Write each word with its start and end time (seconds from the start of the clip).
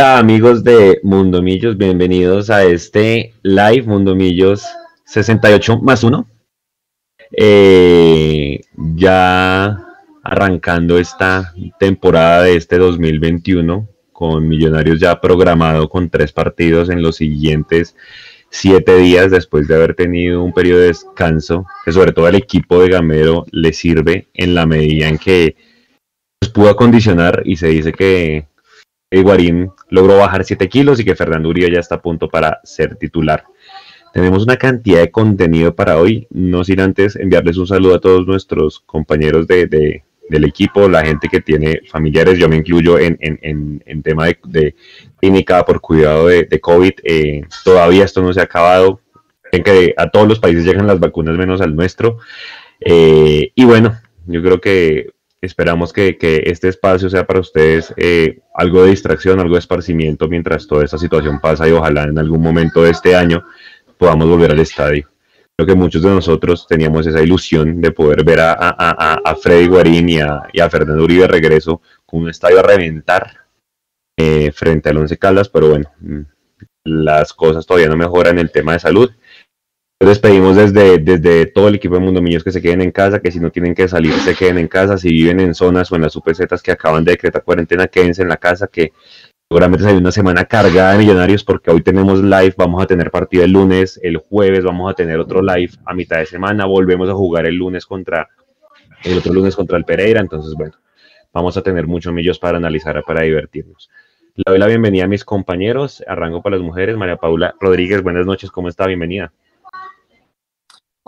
Amigos 0.00 0.64
de 0.64 0.98
Mundomillos, 1.02 1.76
bienvenidos 1.76 2.48
a 2.48 2.64
este 2.64 3.34
live 3.42 3.82
Mundomillos 3.82 4.64
68 5.04 5.78
más 5.80 6.02
1. 6.02 6.26
Eh, 7.36 8.60
ya 8.96 9.78
arrancando 10.22 10.96
esta 10.96 11.52
temporada 11.78 12.44
de 12.44 12.56
este 12.56 12.78
2021 12.78 13.88
con 14.10 14.48
Millonarios 14.48 15.00
ya 15.00 15.20
programado 15.20 15.90
con 15.90 16.08
tres 16.08 16.32
partidos 16.32 16.88
en 16.88 17.02
los 17.02 17.16
siguientes 17.16 17.94
siete 18.48 18.96
días 18.96 19.30
después 19.30 19.68
de 19.68 19.74
haber 19.74 19.94
tenido 19.94 20.42
un 20.42 20.54
periodo 20.54 20.80
de 20.80 20.86
descanso 20.86 21.66
que 21.84 21.92
sobre 21.92 22.12
todo 22.12 22.24
al 22.24 22.36
equipo 22.36 22.80
de 22.80 22.88
Gamero 22.88 23.44
le 23.50 23.74
sirve 23.74 24.28
en 24.32 24.54
la 24.54 24.64
medida 24.64 25.08
en 25.08 25.18
que 25.18 25.56
pudo 26.54 26.70
acondicionar 26.70 27.42
y 27.44 27.56
se 27.56 27.68
dice 27.68 27.92
que 27.92 28.49
Guarín 29.10 29.72
logró 29.88 30.18
bajar 30.18 30.44
7 30.44 30.68
kilos 30.68 31.00
y 31.00 31.04
que 31.04 31.16
Fernando 31.16 31.48
Uribe 31.48 31.72
ya 31.72 31.80
está 31.80 31.96
a 31.96 32.02
punto 32.02 32.28
para 32.28 32.60
ser 32.62 32.96
titular. 32.96 33.44
Tenemos 34.12 34.42
una 34.42 34.56
cantidad 34.56 35.00
de 35.00 35.10
contenido 35.10 35.74
para 35.74 35.98
hoy, 35.98 36.26
no 36.30 36.64
sin 36.64 36.80
antes 36.80 37.16
enviarles 37.16 37.56
un 37.56 37.66
saludo 37.66 37.94
a 37.94 38.00
todos 38.00 38.26
nuestros 38.26 38.80
compañeros 38.80 39.46
de, 39.46 40.02
del 40.28 40.44
equipo, 40.44 40.88
la 40.88 41.04
gente 41.04 41.28
que 41.28 41.40
tiene 41.40 41.80
familiares, 41.88 42.38
yo 42.38 42.48
me 42.48 42.56
incluyo 42.56 42.98
en, 42.98 43.18
en, 43.20 44.02
tema 44.02 44.26
de, 44.44 44.74
clínica 45.20 45.64
por 45.64 45.80
cuidado 45.80 46.26
de, 46.26 46.60
COVID, 46.60 46.92
eh, 47.04 47.42
todavía 47.64 48.04
esto 48.04 48.22
no 48.22 48.32
se 48.32 48.40
ha 48.40 48.44
acabado, 48.44 49.00
en 49.52 49.62
que 49.62 49.94
a 49.96 50.08
todos 50.08 50.26
los 50.28 50.40
países 50.40 50.64
llegan 50.64 50.86
las 50.86 51.00
vacunas 51.00 51.36
menos 51.36 51.60
al 51.60 51.76
nuestro, 51.76 52.18
eh, 52.80 53.52
y 53.54 53.64
bueno, 53.64 53.96
yo 54.26 54.42
creo 54.42 54.60
que 54.60 55.10
Esperamos 55.42 55.92
que, 55.94 56.18
este 56.44 56.68
espacio 56.68 57.08
sea 57.08 57.26
para 57.26 57.40
ustedes 57.40 57.94
eh, 57.96 58.40
algo 58.54 58.82
de 58.82 58.90
distracción, 58.90 59.40
algo 59.40 59.54
de 59.54 59.60
esparcimiento 59.60 60.28
mientras 60.28 60.66
toda 60.66 60.84
esta 60.84 60.98
situación 60.98 61.40
pasa 61.40 61.66
y 61.66 61.72
ojalá 61.72 62.04
en 62.04 62.18
algún 62.18 62.42
momento 62.42 62.82
de 62.82 62.90
este 62.90 63.16
año 63.16 63.42
podamos 63.96 64.28
volver 64.28 64.50
al 64.50 64.60
estadio. 64.60 65.08
Creo 65.56 65.66
que 65.66 65.74
muchos 65.74 66.02
de 66.02 66.10
nosotros 66.10 66.66
teníamos 66.66 67.06
esa 67.06 67.22
ilusión 67.22 67.80
de 67.80 67.90
poder 67.90 68.22
ver 68.24 68.40
a, 68.40 68.52
a, 68.52 69.36
Freddy 69.36 69.66
Guarín 69.66 70.08
y 70.08 70.20
a, 70.20 70.70
Fernando 70.70 71.04
Uribe 71.04 71.26
regreso 71.26 71.80
con 72.04 72.22
un 72.22 72.30
estadio 72.30 72.60
a 72.60 72.62
reventar 72.62 73.30
eh, 74.18 74.52
frente 74.52 74.90
al 74.90 74.98
Once 74.98 75.18
Caldas, 75.18 75.48
pero 75.48 75.70
bueno, 75.70 75.90
mm, 76.00 76.20
las 76.84 77.32
cosas 77.32 77.66
todavía 77.66 77.88
no 77.88 77.96
mejoran 77.96 78.34
en 78.34 78.40
el 78.40 78.50
tema 78.50 78.72
de 78.72 78.80
salud 78.80 79.10
les 80.06 80.18
pedimos 80.18 80.56
desde, 80.56 80.98
desde 80.98 81.46
todo 81.46 81.68
el 81.68 81.74
equipo 81.74 81.94
de 81.94 82.00
Mundo 82.00 82.22
Millos 82.22 82.42
que 82.42 82.50
se 82.50 82.62
queden 82.62 82.80
en 82.80 82.90
casa, 82.90 83.20
que 83.20 83.30
si 83.30 83.38
no 83.38 83.50
tienen 83.50 83.74
que 83.74 83.86
salir, 83.86 84.14
se 84.14 84.34
queden 84.34 84.56
en 84.56 84.66
casa. 84.66 84.96
Si 84.96 85.10
viven 85.10 85.40
en 85.40 85.54
zonas 85.54 85.92
o 85.92 85.96
en 85.96 86.02
las 86.02 86.16
UPZs 86.16 86.62
que 86.62 86.72
acaban 86.72 87.04
de 87.04 87.12
decretar 87.12 87.44
cuarentena, 87.44 87.86
quédense 87.86 88.22
en 88.22 88.28
la 88.28 88.38
casa, 88.38 88.66
que 88.66 88.92
seguramente 89.46 89.86
hay 89.86 89.96
una 89.96 90.10
semana 90.10 90.46
cargada 90.46 90.92
de 90.92 90.98
millonarios 90.98 91.44
porque 91.44 91.70
hoy 91.70 91.82
tenemos 91.82 92.22
live, 92.22 92.54
vamos 92.56 92.82
a 92.82 92.86
tener 92.86 93.10
partido 93.10 93.44
el 93.44 93.52
lunes, 93.52 94.00
el 94.02 94.16
jueves 94.16 94.64
vamos 94.64 94.90
a 94.90 94.94
tener 94.94 95.18
otro 95.18 95.42
live 95.42 95.72
a 95.84 95.92
mitad 95.92 96.18
de 96.18 96.26
semana, 96.26 96.64
volvemos 96.64 97.10
a 97.10 97.14
jugar 97.14 97.44
el 97.44 97.56
lunes 97.56 97.84
contra 97.84 98.26
el 99.04 99.18
otro 99.18 99.34
lunes 99.34 99.54
contra 99.54 99.76
el 99.76 99.84
Pereira, 99.84 100.20
entonces 100.20 100.54
bueno, 100.54 100.74
vamos 101.32 101.56
a 101.58 101.62
tener 101.62 101.86
muchos 101.86 102.12
millos 102.12 102.38
para 102.38 102.56
analizar, 102.56 103.02
para 103.06 103.22
divertirnos. 103.22 103.90
Le 104.34 104.44
doy 104.46 104.58
la 104.58 104.66
bienvenida 104.66 105.04
a 105.04 105.08
mis 105.08 105.24
compañeros, 105.24 106.02
arranco 106.06 106.42
para 106.42 106.56
las 106.56 106.64
mujeres, 106.64 106.96
María 106.96 107.16
Paula 107.16 107.54
Rodríguez, 107.60 108.02
buenas 108.02 108.24
noches, 108.24 108.50
¿cómo 108.50 108.68
está? 108.68 108.86
Bienvenida. 108.86 109.32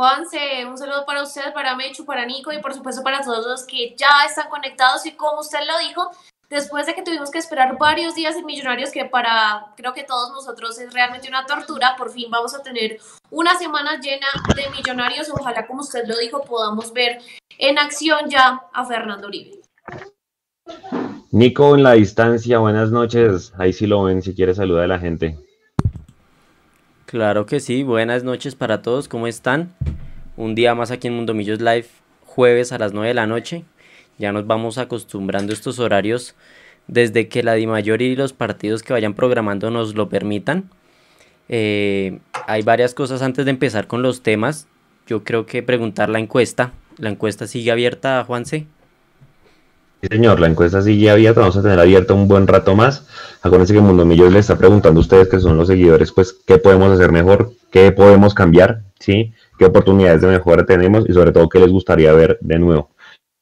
Juanse, 0.02 0.66
un 0.66 0.76
saludo 0.76 1.06
para 1.06 1.22
usted, 1.22 1.54
para 1.54 1.76
Mechu, 1.76 2.04
para 2.04 2.26
Nico 2.26 2.52
y 2.52 2.58
por 2.58 2.74
supuesto 2.74 3.04
para 3.04 3.20
todos 3.20 3.46
los 3.46 3.64
que 3.64 3.94
ya 3.96 4.08
están 4.26 4.48
conectados 4.48 5.06
y 5.06 5.12
como 5.12 5.42
usted 5.42 5.60
lo 5.60 5.78
dijo, 5.86 6.10
después 6.50 6.86
de 6.86 6.94
que 6.96 7.04
tuvimos 7.04 7.30
que 7.30 7.38
esperar 7.38 7.78
varios 7.78 8.16
días 8.16 8.34
en 8.34 8.44
Millonarios, 8.44 8.90
que 8.90 9.04
para 9.04 9.72
creo 9.76 9.94
que 9.94 10.02
todos 10.02 10.32
nosotros 10.32 10.76
es 10.80 10.92
realmente 10.92 11.28
una 11.28 11.46
tortura, 11.46 11.94
por 11.96 12.10
fin 12.10 12.28
vamos 12.32 12.52
a 12.52 12.64
tener 12.64 12.98
una 13.30 13.56
semana 13.56 14.00
llena 14.00 14.26
de 14.56 14.68
Millonarios, 14.70 15.30
ojalá 15.30 15.68
como 15.68 15.82
usted 15.82 16.04
lo 16.08 16.18
dijo 16.18 16.42
podamos 16.42 16.92
ver 16.92 17.20
en 17.58 17.78
acción 17.78 18.28
ya 18.28 18.60
a 18.72 18.84
Fernando 18.84 19.28
Uribe. 19.28 19.60
Nico 21.30 21.76
en 21.76 21.84
la 21.84 21.92
distancia, 21.92 22.58
buenas 22.58 22.90
noches, 22.90 23.52
ahí 23.56 23.72
sí 23.72 23.86
lo 23.86 24.02
ven 24.02 24.20
si 24.20 24.34
quiere 24.34 24.52
saludar 24.52 24.82
a 24.82 24.88
la 24.88 24.98
gente. 24.98 25.38
Claro 27.12 27.44
que 27.44 27.60
sí, 27.60 27.82
buenas 27.82 28.24
noches 28.24 28.54
para 28.54 28.80
todos, 28.80 29.06
¿cómo 29.06 29.26
están? 29.26 29.74
Un 30.38 30.54
día 30.54 30.74
más 30.74 30.90
aquí 30.90 31.08
en 31.08 31.14
Mundo 31.14 31.34
Millos 31.34 31.60
Live, 31.60 31.84
jueves 32.24 32.72
a 32.72 32.78
las 32.78 32.94
9 32.94 33.08
de 33.08 33.12
la 33.12 33.26
noche. 33.26 33.64
Ya 34.16 34.32
nos 34.32 34.46
vamos 34.46 34.78
acostumbrando 34.78 35.52
a 35.52 35.54
estos 35.54 35.78
horarios 35.78 36.34
desde 36.86 37.28
que 37.28 37.42
la 37.42 37.52
DIMAYOR 37.52 38.00
y 38.00 38.16
los 38.16 38.32
partidos 38.32 38.82
que 38.82 38.94
vayan 38.94 39.12
programando 39.12 39.70
nos 39.70 39.94
lo 39.94 40.08
permitan. 40.08 40.70
Eh, 41.50 42.18
hay 42.46 42.62
varias 42.62 42.94
cosas 42.94 43.20
antes 43.20 43.44
de 43.44 43.50
empezar 43.50 43.88
con 43.88 44.00
los 44.00 44.22
temas. 44.22 44.66
Yo 45.06 45.22
creo 45.22 45.44
que 45.44 45.62
preguntar 45.62 46.08
la 46.08 46.18
encuesta. 46.18 46.72
La 46.96 47.10
encuesta 47.10 47.46
sigue 47.46 47.72
abierta, 47.72 48.24
Juanse. 48.24 48.66
Sí, 50.02 50.08
señor, 50.10 50.40
la 50.40 50.48
encuesta 50.48 50.82
sigue 50.82 51.10
abierta, 51.10 51.42
vamos 51.42 51.56
a 51.56 51.62
tener 51.62 51.78
abierta 51.78 52.12
un 52.12 52.26
buen 52.26 52.48
rato 52.48 52.74
más. 52.74 53.06
Acuérdense 53.40 53.72
que 53.72 53.80
Mundo 53.80 54.04
Millos 54.04 54.32
le 54.32 54.40
está 54.40 54.58
preguntando 54.58 54.98
a 54.98 55.02
ustedes, 55.02 55.28
que 55.28 55.38
son 55.38 55.56
los 55.56 55.68
seguidores, 55.68 56.10
pues, 56.10 56.32
qué 56.44 56.58
podemos 56.58 56.90
hacer 56.90 57.12
mejor, 57.12 57.52
qué 57.70 57.92
podemos 57.92 58.34
cambiar, 58.34 58.82
¿sí? 58.98 59.32
Qué 59.56 59.64
oportunidades 59.64 60.20
de 60.22 60.26
mejora 60.26 60.66
tenemos 60.66 61.08
y 61.08 61.12
sobre 61.12 61.30
todo 61.30 61.48
qué 61.48 61.60
les 61.60 61.70
gustaría 61.70 62.12
ver 62.14 62.36
de 62.40 62.58
nuevo. 62.58 62.90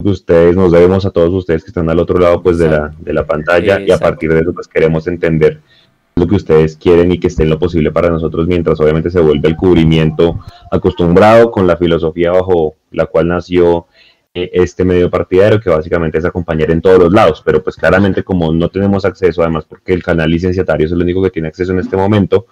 Ustedes, 0.05 0.55
nos 0.55 0.71
debemos 0.71 1.07
a 1.07 1.11
todos 1.11 1.33
ustedes 1.33 1.65
que 1.65 1.71
están 1.71 1.89
al 1.89 1.99
otro 1.99 2.19
lado, 2.19 2.43
pues, 2.43 2.59
de 2.59 2.69
la, 2.69 2.93
de 2.99 3.15
la 3.15 3.25
pantalla 3.25 3.81
y 3.81 3.91
a 3.91 3.97
partir 3.97 4.31
de 4.31 4.41
eso, 4.41 4.53
pues, 4.53 4.69
queremos 4.69 5.07
entender 5.07 5.61
lo 6.15 6.27
que 6.27 6.35
ustedes 6.35 6.77
quieren 6.77 7.11
y 7.11 7.19
que 7.19 7.29
esté 7.29 7.45
en 7.45 7.51
lo 7.51 7.59
posible 7.59 7.91
para 7.91 8.11
nosotros 8.11 8.47
mientras 8.47 8.79
obviamente 8.81 9.11
se 9.11 9.21
vuelve 9.21 9.49
el 9.49 9.57
cubrimiento 9.57 10.39
acostumbrado 10.71 11.51
con 11.51 11.67
la 11.67 11.79
filosofía 11.79 12.33
bajo 12.33 12.75
la 12.91 13.07
cual 13.07 13.29
nació 13.29 13.87
este 14.33 14.85
medio 14.85 15.11
partidario 15.11 15.61
que 15.61 15.71
básicamente 15.71 16.19
es 16.19 16.25
acompañar 16.25 16.71
en 16.71 16.81
todos 16.81 16.99
los 16.99 17.13
lados, 17.13 17.43
pero 17.45 17.63
pues 17.63 17.77
claramente 17.77 18.23
como 18.23 18.53
no 18.53 18.69
tenemos 18.69 19.05
acceso, 19.05 19.43
además 19.43 19.65
porque 19.69 19.93
el 19.93 20.03
canal 20.03 20.31
licenciatario 20.31 20.87
es 20.87 20.93
el 20.93 21.03
único 21.03 21.23
que 21.23 21.31
tiene 21.31 21.49
acceso 21.49 21.73
en 21.73 21.81
este 21.81 21.97
momento, 21.97 22.47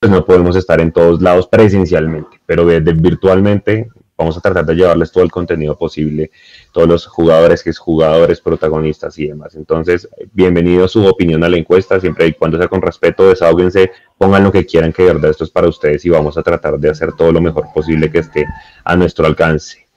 pues 0.00 0.10
no 0.10 0.24
podemos 0.24 0.56
estar 0.56 0.80
en 0.80 0.90
todos 0.90 1.20
lados 1.20 1.48
presencialmente, 1.48 2.40
pero 2.46 2.64
virtualmente 2.64 3.88
vamos 4.16 4.36
a 4.36 4.40
tratar 4.40 4.64
de 4.64 4.74
llevarles 4.74 5.12
todo 5.12 5.22
el 5.22 5.30
contenido 5.30 5.76
posible, 5.76 6.30
todos 6.72 6.88
los 6.88 7.06
jugadores, 7.06 7.62
que 7.62 7.70
es 7.70 7.78
jugadores, 7.78 8.40
protagonistas 8.40 9.18
y 9.18 9.28
demás. 9.28 9.54
Entonces, 9.54 10.08
bienvenido 10.32 10.88
su 10.88 11.04
opinión 11.06 11.44
a 11.44 11.48
la 11.48 11.58
encuesta, 11.58 12.00
siempre 12.00 12.26
y 12.26 12.32
cuando 12.32 12.58
sea 12.58 12.68
con 12.68 12.82
respeto, 12.82 13.28
desahóguense, 13.28 13.92
pongan 14.16 14.44
lo 14.44 14.50
que 14.50 14.66
quieran, 14.66 14.92
que 14.92 15.02
de 15.02 15.12
verdad 15.12 15.30
esto 15.30 15.44
es 15.44 15.50
para 15.50 15.68
ustedes 15.68 16.04
y 16.04 16.08
vamos 16.08 16.38
a 16.38 16.42
tratar 16.42 16.78
de 16.78 16.90
hacer 16.90 17.12
todo 17.12 17.32
lo 17.32 17.40
mejor 17.40 17.66
posible 17.74 18.10
que 18.10 18.20
esté 18.20 18.46
a 18.84 18.96
nuestro 18.96 19.26
alcance. 19.26 19.87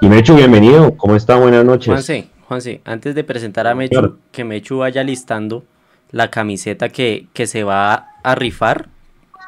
Y 0.00 0.08
Mechu, 0.08 0.36
bienvenido. 0.36 0.96
¿Cómo 0.96 1.16
está? 1.16 1.36
Buenas 1.36 1.64
noches. 1.64 1.88
Juanse, 1.88 2.28
Juanse, 2.46 2.80
antes 2.84 3.16
de 3.16 3.24
presentar 3.24 3.66
a 3.66 3.74
Mechu, 3.74 4.18
que 4.30 4.44
Mechu 4.44 4.78
vaya 4.78 5.02
listando 5.02 5.64
la 6.12 6.30
camiseta 6.30 6.88
que, 6.88 7.26
que 7.32 7.48
se 7.48 7.64
va 7.64 8.10
a 8.22 8.34
rifar 8.36 8.90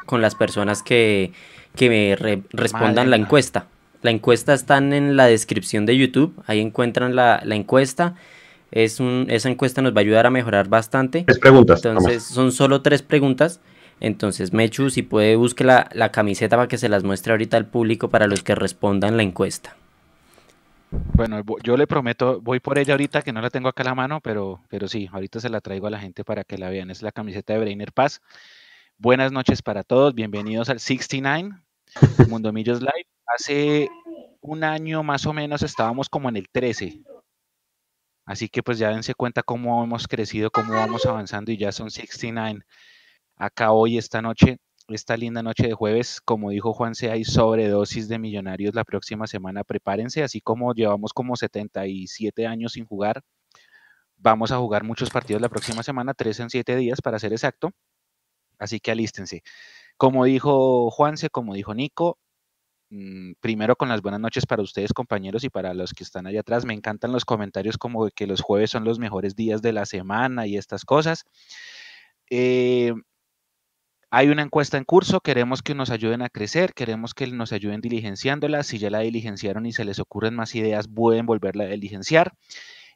con 0.05 0.21
las 0.21 0.35
personas 0.35 0.83
que, 0.83 1.31
que 1.75 1.89
me 1.89 2.43
respondan 2.51 3.09
la 3.09 3.15
encuesta. 3.15 3.67
La 4.01 4.11
encuesta 4.11 4.53
está 4.53 4.77
en 4.77 5.15
la 5.15 5.27
descripción 5.27 5.85
de 5.85 5.95
YouTube, 5.95 6.33
ahí 6.47 6.59
encuentran 6.59 7.15
la, 7.15 7.41
la 7.45 7.55
encuesta. 7.55 8.15
Es 8.71 8.99
un, 8.99 9.27
esa 9.29 9.49
encuesta 9.49 9.81
nos 9.81 9.93
va 9.93 9.99
a 9.99 10.01
ayudar 10.01 10.25
a 10.25 10.31
mejorar 10.31 10.67
bastante. 10.67 11.23
Tres 11.23 11.39
preguntas. 11.39 11.83
Entonces, 11.85 12.23
son 12.23 12.51
solo 12.51 12.81
tres 12.81 13.03
preguntas. 13.03 13.61
Entonces, 14.01 14.51
Mechu, 14.51 14.89
si 14.89 15.01
puede, 15.01 15.37
busque 15.37 15.63
la, 15.63 15.89
la 15.93 16.11
camiseta 16.11 16.57
para 16.57 16.67
que 16.67 16.77
se 16.77 16.89
las 16.89 17.05
muestre 17.05 17.31
ahorita 17.31 17.55
al 17.55 17.67
público 17.67 18.09
para 18.09 18.27
los 18.27 18.43
que 18.43 18.55
respondan 18.55 19.15
la 19.15 19.23
encuesta. 19.23 19.77
Bueno, 20.91 21.41
yo 21.63 21.77
le 21.77 21.87
prometo, 21.87 22.41
voy 22.41 22.59
por 22.59 22.77
ella 22.77 22.93
ahorita, 22.93 23.21
que 23.21 23.31
no 23.31 23.41
la 23.41 23.49
tengo 23.49 23.69
acá 23.69 23.83
a 23.83 23.85
la 23.85 23.95
mano, 23.95 24.19
pero, 24.19 24.61
pero 24.67 24.89
sí, 24.89 25.07
ahorita 25.11 25.39
se 25.39 25.49
la 25.49 25.61
traigo 25.61 25.87
a 25.87 25.89
la 25.89 25.99
gente 25.99 26.25
para 26.25 26.43
que 26.43 26.57
la 26.57 26.69
vean. 26.69 26.91
Es 26.91 27.01
la 27.01 27.13
camiseta 27.13 27.53
de 27.53 27.59
Brainer 27.59 27.93
Paz. 27.93 28.21
Buenas 28.97 29.31
noches 29.31 29.61
para 29.61 29.83
todos, 29.83 30.13
bienvenidos 30.13 30.69
al 30.69 30.81
69, 30.81 31.51
Mundo 32.27 32.51
Millos 32.51 32.81
Live. 32.81 33.07
Hace 33.25 33.89
un 34.41 34.65
año 34.65 35.01
más 35.01 35.25
o 35.25 35.33
menos 35.33 35.63
estábamos 35.63 36.09
como 36.09 36.27
en 36.27 36.35
el 36.35 36.49
13. 36.49 37.01
Así 38.25 38.49
que 38.49 38.61
pues 38.61 38.77
ya 38.77 38.89
dense 38.89 39.13
cuenta 39.13 39.43
cómo 39.43 39.83
hemos 39.83 40.07
crecido, 40.07 40.51
cómo 40.51 40.73
vamos 40.73 41.05
avanzando 41.05 41.51
y 41.51 41.57
ya 41.57 41.71
son 41.71 41.89
69 41.89 42.65
acá 43.37 43.71
hoy, 43.71 43.97
esta 43.97 44.21
noche 44.21 44.57
esta 44.93 45.17
linda 45.17 45.43
noche 45.43 45.67
de 45.67 45.73
jueves. 45.73 46.21
Como 46.21 46.49
dijo 46.49 46.73
Juan, 46.73 46.95
se 46.95 47.11
hay 47.11 47.23
sobredosis 47.23 48.07
de 48.07 48.19
millonarios 48.19 48.75
la 48.75 48.83
próxima 48.83 49.27
semana. 49.27 49.63
Prepárense, 49.63 50.23
así 50.23 50.41
como 50.41 50.73
llevamos 50.73 51.13
como 51.13 51.35
77 51.35 52.47
años 52.47 52.73
sin 52.73 52.85
jugar. 52.85 53.21
Vamos 54.17 54.51
a 54.51 54.57
jugar 54.57 54.83
muchos 54.83 55.09
partidos 55.09 55.41
la 55.41 55.49
próxima 55.49 55.83
semana, 55.83 56.13
tres 56.13 56.39
en 56.39 56.49
siete 56.49 56.75
días 56.75 57.01
para 57.01 57.19
ser 57.19 57.33
exacto. 57.33 57.71
Así 58.59 58.79
que 58.79 58.91
alístense. 58.91 59.43
Como 59.97 60.25
dijo 60.25 60.91
Juanse, 60.91 61.29
como 61.29 61.55
dijo 61.55 61.73
Nico, 61.73 62.19
mm, 62.89 63.33
primero 63.41 63.75
con 63.75 63.89
las 63.89 64.01
buenas 64.01 64.19
noches 64.21 64.45
para 64.45 64.61
ustedes 64.61 64.93
compañeros 64.93 65.43
y 65.43 65.49
para 65.49 65.73
los 65.73 65.93
que 65.93 66.03
están 66.03 66.27
allá 66.27 66.41
atrás. 66.41 66.65
Me 66.65 66.73
encantan 66.73 67.11
los 67.11 67.25
comentarios 67.25 67.77
como 67.77 68.09
que 68.09 68.27
los 68.27 68.41
jueves 68.41 68.71
son 68.71 68.83
los 68.83 68.99
mejores 68.99 69.35
días 69.35 69.61
de 69.61 69.73
la 69.73 69.85
semana 69.85 70.47
y 70.47 70.57
estas 70.57 70.85
cosas. 70.85 71.25
Eh, 72.29 72.93
hay 74.13 74.27
una 74.27 74.41
encuesta 74.41 74.77
en 74.77 74.83
curso, 74.83 75.21
queremos 75.21 75.61
que 75.61 75.73
nos 75.73 75.89
ayuden 75.89 76.21
a 76.21 76.29
crecer, 76.29 76.73
queremos 76.73 77.13
que 77.13 77.27
nos 77.27 77.53
ayuden 77.53 77.79
diligenciándola. 77.79 78.61
Si 78.63 78.77
ya 78.77 78.89
la 78.89 78.99
diligenciaron 78.99 79.65
y 79.65 79.71
se 79.71 79.85
les 79.85 79.99
ocurren 79.99 80.35
más 80.35 80.53
ideas, 80.53 80.89
pueden 80.89 81.25
volverla 81.25 81.63
a 81.63 81.67
diligenciar. 81.67 82.33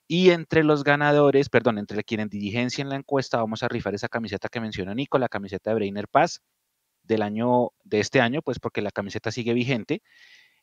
Y 0.09 0.31
entre 0.31 0.65
los 0.65 0.83
ganadores, 0.83 1.47
perdón, 1.47 1.77
entre 1.77 2.03
quienes 2.03 2.29
diligencien 2.29 2.89
la 2.89 2.97
encuesta, 2.97 3.37
vamos 3.37 3.63
a 3.63 3.69
rifar 3.69 3.95
esa 3.95 4.09
camiseta 4.09 4.49
que 4.49 4.59
menciona 4.59 4.93
Nico, 4.93 5.17
la 5.17 5.29
camiseta 5.29 5.69
de 5.69 5.75
Brainer 5.75 6.09
Paz 6.09 6.41
del 7.03 7.21
año, 7.21 7.69
de 7.85 8.01
este 8.01 8.19
año, 8.19 8.41
pues 8.41 8.59
porque 8.59 8.81
la 8.81 8.91
camiseta 8.91 9.31
sigue 9.31 9.53
vigente, 9.53 10.01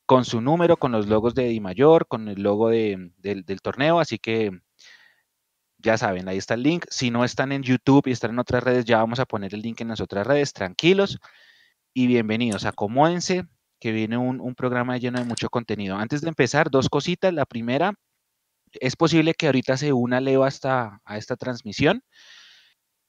con 0.05 0.27
su 0.27 0.43
número, 0.43 0.77
con 0.77 0.93
los 0.93 1.07
logos 1.07 1.35
de 1.35 1.45
Di 1.49 1.61
Mayor, 1.61 2.07
con 2.09 2.29
el 2.29 2.43
logo 2.43 2.69
del 2.69 3.61
torneo, 3.63 4.01
así 4.01 4.19
que 4.19 4.51
ya 5.83 5.99
saben, 5.99 6.29
ahí 6.29 6.39
está 6.39 6.55
el 6.55 6.63
link. 6.63 6.87
Si 6.91 7.11
no 7.11 7.25
están 7.25 7.53
en 7.53 7.63
YouTube 7.63 8.07
y 8.07 8.13
están 8.13 8.31
en 8.33 8.39
otras 8.39 8.63
redes, 8.63 8.85
ya 8.85 8.99
vamos 8.99 9.21
a 9.21 9.27
poner 9.27 9.55
el 9.55 9.63
link 9.63 9.81
en 9.81 9.89
las 9.89 10.01
otras 10.01 10.27
redes. 10.27 10.53
Tranquilos 10.53 11.19
y 11.93 12.07
bienvenidos. 12.07 12.65
Acomódense, 12.65 13.45
que 13.81 13.93
viene 13.93 14.17
un, 14.17 14.55
programa 14.55 14.97
lleno 14.99 15.19
de 15.19 15.25
mucho 15.25 15.51
contenido. 15.51 15.97
Antes 15.97 16.21
de 16.21 16.29
empezar, 16.29 16.71
dos 16.71 16.89
cositas. 16.89 17.35
La 17.35 17.47
primera, 17.47 17.95
es 18.73 18.97
posible 18.97 19.35
que 19.35 19.47
ahorita 19.47 19.77
se 19.77 19.93
una 19.93 20.21
Leo 20.21 20.45
hasta 20.45 21.01
a 21.05 21.19
esta 21.19 21.37
transmisión. 21.37 22.03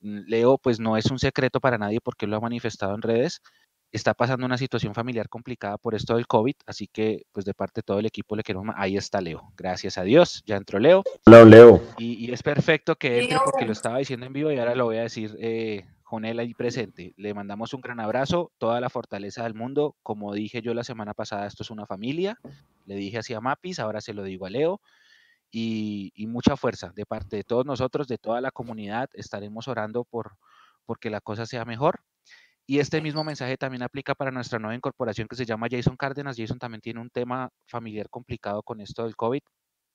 Leo, 0.02 0.58
pues 0.58 0.80
no 0.80 0.98
es 0.98 1.06
un 1.12 1.20
secreto 1.20 1.60
para 1.62 1.78
nadie 1.78 2.00
porque 2.04 2.28
lo 2.28 2.38
ha 2.38 2.42
manifestado 2.42 2.96
en 2.96 3.02
redes 3.02 3.42
está 3.94 4.16
pasando 4.16 4.46
una 4.46 4.58
situación 4.58 4.96
familiar 4.96 5.30
complicada 5.30 5.78
por 5.78 5.94
esto 5.94 6.16
del 6.16 6.26
COVID, 6.26 6.56
así 6.66 6.88
que 6.88 7.28
pues 7.32 7.46
de 7.46 7.54
parte 7.54 7.80
de 7.80 7.84
todo 7.84 8.00
el 8.00 8.08
equipo 8.08 8.36
le 8.36 8.42
quiero, 8.42 8.64
ahí 8.76 8.98
está 8.98 9.22
Leo, 9.22 9.54
gracias 9.56 10.00
a 10.00 10.04
Dios, 10.04 10.44
ya 10.48 10.58
entró 10.58 10.80
Leo. 10.80 11.04
Hola, 11.28 11.46
Leo. 11.46 11.82
Y, 12.00 12.32
es 12.34 12.42
perfecto 12.42 12.96
que 12.96 13.22
entre 13.22 13.38
porque 13.46 13.66
lo 13.66 13.72
estaba 13.72 14.00
diciendo 14.00 14.26
en 14.26 14.34
vivo 14.34 14.52
y 14.52 14.58
ahora 14.58 14.74
lo 14.74 14.86
voy 14.86 14.98
a 14.98 15.04
decir 15.04 15.38
eh, 15.40 15.86
con 16.04 16.26
él 16.26 16.40
ahí 16.40 16.56
presente. 16.56 17.14
Le 17.18 17.36
mandamos 17.36 17.76
un 17.76 17.82
gran 17.82 18.00
abrazo, 18.00 18.52
toda 18.58 18.82
la 18.82 18.90
fortaleza 18.90 19.44
del 19.44 19.54
mundo, 19.54 19.96
como 20.02 20.34
dije 20.34 20.64
yo 20.64 20.74
la 20.74 20.84
semana 20.84 21.14
pasada, 21.14 21.46
esto 21.46 21.62
es 21.62 21.70
una 21.70 21.86
familia, 21.86 22.40
le 22.88 22.96
dije 22.96 23.20
así 23.20 23.36
a 23.36 23.42
Mapis, 23.42 23.80
ahora 23.80 24.02
se 24.02 24.16
lo 24.16 24.24
digo 24.24 24.48
a 24.48 24.50
Leo. 24.50 24.82
Y, 25.56 26.12
y 26.16 26.26
mucha 26.26 26.58
fuerza 26.58 26.92
de 26.96 27.06
parte 27.06 27.36
de 27.36 27.44
todos 27.44 27.64
nosotros, 27.64 28.08
de 28.08 28.18
toda 28.18 28.42
la 28.42 28.50
comunidad, 28.50 29.08
estaremos 29.14 29.68
orando 29.68 30.04
por 30.04 30.32
porque 30.88 31.12
la 31.12 31.22
cosa 31.22 31.46
sea 31.46 31.64
mejor 31.64 32.02
y 32.66 32.80
este 32.80 33.02
mismo 33.02 33.24
mensaje 33.24 33.58
también 33.58 33.84
aplica 33.84 34.16
para 34.16 34.32
nuestra 34.32 34.60
nueva 34.60 34.76
incorporación 34.76 35.28
que 35.28 35.36
se 35.36 35.46
llama 35.46 35.68
Jason 35.70 35.98
Cárdenas. 35.98 36.38
Jason 36.38 36.60
también 36.60 36.82
tiene 36.82 37.02
un 37.02 37.10
tema 37.10 37.50
familiar 37.68 38.10
complicado 38.10 38.64
con 38.64 38.80
esto 38.80 39.04
del 39.04 39.16
COVID. 39.16 39.42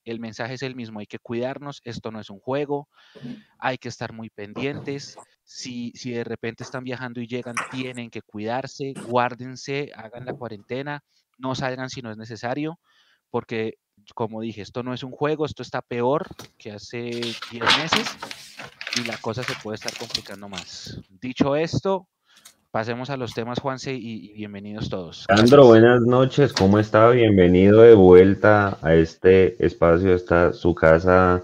El 0.05 0.19
mensaje 0.19 0.53
es 0.53 0.63
el 0.63 0.75
mismo, 0.75 0.99
hay 0.99 1.07
que 1.07 1.19
cuidarnos, 1.19 1.81
esto 1.83 2.09
no 2.09 2.19
es 2.19 2.29
un 2.29 2.39
juego, 2.39 2.87
hay 3.59 3.77
que 3.77 3.89
estar 3.89 4.13
muy 4.13 4.29
pendientes. 4.29 5.17
Si, 5.43 5.91
si 5.95 6.11
de 6.11 6.23
repente 6.23 6.63
están 6.63 6.83
viajando 6.83 7.21
y 7.21 7.27
llegan, 7.27 7.55
tienen 7.71 8.09
que 8.09 8.21
cuidarse, 8.21 8.93
guárdense, 9.07 9.91
hagan 9.95 10.25
la 10.25 10.33
cuarentena, 10.33 11.01
no 11.37 11.53
salgan 11.53 11.89
si 11.89 12.01
no 12.01 12.11
es 12.11 12.17
necesario, 12.17 12.79
porque 13.29 13.73
como 14.15 14.41
dije, 14.41 14.61
esto 14.61 14.83
no 14.83 14.93
es 14.93 15.03
un 15.03 15.11
juego, 15.11 15.45
esto 15.45 15.63
está 15.63 15.81
peor 15.81 16.27
que 16.57 16.71
hace 16.71 17.09
10 17.51 17.63
meses 17.77 18.17
y 18.95 19.05
la 19.05 19.17
cosa 19.17 19.43
se 19.43 19.53
puede 19.61 19.75
estar 19.75 19.95
complicando 19.97 20.47
más. 20.47 21.01
Dicho 21.09 21.55
esto, 21.55 22.07
pasemos 22.71 23.09
a 23.09 23.17
los 23.17 23.33
temas, 23.33 23.59
Juanse, 23.59 23.93
y, 23.93 24.33
bienvenidos 24.33 24.89
todos. 24.89 25.25
Sandro, 25.27 25.65
buenas 25.65 26.01
noches, 26.01 26.53
¿cómo 26.53 26.77
está? 26.79 27.09
Bienvenido 27.09 27.81
de 27.81 27.95
vuelta 27.95 28.77
a 28.81 28.93
este 28.93 29.63
espacio, 29.65 30.13
esta 30.13 30.53
su 30.53 30.75
casa, 30.75 31.43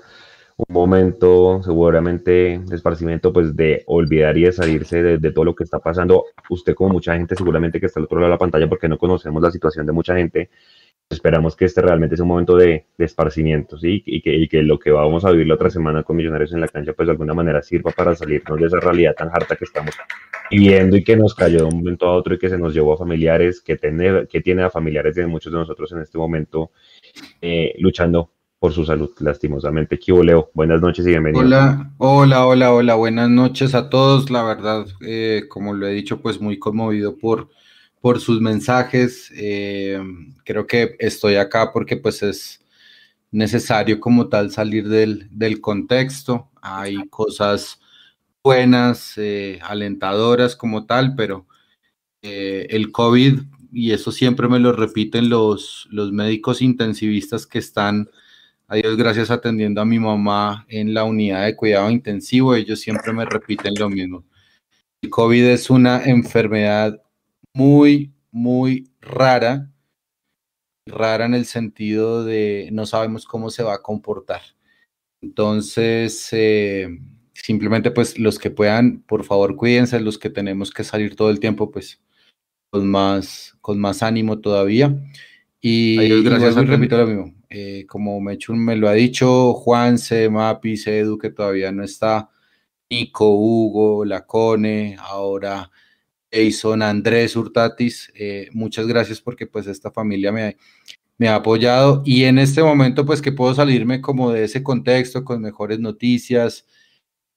un 0.57 0.73
momento 0.73 1.61
seguramente 1.63 2.61
de 2.63 2.75
esparcimiento, 2.75 3.33
pues 3.33 3.55
de 3.55 3.83
olvidar 3.87 4.37
y 4.37 4.43
de 4.43 4.51
salirse 4.51 5.01
de, 5.01 5.31
todo 5.31 5.45
lo 5.45 5.55
que 5.55 5.63
está 5.63 5.79
pasando. 5.79 6.25
Usted 6.49 6.75
como 6.75 6.91
mucha 6.93 7.15
gente 7.15 7.35
seguramente 7.35 7.79
que 7.79 7.87
está 7.87 7.99
al 7.99 8.05
otro 8.05 8.19
lado 8.19 8.29
de 8.29 8.35
la 8.35 8.39
pantalla 8.39 8.69
porque 8.69 8.87
no 8.87 8.97
conocemos 8.97 9.41
la 9.41 9.51
situación 9.51 9.85
de 9.85 9.91
mucha 9.91 10.15
gente, 10.15 10.49
esperamos 11.09 11.55
que 11.55 11.65
este 11.65 11.81
realmente 11.81 12.15
sea 12.15 12.23
un 12.23 12.29
momento 12.29 12.55
de, 12.55 12.87
esparcimiento, 12.97 13.77
¿sí? 13.77 14.01
Y 14.05 14.21
que, 14.21 14.35
y 14.35 14.47
que, 14.47 14.63
lo 14.63 14.79
que 14.79 14.91
vamos 14.91 15.23
a 15.25 15.31
vivir 15.31 15.47
la 15.47 15.55
otra 15.55 15.69
semana 15.69 16.03
con 16.03 16.15
Millonarios 16.15 16.53
en 16.53 16.61
la 16.61 16.67
cancha, 16.67 16.93
pues 16.93 17.07
de 17.07 17.11
alguna 17.11 17.33
manera 17.33 17.61
sirva 17.61 17.91
para 17.91 18.15
salirnos 18.15 18.59
de 18.59 18.67
esa 18.67 18.79
realidad 18.79 19.13
tan 19.15 19.29
harta 19.29 19.55
que 19.55 19.65
estamos 19.65 19.93
viviendo 20.49 20.97
y 20.97 21.03
que 21.03 21.15
nos 21.15 21.35
cayó 21.35 21.59
de 21.59 21.65
un 21.65 21.77
momento 21.77 22.07
a 22.07 22.13
otro 22.13 22.35
y 22.35 22.39
que 22.39 22.49
se 22.49 22.57
nos 22.57 22.73
llevó 22.73 22.93
a 22.93 22.97
familiares, 22.97 23.61
que, 23.61 23.77
tener, 23.77 24.27
que 24.27 24.41
tiene 24.41 24.63
a 24.63 24.69
familiares 24.69 25.15
de 25.15 25.27
muchos 25.27 25.51
de 25.51 25.59
nosotros 25.59 25.91
en 25.91 25.99
este 25.99 26.17
momento 26.17 26.71
eh, 27.41 27.75
luchando 27.79 28.31
por 28.57 28.73
su 28.73 28.83
salud, 28.83 29.11
lastimosamente. 29.19 29.99
Kibo 29.99 30.23
Leo, 30.23 30.49
buenas 30.53 30.81
noches 30.81 31.05
y 31.05 31.09
bienvenido. 31.09 31.45
Hola, 31.45 31.91
hola, 31.97 32.47
hola, 32.47 32.73
hola, 32.73 32.95
buenas 32.95 33.29
noches 33.29 33.75
a 33.75 33.89
todos. 33.89 34.31
La 34.31 34.43
verdad, 34.43 34.87
eh, 35.01 35.43
como 35.49 35.73
lo 35.73 35.87
he 35.87 35.91
dicho, 35.91 36.21
pues 36.21 36.41
muy 36.41 36.57
conmovido 36.57 37.17
por 37.17 37.49
por 38.05 38.19
sus 38.21 38.39
mensajes. 38.39 39.33
Eh, 39.35 39.99
creo 40.43 40.67
que 40.67 40.95
estoy 40.99 41.37
acá 41.37 41.71
porque 41.73 41.97
pues 41.97 42.21
es 42.21 42.63
necesario 43.31 43.99
como 43.99 44.29
tal 44.29 44.51
salir 44.51 44.87
del, 44.87 45.59
contexto. 45.59 46.51
Hay 46.61 46.97
cosas 47.09 47.79
buenas, 48.43 49.17
eh, 49.17 49.57
alentadoras 49.63 50.55
como 50.55 50.85
tal, 50.85 51.15
pero 51.15 51.47
eh, 52.21 52.67
el 52.69 52.91
COVID, 52.91 53.39
y 53.73 53.91
eso 53.91 54.11
siempre 54.11 54.47
me 54.47 54.59
lo 54.59 54.71
repiten 54.71 55.27
los, 55.27 55.87
los 55.89 56.11
médicos 56.11 56.61
intensivistas 56.61 57.47
que 57.47 57.57
están, 57.57 58.07
a 58.67 58.75
Dios 58.75 58.97
gracias, 58.97 59.31
atendiendo 59.31 59.81
a 59.81 59.85
mi 59.85 59.97
mamá 59.97 60.67
en 60.69 60.93
la 60.93 61.05
unidad 61.05 61.45
de 61.45 61.55
cuidado 61.55 61.89
intensivo, 61.89 62.53
ellos 62.53 62.79
siempre 62.79 63.11
me 63.13 63.25
repiten 63.25 63.73
lo 63.79 63.89
mismo. 63.89 64.23
El 65.01 65.09
COVID 65.09 65.43
es 65.45 65.71
una 65.71 66.03
enfermedad 66.03 67.01
muy, 67.55 68.13
muy 68.31 68.91
rara, 68.99 69.71
rara 70.85 71.25
en 71.25 71.33
el 71.33 71.45
sentido 71.45 72.25
de 72.25 72.67
no 72.73 72.85
sabemos 72.85 73.25
cómo 73.25 73.49
se 73.49 73.63
va 73.63 73.75
a 73.75 73.81
comportar. 73.81 74.41
Entonces, 75.21 76.27
eh, 76.33 76.99
simplemente 77.33 77.91
pues 77.91 78.19
los 78.19 78.39
que 78.39 78.51
puedan, 78.51 79.01
por 79.03 79.23
favor, 79.23 79.55
cuídense, 79.55 80.01
los 80.01 80.17
que 80.17 80.29
tenemos 80.29 80.69
que 80.69 80.83
salir 80.83 81.15
todo 81.15 81.29
el 81.29 81.39
tiempo, 81.39 81.71
pues 81.71 82.01
con 82.69 82.91
más, 82.91 83.55
con 83.61 83.79
más 83.79 84.03
ánimo 84.03 84.39
todavía. 84.39 84.93
Y, 85.61 86.23
gracias, 86.23 86.55
repito 86.55 86.97
lo 86.97 87.07
mismo. 87.07 87.33
Eh, 87.49 87.85
como 87.87 88.19
Mechun 88.19 88.59
me 88.59 88.75
lo 88.75 88.89
ha 88.89 88.93
dicho, 88.93 89.53
Juan, 89.53 89.97
Mapi, 90.29 90.75
Edu, 90.85 91.17
que 91.17 91.29
todavía 91.29 91.71
no 91.71 91.85
está, 91.85 92.29
Nico, 92.89 93.33
Hugo, 93.33 94.03
Lacone, 94.03 94.97
ahora 94.99 95.71
Jason, 96.35 96.81
Andrés 96.81 97.35
Hurtatis, 97.35 98.11
eh, 98.13 98.49
muchas 98.51 98.87
gracias 98.87 99.21
porque 99.21 99.47
pues 99.47 99.67
esta 99.67 99.89
familia 99.89 100.31
me, 100.33 100.57
ha 101.29 101.35
apoyado 101.35 102.03
y 102.05 102.25
en 102.25 102.39
este 102.39 102.61
momento 102.61 103.05
pues 103.05 103.21
que 103.21 103.31
puedo 103.31 103.53
salirme 103.55 104.01
como 104.01 104.31
de 104.31 104.43
ese 104.43 104.61
contexto 104.61 105.23
con 105.23 105.41
mejores 105.41 105.79
noticias. 105.79 106.65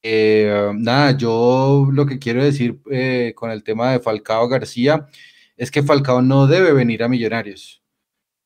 Eh, 0.03 0.73
nada, 0.77 1.17
yo 1.17 1.89
lo 1.93 2.07
que 2.07 2.19
quiero 2.19 2.43
decir 2.43 2.81
eh, 2.91 3.33
con 3.37 3.51
el 3.51 3.63
tema 3.63 3.93
de 3.93 4.01
Falcao 4.01 4.49
García 4.49 5.07
es 5.57 5.71
que 5.71 5.83
Falcao 5.83 6.23
no 6.23 6.47
debe 6.47 6.73
venir 6.73 7.03
a 7.05 7.09
Millonarios. 7.09 7.83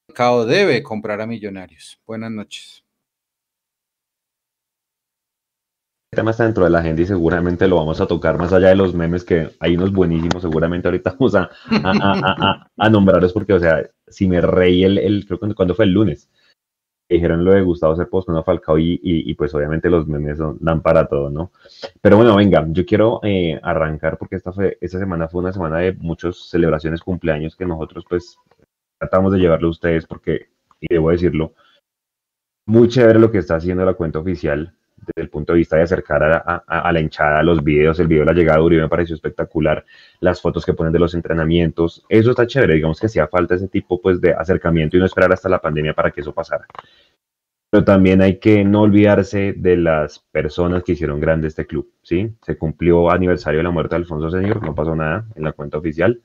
Falcao 0.09 0.44
debe 0.44 0.82
comprar 0.82 1.21
a 1.23 1.26
Millonarios. 1.26 1.99
Buenas 2.06 2.30
noches. 2.30 2.82
Tema 6.14 6.33
está 6.33 6.45
dentro 6.45 6.64
de 6.64 6.71
la 6.71 6.81
agenda 6.81 7.00
y 7.00 7.07
seguramente 7.07 7.66
lo 7.66 7.76
vamos 7.76 7.99
a 8.02 8.07
tocar 8.07 8.37
más 8.37 8.52
allá 8.52 8.69
de 8.69 8.76
los 8.76 8.95
memes 8.95 9.25
que 9.25 9.49
hay 9.59 9.76
unos 9.76 9.92
buenísimos, 9.92 10.42
seguramente 10.42 10.87
ahorita 10.87 11.16
vamos 11.19 11.35
a, 11.35 11.49
a, 11.71 12.69
a, 12.76 12.90
nombrarlos 12.90 13.33
porque, 13.33 13.54
o 13.54 13.59
sea, 13.59 13.88
si 14.07 14.28
me 14.28 14.42
reí 14.42 14.85
el, 14.85 14.99
el 14.99 15.25
creo 15.26 15.40
que 15.40 15.54
cuando 15.54 15.75
fue 15.75 15.87
el 15.87 15.92
lunes, 15.92 16.28
dijeron 17.09 17.42
lo 17.47 17.52
de 17.52 17.62
Gustavo 17.62 17.97
Cepos 17.97 18.26
con 18.26 18.45
Falcao 18.45 18.78
y, 18.78 19.00
y, 19.02 19.31
y, 19.31 19.35
pues 19.35 19.54
obviamente 19.54 19.88
los 19.88 20.07
memes 20.07 20.38
dan 20.61 20.83
para 20.83 21.07
todo, 21.07 21.31
¿no? 21.31 21.50
Pero 22.02 22.19
bueno, 22.19 22.37
venga, 22.37 22.62
yo 22.69 22.85
quiero 22.85 23.21
eh, 23.23 23.59
arrancar 23.62 24.19
porque 24.19 24.37
esta, 24.37 24.52
fue, 24.52 24.76
esta 24.83 24.99
semana 24.99 25.28
fue 25.28 25.40
una 25.40 25.52
semana 25.52 25.78
de 25.78 25.95
muchas 25.95 26.37
celebraciones, 26.50 27.00
cumpleaños 27.00 27.57
que 27.57 27.64
nosotros 27.64 28.04
pues 28.07 28.37
tratamos 28.99 29.33
de 29.33 29.38
llevarlo 29.38 29.69
a 29.69 29.71
ustedes 29.71 30.07
porque, 30.07 30.50
y 30.78 30.92
debo 30.92 31.11
decirlo, 31.11 31.54
muy 32.66 32.88
chévere 32.88 33.19
lo 33.19 33.31
que 33.31 33.38
está 33.38 33.57
haciendo 33.57 33.87
la 33.87 33.95
cuenta 33.95 34.19
oficial 34.19 34.75
desde 35.06 35.23
el 35.23 35.30
punto 35.30 35.52
de 35.52 35.59
vista 35.59 35.76
de 35.76 35.82
acercar 35.82 36.23
a, 36.23 36.92
la 36.92 37.00
hinchada 37.00 37.42
los 37.42 37.62
videos, 37.62 37.99
el 38.00 38.06
video 38.06 38.25
de 38.25 38.32
la 38.32 38.38
llegada 38.38 38.59
de 38.59 38.64
Uribe 38.64 38.82
me 38.82 38.88
pareció 38.88 39.14
espectacular, 39.14 39.85
las 40.21 40.40
fotos 40.40 40.64
que 40.64 40.75
ponen 40.75 40.92
de 40.92 40.99
los 40.99 41.14
entrenamientos, 41.14 42.04
eso 42.09 42.30
está 42.30 42.47
chévere, 42.47 42.75
digamos 42.75 43.00
que 43.00 43.06
hacía 43.06 43.26
falta 43.28 43.54
ese 43.54 43.68
tipo 43.68 44.00
pues 44.00 44.21
de 44.21 44.32
acercamiento 44.32 44.97
y 44.97 45.00
no 45.00 45.06
esperar 45.06 45.32
hasta 45.32 45.49
la 45.49 45.61
pandemia 45.61 45.94
para 45.94 46.11
que 46.11 46.21
eso 46.21 46.32
pasara. 46.32 46.66
Pero 47.71 47.85
también 47.85 48.21
hay 48.21 48.38
que 48.38 48.64
no 48.64 48.82
olvidarse 48.82 49.54
de 49.56 49.76
las 49.78 50.18
personas 50.30 50.82
que 50.82 50.92
hicieron 50.92 51.21
grande 51.21 51.49
este 51.49 51.66
club, 51.66 51.90
¿sí? 52.02 52.35
Se 52.42 52.59
cumplió 52.59 53.11
aniversario 53.11 53.59
de 53.59 53.64
la 53.64 53.71
muerte 53.71 53.94
de 53.94 54.02
Alfonso 54.02 54.30
Señor, 54.30 54.62
no 54.62 54.75
pasó 54.75 54.94
nada 54.94 55.25
en 55.35 55.44
la 55.44 55.52
cuenta 55.52 55.78
oficial. 55.78 56.21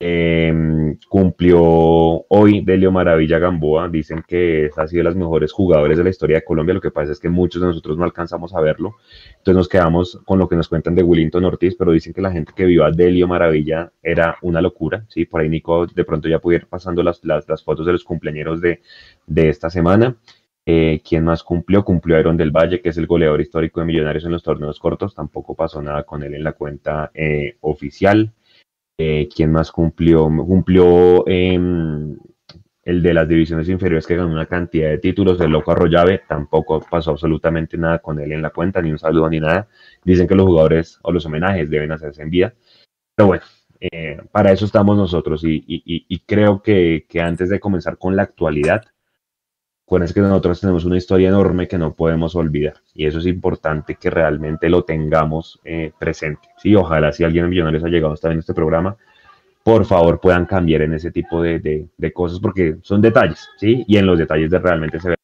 Em, 0.00 0.96
cumplió 1.08 1.58
hoy 1.60 2.60
Delio 2.64 2.92
Maravilla 2.92 3.40
Gamboa, 3.40 3.88
dicen 3.88 4.22
que 4.26 4.70
ha 4.76 4.86
sido 4.86 5.00
de 5.00 5.04
las 5.04 5.16
mejores 5.16 5.50
jugadores 5.50 5.98
de 5.98 6.04
la 6.04 6.10
historia 6.10 6.36
de 6.36 6.44
Colombia, 6.44 6.74
lo 6.74 6.80
que 6.80 6.92
pasa 6.92 7.10
es 7.10 7.18
que 7.18 7.28
muchos 7.28 7.60
de 7.60 7.66
nosotros 7.66 7.98
no 7.98 8.04
alcanzamos 8.04 8.54
a 8.54 8.60
verlo, 8.60 8.94
entonces 9.38 9.56
nos 9.56 9.68
quedamos 9.68 10.20
con 10.24 10.38
lo 10.38 10.48
que 10.48 10.54
nos 10.54 10.68
cuentan 10.68 10.94
de 10.94 11.02
Willington 11.02 11.44
Ortiz, 11.44 11.74
pero 11.74 11.90
dicen 11.90 12.12
que 12.12 12.22
la 12.22 12.30
gente 12.30 12.52
que 12.54 12.64
vio 12.64 12.84
a 12.84 12.92
Delio 12.92 13.26
Maravilla 13.26 13.90
era 14.00 14.36
una 14.42 14.60
locura, 14.60 15.04
¿sí? 15.08 15.24
Por 15.24 15.40
ahí 15.40 15.48
Nico 15.48 15.86
de 15.86 16.04
pronto 16.04 16.28
ya 16.28 16.38
pudiera 16.38 16.62
ir 16.62 16.68
pasando 16.68 17.02
las, 17.02 17.24
las, 17.24 17.48
las, 17.48 17.64
fotos 17.64 17.84
de 17.84 17.90
los 17.90 18.04
cumpleaños 18.04 18.60
de, 18.60 18.80
de 19.26 19.48
esta 19.48 19.68
semana. 19.68 20.16
Eh, 20.64 21.00
¿Quién 21.02 21.24
más 21.24 21.42
cumplió? 21.42 21.82
Cumplió 21.84 22.16
Aaron 22.16 22.36
del 22.36 22.50
Valle, 22.50 22.80
que 22.80 22.90
es 22.90 22.98
el 22.98 23.06
goleador 23.06 23.40
histórico 23.40 23.80
de 23.80 23.86
Millonarios 23.86 24.26
en 24.26 24.32
los 24.32 24.42
torneos 24.42 24.78
cortos. 24.78 25.14
Tampoco 25.14 25.54
pasó 25.54 25.80
nada 25.80 26.02
con 26.04 26.22
él 26.22 26.34
en 26.34 26.44
la 26.44 26.52
cuenta 26.52 27.10
eh, 27.14 27.56
oficial. 27.62 28.34
Eh, 28.98 29.28
¿Quién 29.34 29.52
más 29.52 29.70
cumplió? 29.70 30.24
Cumplió 30.24 31.24
em, 31.28 32.18
el 32.82 33.02
de 33.02 33.14
las 33.14 33.28
divisiones 33.28 33.68
inferiores 33.68 34.06
que 34.06 34.16
ganó 34.16 34.32
una 34.32 34.46
cantidad 34.46 34.88
de 34.90 34.98
títulos, 34.98 35.40
el 35.40 35.52
loco 35.52 35.70
Arroyave, 35.70 36.22
tampoco 36.26 36.80
pasó 36.80 37.12
absolutamente 37.12 37.78
nada 37.78 38.00
con 38.00 38.18
él 38.18 38.32
en 38.32 38.42
la 38.42 38.50
cuenta, 38.50 38.82
ni 38.82 38.90
un 38.90 38.98
saludo 38.98 39.30
ni 39.30 39.38
nada. 39.38 39.68
Dicen 40.04 40.26
que 40.26 40.34
los 40.34 40.46
jugadores 40.46 40.98
o 41.02 41.12
los 41.12 41.24
homenajes 41.26 41.70
deben 41.70 41.92
hacerse 41.92 42.22
en 42.22 42.30
vida. 42.30 42.54
Pero 43.14 43.28
bueno, 43.28 43.44
eh, 43.80 44.18
para 44.32 44.52
eso 44.52 44.64
estamos 44.64 44.96
nosotros 44.96 45.42
y, 45.44 46.24
creo 46.26 46.62
que, 46.62 47.06
que, 47.08 47.20
antes 47.20 47.50
de 47.50 47.60
comenzar 47.60 47.98
con 47.98 48.16
la 48.16 48.22
actualidad, 48.24 48.82
Acuérdense 49.88 50.12
que 50.12 50.20
nosotros 50.20 50.60
tenemos 50.60 50.84
una 50.84 50.98
historia 50.98 51.30
enorme 51.30 51.66
que 51.66 51.78
no 51.78 51.94
podemos 51.94 52.36
olvidar 52.36 52.74
y 52.92 53.06
eso 53.06 53.20
es 53.20 53.26
importante 53.26 53.94
que 53.94 54.10
realmente 54.10 54.68
lo 54.68 54.84
tengamos 54.84 55.58
eh, 55.64 55.92
presente. 55.98 56.50
Sí, 56.58 56.74
ojalá 56.74 57.10
si 57.10 57.24
alguien 57.24 57.44
en 57.44 57.50
Millonarios 57.50 57.82
ha 57.84 57.88
llegado 57.88 58.12
hasta 58.12 58.30
en 58.30 58.40
este 58.40 58.52
programa, 58.52 58.98
por 59.62 59.86
favor 59.86 60.20
puedan 60.20 60.44
cambiar 60.44 60.82
en 60.82 60.92
ese 60.92 61.10
tipo 61.10 61.40
de, 61.40 61.88
de, 61.96 62.12
cosas 62.12 62.38
porque 62.38 62.76
son 62.82 63.00
detalles, 63.00 63.48
¿sí? 63.56 63.86
Y 63.88 63.96
en 63.96 64.04
los 64.04 64.18
detalles 64.18 64.50
de 64.50 64.58
realmente 64.58 65.00
se 65.00 65.08
ve. 65.08 65.14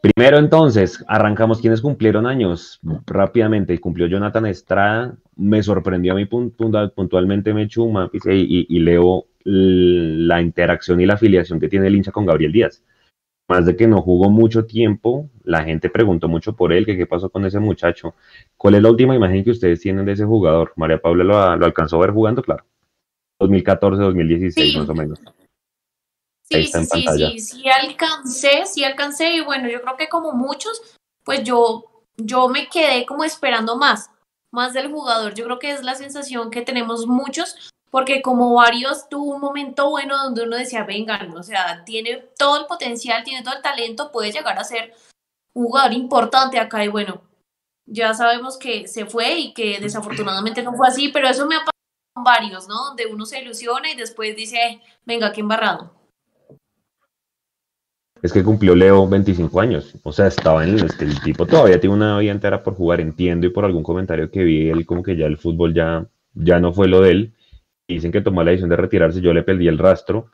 Primero 0.00 0.38
entonces, 0.38 1.04
arrancamos 1.06 1.60
quienes 1.60 1.80
cumplieron 1.80 2.26
años 2.26 2.80
rápidamente. 3.06 3.78
Cumplió 3.78 4.08
Jonathan 4.08 4.46
Estrada, 4.46 5.14
me 5.36 5.62
sorprendió 5.62 6.12
a 6.12 6.16
mí 6.16 6.24
puntualmente 6.24 7.54
me 7.54 7.68
chuma 7.68 8.10
y, 8.12 8.66
y 8.68 8.78
leo 8.80 9.26
la 9.50 10.42
interacción 10.42 11.00
y 11.00 11.06
la 11.06 11.14
afiliación 11.14 11.58
que 11.58 11.68
tiene 11.68 11.86
el 11.86 11.96
hincha 11.96 12.12
con 12.12 12.26
Gabriel 12.26 12.52
Díaz. 12.52 12.82
Más 13.48 13.64
de 13.64 13.74
que 13.76 13.86
no 13.86 14.02
jugó 14.02 14.28
mucho 14.28 14.66
tiempo, 14.66 15.30
la 15.42 15.64
gente 15.64 15.88
preguntó 15.88 16.28
mucho 16.28 16.54
por 16.54 16.70
él, 16.70 16.84
que 16.84 16.98
qué 16.98 17.06
pasó 17.06 17.30
con 17.30 17.46
ese 17.46 17.58
muchacho. 17.58 18.14
¿Cuál 18.58 18.74
es 18.74 18.82
la 18.82 18.90
última 18.90 19.16
imagen 19.16 19.42
que 19.42 19.52
ustedes 19.52 19.80
tienen 19.80 20.04
de 20.04 20.12
ese 20.12 20.26
jugador? 20.26 20.74
María 20.76 21.00
Paula 21.00 21.24
lo, 21.24 21.64
alcanzó 21.64 21.96
a 21.96 22.00
ver 22.00 22.10
jugando, 22.10 22.42
claro. 22.42 22.66
2014, 23.40 24.02
2016 24.02 24.76
más 24.76 24.88
o 24.90 24.94
menos. 24.94 25.18
Sí, 26.42 26.64
sí, 26.64 26.84
sí, 26.84 27.38
sí, 27.38 27.68
alcancé, 27.68 28.66
sí 28.66 28.84
alcancé 28.84 29.34
y 29.34 29.40
bueno, 29.40 29.68
yo 29.68 29.80
creo 29.80 29.96
que 29.96 30.08
como 30.08 30.32
muchos, 30.32 30.96
pues 31.24 31.42
yo, 31.42 32.04
yo 32.16 32.48
me 32.48 32.68
quedé 32.68 33.06
como 33.06 33.24
esperando 33.24 33.76
más, 33.76 34.10
más 34.50 34.74
del 34.74 34.90
jugador. 34.90 35.34
Yo 35.34 35.44
creo 35.44 35.58
que 35.58 35.70
es 35.70 35.82
la 35.82 35.94
sensación 35.94 36.50
que 36.50 36.62
tenemos 36.62 37.06
muchos, 37.06 37.70
porque 37.90 38.22
como 38.22 38.54
varios 38.54 39.08
tuvo 39.08 39.34
un 39.34 39.40
momento 39.40 39.90
bueno 39.90 40.16
donde 40.16 40.42
uno 40.42 40.56
decía, 40.56 40.84
vengan, 40.84 41.36
o 41.36 41.42
sea, 41.42 41.84
tiene 41.84 42.24
todo 42.38 42.60
el 42.60 42.66
potencial, 42.66 43.24
tiene 43.24 43.42
todo 43.42 43.56
el 43.56 43.62
talento, 43.62 44.12
puede 44.12 44.32
llegar 44.32 44.58
a 44.58 44.64
ser 44.64 44.94
un 45.54 45.66
jugador 45.66 45.92
importante 45.92 46.58
acá 46.58 46.84
y 46.84 46.88
bueno, 46.88 47.22
ya 47.86 48.12
sabemos 48.14 48.58
que 48.58 48.86
se 48.86 49.06
fue 49.06 49.38
y 49.38 49.54
que 49.54 49.78
desafortunadamente 49.80 50.62
no 50.62 50.74
fue 50.74 50.88
así, 50.88 51.08
pero 51.08 51.28
eso 51.28 51.46
me 51.46 51.56
ha 51.56 51.60
pasado 51.60 51.72
con 52.14 52.24
varios, 52.24 52.68
¿no? 52.68 52.86
Donde 52.88 53.06
uno 53.06 53.24
se 53.26 53.40
ilusiona 53.40 53.90
y 53.90 53.96
después 53.96 54.36
dice, 54.36 54.80
venga, 55.04 55.32
qué 55.32 55.40
embarrado. 55.40 55.94
Es 58.20 58.32
que 58.32 58.42
cumplió 58.42 58.74
Leo 58.74 59.08
25 59.08 59.60
años, 59.60 59.94
o 60.02 60.12
sea, 60.12 60.26
estaba 60.26 60.64
en 60.64 60.70
el, 60.70 60.90
el 60.98 61.22
tipo 61.22 61.46
todavía 61.46 61.78
tiene 61.78 61.94
una 61.94 62.18
vida 62.18 62.32
entera 62.32 62.64
por 62.64 62.74
jugar, 62.74 63.00
entiendo, 63.00 63.46
y 63.46 63.50
por 63.50 63.64
algún 63.64 63.84
comentario 63.84 64.28
que 64.28 64.42
vi, 64.42 64.68
él 64.68 64.84
como 64.86 65.04
que 65.04 65.16
ya 65.16 65.26
el 65.26 65.38
fútbol 65.38 65.72
ya, 65.72 66.04
ya 66.34 66.58
no 66.58 66.72
fue 66.72 66.88
lo 66.88 67.00
de 67.00 67.12
él, 67.12 67.34
dicen 67.94 68.12
que 68.12 68.20
tomó 68.20 68.42
la 68.42 68.50
decisión 68.50 68.70
de 68.70 68.76
retirarse, 68.76 69.20
yo 69.20 69.32
le 69.32 69.42
perdí 69.42 69.66
el 69.66 69.78
rastro, 69.78 70.30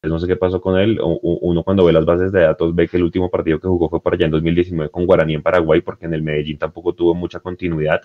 pues 0.00 0.10
no 0.10 0.18
sé 0.18 0.26
qué 0.26 0.36
pasó 0.36 0.60
con 0.60 0.78
él, 0.78 0.98
uno 1.00 1.62
cuando 1.62 1.84
ve 1.84 1.92
las 1.92 2.04
bases 2.04 2.32
de 2.32 2.42
datos 2.42 2.74
ve 2.74 2.88
que 2.88 2.96
el 2.96 3.04
último 3.04 3.30
partido 3.30 3.60
que 3.60 3.68
jugó 3.68 3.88
fue 3.88 4.02
para 4.02 4.16
allá 4.16 4.26
en 4.26 4.32
2019 4.32 4.90
con 4.90 5.06
Guaraní 5.06 5.34
en 5.34 5.42
Paraguay, 5.42 5.80
porque 5.80 6.06
en 6.06 6.14
el 6.14 6.22
Medellín 6.22 6.58
tampoco 6.58 6.94
tuvo 6.94 7.14
mucha 7.14 7.40
continuidad. 7.40 8.02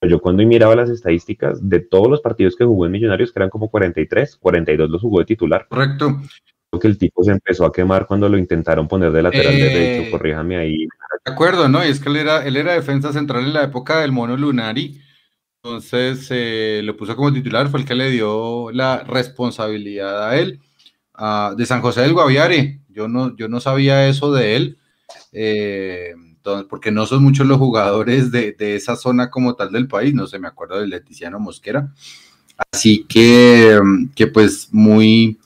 Pero 0.00 0.10
yo 0.12 0.20
cuando 0.20 0.44
miraba 0.46 0.76
las 0.76 0.90
estadísticas 0.90 1.68
de 1.68 1.80
todos 1.80 2.08
los 2.08 2.20
partidos 2.20 2.54
que 2.54 2.64
jugó 2.64 2.86
en 2.86 2.92
Millonarios, 2.92 3.32
que 3.32 3.40
eran 3.40 3.50
como 3.50 3.68
43, 3.68 4.36
42 4.36 4.88
los 4.88 5.02
jugó 5.02 5.18
de 5.18 5.24
titular. 5.26 5.66
Correcto. 5.68 6.20
Creo 6.70 6.80
que 6.80 6.88
el 6.88 6.98
tipo 6.98 7.24
se 7.24 7.32
empezó 7.32 7.64
a 7.64 7.72
quemar 7.72 8.06
cuando 8.06 8.28
lo 8.28 8.38
intentaron 8.38 8.86
poner 8.86 9.10
de 9.10 9.22
lateral 9.22 9.54
eh, 9.54 9.64
derecho, 9.64 10.10
corríjame 10.12 10.56
ahí. 10.56 10.86
De 11.24 11.32
acuerdo, 11.32 11.68
¿no? 11.68 11.84
Y 11.84 11.88
es 11.88 11.98
que 11.98 12.10
él 12.10 12.16
era, 12.16 12.46
él 12.46 12.56
era 12.56 12.74
defensa 12.74 13.12
central 13.12 13.44
en 13.44 13.54
la 13.54 13.64
época 13.64 14.00
del 14.00 14.12
Mono 14.12 14.36
Lunari 14.36 15.00
entonces 15.68 16.26
eh, 16.30 16.80
lo 16.82 16.96
puso 16.96 17.14
como 17.14 17.32
titular, 17.32 17.68
fue 17.68 17.80
el 17.80 17.86
que 17.86 17.94
le 17.94 18.10
dio 18.10 18.70
la 18.72 19.04
responsabilidad 19.04 20.28
a 20.28 20.38
él. 20.38 20.60
de 21.56 21.66
San 21.66 21.82
José 21.82 22.00
del 22.00 22.14
Guaviare, 22.14 22.80
yo 22.88 23.06
no, 23.06 23.36
yo 23.36 23.48
no 23.48 23.60
sabía 23.60 24.08
eso 24.08 24.32
de 24.32 24.56
él, 24.56 24.78
eh, 25.32 26.14
porque 26.70 26.90
no 26.90 27.04
son 27.04 27.22
muchos 27.22 27.46
los 27.46 27.58
jugadores 27.58 28.30
de, 28.30 28.56
esa 28.58 28.96
zona 28.96 29.28
como 29.28 29.56
tal 29.56 29.70
del 29.70 29.88
país, 29.88 30.14
no 30.14 30.26
sé, 30.26 30.38
me 30.38 30.48
acuerdo 30.48 30.80
de 30.80 30.86
Leticiano 30.86 31.38
Mosquera. 31.38 31.92
Así 32.72 33.04
que, 33.06 33.78
que 34.14 34.26
pues 34.26 34.68
muy 34.72 35.38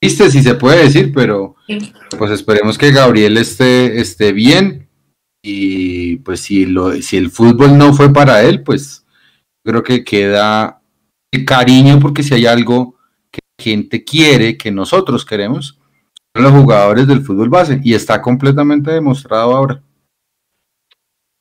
triste 0.00 0.30
si 0.30 0.42
se 0.44 0.54
puede 0.54 0.84
decir, 0.84 1.12
pero 1.12 1.56
pues 2.16 2.30
esperemos 2.30 2.78
que 2.78 2.92
Gabriel 2.92 3.36
esté, 3.36 4.00
esté 4.00 4.32
bien 4.32 4.88
y 5.42 6.16
pues 6.18 6.40
si, 6.40 6.66
lo, 6.66 6.92
si 7.02 7.16
el 7.16 7.30
fútbol 7.30 7.76
no 7.76 7.92
fue 7.94 8.12
para 8.12 8.44
él, 8.44 8.62
pues 8.62 9.05
creo 9.66 9.82
que 9.82 10.04
queda 10.04 10.80
cariño 11.44 11.98
porque 12.00 12.22
si 12.22 12.34
hay 12.34 12.46
algo 12.46 12.94
que 13.30 13.40
la 13.58 13.64
gente 13.64 14.04
quiere, 14.04 14.56
que 14.56 14.70
nosotros 14.70 15.24
queremos, 15.24 15.78
son 16.34 16.44
los 16.44 16.52
jugadores 16.52 17.06
del 17.06 17.22
fútbol 17.22 17.48
base 17.48 17.80
y 17.82 17.94
está 17.94 18.22
completamente 18.22 18.90
demostrado 18.90 19.54
ahora. 19.54 19.82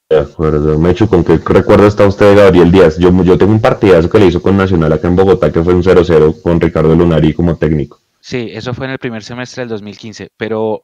De 0.10 0.20
acuerdo, 0.20 0.77
Mecho, 0.77 1.08
¿con 1.08 1.24
qué 1.24 1.38
recuerdo 1.38 1.88
está 1.88 2.05
usted 2.05 2.36
de 2.36 2.44
Gabriel 2.44 2.72
Díaz? 2.72 2.98
Yo, 2.98 3.12
yo 3.24 3.38
tengo 3.38 3.51
un 3.51 3.62
partidazo 3.62 4.10
que 4.10 4.20
le 4.20 4.27
hizo 4.27 4.41
con 4.41 4.55
Nacional 4.55 4.94
acá 4.94 5.08
en 5.08 5.15
Bogotá, 5.15 5.51
que 5.51 5.63
fue 5.63 5.74
un 5.74 5.84
0-0 5.84 6.41
con 6.41 6.62
Ricardo 6.62 6.96
Lunari 6.96 7.34
como 7.34 7.58
técnico. 7.58 8.00
Sí, 8.20 8.50
eso 8.51 8.74
fue 8.74 8.86
en 8.86 8.94
el 8.94 9.00
primer 9.00 9.24
semestre 9.24 9.62
del 9.62 9.70
2015, 9.70 10.29
pero 10.38 10.84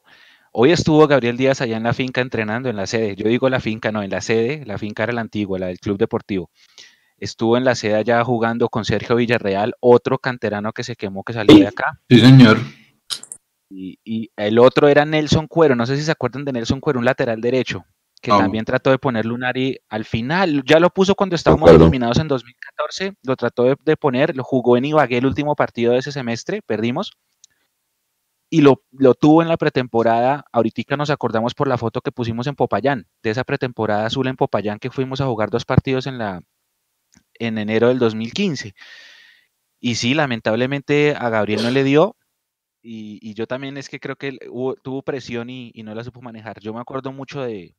hoy 0.52 0.72
estuvo 0.72 1.06
Gabriel 1.06 1.36
Díaz 1.36 1.60
allá 1.60 1.76
en 1.76 1.84
la 1.84 1.92
finca 1.92 2.20
entrenando 2.20 2.68
en 2.68 2.76
la 2.76 2.86
sede. 2.86 3.14
Yo 3.14 3.28
digo 3.28 3.48
la 3.48 3.60
finca, 3.60 3.92
no, 3.92 4.02
en 4.02 4.10
la 4.10 4.20
sede, 4.20 4.64
la 4.66 4.76
finca 4.76 5.04
era 5.04 5.12
la 5.12 5.20
antigua, 5.20 5.58
la 5.58 5.66
del 5.66 5.78
Club 5.78 5.98
Deportivo 5.98 6.50
estuvo 7.22 7.56
en 7.56 7.64
la 7.64 7.76
sede 7.76 8.02
ya 8.02 8.24
jugando 8.24 8.68
con 8.68 8.84
Sergio 8.84 9.14
Villarreal, 9.16 9.74
otro 9.78 10.18
canterano 10.18 10.72
que 10.72 10.82
se 10.82 10.96
quemó 10.96 11.22
que 11.22 11.32
salió 11.32 11.56
de 11.56 11.68
acá. 11.68 12.00
Sí, 12.10 12.18
señor. 12.18 12.58
Y, 13.70 14.30
el 14.36 14.58
otro 14.58 14.88
era 14.88 15.06
Nelson 15.06 15.46
Cuero, 15.46 15.74
no 15.76 15.86
sé 15.86 15.96
si 15.96 16.02
se 16.02 16.10
acuerdan 16.10 16.44
de 16.44 16.52
Nelson 16.52 16.80
Cuero, 16.80 16.98
un 16.98 17.04
lateral 17.04 17.40
derecho, 17.40 17.86
que 18.20 18.30
también 18.30 18.64
trató 18.64 18.90
de 18.90 18.98
poner 18.98 19.24
Lunari 19.24 19.78
al 19.88 20.04
final, 20.04 20.62
ya 20.66 20.78
lo 20.78 20.90
puso 20.90 21.14
cuando 21.14 21.36
estábamos 21.36 21.70
eliminados 21.70 22.18
en 22.18 22.28
2014, 22.28 23.14
lo 23.22 23.36
trató 23.36 23.74
de, 23.82 23.96
poner, 23.96 24.36
lo 24.36 24.44
jugó 24.44 24.76
en 24.76 24.84
Ibagué 24.84 25.18
el 25.18 25.26
último 25.26 25.54
partido 25.54 25.92
de 25.92 26.00
ese 26.00 26.12
semestre, 26.12 26.60
perdimos, 26.60 27.12
y 28.50 28.60
lo, 28.60 28.82
lo, 28.90 29.14
tuvo 29.14 29.40
en 29.40 29.48
la 29.48 29.56
pretemporada. 29.56 30.44
Ahorita 30.52 30.96
nos 30.98 31.08
acordamos 31.08 31.54
por 31.54 31.68
la 31.68 31.78
foto 31.78 32.02
que 32.02 32.12
pusimos 32.12 32.46
en 32.48 32.54
Popayán, 32.54 33.06
de 33.22 33.30
esa 33.30 33.44
pretemporada 33.44 34.04
azul 34.04 34.26
en 34.26 34.36
Popayán 34.36 34.78
que 34.78 34.90
fuimos 34.90 35.22
a 35.22 35.26
jugar 35.26 35.48
dos 35.48 35.64
partidos 35.64 36.06
en 36.06 36.18
la, 36.18 36.42
en 37.38 37.58
enero 37.58 37.88
del 37.88 37.98
2015. 37.98 38.74
Y 39.80 39.96
sí, 39.96 40.14
lamentablemente 40.14 41.14
a 41.16 41.28
Gabriel 41.28 41.62
no 41.62 41.70
le 41.70 41.84
dio. 41.84 42.16
Y, 42.84 43.34
yo 43.34 43.46
también 43.46 43.76
es 43.76 43.88
que 43.88 44.00
creo 44.00 44.16
que 44.16 44.38
tuvo 44.82 45.02
presión 45.02 45.50
y, 45.50 45.72
no 45.84 45.94
la 45.94 46.04
supo 46.04 46.20
manejar. 46.20 46.60
Yo 46.60 46.72
me 46.74 46.80
acuerdo 46.80 47.12
mucho 47.12 47.42
de, 47.42 47.74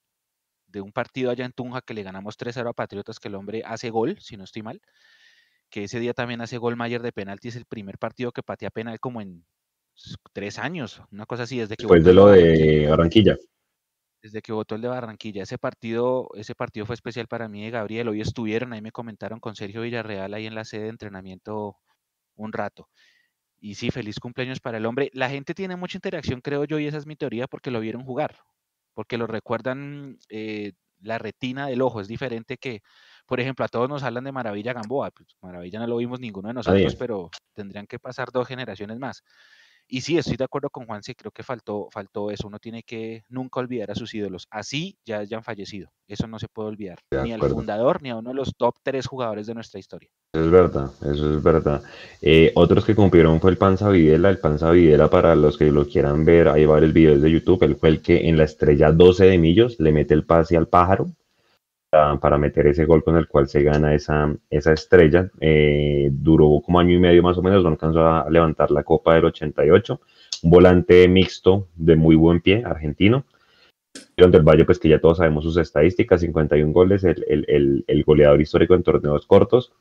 un 0.75 0.91
partido 0.91 1.31
allá 1.31 1.45
en 1.45 1.51
Tunja 1.51 1.81
que 1.81 1.93
le 1.93 2.03
ganamos 2.03 2.37
3-0 2.37 2.69
a 2.69 2.73
Patriotas, 2.73 3.19
que 3.19 3.27
el 3.27 3.35
hombre 3.35 3.63
hace 3.65 3.89
gol, 3.89 4.17
si 4.19 4.37
no 4.37 4.43
estoy 4.43 4.63
mal. 4.63 4.81
Que 5.69 5.85
ese 5.85 5.99
día 5.99 6.13
también 6.13 6.41
hace 6.41 6.57
gol 6.57 6.75
Mayer 6.75 7.01
de 7.01 7.11
penalti. 7.11 7.47
Es 7.49 7.55
el 7.55 7.65
primer 7.65 7.97
partido 7.97 8.31
que 8.31 8.43
patea 8.43 8.69
penal 8.69 8.99
como 8.99 9.21
en 9.21 9.45
tres 10.33 10.59
años, 10.59 11.01
una 11.11 11.25
cosa 11.25 11.43
así. 11.43 11.57
Desde 11.57 11.75
que 11.75 11.83
Después 11.83 12.03
de 12.03 12.13
lo 12.13 12.27
de 12.27 12.87
Barranquilla 12.87 13.37
desde 14.23 14.41
que 14.41 14.53
votó 14.53 14.75
el 14.75 14.81
de 14.81 14.87
Barranquilla. 14.87 15.43
Ese 15.43 15.57
partido, 15.57 16.29
ese 16.35 16.55
partido 16.55 16.85
fue 16.85 16.95
especial 16.95 17.27
para 17.27 17.49
mí 17.49 17.67
y 17.67 17.69
Gabriel. 17.69 18.07
Hoy 18.07 18.21
estuvieron, 18.21 18.73
ahí 18.73 18.81
me 18.81 18.91
comentaron 18.91 19.39
con 19.39 19.55
Sergio 19.55 19.81
Villarreal 19.81 20.33
ahí 20.33 20.47
en 20.47 20.55
la 20.55 20.63
sede 20.65 20.83
de 20.83 20.89
entrenamiento 20.89 21.77
un 22.35 22.53
rato. 22.53 22.89
Y 23.59 23.75
sí, 23.75 23.91
feliz 23.91 24.19
cumpleaños 24.19 24.59
para 24.61 24.77
el 24.77 24.85
hombre. 24.85 25.11
La 25.13 25.29
gente 25.29 25.53
tiene 25.53 25.75
mucha 25.75 25.97
interacción, 25.97 26.41
creo 26.41 26.65
yo, 26.65 26.79
y 26.79 26.87
esa 26.87 26.97
es 26.97 27.05
mi 27.05 27.15
teoría, 27.15 27.47
porque 27.47 27.69
lo 27.69 27.79
vieron 27.81 28.03
jugar, 28.03 28.37
porque 28.93 29.17
lo 29.17 29.27
recuerdan 29.27 30.17
eh, 30.29 30.73
la 31.01 31.17
retina 31.17 31.67
del 31.67 31.81
ojo. 31.81 32.01
Es 32.01 32.07
diferente 32.07 32.57
que 32.57 32.81
por 33.25 33.39
ejemplo, 33.39 33.63
a 33.63 33.69
todos 33.69 33.89
nos 33.89 34.03
hablan 34.03 34.25
de 34.25 34.31
Maravilla 34.31 34.73
Gamboa, 34.73 35.11
pues 35.11 35.37
Maravilla 35.41 35.79
no 35.79 35.87
lo 35.87 35.97
vimos 35.97 36.19
ninguno 36.19 36.49
de 36.49 36.53
nosotros, 36.53 36.95
pero 36.95 37.29
tendrían 37.53 37.87
que 37.87 37.99
pasar 37.99 38.29
dos 38.31 38.47
generaciones 38.47 38.99
más. 38.99 39.23
Y 39.87 40.01
sí, 40.01 40.17
estoy 40.17 40.37
de 40.37 40.45
acuerdo 40.45 40.69
con 40.69 40.85
Juan, 40.85 41.03
sí, 41.03 41.13
creo 41.13 41.31
que 41.31 41.43
faltó, 41.43 41.87
faltó 41.91 42.31
eso. 42.31 42.47
Uno 42.47 42.59
tiene 42.59 42.83
que 42.83 43.23
nunca 43.29 43.59
olvidar 43.59 43.91
a 43.91 43.95
sus 43.95 44.13
ídolos. 44.13 44.47
Así 44.49 44.97
ya 45.05 45.19
hayan 45.19 45.43
fallecido. 45.43 45.89
Eso 46.07 46.27
no 46.27 46.39
se 46.39 46.47
puede 46.47 46.69
olvidar. 46.69 46.99
Ni 47.23 47.31
al 47.31 47.41
fundador, 47.41 48.01
ni 48.01 48.09
a 48.09 48.15
uno 48.15 48.29
de 48.29 48.35
los 48.35 48.55
top 48.55 48.75
tres 48.83 49.07
jugadores 49.07 49.47
de 49.47 49.53
nuestra 49.53 49.79
historia. 49.79 50.09
Eso 50.33 50.45
es 50.45 50.51
verdad, 50.51 50.91
eso 51.01 51.31
es 51.35 51.43
verdad. 51.43 51.83
Eh, 52.21 52.51
otros 52.55 52.85
que 52.85 52.95
cumplieron 52.95 53.39
fue 53.39 53.51
el 53.51 53.57
Panza 53.57 53.89
Videla. 53.89 54.29
El 54.29 54.39
Panza 54.39 54.71
Videla, 54.71 55.09
para 55.09 55.35
los 55.35 55.57
que 55.57 55.71
lo 55.71 55.87
quieran 55.87 56.25
ver, 56.25 56.49
ahí 56.49 56.65
va 56.65 56.79
el 56.79 56.91
video 56.91 57.19
de 57.19 57.31
YouTube. 57.31 57.63
Él 57.63 57.75
fue 57.75 57.89
el 57.89 58.01
que 58.01 58.27
en 58.27 58.37
la 58.37 58.45
estrella 58.45 58.91
12 58.91 59.25
de 59.25 59.37
Millos 59.37 59.79
le 59.79 59.91
mete 59.91 60.13
el 60.13 60.25
pase 60.25 60.57
al 60.57 60.67
pájaro 60.67 61.07
para, 62.19 62.37
meter 62.37 62.67
ese 62.67 62.85
gol 62.85 63.03
con 63.03 63.17
el 63.17 63.27
cual 63.27 63.47
se 63.47 63.61
gana 63.61 63.93
esa, 63.93 64.35
esa 64.49 64.73
estrella. 64.73 65.29
Eh, 65.39 66.09
duró 66.11 66.61
como 66.65 66.79
año 66.79 66.95
y 66.95 66.99
medio 66.99 67.21
más 67.21 67.37
o 67.37 67.43
menos, 67.43 67.63
no 67.63 67.69
alcanzó 67.69 68.05
a 68.05 68.29
levantar 68.29 68.71
la 68.71 68.83
Copa 68.83 69.13
del 69.13 69.25
88. 69.25 70.01
Un 70.43 70.49
volante 70.49 71.07
mixto 71.07 71.67
de 71.75 71.95
muy 71.95 72.15
buen 72.15 72.41
pie, 72.41 72.63
argentino. 72.65 73.25
Del 74.17 74.41
Valle, 74.41 74.65
pues 74.65 74.79
que 74.79 74.89
ya 74.89 74.99
todos 74.99 75.17
sabemos 75.17 75.43
sus 75.43 75.57
estadísticas, 75.57 76.21
51 76.21 76.73
goles, 76.73 77.03
el, 77.03 78.03
goleador 78.05 78.41
histórico 78.41 78.73
en 78.73 78.81
torneos 78.81 79.27
cortos. 79.27 79.71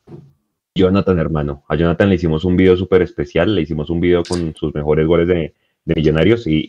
Jonathan, 0.74 1.18
hermano. 1.18 1.64
A 1.68 1.76
Jonathan 1.76 2.10
le 2.10 2.16
hicimos 2.16 2.44
un 2.44 2.56
video 2.56 2.76
súper 2.76 3.00
especial, 3.00 3.54
le 3.54 3.62
hicimos 3.62 3.88
un 3.88 4.00
video 4.00 4.22
con 4.22 4.54
sus 4.54 4.74
mejores 4.74 5.06
goles 5.06 5.28
de, 5.28 5.54
Millonarios. 5.84 6.46
Y, 6.46 6.64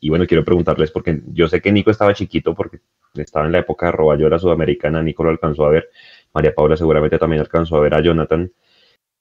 y, 0.00 0.08
bueno, 0.08 0.26
quiero 0.26 0.44
preguntarles, 0.44 0.90
porque 0.90 1.22
yo 1.28 1.48
sé 1.48 1.60
que 1.60 1.72
Nico 1.72 1.90
estaba 1.90 2.14
chiquito 2.14 2.54
porque 2.54 2.80
estaba 3.14 3.46
en 3.46 3.52
la 3.52 3.58
época 3.58 3.86
de 3.86 3.92
Robayola 3.92 4.38
Sudamericana, 4.38 5.02
Nico 5.02 5.24
lo 5.24 5.30
alcanzó 5.30 5.66
a 5.66 5.70
ver, 5.70 5.90
María 6.32 6.54
Paula 6.54 6.76
seguramente 6.76 7.18
también 7.18 7.40
alcanzó 7.40 7.76
a 7.76 7.80
ver 7.80 7.94
a 7.94 8.00
Jonathan. 8.00 8.52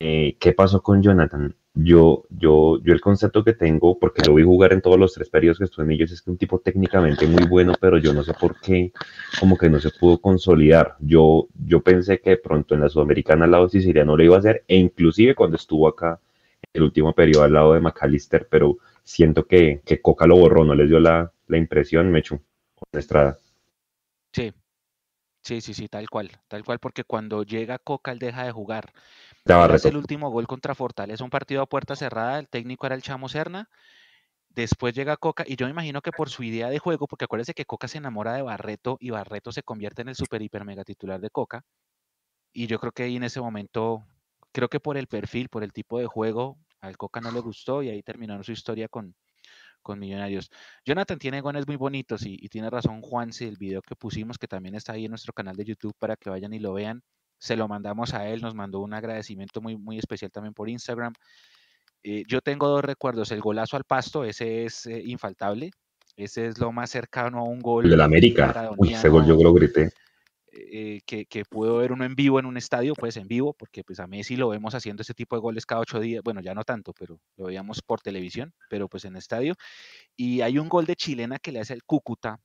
Eh, 0.01 0.37
¿Qué 0.39 0.53
pasó 0.53 0.81
con 0.81 1.03
Jonathan? 1.03 1.53
Yo, 1.73 2.25
yo, 2.29 2.81
yo 2.81 2.93
el 2.93 3.01
concepto 3.01 3.43
que 3.43 3.53
tengo, 3.53 3.99
porque 3.99 4.21
lo 4.25 4.33
vi 4.35 4.43
jugar 4.43 4.73
en 4.73 4.81
todos 4.81 4.97
los 4.97 5.13
tres 5.13 5.29
periodos 5.29 5.57
que 5.57 5.65
estuve 5.65 5.85
en 5.85 5.91
ellos, 5.91 6.11
es 6.11 6.21
que 6.21 6.31
un 6.31 6.37
tipo 6.37 6.59
técnicamente 6.59 7.27
muy 7.27 7.45
bueno, 7.45 7.73
pero 7.79 7.97
yo 7.97 8.13
no 8.13 8.23
sé 8.23 8.33
por 8.33 8.59
qué, 8.61 8.93
como 9.39 9.57
que 9.57 9.69
no 9.69 9.79
se 9.79 9.89
pudo 9.91 10.19
consolidar. 10.19 10.95
Yo, 10.99 11.47
yo 11.53 11.81
pensé 11.81 12.19
que 12.21 12.31
de 12.31 12.37
pronto 12.37 12.75
en 12.75 12.81
la 12.81 12.89
Sudamericana 12.89 13.45
al 13.45 13.51
lado 13.51 13.65
de 13.65 13.71
Sicilia 13.71 14.05
no 14.05 14.15
lo 14.15 14.23
iba 14.23 14.35
a 14.37 14.39
hacer, 14.39 14.63
e 14.67 14.77
inclusive 14.77 15.35
cuando 15.35 15.57
estuvo 15.57 15.87
acá 15.87 16.19
el 16.73 16.83
último 16.83 17.13
periodo 17.13 17.43
al 17.43 17.53
lado 17.53 17.73
de 17.73 17.81
McAllister, 17.81 18.47
pero 18.49 18.77
siento 19.09 19.47
que, 19.47 19.81
que 19.83 20.01
Coca 20.01 20.27
lo 20.27 20.37
borró, 20.37 20.63
no 20.63 20.75
les 20.75 20.87
dio 20.87 20.99
la, 20.99 21.33
la 21.47 21.57
impresión, 21.57 22.11
me 22.11 22.19
echó 22.19 22.37
con 22.75 22.99
Estrada. 22.99 23.39
Sí, 24.31 24.53
sí, 25.41 25.61
sí, 25.61 25.73
sí, 25.73 25.87
tal 25.87 26.07
cual, 26.11 26.29
tal 26.47 26.63
cual, 26.63 26.77
porque 26.77 27.03
cuando 27.03 27.41
llega 27.41 27.79
Coca, 27.79 28.11
él 28.11 28.19
deja 28.19 28.45
de 28.45 28.51
jugar. 28.51 28.93
Es 29.73 29.85
el 29.85 29.97
último 29.97 30.29
gol 30.29 30.45
contra 30.45 30.75
Fortaleza, 30.75 31.23
un 31.23 31.31
partido 31.31 31.63
a 31.63 31.65
puerta 31.65 31.95
cerrada, 31.95 32.37
el 32.37 32.47
técnico 32.47 32.85
era 32.85 32.93
el 32.93 33.01
Chamo 33.01 33.29
Serna, 33.29 33.67
después 34.49 34.93
llega 34.93 35.17
Coca, 35.17 35.43
y 35.47 35.55
yo 35.55 35.65
me 35.65 35.71
imagino 35.71 36.03
que 36.03 36.11
por 36.11 36.29
su 36.29 36.43
idea 36.43 36.69
de 36.69 36.77
juego, 36.77 37.07
porque 37.07 37.25
acuérdense 37.25 37.55
que 37.55 37.65
Coca 37.65 37.87
se 37.87 37.97
enamora 37.97 38.33
de 38.33 38.43
Barreto, 38.43 38.97
y 38.99 39.09
Barreto 39.09 39.51
se 39.51 39.63
convierte 39.63 40.03
en 40.03 40.09
el 40.09 40.15
super 40.15 40.39
hiper 40.39 40.65
mega 40.65 40.83
titular 40.83 41.19
de 41.19 41.31
Coca, 41.31 41.65
y 42.53 42.67
yo 42.67 42.79
creo 42.79 42.91
que 42.91 43.03
ahí 43.03 43.15
en 43.15 43.23
ese 43.23 43.41
momento, 43.41 44.05
creo 44.51 44.69
que 44.69 44.79
por 44.79 44.97
el 44.97 45.07
perfil, 45.07 45.49
por 45.49 45.63
el 45.63 45.73
tipo 45.73 45.97
de 45.97 46.05
juego, 46.05 46.59
al 46.81 46.97
Coca 46.97 47.21
no 47.21 47.31
le 47.31 47.39
gustó, 47.39 47.83
y 47.83 47.89
ahí 47.89 48.03
terminaron 48.03 48.43
su 48.43 48.51
historia 48.51 48.87
con, 48.87 49.15
con 49.81 49.99
Millonarios. 49.99 50.49
Jonathan 50.85 51.19
tiene 51.19 51.41
goles 51.41 51.67
muy 51.67 51.75
bonitos 51.75 52.25
y, 52.25 52.37
tiene 52.49 52.69
razón 52.69 53.01
Juanse, 53.01 53.47
el 53.47 53.57
video 53.57 53.81
que 53.81 53.95
pusimos, 53.95 54.37
que 54.37 54.47
también 54.47 54.75
está 54.75 54.93
ahí 54.93 55.05
en 55.05 55.11
nuestro 55.11 55.33
canal 55.33 55.55
de 55.55 55.65
YouTube 55.65 55.95
para 55.97 56.15
que 56.15 56.29
vayan 56.29 56.53
y 56.53 56.59
lo 56.59 56.73
vean. 56.73 57.01
Se 57.37 57.55
lo 57.55 57.67
mandamos 57.67 58.13
a 58.13 58.27
él, 58.27 58.41
nos 58.41 58.53
mandó 58.53 58.79
un 58.81 58.93
agradecimiento 58.93 59.61
muy, 59.61 59.77
muy 59.77 59.97
especial 59.97 60.31
también 60.31 60.53
por 60.53 60.69
Instagram. 60.69 61.13
Eh, 62.03 62.23
yo 62.27 62.41
tengo 62.41 62.67
dos 62.67 62.83
recuerdos, 62.83 63.31
el 63.31 63.41
golazo 63.41 63.77
al 63.77 63.83
pasto, 63.83 64.23
ese 64.23 64.65
es 64.65 64.85
eh, 64.85 65.01
infaltable, 65.05 65.71
ese 66.15 66.47
es 66.47 66.59
lo 66.59 66.71
más 66.71 66.89
cercano 66.89 67.39
a 67.39 67.43
un 67.43 67.59
gol. 67.59 67.85
El 67.85 67.91
del 67.91 68.01
América, 68.01 68.71
Uy, 68.77 68.93
ese 68.93 69.09
gol 69.09 69.25
yo 69.25 69.35
lo 69.35 69.53
grité. 69.53 69.91
Eh, 70.51 71.01
que, 71.05 71.25
que, 71.25 71.45
puedo 71.45 71.77
ver 71.77 71.91
uno 71.91 72.05
en 72.05 72.15
vivo 72.15 72.39
en 72.39 72.45
un 72.45 72.57
estadio, 72.57 72.93
pues 72.95 73.17
en 73.17 73.27
vivo, 73.27 73.53
porque 73.53 73.83
pues 73.83 73.99
a 73.99 74.07
Messi 74.07 74.35
lo 74.35 74.49
vemos 74.49 74.73
haciendo 74.73 75.01
ese 75.01 75.13
tipo 75.13 75.35
de 75.35 75.41
goles 75.41 75.65
cada 75.65 75.81
ocho 75.81 75.99
días, 75.99 76.23
bueno, 76.23 76.41
ya 76.41 76.55
no 76.55 76.63
tanto, 76.63 76.93
pero 76.93 77.19
lo 77.37 77.45
veíamos 77.45 77.81
por 77.81 78.01
televisión, 78.01 78.53
pero 78.69 78.87
pues 78.87 79.05
en 79.05 79.15
estadio. 79.15 79.55
Y 80.15 80.41
hay 80.41 80.57
un 80.57 80.67
gol 80.69 80.85
de 80.85 80.95
chilena 80.95 81.37
que 81.39 81.51
le 81.51 81.59
hace 81.59 81.73
el 81.73 81.83
Cúcuta. 81.83 82.39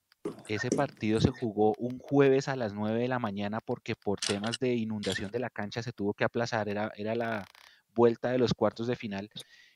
Ese 0.49 0.71
partido 0.71 1.21
se 1.21 1.31
jugó 1.31 1.75
un 1.79 1.99
jueves 1.99 2.49
a 2.49 2.57
las 2.57 2.73
9 2.73 3.01
de 3.01 3.09
la 3.09 3.19
mañana 3.19 3.61
porque 3.61 3.95
por 3.95 4.21
temas 4.21 4.59
de 4.59 4.75
inundación 4.75 5.31
de 5.31 5.39
la 5.39 5.51
cancha 5.51 5.83
se 5.83 5.93
tuvo 5.93 6.15
que 6.15 6.25
aplazar, 6.25 6.69
era, 6.69 6.93
era 6.97 7.15
la 7.15 7.45
vuelta 7.95 8.31
de 8.31 8.39
los 8.39 8.55
cuartos 8.55 8.87
de 8.87 8.97
final. 8.97 9.31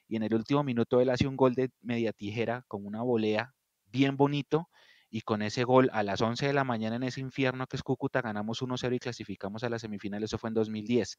Y 0.07 0.17
en 0.17 0.23
el 0.23 0.35
último 0.35 0.63
minuto 0.65 1.01
él 1.01 1.11
hace 1.11 1.27
un 1.27 1.37
gol 1.37 1.55
de 1.55 1.71
media 1.83 2.13
tijera 2.13 2.65
con 2.67 2.87
una 2.87 3.03
volea 3.03 3.55
bien 3.91 4.17
bonito 4.17 4.69
y 5.11 5.23
con 5.23 5.43
ese 5.43 5.65
gol 5.65 5.91
a 5.93 6.03
las 6.03 6.21
11 6.21 6.47
de 6.47 6.53
la 6.53 6.65
mañana 6.65 6.97
en 6.97 7.03
ese 7.03 7.21
infierno 7.21 7.67
que 7.67 7.77
es 7.77 7.83
Cúcuta 7.83 8.21
ganamos 8.21 8.63
1-0 8.63 8.95
y 8.95 8.99
clasificamos 8.99 9.65
a 9.65 9.69
las 9.69 9.83
semifinales, 9.83 10.31
eso 10.31 10.39
fue 10.39 10.49
en 10.49 10.55
2010. 10.55 11.19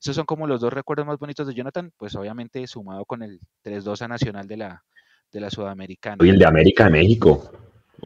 Esos 0.00 0.16
son 0.16 0.26
como 0.26 0.46
los 0.46 0.60
dos 0.60 0.72
recuerdos 0.72 1.06
más 1.06 1.18
bonitos 1.18 1.46
de 1.46 1.54
Jonathan, 1.54 1.92
pues 1.96 2.14
obviamente 2.14 2.66
sumado 2.66 3.04
con 3.04 3.22
el 3.22 3.40
3-2 3.64 4.02
a 4.02 4.08
Nacional 4.08 4.46
de 4.46 4.56
la, 4.58 4.84
de 5.32 5.40
la 5.40 5.50
Sudamericana. 5.50 6.24
Y 6.24 6.28
el 6.28 6.38
de 6.38 6.46
América 6.46 6.84
de 6.84 6.90
México. 6.90 7.50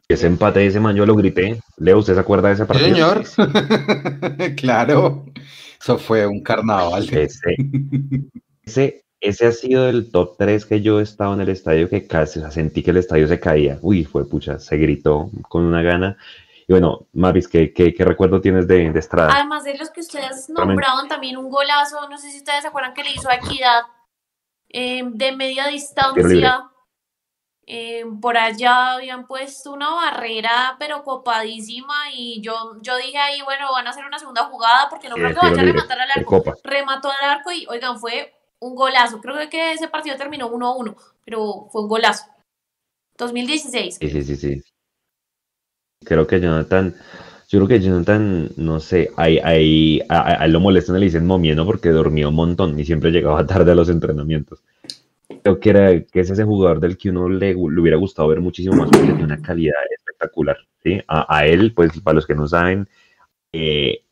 Ese 0.08 0.26
empate, 0.26 0.66
ese 0.66 0.80
man 0.80 0.96
yo 0.96 1.06
lo 1.06 1.14
grité. 1.14 1.60
Leo, 1.78 1.98
¿usted 1.98 2.14
se 2.14 2.20
acuerda 2.20 2.48
de 2.48 2.54
ese 2.54 2.66
partido? 2.66 3.24
señor. 3.24 3.24
claro. 4.56 5.24
Eso 5.80 5.98
fue 5.98 6.26
un 6.26 6.42
carnaval. 6.42 7.08
Ese, 7.10 7.54
ese 8.62 9.03
ese 9.24 9.46
ha 9.46 9.52
sido 9.52 9.88
el 9.88 10.10
top 10.10 10.36
3 10.36 10.66
que 10.66 10.82
yo 10.82 11.00
he 11.00 11.02
estado 11.02 11.32
en 11.32 11.40
el 11.40 11.48
estadio 11.48 11.88
que 11.88 12.06
casi 12.06 12.40
sentí 12.50 12.82
que 12.82 12.90
el 12.90 12.98
estadio 12.98 13.26
se 13.26 13.40
caía. 13.40 13.78
Uy, 13.80 14.04
fue 14.04 14.28
pucha, 14.28 14.58
se 14.58 14.76
gritó 14.76 15.30
con 15.48 15.64
una 15.64 15.82
gana. 15.82 16.18
Y 16.68 16.72
bueno, 16.72 17.06
Mavis, 17.14 17.48
¿qué, 17.48 17.72
qué, 17.72 17.94
recuerdo 18.04 18.40
tienes 18.40 18.68
de, 18.68 18.90
de, 18.90 18.98
Estrada? 18.98 19.32
Además 19.34 19.64
de 19.64 19.78
los 19.78 19.90
que 19.90 20.00
ustedes 20.00 20.50
nombraban, 20.50 21.08
también 21.08 21.38
un 21.38 21.48
golazo, 21.48 22.08
no 22.08 22.18
sé 22.18 22.30
si 22.30 22.38
ustedes 22.38 22.62
se 22.62 22.68
acuerdan 22.68 22.92
que 22.92 23.02
le 23.02 23.12
hizo 23.12 23.28
a 23.30 23.36
Equidad 23.36 23.82
eh, 24.68 25.02
de 25.06 25.32
media 25.32 25.68
distancia. 25.68 26.70
Eh, 27.66 28.04
por 28.20 28.36
allá 28.36 28.92
habían 28.92 29.26
puesto 29.26 29.72
una 29.72 29.88
barrera, 29.88 30.76
pero 30.78 31.02
copadísima, 31.02 32.10
y 32.12 32.42
yo, 32.42 32.76
yo 32.82 32.94
dije 32.98 33.16
ahí, 33.16 33.40
bueno, 33.40 33.72
van 33.72 33.86
a 33.86 33.90
hacer 33.90 34.04
una 34.04 34.18
segunda 34.18 34.44
jugada 34.44 34.90
porque 34.90 35.08
no 35.08 35.14
creo 35.14 35.30
que 35.30 35.46
vaya 35.46 35.62
a 35.62 35.64
rematar 35.64 35.98
al 35.98 36.10
arco. 36.10 36.44
Remató 36.62 37.10
al 37.10 37.30
arco 37.30 37.52
y, 37.52 37.66
oigan, 37.68 37.98
fue 37.98 38.34
un 38.60 38.74
golazo. 38.74 39.20
Creo 39.20 39.48
que 39.50 39.72
ese 39.72 39.88
partido 39.88 40.16
terminó 40.16 40.50
1-1, 40.50 40.96
pero 41.24 41.68
fue 41.70 41.82
un 41.82 41.88
golazo. 41.88 42.24
2016. 43.18 43.96
Sí, 44.00 44.10
sí, 44.10 44.22
sí, 44.22 44.36
sí. 44.36 44.62
Creo 46.04 46.26
que 46.26 46.40
Jonathan, 46.40 46.94
yo 47.48 47.58
creo 47.60 47.68
que 47.68 47.80
Jonathan, 47.80 48.50
no 48.56 48.80
sé, 48.80 49.10
ahí, 49.16 49.38
ahí, 49.38 50.02
a, 50.08 50.44
él 50.44 50.52
lo 50.52 50.60
molestan, 50.60 50.98
le 50.98 51.06
dicen 51.06 51.26
momiendo 51.26 51.64
porque 51.64 51.90
dormía 51.90 52.28
un 52.28 52.34
montón 52.34 52.78
y 52.78 52.84
siempre 52.84 53.10
llegaba 53.10 53.46
tarde 53.46 53.72
a 53.72 53.74
los 53.74 53.88
entrenamientos. 53.88 54.62
Creo 55.42 55.60
que, 55.60 55.70
era, 55.70 56.02
que 56.02 56.20
es 56.20 56.30
ese 56.30 56.44
jugador 56.44 56.80
del 56.80 56.98
que 56.98 57.10
uno 57.10 57.28
le, 57.28 57.54
hubiera 57.54 57.96
gustado 57.96 58.28
ver 58.28 58.40
muchísimo 58.40 58.76
más 58.76 58.90
porque 58.90 59.06
tiene 59.06 59.24
una 59.24 59.40
calidad 59.40 59.74
espectacular. 59.96 60.56
¿sí? 60.82 61.00
A, 61.06 61.36
a, 61.38 61.46
él, 61.46 61.72
pues 61.74 61.98
para 62.00 62.16
los 62.16 62.26
que 62.26 62.34
no 62.34 62.46
saben, 62.46 62.88
eh, 63.52 64.04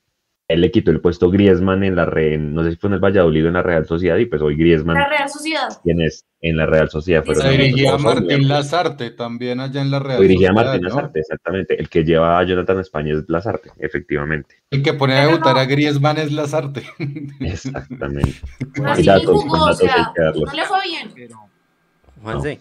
él 0.53 0.61
le 0.61 0.71
quitó 0.71 0.91
el 0.91 1.01
puesto 1.01 1.31
Griezmann 1.31 1.83
en 1.83 1.97
la 1.97 2.05
red, 2.05 2.39
no 2.39 2.63
sé 2.63 2.73
si 2.73 2.77
fue 2.77 2.89
en 2.89 2.95
el 2.95 3.01
Valladolid 3.01 3.45
o 3.45 3.49
en 3.49 3.55
la 3.55 3.63
Real 3.63 3.87
Sociedad, 3.87 4.17
y 4.19 4.27
pues 4.27 4.43
hoy 4.43 4.57
Griezmann. 4.57 4.97
La 4.97 5.09
Real 5.09 5.29
Sociedad. 5.29 5.69
¿Quién 5.83 6.01
es? 6.01 6.27
En 6.41 6.57
la 6.57 6.67
Real 6.67 6.91
Sociedad. 6.91 7.25
Pero 7.27 7.49
dirigía 7.49 7.95
a 7.95 7.99
Martín 7.99 8.49
Lazarte 8.49 9.11
también 9.11 9.61
allá 9.61 9.81
en 9.81 9.91
la 9.91 9.99
Real 9.99 10.19
Sociedad. 10.19 10.29
dirigía 10.29 10.51
a 10.51 10.53
Martín 10.53 10.83
Lazarte, 10.83 11.21
exactamente. 11.21 11.81
El 11.81 11.89
que 11.89 12.05
lleva 12.05 12.39
a 12.39 12.45
Jonathan 12.45 12.81
España 12.81 13.15
es 13.15 13.25
Lazarte, 13.29 13.71
efectivamente. 13.79 14.57
El 14.71 14.83
que 14.83 14.93
pone 14.93 15.15
a 15.15 15.27
debutar 15.27 15.57
a 15.57 15.65
Griezmann 15.65 16.19
es 16.19 16.33
Lazarte. 16.33 16.83
Exactamente. 17.41 18.41
Así 18.85 19.09
jugó, 19.25 19.65
o 19.65 19.75
sea, 19.75 20.13
no 20.17 20.53
le 20.53 20.65
fue 20.65 20.79
bien. 20.85 21.31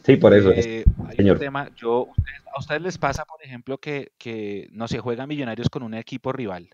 Sí, 0.04 0.15
por 0.15 0.34
eso. 0.34 0.51
Eh, 0.51 0.84
señor. 1.15 1.39
tema, 1.39 1.69
yo, 1.75 2.08
a 2.56 2.60
ustedes 2.60 2.82
les 2.82 2.97
pasa, 2.97 3.25
por 3.25 3.43
ejemplo, 3.43 3.77
que, 3.77 4.12
que 4.17 4.69
no 4.71 4.88
se 4.88 4.99
juegan 4.99 5.27
millonarios 5.30 5.69
con 5.69 5.84
un 5.84 5.93
equipo 5.93 6.32
rival 6.32 6.69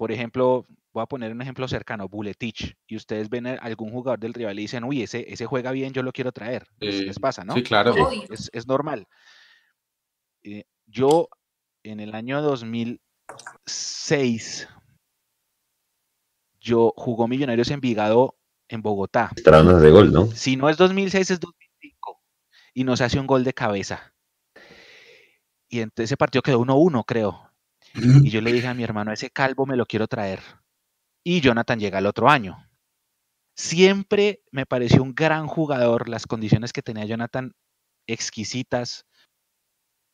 por 0.00 0.10
ejemplo, 0.12 0.64
voy 0.94 1.02
a 1.02 1.06
poner 1.06 1.30
un 1.30 1.42
ejemplo 1.42 1.68
cercano, 1.68 2.08
Buletich, 2.08 2.74
y 2.86 2.96
ustedes 2.96 3.28
ven 3.28 3.46
a 3.46 3.56
algún 3.56 3.90
jugador 3.90 4.18
del 4.18 4.32
rival 4.32 4.58
y 4.58 4.62
dicen, 4.62 4.82
uy, 4.82 5.02
ese, 5.02 5.30
ese 5.30 5.44
juega 5.44 5.72
bien, 5.72 5.92
yo 5.92 6.02
lo 6.02 6.10
quiero 6.10 6.32
traer. 6.32 6.66
les 6.78 7.18
pasa, 7.18 7.44
¿no? 7.44 7.52
Sí, 7.52 7.62
claro. 7.62 7.94
Es, 8.30 8.66
normal. 8.66 9.06
Eh, 10.42 10.64
yo, 10.86 11.28
en 11.82 12.00
el 12.00 12.14
año 12.14 12.40
2006, 12.40 14.68
yo 16.60 16.94
jugó 16.96 17.28
Millonarios 17.28 17.70
en 17.70 17.82
Vigado 17.82 18.38
en 18.68 18.80
Bogotá. 18.80 19.32
de 19.34 19.90
gol, 19.90 20.14
¿no? 20.14 20.28
Si 20.28 20.56
no 20.56 20.70
es 20.70 20.78
2006, 20.78 21.30
es 21.30 21.40
2005. 21.40 22.22
Y 22.72 22.84
nos 22.84 23.02
hace 23.02 23.20
un 23.20 23.26
gol 23.26 23.44
de 23.44 23.52
cabeza. 23.52 24.14
Y 25.68 25.80
entonces 25.80 26.04
ese 26.04 26.16
partido 26.16 26.40
quedó 26.40 26.60
1-1, 26.60 27.04
creo. 27.06 27.49
Y 27.94 28.30
yo 28.30 28.40
le 28.40 28.52
dije 28.52 28.68
a 28.68 28.74
mi 28.74 28.84
hermano, 28.84 29.12
ese 29.12 29.30
calvo 29.30 29.66
me 29.66 29.76
lo 29.76 29.86
quiero 29.86 30.06
traer. 30.06 30.40
y 31.22 31.40
Jonathan 31.40 31.78
llega 31.78 31.98
al 31.98 32.06
otro 32.06 32.30
año. 32.30 32.66
Siempre 33.56 34.42
me 34.52 34.64
pareció 34.64 35.02
un 35.02 35.14
gran 35.14 35.46
jugador, 35.46 36.08
las 36.08 36.26
condiciones 36.26 36.72
que 36.72 36.82
tenía 36.82 37.04
Jonathan 37.04 37.52
exquisitas, 38.06 39.06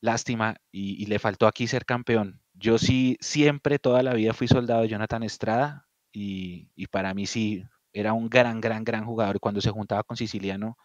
lástima, 0.01 0.57
y, 0.71 1.05
le 1.05 1.19
faltó 1.19 1.47
aquí 1.47 1.67
ser 1.67 1.85
campeón. 1.85 2.41
Yo 2.53 2.77
sí, 2.77 3.17
siempre, 3.21 3.79
toda 3.79 4.03
la 4.03 4.13
vida 4.13 4.33
fui 4.33 4.47
soldado 4.47 4.81
de 4.81 4.89
Jonathan 4.89 5.23
Estrada 5.23 5.87
y, 6.11 6.69
y 6.75 6.87
para 6.87 7.13
mí 7.13 7.25
sí, 7.25 7.63
era 7.93 8.13
un 8.13 8.29
gran, 8.29 8.59
gran, 8.61 8.83
gran 8.83 9.05
jugador. 9.05 9.39
Cuando 9.39 9.61
se 9.61 9.71
juntaba 9.71 10.03
con 10.03 10.17
Siciliano, 10.17 10.77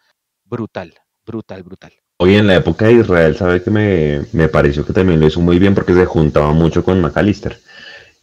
brutal, 0.45 0.95
brutal, 1.25 1.63
brutal. 1.63 2.02
Hoy 2.17 2.35
en 2.35 2.47
la 2.47 2.55
época 2.55 2.85
de 2.85 2.93
Israel, 2.93 3.35
sabe 3.35 3.61
que 3.61 3.71
me, 3.71 4.21
me, 4.33 4.47
pareció 4.47 4.85
que 4.85 4.93
también 4.93 5.19
lo 5.19 5.27
hizo 5.27 5.41
muy 5.41 5.59
bien 5.59 5.73
porque 5.73 5.93
se 5.93 6.05
juntaba 6.05 6.53
mucho 6.53 6.83
con 6.83 7.01
McAllister. 7.01 7.57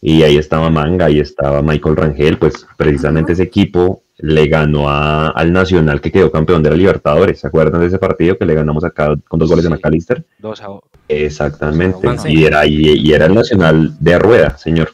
Y 0.01 0.23
ahí 0.23 0.37
estaba 0.37 0.69
Manga, 0.71 1.05
ahí 1.05 1.19
estaba 1.19 1.61
Michael 1.61 1.95
Rangel, 1.95 2.37
pues 2.39 2.65
precisamente 2.75 3.33
ese 3.33 3.43
equipo 3.43 4.01
le 4.17 4.47
ganó 4.47 4.89
a, 4.89 5.29
al 5.29 5.51
Nacional 5.51 5.99
que 6.01 6.11
quedó 6.11 6.31
campeón 6.31 6.63
de 6.63 6.69
la 6.69 6.75
Libertadores. 6.75 7.39
¿Se 7.39 7.47
acuerdan 7.47 7.81
de 7.81 7.87
ese 7.87 7.99
partido 7.99 8.37
que 8.37 8.45
le 8.45 8.55
ganamos 8.55 8.83
acá 8.83 9.15
con 9.27 9.39
dos 9.39 9.49
goles 9.49 9.63
de 9.63 9.69
McAllister? 9.69 10.25
Dos 10.39 10.61
a... 10.61 10.69
Exactamente. 11.07 12.07
y, 12.29 12.45
era, 12.45 12.65
y, 12.65 13.11
era 13.11 13.25
el 13.25 13.35
Nacional 13.35 13.95
de 13.99 14.17
rueda, 14.17 14.57
señor. 14.57 14.93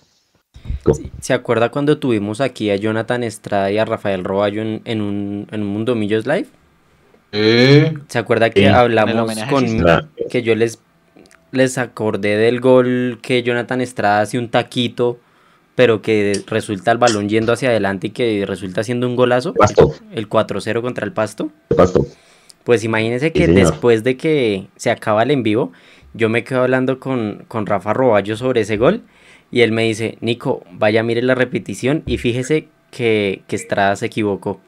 ¿Se 1.22 1.34
acuerda 1.34 1.70
cuando 1.70 1.98
tuvimos 1.98 2.42
aquí 2.42 2.70
a 2.70 2.76
Jonathan 2.76 3.24
Estrada 3.24 3.72
y 3.72 3.78
a 3.78 3.86
Rafael 3.86 4.24
Roballo 4.24 4.62
en, 4.62 5.02
un, 5.02 5.48
en 5.52 5.62
un 5.62 5.68
Mundo 5.68 5.96
Millos 5.96 6.26
Live? 6.26 6.48
¿Se 7.32 8.18
acuerda 8.18 8.50
que 8.50 8.70
hablamos 8.70 9.36
con 9.50 9.66
que 10.30 10.42
yo 10.44 10.56
les, 10.56 10.80
les 11.52 11.78
acordé 11.78 12.38
del 12.38 12.60
gol 12.60 13.20
que 13.22 13.44
Jonathan 13.44 13.82
Estrada 13.82 14.22
hace 14.22 14.38
un 14.38 14.50
taquito, 14.50 15.20
pero 15.76 16.02
que 16.02 16.42
resulta 16.48 16.92
el 16.92 16.98
balón 16.98 17.30
yendo 17.30 17.54
hacia 17.54 17.70
adelante 17.70 18.08
y 18.08 18.10
que 18.12 18.46
resulta 18.46 18.84
siendo 18.84 19.08
un 19.08 19.16
golazo? 19.16 19.54
El 20.12 20.30
4-0 20.30 20.82
contra 20.82 21.06
el 21.06 21.12
Pasto. 21.12 21.52
Pues 22.64 22.84
imagínense 22.84 23.32
que 23.32 23.48
después 23.48 24.04
de 24.04 24.18
que 24.18 24.68
se 24.76 24.92
acaba 24.92 25.24
el 25.24 25.32
en 25.32 25.44
vivo, 25.44 25.72
yo 26.14 26.30
me 26.30 26.44
quedo 26.44 26.64
hablando 26.64 27.00
con, 27.00 27.46
con 27.48 27.66
Rafa 27.66 27.94
Roballo 27.94 28.36
sobre 28.36 28.62
ese 28.62 28.78
gol 28.78 29.04
y 29.52 29.62
él 29.62 29.72
me 29.72 29.84
dice, 29.84 30.18
Nico, 30.20 30.64
vaya 30.72 31.04
mire 31.04 31.22
la 31.22 31.36
repetición 31.36 32.04
y 32.06 32.18
fíjese 32.18 32.68
que, 32.92 33.44
que 33.48 33.56
Estrada 33.56 33.96
se 33.96 34.08
equivocó. 34.08 34.60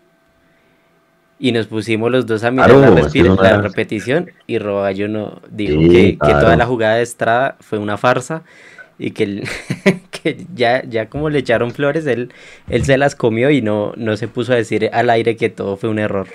Y 1.39 1.54
nos 1.54 1.67
pusimos 1.67 2.12
los 2.12 2.25
dos 2.25 2.43
a 2.43 2.52
mirar 2.52 2.71
la, 2.71 3.62
repetición 3.62 4.30
y 4.45 4.60
Roballo 4.60 5.08
no 5.08 5.41
dijo 5.49 5.80
que, 5.80 6.17
toda 6.19 6.58
la 6.58 6.65
jugada 6.65 6.95
de 6.95 7.04
Estrada 7.04 7.56
fue 7.62 7.80
una 7.80 7.97
farsa 7.97 8.43
y 8.97 9.12
que, 9.12 9.43
que 10.12 10.45
ya, 10.54 10.84
ya 10.84 11.10
como 11.10 11.30
le 11.30 11.39
echaron 11.39 11.71
flores, 11.71 12.06
él, 12.06 12.34
él 12.67 12.84
se 12.84 12.97
las 12.97 13.15
comió 13.15 13.49
y 13.49 13.62
no, 13.62 13.93
no 13.95 14.17
se 14.17 14.28
puso 14.28 14.52
a 14.52 14.58
decir 14.58 14.89
al 14.91 15.10
aire 15.10 15.38
que 15.38 15.49
todo 15.49 15.78
fue 15.78 15.89
un 15.89 15.99
error. 15.99 16.28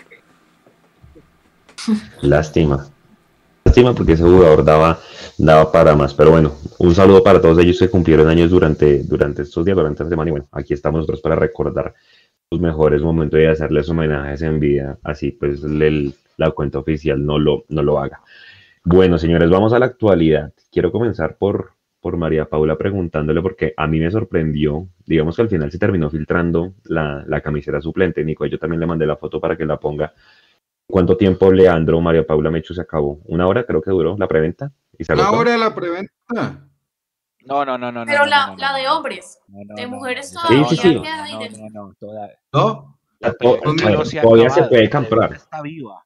Lástima. 2.23 2.87
Lástima 3.65 3.95
porque 3.95 4.13
ese 4.13 4.23
jugador 4.23 4.65
daba, 4.65 4.99
daba 5.37 5.71
para 5.71 5.95
más. 5.95 6.15
Pero 6.15 6.31
bueno, 6.31 6.53
un 6.79 6.95
saludo 6.95 7.23
para 7.23 7.41
todos 7.41 7.59
ellos 7.59 7.79
que 7.79 7.91
cumplieron 7.91 8.29
años 8.29 8.51
durante, 8.51 9.03
durante 9.03 9.43
estos 9.43 9.65
días, 9.65 9.77
durante 9.77 10.03
esta 10.03 10.11
semana. 10.11 10.29
Y 10.29 10.33
bueno, 10.33 10.47
aquí 10.53 10.73
estamos 10.75 11.01
nosotros 11.01 11.21
para 11.21 11.37
recordar 11.37 11.95
sus 12.55 12.61
mejores 12.61 13.03
momentos 13.03 13.41
y 13.41 13.47
hacerles 13.47 13.89
homenajes 13.89 14.43
en 14.43 14.61
vida, 14.61 14.97
así 15.03 15.33
pues 15.33 15.65
la 16.37 16.51
cuenta 16.53 16.79
oficial 16.79 17.25
no 17.25 17.37
lo, 17.37 17.65
no 17.69 17.83
lo 17.83 17.99
haga. 17.99 18.21
Bueno, 18.85 19.19
señores, 19.19 19.51
vamos 19.51 19.73
a 19.73 19.81
la 19.81 19.87
actualidad. 19.87 20.53
Quiero 20.71 20.93
comenzar 20.93 21.37
por, 21.37 21.73
por 22.01 22.17
María 22.17 22.45
Paula 22.45 22.79
preguntándole, 22.79 23.43
porque 23.43 23.75
a 23.77 23.89
mí 23.89 23.99
me 23.99 24.09
sorprendió, 24.09 24.89
digamos 25.05 25.35
que 25.35 25.43
al 25.43 25.49
final 25.49 25.73
se 25.73 25.81
terminó 25.81 26.11
filtrando 26.11 26.75
la, 26.85 27.25
la 27.27 27.41
camiseta 27.41 27.81
suplente. 27.81 28.25
Nico, 28.25 28.47
yo 28.47 28.59
también 28.59 28.79
le 28.79 28.87
mandé 28.87 29.05
la 29.05 29.17
foto 29.17 29.41
para 29.41 29.57
que 29.57 29.67
la 29.67 29.81
ponga. 29.81 30.13
¿Cuánto 30.87 31.17
tiempo 31.17 31.51
Leandro 31.51 32.01
María 32.01 32.25
Paula 32.25 32.51
Mecho 32.51 32.73
se 32.73 32.83
acabó? 32.83 33.21
¿Una 33.25 33.49
hora 33.49 33.65
creo 33.65 33.83
que 33.83 33.91
duró 33.91 34.17
la 34.17 34.29
preventa? 34.29 34.71
¿Y 34.97 35.13
¿Una 35.13 35.33
hora 35.33 35.53
de 35.53 35.59
la 35.59 35.75
preventa? 35.75 36.64
No, 37.47 37.65
no, 37.65 37.77
no, 37.79 37.93
no. 37.93 38.05
Pero 38.07 38.27
la, 38.27 38.55
la 38.57 38.75
de 38.75 38.89
hombres. 38.89 39.39
de 39.49 39.87
mujeres 39.87 40.33
todavía 40.33 40.65
sí, 40.69 40.77
sí, 40.77 40.83
sí. 40.83 40.95
No, 40.95 41.03
no, 41.03 41.71
no, 41.71 41.95
todavía. 41.99 42.39
¿No? 42.53 42.99
Todavía 44.23 44.51
se 44.51 44.65
puede 44.65 44.91
comprar. 44.91 45.35
Está 45.35 45.63
viva. 45.63 46.05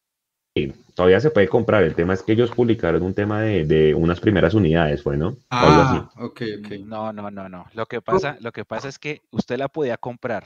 Sí, 0.54 0.72
todavía 0.94 1.20
se 1.20 1.30
puede 1.30 1.48
comprar. 1.48 1.82
El 1.84 1.94
tema 1.94 2.14
es 2.14 2.22
que 2.22 2.32
ellos 2.32 2.50
publicaron 2.50 3.02
un 3.02 3.14
tema 3.14 3.42
de, 3.42 3.64
de 3.64 3.94
unas 3.94 4.20
primeras 4.20 4.54
unidades, 4.54 5.02
¿fue, 5.02 5.16
no? 5.16 5.36
Ah, 5.50 6.10
ok, 6.16 6.42
ok. 6.60 6.70
No, 6.84 7.12
no, 7.12 7.30
no, 7.30 7.48
no. 7.48 7.66
Lo 7.74 7.86
que 7.86 8.00
pasa, 8.00 8.36
lo 8.40 8.52
que 8.52 8.64
pasa 8.64 8.88
es 8.88 8.98
que 8.98 9.22
usted 9.30 9.58
la 9.58 9.68
podía 9.68 9.96
comprar 9.96 10.44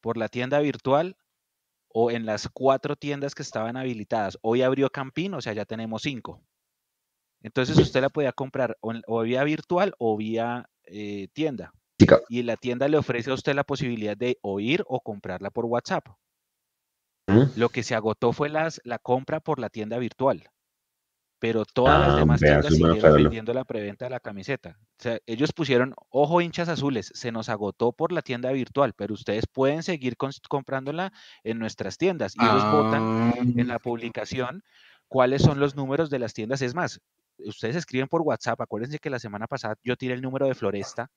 por 0.00 0.16
la 0.16 0.28
tienda 0.28 0.58
virtual 0.58 1.16
o 1.88 2.10
en 2.10 2.26
las 2.26 2.48
cuatro 2.52 2.96
tiendas 2.96 3.34
que 3.34 3.42
estaban 3.42 3.76
habilitadas. 3.76 4.38
Hoy 4.42 4.62
abrió 4.62 4.90
Campín, 4.90 5.34
o 5.34 5.40
sea, 5.40 5.52
ya 5.52 5.64
tenemos 5.64 6.02
cinco. 6.02 6.40
Entonces 7.44 7.76
usted 7.78 8.00
la 8.00 8.08
podía 8.08 8.32
comprar 8.32 8.78
o, 8.80 9.20
vía 9.20 9.44
virtual 9.44 9.94
o 9.98 10.16
vía 10.16 10.70
eh, 10.84 11.28
tienda. 11.34 11.74
Y 12.30 12.42
la 12.42 12.56
tienda 12.56 12.88
le 12.88 12.96
ofrece 12.96 13.30
a 13.30 13.34
usted 13.34 13.54
la 13.54 13.64
posibilidad 13.64 14.16
de 14.16 14.38
oír 14.40 14.82
o 14.88 15.00
comprarla 15.00 15.50
por 15.50 15.66
WhatsApp. 15.66 16.06
Lo 17.54 17.68
que 17.68 17.82
se 17.82 17.94
agotó 17.94 18.32
fue 18.32 18.48
las, 18.48 18.80
la 18.84 18.98
compra 18.98 19.40
por 19.40 19.58
la 19.58 19.68
tienda 19.68 19.98
virtual. 19.98 20.48
Pero 21.38 21.66
todas 21.66 22.00
las 22.00 22.14
ah, 22.14 22.16
demás 22.16 22.40
tiendas 22.40 22.74
siguieron 22.74 23.14
vendiendo 23.14 23.52
la 23.52 23.64
preventa 23.64 24.06
de 24.06 24.10
la 24.10 24.20
camiseta. 24.20 24.78
O 24.98 25.02
sea, 25.02 25.18
ellos 25.26 25.52
pusieron, 25.52 25.94
ojo 26.08 26.40
hinchas 26.40 26.70
azules, 26.70 27.12
se 27.14 27.30
nos 27.30 27.50
agotó 27.50 27.92
por 27.92 28.12
la 28.12 28.22
tienda 28.22 28.52
virtual, 28.52 28.94
pero 28.94 29.12
ustedes 29.12 29.46
pueden 29.46 29.82
seguir 29.82 30.16
comprándola 30.48 31.12
en 31.42 31.58
nuestras 31.58 31.98
tiendas. 31.98 32.34
Y 32.36 32.42
ellos 32.42 32.72
votan 32.72 33.34
en 33.58 33.68
la 33.68 33.74
ah. 33.74 33.78
publicación 33.78 34.62
cuáles 35.08 35.42
son 35.42 35.60
los 35.60 35.76
números 35.76 36.08
de 36.08 36.18
las 36.18 36.32
tiendas. 36.32 36.62
Es 36.62 36.74
más, 36.74 37.00
ustedes 37.38 37.76
escriben 37.76 38.08
por 38.08 38.22
WhatsApp, 38.22 38.60
acuérdense 38.60 38.98
que 38.98 39.10
la 39.10 39.18
semana 39.18 39.46
pasada 39.46 39.76
yo 39.82 39.96
tiré 39.96 40.14
el 40.14 40.22
número 40.22 40.46
de 40.46 40.54
Floresta 40.54 41.10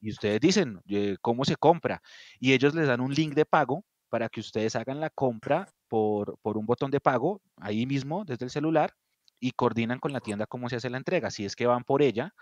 y 0.00 0.10
ustedes 0.10 0.40
dicen 0.40 0.80
cómo 1.20 1.44
se 1.44 1.56
compra 1.56 2.02
y 2.38 2.52
ellos 2.52 2.74
les 2.74 2.86
dan 2.86 3.00
un 3.00 3.12
link 3.14 3.34
de 3.34 3.46
pago 3.46 3.84
para 4.08 4.28
que 4.28 4.40
ustedes 4.40 4.76
hagan 4.76 5.00
la 5.00 5.10
compra 5.10 5.68
por, 5.88 6.38
por 6.42 6.56
un 6.56 6.66
botón 6.66 6.90
de 6.90 7.00
pago 7.00 7.40
ahí 7.56 7.86
mismo 7.86 8.24
desde 8.24 8.44
el 8.44 8.50
celular 8.50 8.92
y 9.40 9.52
coordinan 9.52 9.98
con 9.98 10.12
la 10.12 10.20
tienda 10.20 10.46
cómo 10.46 10.68
se 10.68 10.76
hace 10.76 10.90
la 10.90 10.98
entrega. 10.98 11.30
Si 11.30 11.44
es 11.44 11.56
que 11.56 11.66
van 11.66 11.84
por 11.84 12.02
ella, 12.02 12.32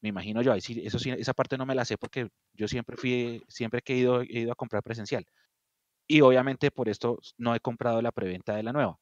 me 0.00 0.08
imagino 0.10 0.42
yo, 0.42 0.54
eso 0.54 0.98
sí, 0.98 1.10
esa 1.10 1.34
parte 1.34 1.56
no 1.56 1.66
me 1.66 1.74
la 1.74 1.84
sé 1.84 1.96
porque 1.96 2.28
yo 2.54 2.68
siempre 2.68 2.96
fui, 2.96 3.42
siempre 3.48 3.82
que 3.82 3.94
he 3.94 3.98
ido, 3.98 4.22
he 4.22 4.40
ido 4.40 4.52
a 4.52 4.56
comprar 4.56 4.82
presencial. 4.82 5.24
Y 6.06 6.20
obviamente 6.20 6.70
por 6.70 6.88
esto 6.88 7.18
no 7.38 7.54
he 7.54 7.60
comprado 7.60 8.02
la 8.02 8.12
preventa 8.12 8.54
de 8.54 8.62
la 8.62 8.72
nueva 8.72 8.98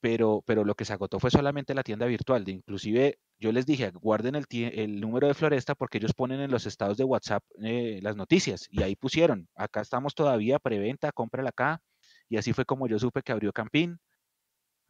pero, 0.00 0.42
pero 0.46 0.64
lo 0.64 0.74
que 0.74 0.84
se 0.84 0.92
agotó 0.92 1.18
fue 1.18 1.30
solamente 1.30 1.74
la 1.74 1.82
tienda 1.82 2.06
virtual. 2.06 2.44
De 2.44 2.52
inclusive 2.52 3.18
yo 3.38 3.52
les 3.52 3.66
dije, 3.66 3.90
guarden 3.90 4.34
el, 4.34 4.46
el, 4.50 5.00
número 5.00 5.26
de 5.26 5.34
Floresta 5.34 5.74
porque 5.74 5.98
ellos 5.98 6.12
ponen 6.14 6.40
en 6.40 6.50
los 6.50 6.66
estados 6.66 6.96
de 6.96 7.04
WhatsApp 7.04 7.42
eh, 7.62 8.00
las 8.02 8.16
noticias 8.16 8.68
y 8.70 8.82
ahí 8.82 8.96
pusieron, 8.96 9.48
acá 9.54 9.80
estamos 9.80 10.14
todavía, 10.14 10.58
preventa, 10.58 11.12
cómprala 11.12 11.50
acá. 11.50 11.80
Y 12.28 12.36
así 12.36 12.52
fue 12.52 12.64
como 12.64 12.86
yo 12.86 12.98
supe 12.98 13.22
que 13.22 13.32
abrió 13.32 13.52
Campín. 13.52 13.98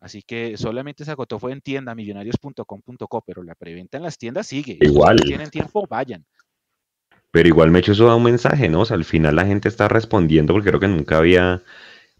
Así 0.00 0.22
que 0.22 0.56
solamente 0.56 1.04
se 1.04 1.10
agotó 1.10 1.38
fue 1.38 1.52
en 1.52 1.60
tienda 1.60 1.94
millonarios.com.co, 1.94 3.24
pero 3.26 3.42
la 3.42 3.54
preventa 3.54 3.96
en 3.96 4.04
las 4.04 4.16
tiendas 4.16 4.46
sigue. 4.46 4.78
Igual. 4.80 5.18
Si 5.18 5.26
tienen 5.26 5.50
tiempo, 5.50 5.84
vayan. 5.88 6.24
Pero 7.30 7.48
igual 7.48 7.70
me 7.70 7.80
hecho 7.80 7.92
eso 7.92 8.06
da 8.06 8.14
un 8.14 8.22
mensaje, 8.22 8.68
¿no? 8.68 8.80
O 8.80 8.84
sea, 8.84 8.96
al 8.96 9.04
final 9.04 9.36
la 9.36 9.44
gente 9.44 9.68
está 9.68 9.88
respondiendo 9.88 10.52
porque 10.52 10.70
creo 10.70 10.80
que 10.80 10.88
nunca 10.88 11.18
había 11.18 11.62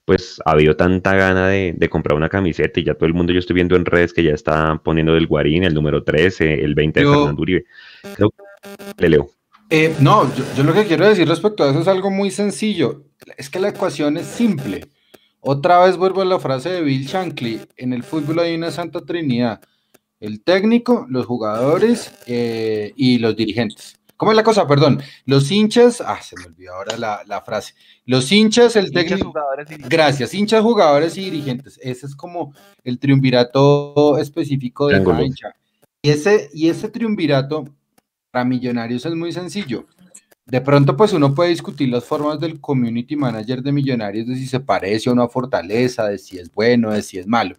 pues 0.09 0.41
ha 0.47 0.53
habido 0.53 0.75
tanta 0.75 1.15
gana 1.15 1.49
de, 1.49 1.89
comprar 1.91 2.17
una 2.17 2.31
camiseta 2.31 2.81
y 2.81 2.85
ya 2.85 2.95
todo 2.95 3.05
el 3.05 3.13
mundo 3.13 3.31
yo 3.31 3.41
estoy 3.41 3.53
viendo 3.53 3.77
en 3.77 3.85
redes 3.85 4.15
que 4.15 4.23
ya 4.23 4.33
está 4.33 4.81
poniendo 4.83 5.13
del 5.13 5.27
Guarín, 5.27 5.65
el 5.65 5.75
número 5.75 6.03
13, 6.03 6.65
el 6.65 6.75
20 6.75 7.01
de 7.01 7.07
Fernando 7.07 7.43
Uribe. 7.43 7.67
le 8.97 9.09
leo. 9.11 9.29
Eh, 9.69 9.95
no, 10.01 10.35
yo, 10.57 10.65
lo 10.65 10.73
que 10.73 10.87
quiero 10.87 11.07
decir 11.07 11.29
respecto 11.29 11.63
a 11.63 11.69
eso 11.69 11.81
es 11.81 11.89
algo 11.89 12.11
muy 12.11 12.31
sencillo. 12.31 13.05
Es 13.37 13.51
que 13.51 13.61
la 13.61 13.69
ecuación 13.69 14.17
es 14.17 14.25
simple. 14.25 14.87
Otra 15.41 15.85
vez 15.85 15.99
vuelvo 15.99 16.23
a 16.23 16.25
la 16.25 16.39
frase 16.39 16.71
de 16.71 16.81
Bill 16.81 17.05
Shankly. 17.05 17.61
En 17.77 17.93
el 17.93 18.03
fútbol 18.03 18.39
hay 18.39 18.55
una 18.55 18.71
santa 18.71 19.03
trinidad. 19.03 19.61
El 20.21 20.43
técnico, 20.43 21.05
los 21.11 21.27
jugadores 21.27 22.15
eh, 22.27 22.95
y 22.97 23.19
los 23.19 23.37
dirigentes. 23.37 23.98
¿Cómo 24.19 24.33
es 24.33 24.37
la 24.37 24.43
cosa? 24.43 24.67
Perdón. 24.67 25.01
Los 25.27 25.49
hinchas, 25.51 26.03
ah, 26.05 26.21
se 26.21 26.35
me 26.37 26.47
olvidó 26.47 26.75
ahora 26.75 27.25
la, 27.25 27.41
frase. 27.41 27.75
Los 28.05 28.31
hinchas, 28.33 28.75
el 28.75 28.91
técnico. 28.91 29.33
Gracias, 29.89 30.35
hinchas, 30.35 30.61
jugadores 30.61 31.17
y 31.17 31.31
dirigentes. 31.31 31.79
Ese 31.81 32.07
es 32.07 32.17
como 32.17 32.53
el 32.83 32.99
triunvirato 32.99 34.19
específico 34.19 34.89
de 34.89 34.99
la 34.99 35.23
hincha. 35.23 35.55
Y 36.03 36.11
ese, 36.11 36.51
y 36.53 36.69
ese 36.69 36.89
triunvirato 36.89 37.67
para 38.33 38.45
Millonarios 38.45 39.07
es 39.07 39.15
muy 39.15 39.31
sencillo. 39.31 39.87
De 40.47 40.61
pronto, 40.63 40.97
pues 40.97 41.13
uno 41.13 41.33
puede 41.33 41.51
discutir 41.51 41.89
las 41.89 42.05
formas 42.05 42.41
del 42.41 42.61
community 42.61 43.15
manager 43.15 43.63
de 43.63 43.71
Millonarios, 43.71 44.27
de 44.27 44.35
si 44.35 44.49
se 44.49 44.59
parece 44.59 45.11
a 45.11 45.13
una 45.13 45.29
fortaleza, 45.29 46.09
de 46.09 46.19
si 46.19 46.39
es 46.39 46.51
bueno, 46.53 46.93
de 46.93 47.03
si 47.03 47.19
es 47.19 47.27
malo. 47.29 47.55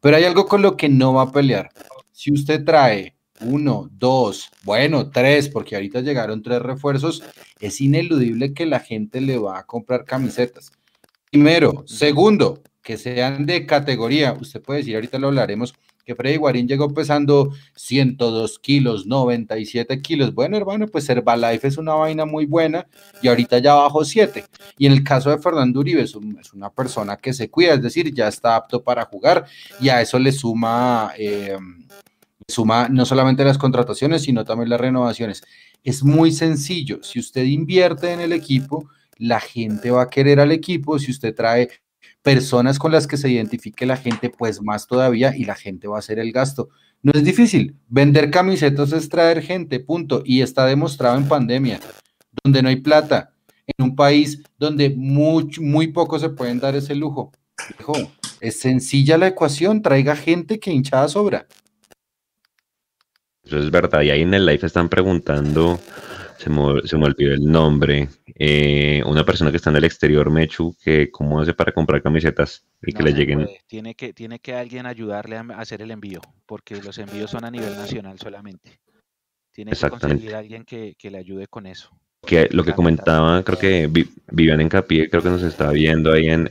Pero 0.00 0.16
hay 0.16 0.22
algo 0.24 0.46
con 0.46 0.62
lo 0.62 0.76
que 0.76 0.88
no 0.88 1.14
va 1.14 1.22
a 1.22 1.32
pelear. 1.32 1.70
Si 2.12 2.32
usted 2.32 2.64
trae 2.64 3.13
uno, 3.40 3.88
dos, 3.92 4.50
bueno, 4.62 5.10
tres, 5.10 5.48
porque 5.48 5.74
ahorita 5.74 6.00
llegaron 6.00 6.42
tres 6.42 6.62
refuerzos, 6.62 7.22
es 7.60 7.80
ineludible 7.80 8.54
que 8.54 8.66
la 8.66 8.80
gente 8.80 9.20
le 9.20 9.38
va 9.38 9.58
a 9.58 9.66
comprar 9.66 10.04
camisetas. 10.04 10.72
Primero. 11.30 11.82
Segundo, 11.86 12.62
que 12.82 12.96
sean 12.96 13.46
de 13.46 13.66
categoría. 13.66 14.34
Usted 14.34 14.62
puede 14.62 14.80
decir, 14.80 14.94
ahorita 14.94 15.18
lo 15.18 15.28
hablaremos, 15.28 15.74
que 16.04 16.14
Freddy 16.14 16.36
Guarín 16.36 16.68
llegó 16.68 16.92
pesando 16.92 17.52
102 17.74 18.58
kilos, 18.58 19.06
97 19.06 20.00
kilos. 20.02 20.34
Bueno, 20.34 20.56
hermano, 20.56 20.86
pues 20.86 21.08
Herbalife 21.08 21.66
es 21.66 21.78
una 21.78 21.94
vaina 21.94 22.26
muy 22.26 22.44
buena 22.44 22.86
y 23.22 23.28
ahorita 23.28 23.58
ya 23.58 23.74
bajó 23.74 24.04
7. 24.04 24.44
Y 24.76 24.86
en 24.86 24.92
el 24.92 25.02
caso 25.02 25.30
de 25.30 25.38
Fernando 25.38 25.80
Uribe, 25.80 26.02
es, 26.02 26.14
una 26.14 26.70
persona 26.70 27.16
que 27.16 27.32
se 27.32 27.50
cuida, 27.50 27.74
es 27.74 27.82
decir, 27.82 28.12
ya 28.12 28.28
está 28.28 28.54
apto 28.54 28.82
para 28.82 29.06
jugar 29.06 29.46
y 29.80 29.88
a 29.88 30.02
eso 30.02 30.18
le 30.18 30.30
suma, 30.30 31.12
eh, 31.16 31.56
suma 32.48 32.88
no 32.88 33.04
solamente 33.04 33.44
las 33.44 33.58
contrataciones, 33.58 34.22
sino 34.22 34.44
también 34.44 34.70
las 34.70 34.80
renovaciones. 34.80 35.42
Es 35.82 36.02
muy 36.02 36.32
sencillo. 36.32 37.02
Si 37.02 37.18
usted 37.18 37.44
invierte 37.44 38.12
en 38.12 38.20
el 38.20 38.32
equipo, 38.32 38.88
la 39.16 39.40
gente 39.40 39.90
va 39.90 40.02
a 40.02 40.10
querer 40.10 40.40
al 40.40 40.52
equipo. 40.52 40.98
Si 40.98 41.10
usted 41.10 41.34
trae 41.34 41.68
personas 42.22 42.78
con 42.78 42.92
las 42.92 43.06
que 43.06 43.16
se 43.16 43.30
identifique 43.30 43.86
la 43.86 43.96
gente, 43.96 44.30
pues 44.30 44.62
más 44.62 44.86
todavía 44.86 45.36
y 45.36 45.44
la 45.44 45.54
gente 45.54 45.88
va 45.88 45.96
a 45.96 45.98
hacer 45.98 46.18
el 46.18 46.32
gasto. 46.32 46.70
No 47.02 47.12
es 47.12 47.22
difícil, 47.22 47.76
vender 47.88 48.30
camisetas 48.30 48.92
es 48.92 49.10
traer 49.10 49.42
gente, 49.42 49.78
punto. 49.78 50.22
Y 50.24 50.40
está 50.40 50.64
demostrado 50.64 51.18
en 51.18 51.28
pandemia, 51.28 51.80
donde 52.42 52.62
no 52.62 52.70
hay 52.70 52.76
plata, 52.76 53.34
en 53.66 53.84
un 53.84 53.94
país 53.94 54.42
donde 54.58 54.90
muy, 54.90 55.50
muy 55.60 55.88
pocos 55.88 56.22
se 56.22 56.30
pueden 56.30 56.60
dar 56.60 56.74
ese 56.74 56.94
lujo. 56.94 57.30
es 58.40 58.58
sencilla 58.58 59.18
la 59.18 59.28
ecuación, 59.28 59.82
traiga 59.82 60.16
gente 60.16 60.58
que 60.58 60.72
hinchada 60.72 61.08
sobra. 61.08 61.46
Eso 63.44 63.58
es 63.58 63.70
verdad, 63.70 64.02
y 64.02 64.10
ahí 64.10 64.22
en 64.22 64.34
el 64.34 64.46
live 64.46 64.66
están 64.66 64.88
preguntando 64.88 65.78
se 66.38 66.50
me, 66.50 67.04
olvidó 67.06 67.32
el 67.32 67.44
nombre, 67.44 68.08
eh, 68.34 69.02
una 69.06 69.24
persona 69.24 69.50
que 69.50 69.56
está 69.56 69.70
en 69.70 69.76
el 69.76 69.84
exterior, 69.84 70.30
Mechu, 70.30 70.76
que 70.82 71.10
cómo 71.10 71.40
hace 71.40 71.54
para 71.54 71.72
comprar 71.72 72.02
camisetas 72.02 72.66
y 72.82 72.92
que 72.92 73.02
le 73.02 73.12
lleguen. 73.12 73.48
Tiene 73.66 73.94
que, 73.94 74.12
tiene 74.12 74.38
que 74.40 74.54
alguien 74.54 74.86
ayudarle 74.86 75.36
a 75.36 75.40
hacer 75.58 75.82
el 75.82 75.90
envío, 75.90 76.20
porque 76.46 76.76
los 76.82 76.98
envíos 76.98 77.30
son 77.30 77.44
a 77.44 77.50
nivel 77.50 77.74
nacional 77.76 78.18
solamente. 78.18 78.78
Tiene 79.52 79.72
que 79.72 79.88
conseguir 79.88 80.34
alguien 80.34 80.64
que, 80.64 80.96
le 81.02 81.18
ayude 81.18 81.46
con 81.46 81.66
eso. 81.66 81.90
Que 82.26 82.48
lo 82.50 82.64
que 82.64 82.72
comentaba, 82.72 83.42
creo 83.42 83.58
que 83.58 84.06
Vivian 84.30 84.60
Encapié, 84.60 85.10
creo 85.10 85.22
que 85.22 85.30
nos 85.30 85.42
estaba 85.42 85.72
viendo 85.72 86.12
ahí 86.12 86.28
en, 86.28 86.48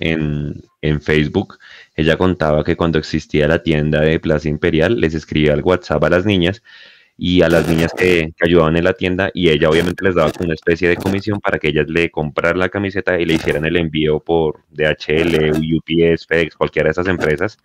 en 0.81 1.01
Facebook, 1.01 1.57
ella 1.95 2.17
contaba 2.17 2.63
que 2.63 2.75
cuando 2.75 2.99
existía 2.99 3.47
la 3.47 3.63
tienda 3.63 4.01
de 4.01 4.19
Plaza 4.19 4.49
Imperial, 4.49 4.99
les 4.99 5.13
escribía 5.13 5.53
al 5.53 5.61
WhatsApp 5.61 6.03
a 6.03 6.09
las 6.09 6.25
niñas 6.25 6.61
y 7.17 7.41
a 7.41 7.49
las 7.49 7.67
niñas 7.67 7.93
que, 7.95 8.33
ayudaban 8.41 8.75
en 8.75 8.83
la 8.83 8.93
tienda 8.93 9.29
y 9.33 9.49
ella 9.49 9.69
obviamente 9.69 10.03
les 10.03 10.15
daba 10.15 10.31
una 10.39 10.53
especie 10.55 10.89
de 10.89 10.97
comisión 10.97 11.39
para 11.39 11.59
que 11.59 11.69
ellas 11.69 11.87
le 11.87 12.09
compraran 12.11 12.59
la 12.59 12.69
camiseta 12.69 13.19
y 13.19 13.25
le 13.25 13.35
hicieran 13.35 13.65
el 13.65 13.77
envío 13.77 14.19
por 14.19 14.61
DHL, 14.71 15.51
UPS, 15.51 16.25
FedEx, 16.27 16.55
cualquiera 16.55 16.87
de 16.87 16.91
esas 16.91 17.07
empresas 17.07 17.57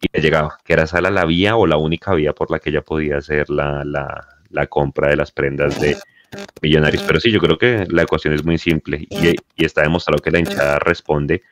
y 0.00 0.06
le 0.12 0.20
llegaba, 0.20 0.58
que 0.64 0.72
era 0.72 0.84
esa 0.84 1.00
la, 1.00 1.24
vía 1.24 1.56
o 1.56 1.66
la 1.66 1.76
única 1.76 2.14
vía 2.14 2.32
por 2.32 2.50
la 2.50 2.58
que 2.58 2.70
ella 2.70 2.82
podía 2.82 3.18
hacer 3.18 3.50
la, 3.50 3.84
la, 3.84 4.66
compra 4.66 5.08
de 5.08 5.16
las 5.16 5.32
prendas 5.32 5.80
de 5.80 5.96
millonarios. 6.62 7.02
Pero 7.06 7.20
sí, 7.20 7.30
yo 7.30 7.40
creo 7.40 7.58
que 7.58 7.86
la 7.88 8.02
ecuación 8.02 8.34
es 8.34 8.44
muy 8.44 8.58
simple 8.58 9.06
y, 9.08 9.34
y 9.56 9.64
está 9.64 9.82
demostrado 9.82 10.22
que 10.22 10.30
la 10.30 10.38
hinchada 10.38 10.78
responde 10.78 11.42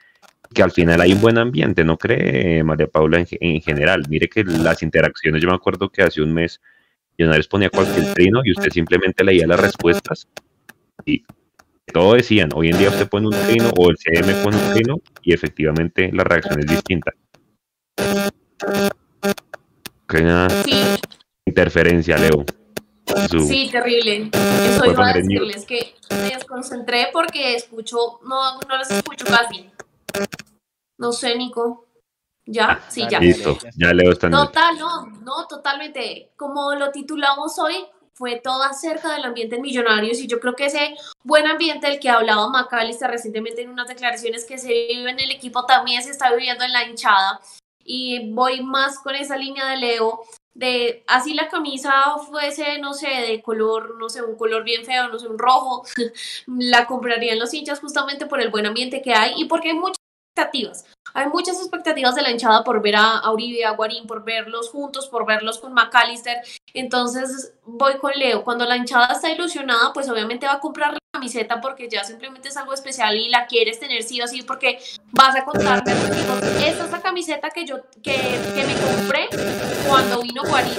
que 0.55 0.63
al 0.63 0.71
final 0.71 1.01
hay 1.01 1.13
un 1.13 1.21
buen 1.21 1.39
ambiente, 1.39 1.85
¿no 1.85 1.99
cree 1.99 2.63
María 2.63 2.87
Paula 2.87 3.19
en, 3.19 3.27
en 3.41 3.61
general? 3.61 4.05
Mire 4.09 4.29
que 4.29 4.45
las 4.45 4.83
interacciones, 4.83 5.43
yo 5.43 5.49
me 5.49 5.55
acuerdo 5.55 5.89
que 5.89 6.03
hace 6.03 6.23
un 6.23 6.33
mes 6.33 6.61
Millonarios 7.19 7.49
ponía 7.49 7.71
cualquier 7.71 8.13
trino 8.13 8.43
y 8.45 8.53
usted 8.53 8.71
simplemente 8.71 9.25
leía 9.25 9.47
las 9.47 9.59
respuestas 9.59 10.29
y 11.07 11.25
todo 11.93 12.15
decían, 12.15 12.51
hoy 12.55 12.69
en 12.69 12.79
día 12.79 12.91
usted 12.91 13.09
pone 13.09 13.29
un 13.29 13.35
trino 13.47 13.71
o 13.79 13.91
el 13.91 13.97
CM 13.97 14.35
pone 14.43 14.57
un 14.57 14.75
trino 14.75 14.97
y 15.23 15.33
efectivamente 15.33 16.11
la 16.13 16.25
reacción 16.25 16.61
es 16.61 16.67
distinta. 16.67 17.13
interferencia, 21.47 22.19
Leo. 22.19 22.45
Sí, 23.47 23.69
terrible. 23.71 24.31
Eso 24.33 24.85
iba 24.85 25.09
a 25.09 25.13
decirles 25.13 25.65
que 25.65 25.95
me 26.11 26.35
desconcentré 26.35 27.09
porque 27.13 27.55
escucho, 27.55 28.21
no, 28.25 28.59
no 28.61 28.79
les 28.79 28.91
escucho 28.91 29.25
casi. 29.27 29.71
No 30.99 31.13
sé, 31.13 31.37
Nico. 31.37 31.87
¿Ya? 32.45 32.81
Sí, 32.89 33.05
ya. 33.11 33.19
Listo, 33.19 33.59
ya 33.77 33.93
leo 33.93 34.13
esta 34.13 34.31
Total, 34.31 34.79
no, 34.79 35.07
no, 35.07 35.47
totalmente. 35.49 36.31
Como 36.37 36.75
lo 36.75 36.91
titulamos 36.91 37.59
hoy, 37.59 37.75
fue 38.15 38.41
todo 38.43 38.63
acerca 38.63 39.13
del 39.13 39.25
ambiente 39.25 39.57
en 39.57 39.63
Millonarios 39.63 40.19
y 40.21 40.27
yo 40.27 40.41
creo 40.41 40.55
que 40.55 40.67
ese 40.67 40.95
buen 41.23 41.47
ambiente 41.47 41.87
del 41.87 42.01
que 42.01 42.09
hablaba 42.09 42.49
Macalister 42.49 43.11
recientemente 43.11 43.63
en 43.63 43.69
unas 43.69 43.89
declaraciones 43.89 44.45
que 44.45 44.59
se 44.59 44.69
vive 44.69 45.11
en 45.11 45.21
el 45.21 45.31
equipo 45.31 45.67
también 45.67 46.03
se 46.03 46.13
está 46.13 46.33
viviendo 46.33 46.65
en 46.65 46.73
la 46.73 46.89
hinchada 46.89 47.41
y 47.85 48.33
voy 48.33 48.63
más 48.63 49.01
con 49.01 49.15
esa 49.15 49.37
línea 49.37 49.67
de 49.69 49.77
Leo 49.77 50.23
de 50.57 51.05
así 51.07 51.35
la 51.35 51.49
camisa 51.49 51.93
fuese, 52.29 52.79
no 52.79 52.95
sé, 52.95 53.09
de 53.09 53.43
color, 53.43 53.97
no 53.99 54.09
sé, 54.09 54.23
un 54.23 54.37
color 54.37 54.65
bien 54.65 54.85
feo, 54.85 55.09
no 55.09 55.19
sé, 55.19 55.29
un 55.29 55.39
rojo, 55.39 55.85
la 56.47 56.87
comprarían 56.87 57.39
los 57.39 57.53
hinchas 57.53 57.81
justamente 57.81 58.27
por 58.27 58.41
el 58.41 58.51
buen 58.51 58.67
ambiente 58.67 59.03
que 59.03 59.13
hay 59.13 59.35
y 59.37 59.45
porque 59.45 59.69
hay 59.69 59.75
muchas 59.75 60.06
expectativas. 60.37 60.85
Hay 61.15 61.29
muchas 61.29 61.57
expectativas 61.59 62.15
de 62.15 62.23
la 62.23 62.31
hinchada 62.31 62.63
por 62.63 62.83
ver 62.83 62.97
a, 62.97 63.31
Uribe, 63.31 63.65
a 63.65 63.71
Guarín, 63.71 64.07
por 64.07 64.23
verlos 64.23 64.69
juntos, 64.69 65.09
por 65.09 65.25
verlos 65.25 65.59
con 65.59 65.73
McAllister. 65.73 66.39
Entonces 66.75 67.55
voy 67.65 67.97
con 67.97 68.13
Leo. 68.15 68.45
Cuando 68.45 68.67
la 68.67 68.77
hinchada 68.77 69.15
está 69.15 69.31
ilusionada, 69.31 69.93
pues 69.95 70.09
obviamente 70.11 70.47
va 70.47 70.55
a 70.55 70.61
comprar 70.61 70.93
la 70.93 70.99
camiseta 71.15 71.61
porque 71.63 71.89
ya 71.89 72.05
simplemente 72.05 72.49
es 72.49 72.57
algo 72.59 72.75
especial 72.75 73.17
y 73.17 73.31
la 73.31 73.47
quieres 73.47 73.81
tener 73.81 74.03
sí 74.03 74.21
o 74.21 74.27
sí 74.27 74.43
porque 74.43 74.79
vas 75.13 75.35
a 75.35 75.45
contarme 75.47 75.93
esta 76.67 76.85
es 76.85 76.91
la 76.91 77.01
camiseta 77.01 77.49
que 77.49 77.65
yo 77.65 77.81
que, 78.03 78.13
que 78.55 78.67
me 78.67 78.75
compré 78.75 79.29
cuando 79.89 80.21
vino 80.21 80.43
Guarín 80.45 80.75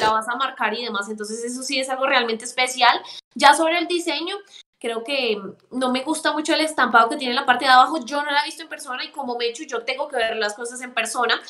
la 0.00 0.10
vas 0.10 0.28
a 0.28 0.34
marcar 0.34 0.74
y 0.74 0.84
demás. 0.84 1.08
Entonces 1.08 1.44
eso 1.44 1.62
sí 1.62 1.78
es 1.78 1.88
algo 1.88 2.06
realmente 2.06 2.44
especial. 2.44 3.00
Ya 3.36 3.54
sobre 3.54 3.78
el 3.78 3.86
diseño, 3.86 4.34
Creo 4.80 5.02
que 5.02 5.40
no 5.72 5.90
me 5.90 6.02
gusta 6.02 6.32
mucho 6.32 6.54
el 6.54 6.60
estampado 6.60 7.08
que 7.08 7.16
tiene 7.16 7.32
en 7.32 7.40
la 7.40 7.46
parte 7.46 7.64
de 7.64 7.72
abajo. 7.72 8.04
Yo 8.04 8.22
no 8.22 8.30
la 8.30 8.42
he 8.42 8.44
visto 8.46 8.62
en 8.62 8.68
persona 8.68 9.04
y 9.04 9.10
como 9.10 9.36
me 9.36 9.46
he 9.46 9.50
hecho, 9.50 9.64
yo 9.64 9.82
tengo 9.82 10.06
que 10.08 10.16
ver 10.16 10.36
las 10.36 10.54
cosas 10.54 10.80
en 10.82 10.94
persona. 10.94 11.40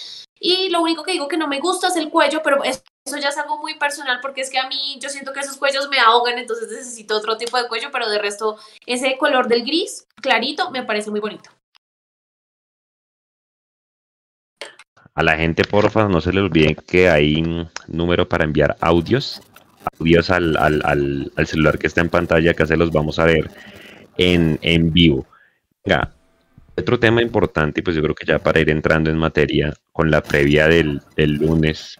Y 0.41 0.71
lo 0.71 0.81
único 0.81 1.03
que 1.03 1.13
digo 1.13 1.29
que 1.29 1.37
no 1.37 1.47
me 1.47 1.61
gusta 1.61 1.89
es 1.89 1.97
el 1.97 2.11
cuello, 2.11 2.41
pero 2.43 2.63
eso 2.65 2.83
ya 3.21 3.29
es 3.29 3.37
algo 3.37 3.59
muy 3.59 3.75
personal 3.75 4.21
porque 4.23 4.41
es 4.41 4.51
que 4.51 4.59
a 4.59 4.69
mí 4.69 4.99
yo 5.01 5.09
siento 5.11 5.33
que 5.33 5.41
esos 5.41 5.57
cuellos 5.57 5.89
me 5.89 5.99
ahogan, 5.99 6.39
entonces 6.39 6.71
necesito 6.71 7.17
otro 7.17 7.37
tipo 7.37 7.61
de 7.61 7.69
cuello, 7.69 7.91
pero 7.93 8.09
de 8.09 8.19
resto 8.19 8.57
ese 8.87 9.19
color 9.19 9.49
del 9.49 9.65
gris 9.65 10.07
clarito 10.23 10.71
me 10.71 10.85
parece 10.85 11.11
muy 11.11 11.21
bonito. 11.21 11.51
A 15.15 15.23
la 15.25 15.37
gente, 15.37 15.65
porfa, 15.65 16.07
no 16.07 16.21
se 16.21 16.33
le 16.33 16.41
olvide 16.41 16.77
que 16.77 17.11
hay 17.11 17.43
un 17.43 17.69
número 17.89 18.29
para 18.29 18.45
enviar 18.45 18.77
audios 18.81 19.43
audios 19.99 20.31
al, 20.31 20.57
al, 20.57 21.31
al, 21.37 21.47
celular 21.47 21.79
que 21.79 21.87
está 21.87 22.01
en 22.01 22.09
pantalla, 22.09 22.55
que 22.55 22.67
se 22.67 22.77
los 22.77 22.91
vamos 22.91 23.19
a 23.19 23.25
ver 23.25 23.51
en, 24.17 24.59
en 24.63 24.93
vivo. 24.93 25.27
Otro 26.77 26.99
tema 26.99 27.23
importante, 27.23 27.83
pues 27.83 27.97
yo 27.97 28.03
creo 28.03 28.15
que 28.15 28.27
ya 28.27 28.39
para 28.39 28.61
ir 28.61 28.71
entrando 28.71 29.11
en 29.11 29.17
materia 29.17 29.75
con 29.93 30.11
la 30.11 30.23
previa 30.23 30.69
del, 30.69 31.03
del 31.17 31.35
lunes, 31.35 31.99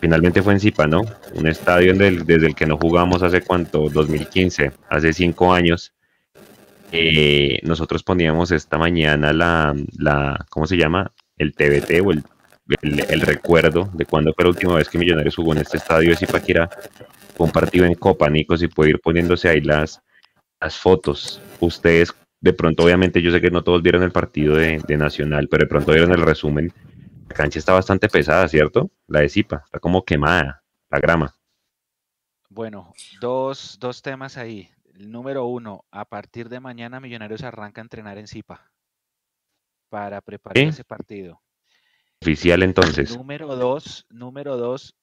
finalmente 0.00 0.42
fue 0.42 0.54
en 0.54 0.60
Zipa, 0.60 0.86
¿no? 0.86 1.02
Un 1.34 1.46
estadio 1.46 1.94
desde 1.94 2.46
el 2.46 2.54
que 2.54 2.66
no 2.66 2.76
jugamos 2.76 3.22
hace 3.22 3.42
cuánto, 3.42 3.88
2015, 3.88 4.72
hace 4.88 5.12
cinco 5.12 5.52
años. 5.52 5.92
Eh, 6.90 7.60
nosotros 7.62 8.02
poníamos 8.02 8.50
esta 8.50 8.78
mañana 8.78 9.32
la, 9.32 9.76
la, 9.96 10.44
¿cómo 10.48 10.66
se 10.66 10.76
llama? 10.76 11.12
El 11.38 11.54
TBT 11.54 12.04
o 12.04 12.10
el 12.10 12.24
el, 12.82 13.20
recuerdo 13.20 13.90
de 13.94 14.04
cuando 14.04 14.32
fue 14.32 14.44
la 14.44 14.50
última 14.50 14.74
vez 14.76 14.88
que 14.88 14.98
Millonarios 14.98 15.36
jugó 15.36 15.52
en 15.52 15.58
este 15.58 15.76
estadio 15.76 16.10
de 16.10 16.16
Zipaquirá, 16.16 16.68
fue 17.36 17.46
un 17.46 17.52
partido 17.52 17.84
en 17.84 17.94
Copa, 17.94 18.28
Nico, 18.28 18.56
si 18.56 18.68
puede 18.68 18.90
ir 18.90 19.00
poniéndose 19.00 19.48
ahí 19.48 19.60
las, 19.60 20.02
las 20.60 20.76
fotos. 20.76 21.40
Ustedes, 21.60 22.14
de 22.40 22.52
pronto, 22.52 22.84
obviamente, 22.84 23.22
yo 23.22 23.32
sé 23.32 23.40
que 23.40 23.50
no 23.50 23.62
todos 23.64 23.82
vieron 23.82 24.02
el 24.02 24.12
partido 24.12 24.56
de, 24.56 24.78
Nacional, 24.96 25.48
pero 25.48 25.64
de 25.64 25.68
pronto 25.68 25.92
vieron 25.92 26.12
el 26.12 26.22
resumen. 26.22 26.72
La 27.28 27.34
cancha 27.34 27.58
está 27.58 27.72
bastante 27.72 28.08
pesada, 28.08 28.46
¿cierto? 28.48 28.90
La 29.06 29.20
de 29.20 29.28
Zipa, 29.28 29.62
está 29.64 29.78
como 29.78 30.04
quemada, 30.04 30.62
la 30.90 31.00
grama. 31.00 31.34
Bueno, 32.48 32.92
dos, 33.20 33.78
dos 33.80 34.02
temas 34.02 34.36
ahí. 34.36 34.68
El 34.94 35.10
número 35.10 35.46
uno, 35.46 35.84
a 35.90 36.04
partir 36.04 36.48
de 36.48 36.60
mañana 36.60 37.00
Millonarios 37.00 37.42
arranca 37.42 37.80
a 37.80 37.84
entrenar 37.84 38.18
en 38.18 38.26
Zipa 38.26 38.70
para 39.88 40.20
preparar 40.20 40.58
ese 40.58 40.84
partido 40.84 41.40
oficial 42.22 42.62
entonces. 42.62 43.16
Número 43.16 43.56
dos, 43.56 44.06
número 44.10 44.58
dos, 44.58 44.94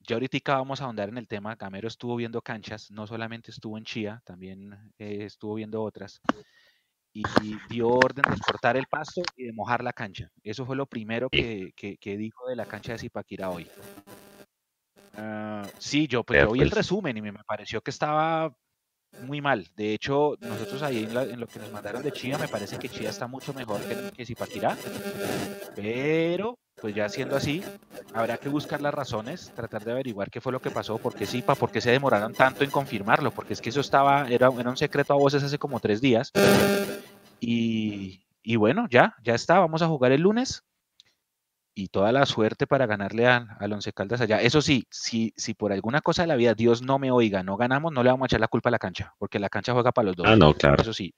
ya 0.00 0.16
ahorita 0.16 0.56
vamos 0.56 0.80
a 0.80 0.86
ahondar 0.86 1.08
en 1.08 1.18
el 1.18 1.28
tema, 1.28 1.54
Gamero 1.54 1.86
estuvo 1.86 2.16
viendo 2.16 2.42
canchas, 2.42 2.90
no 2.90 3.06
solamente 3.06 3.52
estuvo 3.52 3.78
en 3.78 3.84
Chía, 3.84 4.20
también 4.24 4.72
eh, 4.98 5.24
estuvo 5.24 5.54
viendo 5.54 5.80
otras, 5.80 6.20
y, 7.12 7.22
dio 7.68 7.88
orden 7.88 8.24
de 8.28 8.40
cortar 8.40 8.76
el 8.76 8.86
pasto 8.86 9.22
y 9.36 9.44
de 9.44 9.52
mojar 9.52 9.84
la 9.84 9.92
cancha. 9.92 10.30
Eso 10.42 10.66
fue 10.66 10.74
lo 10.74 10.86
primero 10.86 11.28
que, 11.30 11.72
dijo 12.02 12.48
de 12.48 12.56
la 12.56 12.66
cancha 12.66 12.92
de 12.92 12.98
Zipaquira 12.98 13.50
hoy. 13.50 13.68
Ah, 15.14 15.66
sí, 15.78 16.08
yo, 16.08 16.24
pues, 16.24 16.40
yo 16.40 16.52
vi 16.52 16.60
el 16.60 16.70
resumen 16.70 17.16
y 17.16 17.22
me 17.22 17.32
pareció 17.46 17.80
que 17.80 17.90
estaba 17.90 18.52
muy 19.22 19.40
mal. 19.40 19.66
De 19.76 19.94
hecho, 19.94 20.36
nosotros 20.40 20.82
ahí 20.82 21.04
en, 21.04 21.14
la- 21.14 21.24
lo 21.24 21.46
que 21.46 21.58
nos 21.58 21.72
mandaron 21.72 22.02
de 22.02 22.12
Chía, 22.12 22.38
me 22.38 22.48
parece 22.48 22.78
que 22.78 22.88
Chía 22.88 23.10
está 23.10 23.26
mucho 23.26 23.52
mejor 23.54 23.80
que, 23.82 24.10
que 24.16 24.24
Zipaquirá. 24.26 24.76
Pero, 25.74 26.58
pues 26.80 26.94
ya 26.94 27.08
siendo 27.08 27.36
así, 27.36 27.62
habrá 28.14 28.36
que 28.38 28.48
buscar 28.48 28.80
las 28.80 28.94
razones, 28.94 29.52
tratar 29.54 29.84
de 29.84 29.92
averiguar 29.92 30.30
qué 30.30 30.40
fue 30.40 30.52
lo 30.52 30.60
que 30.60 30.70
pasó, 30.70 30.98
por 30.98 31.14
qué 31.14 31.26
Zipa, 31.26 31.54
por 31.54 31.70
qué 31.70 31.80
se 31.80 31.90
demoraron 31.90 32.32
tanto 32.34 32.64
en 32.64 32.70
confirmarlo, 32.70 33.30
porque 33.30 33.52
es 33.52 33.60
que 33.60 33.70
eso 33.70 33.80
estaba, 33.80 34.28
era, 34.28 34.50
era 34.58 34.70
un 34.70 34.76
secreto 34.76 35.12
a 35.12 35.16
voces 35.16 35.42
hace 35.42 35.58
como 35.58 35.80
tres 35.80 36.00
días. 36.00 36.32
Y, 37.40 38.24
y 38.42 38.56
bueno, 38.56 38.86
ya, 38.90 39.14
ya 39.22 39.34
está, 39.34 39.58
vamos 39.58 39.82
a 39.82 39.88
jugar 39.88 40.12
el 40.12 40.22
lunes. 40.22 40.64
Y 41.80 41.90
toda 41.90 42.10
la 42.10 42.26
suerte 42.26 42.66
para 42.66 42.86
ganarle 42.86 43.28
al, 43.28 43.46
al 43.60 43.72
Once 43.72 43.92
Caldas 43.92 44.20
allá. 44.20 44.40
Eso 44.40 44.60
sí, 44.60 44.88
si, 44.90 45.32
si 45.36 45.54
por 45.54 45.72
alguna 45.72 46.00
cosa 46.00 46.22
de 46.22 46.26
la 46.28 46.34
vida 46.34 46.54
Dios 46.54 46.82
no 46.82 46.98
me 46.98 47.12
oiga, 47.12 47.44
no 47.44 47.56
ganamos, 47.56 47.92
no 47.92 48.02
le 48.02 48.10
vamos 48.10 48.24
a 48.24 48.26
echar 48.26 48.40
la 48.40 48.48
culpa 48.48 48.68
a 48.68 48.72
la 48.72 48.80
cancha, 48.80 49.14
porque 49.16 49.38
la 49.38 49.48
cancha 49.48 49.72
juega 49.72 49.92
para 49.92 50.06
los 50.06 50.16
dos. 50.16 50.26
Ah, 50.28 50.34
no, 50.34 50.54
claro. 50.54 50.82
Eso 50.82 50.92
sí, 50.92 51.14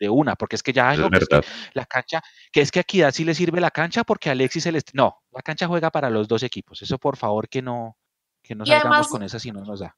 de 0.00 0.08
una, 0.08 0.34
porque 0.34 0.56
es 0.56 0.64
que 0.64 0.72
ya, 0.72 0.96
no, 0.96 1.08
es 1.12 1.28
que 1.28 1.40
la 1.74 1.86
cancha, 1.86 2.20
que 2.50 2.60
es 2.60 2.72
que 2.72 2.80
a 2.80 2.82
Equidad 2.82 3.12
sí 3.12 3.24
le 3.24 3.36
sirve 3.36 3.60
la 3.60 3.70
cancha 3.70 4.02
porque 4.02 4.30
a 4.30 4.32
Alexis 4.32 4.64
se 4.64 4.72
les... 4.72 4.82
No, 4.94 5.22
la 5.30 5.42
cancha 5.42 5.68
juega 5.68 5.92
para 5.92 6.10
los 6.10 6.26
dos 6.26 6.42
equipos. 6.42 6.82
Eso 6.82 6.98
por 6.98 7.16
favor 7.16 7.48
que 7.48 7.62
no, 7.62 7.96
que 8.42 8.56
no 8.56 8.64
Y 8.64 8.66
salgamos 8.66 8.90
además- 8.96 9.08
con 9.08 9.22
esa 9.22 9.38
si 9.38 9.52
no 9.52 9.64
nos 9.64 9.78
da. 9.78 9.96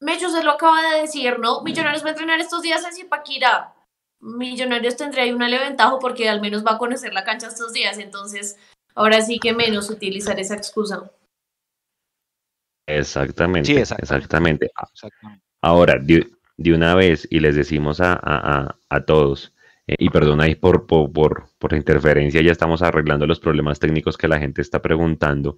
Mecho 0.00 0.28
se 0.30 0.42
lo 0.42 0.50
acaba 0.50 0.82
de 0.90 1.02
decir, 1.02 1.38
¿no? 1.38 1.62
Millonarios 1.62 2.02
va 2.02 2.08
a 2.08 2.10
entrenar 2.10 2.40
estos 2.40 2.62
días 2.62 2.84
en 2.84 2.94
Zipaquirá. 2.94 3.74
Millonarios 4.18 4.96
tendría 4.96 5.22
ahí 5.22 5.30
una 5.30 5.48
leve 5.48 5.66
ventaja 5.68 6.00
porque 6.00 6.28
al 6.28 6.40
menos 6.40 6.66
va 6.66 6.72
a 6.72 6.78
conocer 6.78 7.14
la 7.14 7.22
cancha 7.22 7.46
estos 7.46 7.72
días, 7.72 7.96
entonces 7.98 8.58
ahora 8.94 9.20
sí 9.22 9.38
que 9.38 9.52
menos 9.52 9.90
utilizar 9.90 10.38
esa 10.40 10.54
excusa. 10.56 11.10
Exactamente, 12.88 13.66
Sí, 13.66 13.76
exactamente. 13.76 14.70
exactamente. 14.92 15.42
Ahora, 15.62 15.98
de, 16.00 16.26
de 16.56 16.74
una 16.74 16.94
vez, 16.94 17.26
y 17.30 17.40
les 17.40 17.54
decimos 17.54 18.00
a, 18.00 18.14
a- 18.14 18.18
a- 18.64 18.76
a 18.88 19.04
todos, 19.04 19.54
eh, 19.86 19.94
y 19.98 20.10
perdón 20.10 20.40
ahí 20.40 20.54
por, 20.54 20.86
por, 20.86 21.12
por, 21.12 21.44
por 21.58 21.72
la 21.72 21.78
interferencia, 21.78 22.42
ya 22.42 22.52
estamos 22.52 22.82
arreglando 22.82 23.26
los 23.26 23.38
problemas 23.40 23.78
técnicos 23.78 24.16
que 24.16 24.28
la 24.28 24.38
gente 24.38 24.62
está 24.62 24.80
preguntando. 24.82 25.56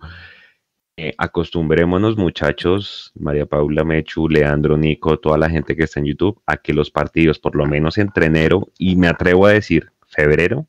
Eh, 0.98 1.14
acostumbrémonos, 1.16 2.18
muchachos, 2.18 3.12
María 3.14 3.46
Paula, 3.46 3.82
Mechu, 3.82 4.28
Leandro, 4.28 4.76
Nico, 4.76 5.18
toda 5.18 5.38
la 5.38 5.48
gente 5.48 5.74
que 5.74 5.84
está 5.84 6.00
en 6.00 6.06
YouTube, 6.06 6.42
a 6.46 6.58
que 6.58 6.74
los 6.74 6.90
partidos, 6.90 7.38
por 7.38 7.56
lo 7.56 7.64
menos 7.64 7.96
entre 7.96 8.26
enero, 8.26 8.68
y 8.76 8.96
me 8.96 9.08
atrevo 9.08 9.46
a 9.46 9.52
decir 9.52 9.90
febrero, 10.06 10.66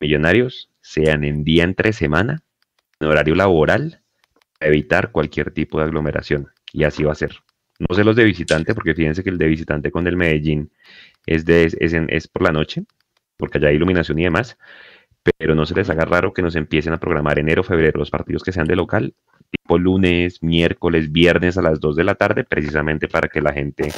millonarios, 0.00 0.67
sean 0.90 1.24
en 1.24 1.44
día 1.44 1.64
entre 1.64 1.92
semana, 1.92 2.42
en 3.00 3.08
horario 3.08 3.34
laboral, 3.34 4.02
para 4.58 4.70
evitar 4.70 5.12
cualquier 5.12 5.52
tipo 5.52 5.78
de 5.78 5.84
aglomeración. 5.84 6.48
Y 6.72 6.84
así 6.84 7.04
va 7.04 7.12
a 7.12 7.16
ser. 7.16 7.32
No 7.78 7.94
sé 7.94 8.04
los 8.04 8.16
de 8.16 8.24
visitante, 8.24 8.74
porque 8.74 8.94
fíjense 8.94 9.24
que 9.24 9.30
el 9.30 9.38
de 9.38 9.46
visitante 9.48 9.90
con 9.90 10.06
el 10.06 10.16
Medellín 10.16 10.72
es, 11.26 11.44
de, 11.46 11.64
es, 11.66 11.92
en- 11.94 12.08
es 12.10 12.28
por 12.28 12.42
la 12.42 12.52
noche, 12.52 12.84
porque 13.38 13.58
allá 13.58 13.68
hay 13.68 13.76
iluminación 13.76 14.18
y 14.18 14.24
demás, 14.24 14.58
pero 15.38 15.54
no 15.54 15.66
se 15.66 15.74
les 15.74 15.90
haga 15.90 16.04
raro 16.04 16.32
que 16.32 16.42
nos 16.42 16.56
empiecen 16.56 16.92
a 16.92 16.98
programar 17.00 17.38
enero, 17.38 17.62
febrero, 17.62 17.98
los 17.98 18.10
partidos 18.10 18.42
que 18.42 18.52
sean 18.52 18.66
de 18.66 18.76
local, 18.76 19.14
tipo 19.50 19.78
lunes, 19.78 20.42
miércoles, 20.42 21.10
viernes 21.12 21.58
a 21.58 21.62
las 21.62 21.80
2 21.80 21.96
de 21.96 22.04
la 22.04 22.14
tarde, 22.14 22.44
precisamente 22.44 23.08
para 23.08 23.28
que 23.28 23.40
la 23.40 23.52
gente 23.52 23.90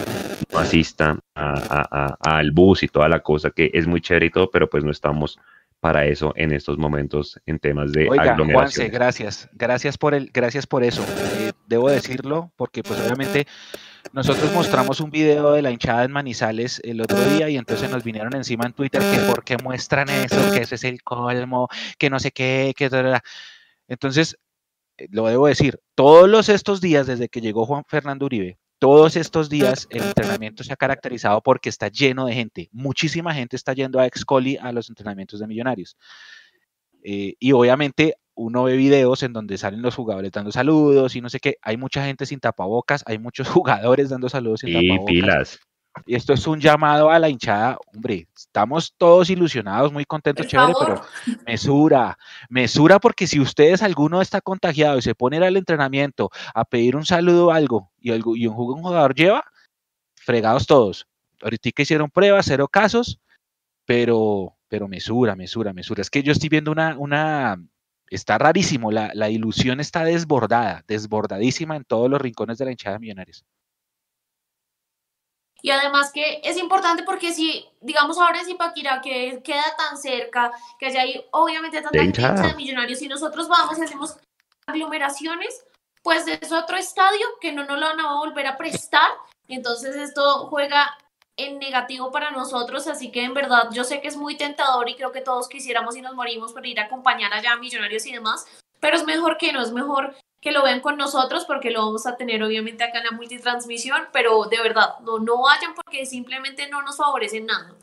no 0.53 0.59
asista 0.59 1.19
a- 1.35 1.53
a- 1.55 2.17
a- 2.25 2.39
al 2.39 2.51
bus 2.53 2.83
y 2.83 2.89
toda 2.89 3.09
la 3.09 3.21
cosa, 3.21 3.51
que 3.51 3.71
es 3.73 3.87
muy 3.87 4.01
chévere 4.01 4.27
y 4.27 4.31
todo, 4.31 4.51
pero 4.51 4.69
pues 4.69 4.85
no 4.85 4.91
estamos 4.91 5.39
para 5.81 6.05
eso 6.05 6.33
en 6.37 6.53
estos 6.53 6.79
momentos 6.79 7.41
en 7.47 7.59
temas 7.59 7.93
de 7.93 8.09
Oiga, 8.09 8.37
Juanse, 8.37 8.89
gracias. 8.89 9.49
Gracias 9.53 9.97
por 9.97 10.15
el, 10.15 10.31
gracias 10.33 10.67
por 10.67 10.85
eso. 10.85 11.03
Eh, 11.39 11.53
debo 11.67 11.91
decirlo, 11.91 12.53
porque 12.57 12.83
pues 12.83 13.01
obviamente 13.01 13.47
nosotros 14.13 14.53
mostramos 14.53 15.01
un 15.01 15.11
video 15.11 15.53
de 15.53 15.63
la 15.63 15.71
hinchada 15.71 16.05
en 16.05 16.13
Manizales 16.13 16.81
el 16.85 17.01
otro 17.01 17.19
día 17.25 17.49
y 17.49 17.57
entonces 17.57 17.91
nos 17.91 18.05
vinieron 18.05 18.35
encima 18.35 18.67
en 18.67 18.73
Twitter 18.73 19.01
que 19.01 19.21
por 19.27 19.43
qué 19.43 19.57
muestran 19.57 20.09
eso, 20.11 20.53
que 20.53 20.61
eso 20.61 20.75
es 20.75 20.85
el 20.85 21.03
colmo, 21.03 21.69
que 21.99 22.11
no 22.11 22.21
sé 22.21 22.31
qué, 22.31 22.75
que 22.77 22.91
entonces 23.89 24.37
eh, 24.99 25.09
lo 25.11 25.27
debo 25.27 25.47
decir, 25.47 25.81
todos 25.95 26.29
los 26.29 26.49
estos 26.51 26.81
días 26.81 27.07
desde 27.07 27.29
que 27.29 27.41
llegó 27.41 27.65
Juan 27.65 27.85
Fernando 27.87 28.27
Uribe, 28.27 28.59
todos 28.81 29.15
estos 29.17 29.51
días 29.51 29.87
el 29.91 30.03
entrenamiento 30.03 30.65
se 30.65 30.73
ha 30.73 30.77
caracterizado 30.77 31.43
porque 31.43 31.69
está 31.69 31.89
lleno 31.89 32.27
de 32.27 32.33
gente. 32.33 32.69
Muchísima 32.73 33.35
gente 33.35 33.55
está 33.55 33.75
yendo 33.75 34.01
a 34.01 34.07
Excoli 34.07 34.57
a 34.57 34.73
los 34.73 34.89
entrenamientos 34.89 35.39
de 35.39 35.47
millonarios. 35.47 35.97
Eh, 37.05 37.35
y 37.39 37.53
obviamente 37.53 38.17
uno 38.35 38.65
ve 38.65 38.77
videos 38.77 39.23
en 39.23 39.35
donde 39.35 39.59
salen 39.59 39.83
los 39.83 39.95
jugadores 39.95 40.33
dando 40.33 40.51
saludos 40.51 41.15
y 41.15 41.21
no 41.21 41.29
sé 41.29 41.41
qué. 41.41 41.57
Hay 41.61 41.77
mucha 41.77 42.05
gente 42.05 42.25
sin 42.25 42.41
tapabocas, 42.41 43.05
hay 43.07 43.19
muchos 43.19 43.49
jugadores 43.51 44.09
dando 44.09 44.31
saludos 44.31 44.61
sin 44.61 44.71
Y 44.71 44.89
tapabocas. 44.89 45.07
pilas. 45.07 45.61
Y 46.07 46.15
esto 46.15 46.33
es 46.33 46.47
un 46.47 46.61
llamado 46.61 47.11
a 47.11 47.19
la 47.19 47.29
hinchada. 47.29 47.77
Hombre, 47.93 48.29
estamos 48.35 48.95
todos 48.97 49.29
ilusionados, 49.29 49.93
muy 49.93 50.05
contentos, 50.05 50.47
Por 50.47 50.51
chévere, 50.51 50.73
favor. 50.73 51.01
pero 51.27 51.41
mesura, 51.47 52.19
mesura, 52.49 52.99
porque 53.01 53.27
si 53.27 53.41
ustedes 53.41 53.83
alguno 53.83 54.21
está 54.23 54.41
contagiado 54.41 54.99
y 54.99 55.03
se 55.03 55.15
pone 55.15 55.39
al 55.39 55.57
entrenamiento 55.57 56.31
a 56.55 56.65
pedir 56.65 56.95
un 56.97 57.05
saludo 57.05 57.47
o 57.49 57.51
algo 57.51 57.91
y, 58.01 58.13
algo, 58.13 58.37
y 58.37 58.47
un, 58.47 58.55
jug- 58.55 58.75
un 58.77 58.83
jugador 58.83 59.15
lleva, 59.15 59.45
fregados 60.15 60.67
todos. 60.67 61.07
Ahorita 61.43 61.71
hicieron 61.83 62.11
pruebas, 62.11 62.47
cero 62.47 62.69
casos, 62.69 63.19
pero, 63.85 64.57
pero 64.69 64.89
mesura, 64.89 65.35
mesura, 65.37 65.73
mesura. 65.73 66.03
Es 66.03 66.11
que 66.11 66.23
yo 66.23 66.33
estoy 66.33 66.49
viendo 66.49 66.71
una, 66.71 66.97
una, 66.99 67.57
está 68.09 68.39
rarísimo, 68.39 68.93
la, 68.93 69.11
la 69.15 69.29
ilusión 69.31 69.81
está 69.81 70.05
desbordada, 70.05 70.85
desbordadísima 70.87 71.77
en 71.77 71.85
todos 71.85 72.09
los 72.11 72.21
rincones 72.21 72.59
de 72.59 72.65
la 72.67 72.71
hinchada 72.71 72.95
de 72.97 73.01
Millonarios. 73.01 73.45
Y 75.63 75.71
además 75.71 76.11
que 76.13 76.41
es 76.43 76.57
importante 76.57 77.03
porque 77.03 77.33
si, 77.33 77.67
digamos 77.81 78.19
ahora 78.19 78.41
en 78.41 78.47
Zipaquirá, 78.47 79.01
que 79.01 79.41
queda 79.43 79.65
tan 79.77 79.99
cerca, 79.99 80.53
que 80.79 80.87
allá 80.87 81.03
hay 81.03 81.25
obviamente 81.33 81.81
tanta 81.83 81.99
gente 81.99 82.23
de 82.23 82.55
millonarios, 82.55 82.99
si 82.99 83.09
nosotros 83.09 83.49
vamos 83.49 83.79
y 83.79 83.83
hacemos 83.83 84.17
aglomeraciones, 84.67 85.65
pues 86.03 86.27
es 86.27 86.53
otro 86.53 86.77
estadio 86.77 87.27
que 87.41 87.53
no 87.53 87.65
nos 87.65 87.79
lo 87.79 87.87
van 87.87 88.01
a 88.01 88.15
volver 88.15 88.47
a 88.47 88.57
prestar. 88.57 89.11
Y 89.47 89.55
entonces 89.55 89.97
esto 89.97 90.47
juega 90.49 90.97
en 91.37 91.59
negativo 91.59 92.11
para 92.11 92.31
nosotros, 92.31 92.87
así 92.87 93.11
que 93.11 93.25
en 93.25 93.35
verdad 93.35 93.69
yo 93.73 93.85
sé 93.85 94.01
que 94.01 94.09
es 94.09 94.17
muy 94.17 94.37
tentador 94.37 94.89
y 94.89 94.95
creo 94.95 95.11
que 95.11 95.23
todos 95.23 95.49
quisiéramos 95.49 95.97
y 95.97 96.03
nos 96.03 96.15
morimos 96.15 96.53
por 96.53 96.67
ir 96.67 96.79
a 96.81 96.85
acompañar 96.85 97.33
allá 97.33 97.53
a 97.53 97.57
millonarios 97.57 98.05
y 98.07 98.13
demás, 98.13 98.47
pero 98.81 98.97
es 98.97 99.05
mejor 99.05 99.37
que 99.39 99.53
no, 99.53 99.63
es 99.63 99.73
mejor 99.73 100.15
que 100.41 100.53
lo 100.53 100.63
vean 100.63 100.81
con 100.81 100.97
nosotros 100.97 101.45
porque 101.45 101.71
lo 101.71 101.85
vamos 101.85 102.07
a 102.07 102.17
tener 102.17 102.43
obviamente 102.43 102.83
acá 102.83 102.99
en 102.99 103.05
la 103.05 103.11
multitransmisión, 103.13 104.05
pero 104.13 104.45
de 104.45 104.61
verdad, 104.63 104.99
no, 105.05 105.19
no 105.19 105.43
vayan 105.43 105.75
porque 105.75 106.07
simplemente 106.07 106.69
no 106.69 106.83
nos 106.83 106.97
favorecen 106.97 107.47
nada. 107.47 107.77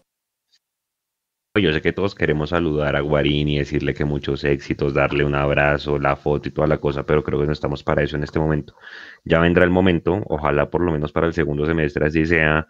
Yo 1.56 1.74
sé 1.74 1.82
que 1.82 1.94
todos 1.94 2.14
queremos 2.14 2.52
saludar 2.52 2.96
a 2.96 3.02
Guarín 3.02 3.48
y 3.48 3.58
decirle 3.58 3.94
que 3.94 4.06
muchos 4.06 4.44
éxitos, 4.44 4.94
darle 4.94 5.24
un 5.24 5.34
abrazo, 5.34 5.98
la 5.98 6.16
foto 6.16 6.50
y 6.50 6.52
toda 6.52 6.68
la 6.68 6.78
cosa, 6.78 7.04
pero 7.04 7.24
creo 7.24 7.40
que 7.40 7.48
no 7.48 7.54
estamos 7.54 7.84
para 7.84 8.04
eso 8.04 8.16
en 8.16 8.24
este 8.24 8.40
momento. 8.40 8.76
Ya 9.24 9.40
vendrá 9.40 9.64
el 9.64 9.72
momento, 9.72 10.22
ojalá 10.28 10.70
por 10.70 10.82
lo 10.82 10.92
menos 10.92 11.12
para 11.12 11.26
el 11.26 11.34
segundo 11.34 11.66
semestre 11.66 12.06
así 12.06 12.26
sea 12.26 12.68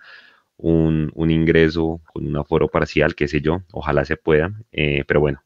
un, 0.57 1.11
un 1.15 1.31
ingreso 1.31 2.01
con 2.13 2.27
un 2.27 2.37
aforo 2.37 2.69
parcial, 2.69 3.15
qué 3.15 3.27
sé 3.27 3.41
yo, 3.41 3.61
ojalá 3.73 4.05
se 4.05 4.17
pueda, 4.17 4.51
eh, 4.71 5.03
pero 5.05 5.19
bueno, 5.19 5.43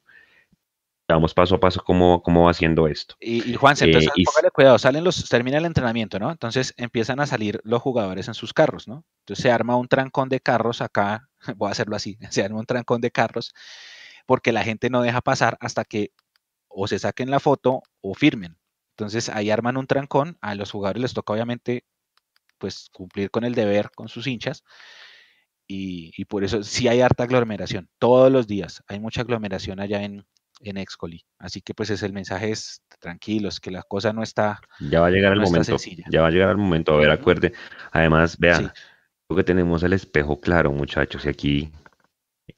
vamos 1.13 1.33
paso 1.33 1.55
a 1.55 1.59
paso 1.59 1.81
cómo, 1.85 2.21
cómo 2.21 2.45
va 2.45 2.51
haciendo 2.51 2.87
esto. 2.87 3.15
Y, 3.19 3.41
Eh, 3.87 3.87
entonces 3.87 4.11
y- 4.15 4.23
póngale 4.25 4.51
cuidado, 4.51 4.77
salen 4.79 5.03
los, 5.03 5.27
termina 5.29 5.57
el 5.57 5.65
entrenamiento, 5.65 6.19
¿no? 6.19 6.31
Entonces 6.31 6.73
empiezan 6.77 7.19
a 7.19 7.27
salir 7.27 7.59
los 7.63 7.81
jugadores 7.81 8.27
en 8.27 8.33
sus 8.33 8.53
carros, 8.53 8.87
¿no? 8.87 9.05
Entonces 9.21 9.43
se 9.43 9.51
arma 9.51 9.75
un 9.75 9.87
trancón 9.87 10.29
de 10.29 10.39
carros 10.39 10.81
acá, 10.81 11.29
voy 11.57 11.69
a 11.69 11.71
hacerlo 11.71 11.95
así, 11.95 12.17
se 12.31 12.43
arma 12.43 12.59
un 12.59 12.65
trancón 12.65 13.01
de 13.01 13.11
carros 13.11 13.53
porque 14.25 14.51
la 14.51 14.63
gente 14.63 14.89
no 14.89 15.01
deja 15.01 15.21
pasar 15.21 15.57
hasta 15.61 15.83
que 15.85 16.11
o 16.69 16.87
se 16.87 16.99
saquen 16.99 17.31
la 17.31 17.39
foto 17.39 17.83
o 18.01 18.13
firmen. 18.15 18.57
Entonces 18.97 19.29
ahí 19.29 19.49
arman 19.51 19.77
un 19.77 19.87
trancón, 19.87 20.37
a 20.41 20.55
los 20.55 20.71
jugadores 20.71 21.01
les 21.01 21.13
toca 21.13 21.33
obviamente 21.33 21.85
pues 22.59 22.89
cumplir 22.93 23.31
con 23.31 23.43
el 23.43 23.55
deber 23.55 23.91
con 23.95 24.07
sus 24.09 24.27
hinchas 24.27 24.63
y, 25.67 26.11
y 26.17 26.25
por 26.25 26.43
eso 26.43 26.63
sí 26.63 26.87
hay 26.87 27.01
harta 27.01 27.23
aglomeración, 27.23 27.89
todos 27.99 28.31
los 28.31 28.47
días 28.47 28.83
hay 28.87 28.99
mucha 28.99 29.21
aglomeración 29.21 29.79
allá 29.79 30.03
en, 30.03 30.25
en 30.63 30.77
Excoli. 30.77 31.23
Así 31.37 31.61
que 31.61 31.73
pues 31.73 31.89
es 31.89 32.03
el 32.03 32.13
mensaje 32.13 32.51
es 32.51 32.81
tranquilos, 32.99 33.59
que 33.59 33.71
la 33.71 33.83
cosa 33.83 34.13
no 34.13 34.23
está 34.23 34.59
Ya 34.79 35.01
va 35.01 35.07
a 35.07 35.11
llegar 35.11 35.33
el 35.33 35.39
No 35.39 35.45
momento, 35.45 35.75
ya 36.09 36.21
va 36.21 36.27
a 36.27 36.31
llegar 36.31 36.49
el 36.49 36.57
momento, 36.57 36.93
a 36.93 36.97
ver, 36.97 37.11
acuerde. 37.11 37.53
Además, 37.91 38.37
vea, 38.37 38.57
Sí. 38.57 38.67
creo 39.27 39.37
que 39.37 39.43
tenemos 39.43 39.83
el 39.83 39.93
espejo 39.93 40.39
claro, 40.39 40.71
muchachos, 40.71 41.25
y 41.25 41.29
aquí 41.29 41.71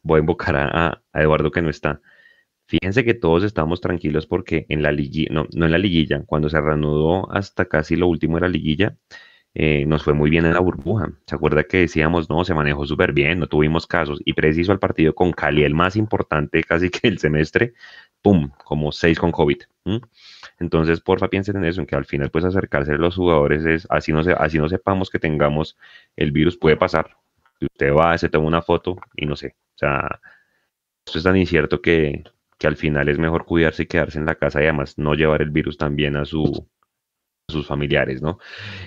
voy 0.01 0.17
a 0.17 0.21
invocar 0.21 0.55
a 0.57 1.01
Eduardo 1.13 1.51
que 1.51 1.61
no 1.61 1.69
está. 1.69 2.01
Fíjense 2.67 3.03
que 3.03 3.13
todos 3.13 3.43
estamos 3.43 3.81
tranquilos 3.81 4.25
porque 4.25 4.65
en 4.69 4.81
la 4.81 4.91
liguilla, 4.91 5.29
no, 5.31 5.47
no 5.53 5.65
en 5.65 5.71
la 5.71 5.77
liguilla, 5.77 6.23
cuando 6.25 6.49
se 6.49 6.59
reanudó 6.59 7.31
hasta 7.31 7.65
casi 7.65 7.95
lo 7.95 8.07
último 8.07 8.37
de 8.37 8.41
la 8.41 8.47
liguilla, 8.47 8.97
eh, 9.55 9.85
nos 9.85 10.03
fue 10.03 10.13
muy 10.13 10.29
bien 10.29 10.45
en 10.45 10.53
la 10.53 10.59
burbuja. 10.59 11.11
¿Se 11.27 11.35
acuerda 11.35 11.63
que 11.63 11.77
decíamos, 11.77 12.29
no, 12.29 12.43
se 12.43 12.53
manejó 12.53 12.85
súper 12.85 13.13
bien, 13.13 13.39
no 13.39 13.47
tuvimos 13.47 13.85
casos? 13.85 14.19
Y 14.25 14.33
preciso 14.33 14.71
al 14.71 14.79
partido 14.79 15.13
con 15.13 15.31
Cali, 15.31 15.63
el 15.63 15.75
más 15.75 15.95
importante 15.95 16.63
casi 16.67 16.89
que 16.89 17.07
el 17.07 17.19
semestre, 17.19 17.73
¡pum!, 18.21 18.49
como 18.63 18.91
seis 18.91 19.19
con 19.19 19.31
COVID. 19.31 19.57
Entonces, 20.59 21.01
porfa, 21.01 21.27
piensen 21.29 21.57
en 21.57 21.65
eso, 21.65 21.81
en 21.81 21.87
que 21.87 21.95
al 21.95 22.05
final, 22.05 22.31
pues 22.31 22.45
acercarse 22.45 22.93
a 22.93 22.97
los 22.97 23.15
jugadores 23.15 23.65
es, 23.65 23.87
así 23.89 24.11
no, 24.11 24.23
se, 24.23 24.33
así 24.33 24.57
no 24.57 24.69
sepamos 24.69 25.09
que 25.09 25.19
tengamos 25.19 25.77
el 26.15 26.31
virus, 26.31 26.57
puede 26.57 26.77
pasar. 26.77 27.17
Usted 27.61 27.93
va, 27.93 28.17
se 28.17 28.29
toma 28.29 28.47
una 28.47 28.61
foto 28.61 28.97
y 29.15 29.25
no 29.25 29.35
sé. 29.35 29.55
O 29.75 29.77
sea, 29.77 30.19
esto 31.05 31.17
es 31.19 31.23
tan 31.23 31.37
incierto 31.37 31.81
que, 31.81 32.23
que 32.57 32.67
al 32.67 32.77
final 32.77 33.09
es 33.09 33.19
mejor 33.19 33.45
cuidarse 33.45 33.83
y 33.83 33.87
quedarse 33.87 34.19
en 34.19 34.25
la 34.25 34.35
casa 34.35 34.61
y 34.61 34.63
además 34.65 34.97
no 34.97 35.13
llevar 35.15 35.41
el 35.41 35.51
virus 35.51 35.77
también 35.77 36.15
a 36.15 36.25
su, 36.25 36.67
sus 37.53 37.67
familiares, 37.67 38.21
¿no? 38.21 38.39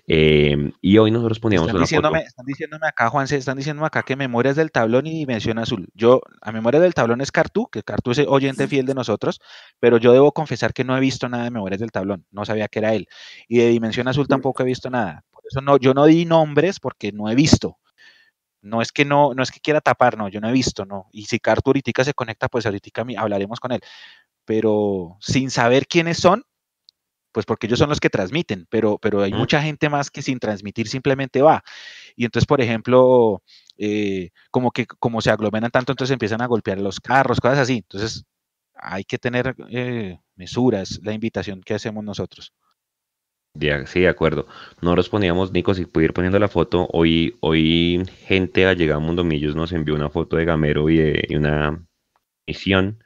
Eh, 0.06 0.72
y 0.80 0.98
hoy 0.98 1.10
nosotros 1.10 1.40
poníamos 1.40 1.68
están 1.68 1.80
diciéndome, 1.80 2.20
Están 2.20 2.46
diciéndome 2.46 2.86
acá, 2.86 3.08
Juan, 3.08 3.26
están 3.30 3.56
diciéndome 3.56 3.86
acá 3.86 4.02
que 4.02 4.16
Memorias 4.16 4.56
del 4.56 4.70
Tablón 4.70 5.06
y 5.06 5.12
Dimensión 5.12 5.58
Azul. 5.58 5.88
Yo, 5.94 6.20
a 6.42 6.52
Memorias 6.52 6.82
del 6.82 6.94
Tablón 6.94 7.20
es 7.20 7.32
Cartú, 7.32 7.68
que 7.68 7.82
Cartú 7.82 8.10
es 8.10 8.18
oyente 8.18 8.68
fiel 8.68 8.86
de 8.86 8.94
nosotros, 8.94 9.40
pero 9.80 9.98
yo 9.98 10.12
debo 10.12 10.32
confesar 10.32 10.72
que 10.72 10.84
no 10.84 10.96
he 10.96 11.00
visto 11.00 11.28
nada 11.28 11.44
de 11.44 11.50
Memorias 11.50 11.80
del 11.80 11.92
Tablón, 11.92 12.26
no 12.30 12.44
sabía 12.44 12.68
que 12.68 12.80
era 12.80 12.94
él. 12.94 13.08
Y 13.48 13.58
de 13.58 13.68
Dimensión 13.68 14.08
Azul 14.08 14.28
tampoco 14.28 14.62
he 14.62 14.66
visto 14.66 14.90
nada. 14.90 15.24
Por 15.30 15.42
eso 15.48 15.60
no, 15.60 15.78
yo 15.78 15.94
no 15.94 16.06
di 16.06 16.24
nombres 16.24 16.80
porque 16.80 17.12
no 17.12 17.30
he 17.30 17.34
visto. 17.34 17.78
No 18.62 18.82
es 18.82 18.90
que 18.90 19.04
no, 19.04 19.32
no 19.32 19.42
es 19.44 19.52
que 19.52 19.60
quiera 19.60 19.80
tapar, 19.80 20.18
no, 20.18 20.28
yo 20.28 20.40
no 20.40 20.48
he 20.48 20.52
visto, 20.52 20.84
no. 20.84 21.08
Y 21.12 21.26
si 21.26 21.38
Cartú 21.38 21.70
ahorita 21.70 22.02
se 22.02 22.14
conecta, 22.14 22.48
pues 22.48 22.66
ahorita 22.66 23.04
hablaremos 23.16 23.60
con 23.60 23.70
él. 23.70 23.80
Pero 24.44 25.16
sin 25.20 25.50
saber 25.50 25.86
quiénes 25.86 26.18
son, 26.18 26.44
pues 27.36 27.44
porque 27.44 27.66
ellos 27.66 27.78
son 27.78 27.90
los 27.90 28.00
que 28.00 28.08
transmiten, 28.08 28.66
pero, 28.70 28.96
pero 28.96 29.22
hay 29.22 29.30
mucha 29.30 29.60
gente 29.60 29.90
más 29.90 30.10
que 30.10 30.22
sin 30.22 30.38
transmitir 30.38 30.88
simplemente 30.88 31.42
va. 31.42 31.62
Y 32.16 32.24
entonces, 32.24 32.46
por 32.46 32.62
ejemplo, 32.62 33.42
eh, 33.76 34.30
como 34.50 34.70
que 34.70 34.86
como 34.86 35.20
se 35.20 35.28
aglomeran 35.28 35.70
tanto, 35.70 35.92
entonces 35.92 36.14
empiezan 36.14 36.40
a 36.40 36.46
golpear 36.46 36.80
los 36.80 36.98
carros, 36.98 37.38
cosas 37.38 37.58
así. 37.58 37.74
Entonces, 37.74 38.24
hay 38.74 39.04
que 39.04 39.18
tener 39.18 39.54
eh, 39.68 40.18
mesuras, 40.34 40.98
la 41.02 41.12
invitación 41.12 41.60
que 41.60 41.74
hacemos 41.74 42.02
nosotros. 42.02 42.54
sí, 43.84 44.00
de 44.00 44.08
acuerdo. 44.08 44.46
Nosotros 44.80 45.10
poníamos, 45.10 45.52
Nico, 45.52 45.74
si 45.74 45.84
pudiera 45.84 46.12
ir 46.12 46.14
poniendo 46.14 46.38
la 46.38 46.48
foto, 46.48 46.88
hoy, 46.90 47.36
hoy 47.40 48.02
gente 48.24 48.64
ha 48.64 48.72
llegado 48.72 49.02
a 49.02 49.04
Mundo 49.04 49.24
Millos 49.24 49.54
nos 49.54 49.72
envió 49.72 49.94
una 49.94 50.08
foto 50.08 50.38
de 50.38 50.46
Gamero 50.46 50.88
y, 50.88 50.96
de, 50.96 51.36
una 51.36 51.84
misión 52.46 53.04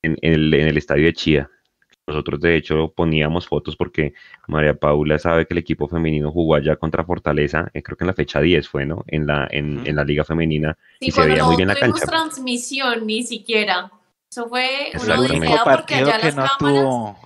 en, 0.00 0.16
el, 0.22 0.54
en 0.54 0.66
el 0.66 0.78
estadio 0.78 1.04
de 1.04 1.12
Chía. 1.12 1.50
Nosotros 2.06 2.40
de 2.40 2.56
hecho 2.56 2.92
poníamos 2.94 3.48
fotos 3.48 3.74
porque 3.74 4.14
María 4.46 4.74
Paula 4.74 5.18
sabe 5.18 5.46
que 5.46 5.54
el 5.54 5.58
equipo 5.58 5.88
femenino 5.88 6.30
jugó 6.30 6.54
allá 6.54 6.76
contra 6.76 7.04
Fortaleza, 7.04 7.68
eh, 7.74 7.82
creo 7.82 7.96
que 7.96 8.04
en 8.04 8.08
la 8.08 8.14
fecha 8.14 8.40
10 8.40 8.68
fue, 8.68 8.86
¿no? 8.86 9.04
En 9.08 9.26
la, 9.26 9.48
en, 9.50 9.94
la 9.94 10.04
liga 10.04 10.24
femenina 10.24 10.78
y 11.00 11.10
se 11.10 11.26
veía 11.26 11.44
muy 11.44 11.56
bien 11.56 11.68
la 11.68 11.74
cancha. 11.74 12.06
transmisión 12.06 13.06
ni 13.06 13.24
siquiera. 13.24 13.90
Eso 14.30 14.48
fue 14.48 14.92
una 15.02 15.20
odisea 15.20 15.64
porque 15.64 15.94
allá 15.96 16.18
las 16.18 16.34
cámaras... 16.34 17.16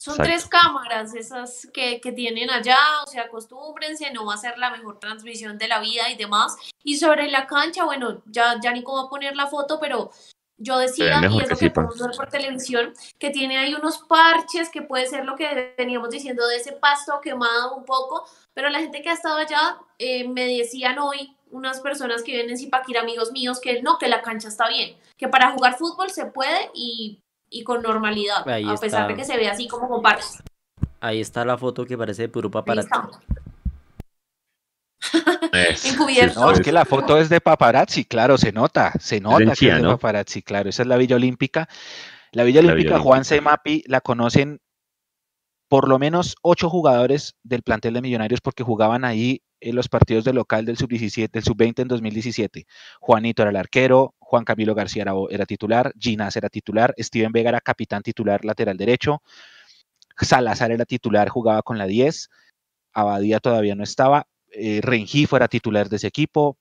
Son 0.00 0.16
tres 0.16 0.46
cámaras 0.46 1.12
esas 1.14 1.68
que, 1.74 2.00
que, 2.00 2.12
tienen 2.12 2.50
allá, 2.50 2.78
o 3.04 3.08
sea, 3.08 3.22
acostúmbrense, 3.24 4.12
no 4.12 4.24
va 4.24 4.34
a 4.34 4.38
ser 4.38 4.56
la 4.56 4.70
mejor 4.70 5.00
transmisión 5.00 5.58
de 5.58 5.66
la 5.66 5.80
vida 5.80 6.08
y 6.08 6.16
demás. 6.16 6.56
Y 6.84 6.98
sobre 6.98 7.28
la 7.28 7.48
cancha, 7.48 7.84
bueno, 7.84 8.22
ya, 8.26 8.60
ya 8.62 8.72
ni 8.72 8.84
cómo 8.84 9.10
poner 9.10 9.34
la 9.34 9.48
foto, 9.48 9.80
pero 9.80 10.12
yo 10.58 10.78
decía, 10.78 11.20
y 11.22 11.40
es 11.40 11.48
lo 11.48 11.56
que 11.56 11.70
podemos 11.70 11.98
ver 11.98 12.10
por 12.16 12.28
televisión, 12.28 12.92
que 13.18 13.30
tiene 13.30 13.58
ahí 13.58 13.74
unos 13.74 13.98
parches 13.98 14.68
que 14.70 14.82
puede 14.82 15.06
ser 15.06 15.24
lo 15.24 15.36
que 15.36 15.74
veníamos 15.78 16.10
diciendo 16.10 16.46
de 16.48 16.56
ese 16.56 16.72
pasto 16.72 17.20
quemado 17.22 17.76
un 17.76 17.84
poco, 17.84 18.24
pero 18.54 18.68
la 18.68 18.80
gente 18.80 19.00
que 19.00 19.08
ha 19.08 19.14
estado 19.14 19.38
allá 19.38 19.78
eh, 19.98 20.26
me 20.26 20.46
decían 20.46 20.98
hoy, 20.98 21.34
unas 21.50 21.80
personas 21.80 22.22
que 22.22 22.32
vienen 22.32 22.50
en 22.50 22.58
Zipaquira, 22.58 23.00
amigos 23.00 23.32
míos, 23.32 23.60
que 23.60 23.80
no, 23.82 23.98
que 23.98 24.08
la 24.08 24.20
cancha 24.20 24.48
está 24.48 24.68
bien, 24.68 24.96
que 25.16 25.28
para 25.28 25.52
jugar 25.52 25.76
fútbol 25.78 26.10
se 26.10 26.26
puede 26.26 26.70
y, 26.74 27.22
y 27.48 27.62
con 27.62 27.80
normalidad, 27.80 28.46
a 28.48 28.76
pesar 28.76 29.08
de 29.08 29.14
que 29.14 29.24
se 29.24 29.36
ve 29.36 29.48
así 29.48 29.68
como 29.68 29.88
con 29.88 30.02
parches. 30.02 30.42
Ahí 31.00 31.20
está 31.20 31.44
la 31.44 31.56
foto 31.56 31.86
que 31.86 31.96
parece 31.96 32.22
de 32.22 32.28
puro 32.28 32.50
No, 36.36 36.50
es 36.50 36.60
que 36.60 36.72
la 36.72 36.84
foto 36.84 37.18
es 37.18 37.28
de 37.28 37.40
paparazzi, 37.40 38.04
claro, 38.04 38.36
se 38.36 38.52
nota, 38.52 38.92
se 38.98 39.20
nota 39.20 39.54
que 39.54 39.68
es 39.68 39.76
de 39.76 39.82
paparazzi, 39.82 40.42
claro. 40.42 40.68
Esa 40.68 40.82
es 40.82 40.88
la 40.88 40.96
Villa 40.96 41.16
Olímpica. 41.16 41.68
La 42.32 42.44
Villa 42.44 42.60
Olímpica, 42.60 42.98
Juan 42.98 43.24
Semapi, 43.24 43.84
la 43.86 44.00
conocen 44.00 44.60
por 45.68 45.88
lo 45.88 45.98
menos 45.98 46.36
ocho 46.42 46.70
jugadores 46.70 47.36
del 47.42 47.62
plantel 47.62 47.94
de 47.94 48.02
Millonarios 48.02 48.40
porque 48.40 48.62
jugaban 48.62 49.04
ahí 49.04 49.42
en 49.60 49.76
los 49.76 49.88
partidos 49.88 50.24
del 50.24 50.36
local 50.36 50.64
del 50.64 50.78
sub-17, 50.78 51.30
del 51.30 51.44
sub-20 51.44 51.82
en 51.82 51.88
2017. 51.88 52.66
Juanito 53.00 53.42
era 53.42 53.50
el 53.50 53.56
arquero, 53.56 54.14
Juan 54.18 54.44
Camilo 54.44 54.74
García 54.74 55.04
era, 55.30 55.46
titular, 55.46 55.92
Ginas 55.98 56.36
era 56.36 56.48
titular, 56.48 56.94
Steven 56.98 57.32
Vega 57.32 57.50
era 57.50 57.60
capitán 57.60 58.02
titular 58.02 58.44
lateral 58.44 58.76
derecho, 58.76 59.22
Salazar 60.20 60.72
era 60.72 60.84
titular, 60.84 61.28
jugaba 61.28 61.62
con 61.62 61.78
la 61.78 61.86
10, 61.86 62.30
Abadía 62.92 63.40
todavía 63.40 63.74
no 63.74 63.84
estaba, 63.84 64.26
eh, 64.58 64.80
Rengifo 64.82 65.36
era 65.36 65.48
titular 65.48 65.88
de 65.88 65.96
ese 65.96 66.06
equipo. 66.06 66.58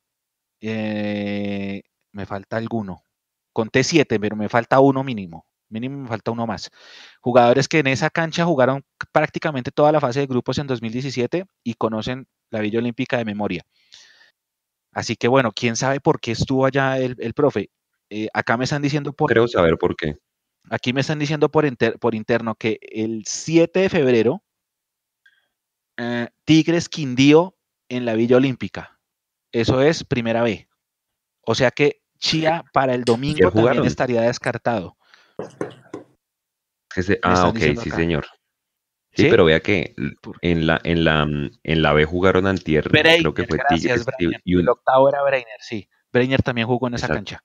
Eh, 0.62 1.82
me 2.12 2.26
falta 2.26 2.58
alguno. 2.58 3.04
Conté 3.54 3.84
siete, 3.84 4.20
pero 4.20 4.36
me 4.36 4.50
falta 4.50 4.80
uno 4.80 5.04
mínimo. 5.04 5.46
Mínimo 5.70 5.98
me 5.98 6.08
falta 6.08 6.32
uno 6.32 6.48
más. 6.48 6.70
Jugadores 7.22 7.68
que 7.68 7.80
en 7.80 7.88
esa 7.88 8.10
cancha 8.10 8.46
jugaron 8.46 8.86
prácticamente 9.12 9.72
toda 9.72 9.92
la 9.92 10.00
fase 10.00 10.22
de 10.22 10.28
grupos 10.28 10.58
en 10.60 10.68
2017 10.68 11.46
y 11.64 11.74
conocen 11.74 12.28
la 12.50 12.62
Villa 12.62 12.80
Olímpica 12.80 13.18
de 13.18 13.26
memoria. 13.26 13.66
Así 14.94 15.16
que 15.16 15.28
bueno, 15.28 15.52
quién 15.52 15.76
sabe 15.76 16.00
por 16.00 16.20
qué 16.20 16.32
estuvo 16.32 16.66
allá 16.66 16.98
el, 16.98 17.34
profe. 17.34 17.70
Eh, 18.10 18.30
acá 18.34 18.58
me 18.58 18.64
están 18.64 18.82
diciendo 18.82 19.12
por. 19.14 19.30
Creo 19.30 19.48
saber 19.48 19.78
por 19.78 19.96
qué. 19.96 20.16
Aquí 20.70 20.94
me 20.94 21.02
están 21.02 21.20
diciendo 21.20 21.50
por, 21.50 21.66
por 22.00 22.16
interno 22.16 22.56
que 22.56 22.80
el 22.82 23.24
7 23.26 23.80
de 23.80 23.90
febrero 23.90 24.44
eh, 25.98 26.28
Tigres 26.46 26.90
Quindío 26.90 27.57
en 27.90 28.06
la 28.06 28.14
Villa 28.14 28.38
Olímpica. 28.38 29.00
Eso 29.52 29.82
es 29.82 30.04
primera 30.04 30.44
B. 30.44 30.68
O 31.42 31.56
sea 31.56 31.72
que 31.72 32.02
Chía 32.20 32.64
para 32.74 32.94
el 32.94 33.04
domingo 33.06 33.52
también 33.52 33.86
estaría 33.86 34.22
descartado. 34.22 34.98
ah, 37.24 37.48
ok, 37.48 37.60
sí, 37.82 37.92
señor. 37.92 38.28
Sí, 39.14 39.28
pero 39.32 39.46
vea 39.46 39.62
que 39.62 39.96
en 40.42 40.68
la, 40.68 40.80
en 40.84 41.04
la, 41.04 41.24
en 41.24 41.82
la 41.82 41.94
B 41.94 42.06
jugaron 42.06 42.46
antier, 42.46 42.88
creo 42.88 43.34
que 43.34 43.48
fue 43.48 43.58
Tigres. 43.68 44.06
Y 44.44 44.60
El 44.60 44.70
octavo 44.70 45.10
era 45.10 45.24
Breiner, 45.24 45.60
sí. 45.60 45.90
Breiner 46.14 46.44
también 46.44 46.68
jugó 46.68 46.88
en 46.88 46.94
esa 46.94 47.08
cancha. 47.08 47.44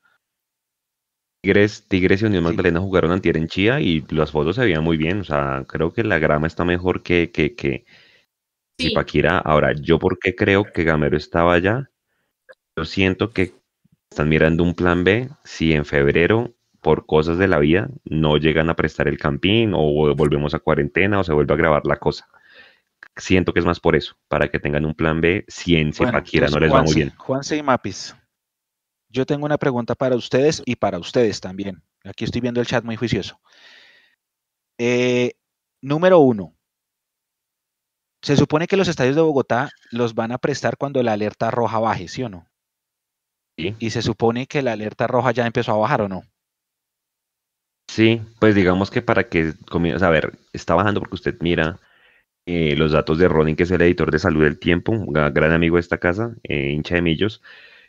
Tigres, 1.42 1.88
Tigres 1.88 2.22
y 2.22 2.26
Unión 2.26 2.44
Magdalena 2.44 2.78
jugaron 2.78 3.10
antier 3.10 3.36
en 3.36 3.48
Chía 3.48 3.80
y 3.80 4.04
las 4.10 4.30
fotos 4.30 4.56
se 4.56 4.62
veían 4.62 4.84
muy 4.84 4.96
bien. 4.96 5.20
O 5.20 5.24
sea, 5.24 5.64
creo 5.66 5.92
que 5.92 6.04
la 6.04 6.18
grama 6.18 6.46
está 6.46 6.64
mejor 6.64 7.02
que, 7.02 7.32
que, 7.32 7.56
que, 7.56 7.84
Zipaquira. 8.82 9.38
Ahora, 9.38 9.72
¿yo 9.72 9.98
por 9.98 10.18
qué 10.18 10.34
creo 10.34 10.64
que 10.64 10.84
Gamero 10.84 11.16
estaba 11.16 11.54
allá? 11.54 11.90
Yo 12.76 12.84
siento 12.84 13.30
que 13.30 13.54
están 14.10 14.28
mirando 14.28 14.62
un 14.62 14.74
plan 14.74 15.04
B 15.04 15.28
si 15.44 15.72
en 15.72 15.84
febrero, 15.84 16.54
por 16.80 17.06
cosas 17.06 17.38
de 17.38 17.48
la 17.48 17.58
vida, 17.58 17.88
no 18.04 18.36
llegan 18.36 18.68
a 18.70 18.76
prestar 18.76 19.08
el 19.08 19.18
campín 19.18 19.72
o 19.74 20.14
volvemos 20.14 20.54
a 20.54 20.58
cuarentena 20.58 21.20
o 21.20 21.24
se 21.24 21.32
vuelve 21.32 21.54
a 21.54 21.56
grabar 21.56 21.86
la 21.86 21.96
cosa. 21.96 22.28
Siento 23.16 23.52
que 23.52 23.60
es 23.60 23.66
más 23.66 23.78
por 23.78 23.94
eso, 23.94 24.16
para 24.28 24.48
que 24.48 24.58
tengan 24.58 24.84
un 24.84 24.94
plan 24.94 25.20
B 25.20 25.44
si 25.48 25.76
en 25.76 25.92
Zipaquira 25.92 26.48
no 26.48 26.58
les 26.58 26.72
va 26.72 26.82
muy 26.82 26.94
bien. 26.94 27.12
Juan 27.16 27.42
y 27.50 27.62
Mapis, 27.62 28.16
yo 29.08 29.26
tengo 29.26 29.44
una 29.44 29.58
pregunta 29.58 29.94
para 29.94 30.16
ustedes 30.16 30.62
y 30.64 30.76
para 30.76 30.98
ustedes 30.98 31.40
también. 31.40 31.82
Aquí 32.04 32.24
estoy 32.24 32.40
viendo 32.40 32.60
el 32.60 32.66
chat 32.66 32.84
muy 32.84 32.96
juicioso. 32.96 33.38
Eh, 34.78 35.32
número 35.82 36.18
uno, 36.18 36.56
se 38.22 38.36
supone 38.36 38.66
que 38.66 38.76
los 38.76 38.88
estadios 38.88 39.16
de 39.16 39.22
Bogotá 39.22 39.70
los 39.90 40.14
van 40.14 40.32
a 40.32 40.38
prestar 40.38 40.76
cuando 40.76 41.02
la 41.02 41.12
alerta 41.12 41.50
roja 41.50 41.80
baje, 41.80 42.08
¿sí 42.08 42.22
o 42.22 42.28
no? 42.28 42.46
Sí. 43.58 43.74
Y 43.78 43.90
se 43.90 44.00
supone 44.00 44.46
que 44.46 44.62
la 44.62 44.72
alerta 44.72 45.06
roja 45.06 45.32
ya 45.32 45.46
empezó 45.46 45.72
a 45.72 45.78
bajar 45.78 46.02
o 46.02 46.08
no. 46.08 46.22
Sí, 47.88 48.22
pues 48.38 48.54
digamos 48.54 48.90
que 48.90 49.02
para 49.02 49.28
que 49.28 49.52
comience, 49.68 50.04
a 50.04 50.08
ver, 50.08 50.32
está 50.52 50.74
bajando 50.74 51.00
porque 51.00 51.16
usted 51.16 51.36
mira 51.40 51.78
eh, 52.46 52.74
los 52.76 52.92
datos 52.92 53.18
de 53.18 53.28
Ronin, 53.28 53.56
que 53.56 53.64
es 53.64 53.70
el 53.70 53.82
editor 53.82 54.10
de 54.10 54.18
Salud 54.18 54.44
del 54.44 54.58
Tiempo, 54.58 54.92
un 54.92 55.12
gran 55.12 55.52
amigo 55.52 55.76
de 55.76 55.80
esta 55.80 55.98
casa, 55.98 56.34
eh, 56.44 56.70
hincha 56.70 56.94
de 56.94 57.02
Millos. 57.02 57.42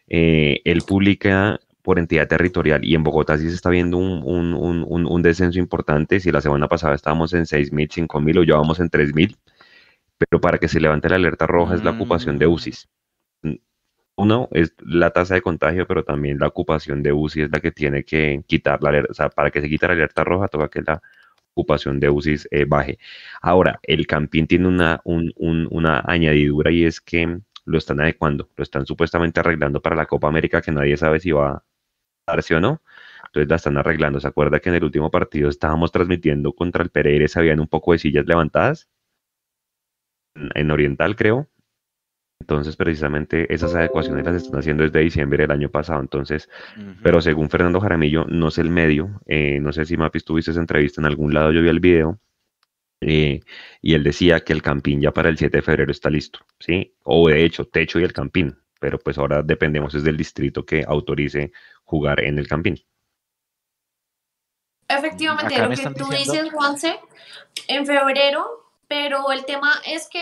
Eh, 0.07 0.61
él 0.65 0.81
publica 0.85 1.59
por 1.83 1.99
entidad 1.99 2.27
territorial 2.27 2.83
y 2.83 2.95
en 2.95 3.03
Bogotá 3.03 3.37
sí 3.37 3.49
se 3.49 3.55
está 3.55 3.69
viendo 3.69 3.97
un, 3.97 4.23
un, 4.23 4.53
un, 4.53 5.05
un 5.05 5.21
descenso 5.21 5.59
importante. 5.59 6.19
Si 6.19 6.31
la 6.31 6.41
semana 6.41 6.67
pasada 6.67 6.95
estábamos 6.95 7.33
en 7.33 7.43
6.000, 7.43 8.07
5.000 8.07 8.39
o 8.39 8.43
ya 8.43 8.55
vamos 8.55 8.79
en 8.79 8.89
3.000 8.89 9.37
pero 10.29 10.41
para 10.41 10.57
que 10.57 10.67
se 10.67 10.79
levante 10.79 11.09
la 11.09 11.15
alerta 11.15 11.47
roja 11.47 11.75
es 11.75 11.83
la 11.83 11.91
ocupación 11.91 12.37
de 12.37 12.47
mm. 12.47 12.51
UCIs. 12.51 12.89
Uno 14.15 14.47
es 14.51 14.75
la 14.79 15.09
tasa 15.09 15.33
de 15.35 15.41
contagio, 15.41 15.87
pero 15.87 16.03
también 16.03 16.37
la 16.39 16.47
ocupación 16.47 17.01
de 17.01 17.13
UCI 17.13 17.43
es 17.43 17.51
la 17.51 17.59
que 17.59 17.71
tiene 17.71 18.03
que 18.03 18.43
quitar 18.47 18.81
la 18.83 18.89
alerta. 18.89 19.11
O 19.11 19.13
sea, 19.15 19.29
para 19.29 19.49
que 19.49 19.61
se 19.61 19.69
quite 19.69 19.87
la 19.87 19.93
alerta 19.93 20.23
roja, 20.23 20.47
toca 20.47 20.69
que 20.69 20.81
la 20.81 21.01
ocupación 21.53 21.99
de 21.99 22.09
UCIs 22.09 22.47
eh, 22.51 22.65
baje. 22.65 22.99
Ahora, 23.41 23.79
el 23.83 24.05
Campín 24.07 24.47
tiene 24.47 24.67
una, 24.67 25.01
una 25.05 26.03
añadidura 26.05 26.71
y 26.71 26.85
es 26.85 27.01
que 27.01 27.39
lo 27.65 27.77
están 27.77 28.01
adecuando, 28.01 28.49
lo 28.55 28.63
están 28.63 28.85
supuestamente 28.85 29.39
arreglando 29.39 29.81
para 29.81 29.95
la 29.95 30.05
Copa 30.05 30.27
América, 30.27 30.61
que 30.61 30.71
nadie 30.71 30.97
sabe 30.97 31.19
si 31.19 31.31
va 31.31 31.51
a 31.51 31.63
darse 32.27 32.55
o 32.55 32.59
no, 32.59 32.81
Entonces 33.27 33.49
la 33.49 33.55
están 33.55 33.77
arreglando. 33.77 34.19
¿Se 34.19 34.27
acuerda 34.27 34.59
que 34.59 34.69
en 34.69 34.75
el 34.75 34.83
último 34.83 35.11
partido 35.11 35.49
estábamos 35.49 35.91
transmitiendo 35.91 36.53
contra 36.53 36.83
el 36.83 36.89
Pereira? 36.89 37.25
Habían 37.35 37.59
un 37.59 37.67
poco 37.67 37.93
de 37.93 37.99
sillas 37.99 38.25
levantadas. 38.27 38.89
En 40.35 40.71
Oriental, 40.71 41.15
creo. 41.15 41.49
Entonces, 42.39 42.75
precisamente 42.75 43.53
esas 43.53 43.73
adecuaciones 43.73 44.25
las 44.25 44.35
están 44.35 44.59
haciendo 44.59 44.83
desde 44.83 44.99
diciembre 44.99 45.43
del 45.43 45.51
año 45.51 45.69
pasado. 45.69 46.01
Entonces, 46.01 46.49
pero 47.01 47.21
según 47.21 47.49
Fernando 47.49 47.79
Jaramillo, 47.79 48.25
no 48.25 48.51
sé 48.51 48.61
el 48.61 48.69
medio. 48.69 49.21
Eh, 49.27 49.59
no 49.61 49.71
sé 49.71 49.85
si 49.85 49.95
Mapis 49.95 50.25
tuviste 50.25 50.51
esa 50.51 50.59
entrevista 50.59 50.99
en 50.99 51.05
algún 51.05 51.33
lado, 51.33 51.53
yo 51.53 51.61
vi 51.61 51.69
el 51.69 51.79
video. 51.79 52.19
Eh, 52.99 53.41
y 53.81 53.93
él 53.93 54.03
decía 54.03 54.41
que 54.41 54.51
el 54.51 54.61
campín 54.61 55.01
ya 55.01 55.11
para 55.11 55.29
el 55.29 55.37
7 55.37 55.57
de 55.57 55.61
febrero 55.61 55.91
está 55.91 56.09
listo, 56.09 56.39
¿sí? 56.59 56.93
O 57.03 57.29
de 57.29 57.43
hecho, 57.45 57.65
techo 57.65 57.99
y 57.99 58.03
el 58.03 58.13
campín. 58.13 58.57
Pero 58.79 58.99
pues 58.99 59.17
ahora 59.17 59.41
dependemos 59.41 59.95
es 59.95 60.03
del 60.03 60.17
distrito 60.17 60.65
que 60.65 60.83
autorice 60.85 61.53
jugar 61.85 62.21
en 62.21 62.39
el 62.39 62.47
campín. 62.47 62.77
Efectivamente, 64.87 65.57
lo 65.57 65.69
que 65.69 65.99
tú 65.99 66.09
dices, 66.09 66.51
Juanse, 66.51 66.99
en 67.67 67.85
febrero, 67.85 68.62
pero 68.93 69.31
el 69.31 69.43
tema 69.45 69.71
es 69.87 70.07
que 70.07 70.21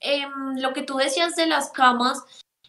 Em, 0.00 0.58
lo 0.60 0.72
que 0.72 0.82
tú 0.82 0.96
decías 0.96 1.36
de 1.36 1.46
las 1.46 1.70
camas 1.70 2.22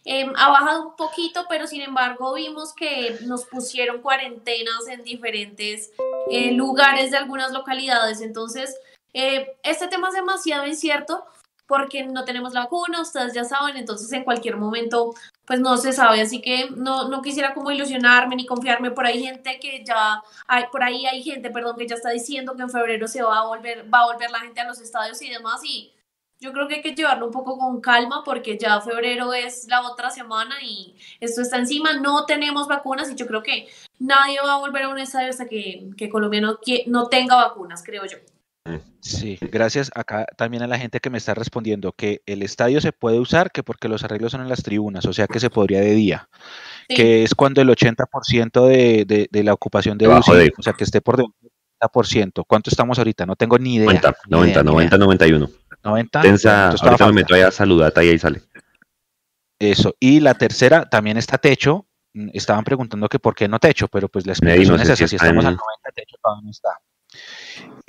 em, 0.06 0.34
ha 0.38 0.50
bajado 0.50 0.88
un 0.90 0.96
poquito, 0.96 1.46
pero 1.50 1.68
sin 1.68 1.82
embargo 1.82 2.34
vimos 2.34 2.74
que 2.74 3.18
nos 3.26 3.46
pusieron 3.46 4.02
cuarentenas 4.02 4.88
en 4.88 5.04
diferentes 5.04 5.92
eh, 6.32 6.52
lugares 6.54 7.12
de 7.12 7.18
algunas 7.18 7.52
localidades. 7.52 8.22
Entonces, 8.22 8.76
eh, 9.14 9.58
este 9.64 9.88
tema 9.88 10.08
es 10.08 10.14
demasiado 10.14 10.66
incierto 10.66 11.26
porque 11.68 12.04
no 12.06 12.24
tenemos 12.26 12.54
la 12.54 12.62
vacuna, 12.62 13.02
ustedes 13.02 13.34
ya 13.34 13.44
saben, 13.44 13.78
entonces 13.78 14.12
en 14.14 14.24
cualquier 14.24 14.58
momento 14.58 15.14
pues 15.46 15.60
no 15.60 15.78
se 15.78 15.94
sabe, 15.94 16.22
así 16.22 16.42
que 16.42 16.70
no, 16.76 17.08
no 17.10 17.22
quisiera 17.22 17.54
como 17.54 17.72
ilusionarme 17.72 18.36
ni 18.36 18.46
confiarme, 18.46 18.92
por 18.92 19.06
ahí 19.06 19.24
gente 19.24 19.60
que 19.60 19.84
ya, 19.86 20.22
hay, 20.48 20.66
por 20.72 20.84
ahí 20.84 21.06
hay 21.06 21.24
gente, 21.24 21.50
perdón, 21.50 21.76
que 21.78 21.88
ya 21.88 21.96
está 21.96 22.10
diciendo 22.10 22.56
que 22.56 22.64
en 22.64 22.70
febrero 22.70 23.08
se 23.08 23.22
va 23.24 23.40
a 23.40 23.46
volver, 23.46 23.86
va 23.94 24.02
a 24.02 24.14
volver 24.14 24.32
la 24.32 24.40
gente 24.40 24.62
a 24.62 24.68
los 24.68 24.82
estadios 24.82 25.22
y 25.22 25.30
demás, 25.30 25.62
y 25.64 25.94
yo 26.40 26.54
creo 26.54 26.68
que 26.68 26.76
hay 26.76 26.82
que 26.82 26.94
llevarlo 26.96 27.26
un 27.28 27.32
poco 27.32 27.58
con 27.58 27.82
calma 27.82 28.24
porque 28.24 28.58
ya 28.58 28.80
febrero 28.82 29.34
es 29.34 29.68
la 29.68 29.82
otra 29.82 30.12
semana 30.12 30.56
y 30.62 30.96
esto 31.20 31.42
está 31.42 31.58
encima. 31.58 31.94
No 31.94 32.26
tenemos 32.26 32.68
vacunas 32.68 33.10
y 33.10 33.16
yo 33.16 33.26
creo 33.26 33.42
que 33.42 33.68
nadie 34.00 34.40
va 34.40 34.54
a 34.54 34.60
volver 34.60 34.84
a 34.84 34.90
un 34.90 35.00
estadio 35.00 35.30
hasta 35.30 35.48
que, 35.48 35.90
que 35.98 36.10
Colombia 36.10 36.42
no, 36.42 36.60
no 36.88 37.08
tenga 37.08 37.36
vacunas, 37.38 37.84
creo 37.84 38.06
yo. 38.06 38.18
Sí, 39.00 39.38
gracias 39.42 39.92
acá 39.96 40.26
también 40.38 40.64
a 40.64 40.68
la 40.68 40.78
gente 40.78 41.00
que 41.00 41.10
me 41.10 41.18
está 41.18 41.34
respondiendo 41.34 41.94
que 41.94 42.22
el 42.26 42.44
estadio 42.44 42.82
se 42.82 42.92
puede 42.92 43.20
usar, 43.20 43.52
que 43.52 43.64
porque 43.64 43.88
los 43.88 44.04
arreglos 44.04 44.34
son 44.34 44.42
en 44.42 44.50
las 44.50 44.64
tribunas, 44.64 45.06
o 45.06 45.14
sea 45.14 45.28
que 45.28 45.40
se 45.40 45.50
podría 45.50 45.80
de 45.80 45.94
día, 45.94 46.30
que 46.88 47.24
es 47.24 47.34
cuando 47.36 47.62
el 47.62 47.70
80% 47.70 48.68
de, 48.68 49.06
de, 49.06 49.30
de, 49.32 49.44
la 49.44 49.54
ocupación 49.54 49.98
de 49.98 50.08
UCI, 50.08 50.52
o 50.58 50.62
sea 50.62 50.74
que 50.74 50.84
esté 50.84 51.02
por 51.02 51.18
debajo 51.18 51.34
del 51.42 51.52
80%. 51.80 52.44
¿Cuánto 52.48 52.70
estamos 52.70 52.98
ahorita? 52.98 53.26
No 53.26 53.36
tengo 53.36 53.58
ni 53.58 53.76
idea. 53.76 53.88
90, 53.88 54.14
90, 54.28 54.64
90, 54.64 54.98
91. 54.98 55.50
90. 55.84 56.22
Tensa, 56.22 56.70
ahorita 56.70 57.06
me 57.08 57.14
meto 57.14 57.36
ahí 57.36 57.42
a 57.42 57.52
saludata 57.52 58.04
y 58.04 58.10
ahí 58.10 58.20
sale. 58.20 58.42
Eso. 59.60 59.96
Y 60.00 60.20
la 60.20 60.34
tercera 60.34 60.88
también 60.90 61.18
está 61.18 61.38
techo. 61.38 61.88
Mm, 62.14 62.30
estaban 62.34 62.64
preguntando 62.64 63.08
que 63.10 63.20
por 63.20 63.36
qué 63.36 63.48
no 63.48 63.60
techo, 63.60 63.88
pero 63.88 64.10
pues 64.10 64.26
la 64.26 64.34
explicación 64.34 64.80
es 64.80 64.90
esa. 64.90 65.08
Si 65.08 65.16
estamos 65.16 65.46
al 65.46 65.56
90, 65.56 65.92
techo 65.96 66.16
todavía 66.22 66.44
no 66.44 66.52
está. 66.52 66.70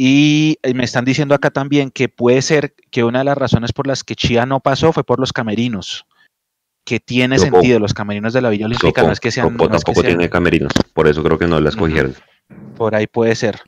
Y 0.00 0.58
me 0.74 0.84
están 0.84 1.04
diciendo 1.04 1.34
acá 1.34 1.50
también 1.50 1.90
que 1.90 2.08
puede 2.08 2.40
ser 2.40 2.72
que 2.92 3.02
una 3.02 3.18
de 3.18 3.24
las 3.24 3.36
razones 3.36 3.72
por 3.72 3.88
las 3.88 4.04
que 4.04 4.14
Chía 4.14 4.46
no 4.46 4.60
pasó 4.60 4.92
fue 4.92 5.02
por 5.02 5.18
los 5.18 5.32
camerinos. 5.32 6.06
Que 6.84 7.00
tiene 7.00 7.38
sentido, 7.38 7.80
los 7.80 7.92
camerinos 7.92 8.32
de 8.32 8.40
la 8.40 8.48
Villa 8.48 8.66
Olímpica 8.66 9.02
no 9.02 9.12
es 9.12 9.20
que 9.20 9.30
sean. 9.32 9.56
no 9.56 9.68
tampoco 9.68 10.02
tiene 10.02 10.30
camerinos, 10.30 10.72
por 10.94 11.08
eso 11.08 11.22
creo 11.22 11.36
que 11.36 11.48
no 11.48 11.60
la 11.60 11.70
escogieron. 11.70 12.14
Por 12.76 12.94
ahí 12.94 13.06
puede 13.08 13.34
ser. 13.34 13.60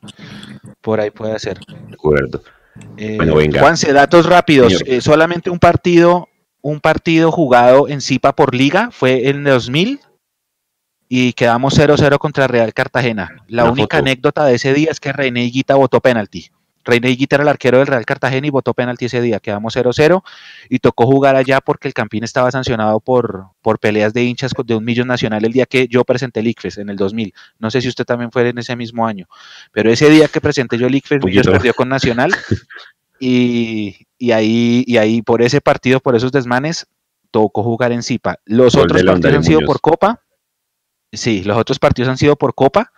Por 0.79 1.01
ahí 1.01 1.11
puede 1.11 1.37
ser. 1.37 1.59
De 1.59 1.93
acuerdo. 1.93 2.41
Eh, 2.97 3.17
bueno, 3.17 3.35
venga. 3.35 3.59
Juanse, 3.59 3.91
datos 3.91 4.25
rápidos. 4.25 4.81
Eh, 4.85 5.01
solamente 5.01 5.49
un 5.49 5.59
partido, 5.59 6.29
un 6.61 6.79
partido 6.79 7.31
jugado 7.31 7.89
en 7.89 7.99
Zipa 7.99 8.33
por 8.33 8.55
liga 8.55 8.89
fue 8.91 9.29
en 9.29 9.43
2000 9.43 9.99
y 11.13 11.33
quedamos 11.33 11.77
0-0 11.77 12.17
contra 12.19 12.47
Real 12.47 12.73
Cartagena. 12.73 13.35
La 13.49 13.69
única 13.69 13.97
anécdota 13.97 14.45
de 14.45 14.55
ese 14.55 14.73
día 14.73 14.91
es 14.91 15.01
que 15.01 15.11
René 15.11 15.43
Higuita 15.43 15.75
votó 15.75 15.99
penalti. 15.99 16.51
René 16.85 17.09
Higuita 17.09 17.35
era 17.35 17.43
el 17.43 17.49
arquero 17.49 17.79
del 17.79 17.87
Real 17.87 18.05
Cartagena 18.05 18.47
y 18.47 18.49
votó 18.49 18.73
penalti 18.73 19.07
ese 19.07 19.19
día. 19.19 19.41
Quedamos 19.41 19.75
0-0 19.75 20.23
y 20.69 20.79
tocó 20.79 21.05
jugar 21.05 21.35
allá 21.35 21.59
porque 21.59 21.89
el 21.89 21.93
Campín 21.93 22.23
estaba 22.23 22.49
sancionado 22.49 23.01
por, 23.01 23.47
por 23.61 23.77
peleas 23.77 24.13
de 24.13 24.23
hinchas 24.23 24.53
de 24.65 24.73
un 24.73 24.85
millón 24.85 25.09
nacional 25.09 25.43
el 25.43 25.51
día 25.51 25.65
que 25.65 25.89
yo 25.89 26.05
presenté 26.05 26.39
el 26.39 26.47
ICFES 26.47 26.77
en 26.77 26.89
el 26.89 26.95
2000. 26.95 27.33
No 27.59 27.69
sé 27.69 27.81
si 27.81 27.89
usted 27.89 28.05
también 28.05 28.31
fue 28.31 28.47
en 28.47 28.57
ese 28.59 28.77
mismo 28.77 29.05
año, 29.05 29.27
pero 29.73 29.91
ese 29.91 30.09
día 30.09 30.29
que 30.29 30.39
presenté 30.39 30.77
yo 30.77 30.87
el 30.87 30.95
ICFES, 30.95 31.19
perdió 31.43 31.73
con 31.73 31.89
Nacional 31.89 32.31
y, 33.19 34.07
y, 34.17 34.31
ahí, 34.31 34.85
y 34.87 34.95
ahí 34.95 35.21
por 35.21 35.41
ese 35.41 35.59
partido, 35.59 35.99
por 35.99 36.15
esos 36.15 36.31
desmanes, 36.31 36.87
tocó 37.31 37.63
jugar 37.63 37.91
en 37.91 38.01
Zipa. 38.01 38.37
Los 38.45 38.75
otros 38.75 39.03
partidos 39.03 39.35
han 39.35 39.43
sido 39.43 39.59
por 39.65 39.81
Copa. 39.81 40.21
Sí, 41.13 41.43
los 41.43 41.57
otros 41.57 41.79
partidos 41.79 42.09
han 42.09 42.17
sido 42.17 42.35
por 42.35 42.55
Copa 42.55 42.91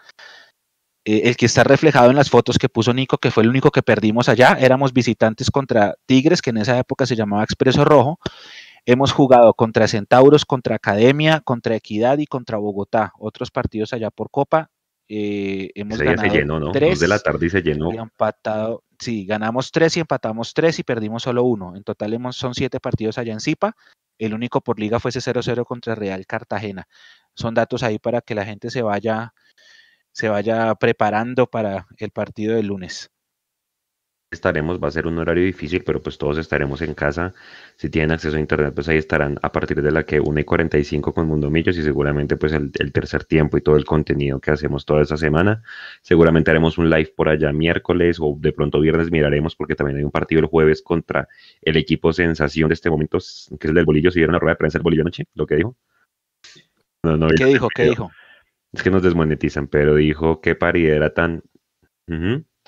eh, 1.06 1.24
el 1.26 1.36
que 1.36 1.48
está 1.48 1.66
reflejado 1.66 2.10
en 2.10 2.16
las 2.16 2.30
fotos 2.30 2.58
que 2.58 2.70
puso 2.70 2.94
Nico, 2.94 3.18
que 3.18 3.30
fue 3.30 3.44
el 3.44 3.50
único 3.50 3.72
que 3.72 3.82
perdimos 3.82 4.30
allá, 4.30 4.58
éramos 4.60 4.94
visitantes 4.94 5.52
contra 5.52 5.96
Tigres, 6.06 6.42
que 6.42 6.52
en 6.52 6.58
esa 6.58 6.80
época 6.80 7.06
se 7.06 7.18
llamaba 7.18 7.44
Expreso 7.44 7.84
Rojo. 7.84 8.20
Hemos 8.86 9.12
jugado 9.12 9.54
contra 9.54 9.88
Centauros, 9.88 10.46
contra 10.46 10.76
Academia, 10.76 11.42
contra 11.42 11.76
Equidad 11.76 12.20
y 12.20 12.26
contra 12.26 12.58
Bogotá. 12.58 13.14
Otros 13.20 13.52
partidos 13.52 13.92
allá 13.94 14.12
por 14.12 14.30
Copa. 14.30 14.70
Eh, 15.10 15.72
hemos 15.76 15.98
ganado 16.00 16.30
se 16.30 16.38
llenó, 16.38 16.60
¿no? 16.60 16.72
tres. 16.72 17.00
de 17.00 17.08
la 17.10 17.20
tarde 17.20 17.50
se 17.50 17.62
llenó. 17.62 17.94
Y 17.94 17.98
empatado, 17.98 18.84
sí, 18.98 19.26
ganamos 19.26 19.72
tres 19.72 19.98
y 19.98 20.00
empatamos 20.00 20.54
tres 20.54 20.80
y 20.80 20.84
perdimos 20.84 21.24
solo 21.24 21.44
uno. 21.44 21.76
En 21.76 21.84
total 21.84 22.14
hemos, 22.14 22.38
son 22.38 22.54
siete 22.56 22.80
partidos 22.80 23.18
allá 23.18 23.34
en 23.34 23.42
Zipa. 23.42 23.76
El 24.18 24.34
único 24.34 24.62
por 24.62 24.80
liga 24.80 25.00
fue 25.00 25.10
ese 25.10 25.20
0-0 25.20 25.66
contra 25.66 25.96
Real 25.96 26.26
Cartagena. 26.26 26.88
Son 27.36 27.54
datos 27.54 27.84
ahí 27.84 28.00
para 28.00 28.22
que 28.22 28.36
la 28.36 28.46
gente 28.46 28.70
se 28.70 28.82
vaya 28.82 29.34
se 30.14 30.30
vaya 30.30 30.74
preparando 30.76 31.48
para 31.48 31.88
el 31.98 32.12
partido 32.12 32.56
del 32.56 32.68
lunes. 32.68 33.10
Estaremos, 34.32 34.80
va 34.82 34.88
a 34.88 34.92
ser 34.92 35.06
un 35.06 35.20
horario 35.20 35.44
difícil, 35.46 35.84
pero 35.84 36.02
pues 36.02 36.18
todos 36.18 36.40
estaremos 36.40 36.82
en 36.82 36.96
casa. 36.96 37.34
Si 37.76 37.90
tienen 37.90 38.12
acceso 38.12 38.36
a 38.36 38.40
internet, 38.40 38.74
pues 38.74 38.90
ahí 38.90 38.98
estarán 38.98 39.38
a 39.44 39.52
partir 39.52 39.82
de 39.82 39.92
la 39.92 40.04
que 40.06 40.20
1 40.20 40.40
y 40.40 40.44
45 40.44 41.14
con 41.14 41.28
Mundo 41.28 41.52
Millos 41.52 41.78
y 41.78 41.84
seguramente 41.84 42.36
pues 42.36 42.52
el, 42.54 42.72
tercer 42.92 43.26
tiempo 43.26 43.58
y 43.58 43.62
todo 43.62 43.76
el 43.76 43.86
contenido 43.86 44.40
que 44.40 44.50
hacemos 44.52 44.86
toda 44.86 45.04
esta 45.04 45.18
semana. 45.18 45.62
Seguramente 46.02 46.50
haremos 46.50 46.80
un 46.80 46.90
live 46.90 47.14
por 47.16 47.30
allá 47.30 47.54
miércoles 47.54 48.18
o 48.20 48.36
de 48.40 48.52
pronto 48.54 48.80
viernes 48.80 49.12
miraremos 49.12 49.56
porque 49.56 49.76
también 49.76 49.98
hay 49.98 50.04
un 50.04 50.12
partido 50.12 50.42
el 50.42 50.48
jueves 50.48 50.82
contra 50.82 51.28
el 51.62 51.78
equipo 51.78 52.12
sensación 52.12 52.70
de 52.70 52.74
este 52.74 52.90
momento, 52.90 53.20
que 53.20 53.68
es 53.68 53.70
el 53.70 53.76
del 53.76 53.86
bolillo. 53.86 54.10
¿Si 54.10 54.20
vieron 54.20 54.34
la 54.34 54.40
rueda 54.40 54.54
de 54.54 54.58
prensa 54.58 54.80
del 54.80 54.84
bolillo 54.84 55.04
anoche? 55.04 55.26
¿Lo 55.36 55.46
que 55.46 55.58
dijo? 55.58 55.76
¿Qué 57.36 57.46
dijo? 57.46 57.68
¿Qué 57.74 57.84
dijo? 57.84 58.12
Es 58.72 58.82
que 58.82 58.90
nos 58.90 59.04
desmonetizan, 59.04 59.68
pero 59.68 59.96
dijo 59.96 60.42
que 60.42 60.56
paridad 60.56 60.96
era 60.96 61.14
tan. 61.14 61.44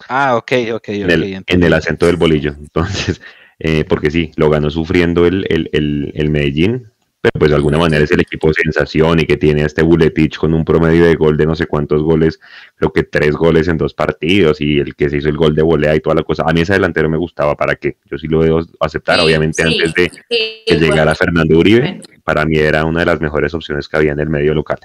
Ah, 0.10 0.36
ok, 0.36 0.52
ok, 0.74 0.90
en, 0.90 1.10
el, 1.10 1.44
en 1.46 1.64
el 1.64 1.74
acento 1.74 2.06
del 2.06 2.18
bolillo. 2.18 2.54
Entonces, 2.60 3.22
eh, 3.60 3.86
porque 3.86 4.12
sí, 4.12 4.32
lo 4.36 4.50
ganó 4.50 4.70
sufriendo 4.70 5.26
el, 5.26 5.46
el, 5.50 5.70
el, 5.72 6.12
el, 6.16 6.30
Medellín, 6.30 6.92
pero 7.26 7.40
pues 7.40 7.50
de 7.50 7.56
alguna 7.56 7.80
manera 7.80 8.04
es 8.04 8.12
el 8.12 8.20
equipo 8.20 8.54
sensación 8.54 9.20
y 9.20 9.26
que 9.26 9.36
tiene 9.36 9.64
a 9.64 9.66
este 9.66 9.82
Buletich 9.82 10.38
con 10.38 10.54
un 10.54 10.64
promedio 10.64 11.06
de 11.06 11.16
gol 11.16 11.38
de 11.38 11.48
no 11.48 11.56
sé 11.56 11.66
cuántos 11.66 12.04
goles, 12.04 12.40
creo 12.76 12.94
que 12.94 13.02
tres 13.02 13.32
goles 13.32 13.68
en 13.68 13.78
dos 13.78 13.96
partidos 13.96 14.62
y 14.62 14.78
el 14.78 14.96
que 14.96 15.10
se 15.10 15.18
hizo 15.18 15.30
el 15.30 15.36
gol 15.36 15.56
de 15.56 15.64
volea 15.64 15.96
y 15.96 16.02
toda 16.02 16.16
la 16.16 16.22
cosa. 16.22 16.44
A 16.46 16.54
mí 16.54 16.62
ese 16.62 16.74
delantero 16.74 17.10
me 17.10 17.18
gustaba 17.18 17.56
para 17.56 17.78
que 17.78 17.98
yo 18.06 18.20
sí 18.20 18.28
lo 18.28 18.44
debo 18.44 18.62
aceptar, 18.80 19.20
obviamente 19.20 19.64
antes 19.64 19.92
de 19.96 20.12
que 20.30 20.78
llegara 20.78 21.16
Fernando 21.16 21.58
Uribe, 21.58 22.00
para 22.24 22.46
mí 22.46 22.58
era 22.58 22.86
una 22.86 23.00
de 23.00 23.08
las 23.08 23.20
mejores 23.20 23.56
opciones 23.56 23.90
que 23.90 23.98
había 23.98 24.12
en 24.12 24.20
el 24.20 24.30
medio 24.30 24.54
local. 24.54 24.78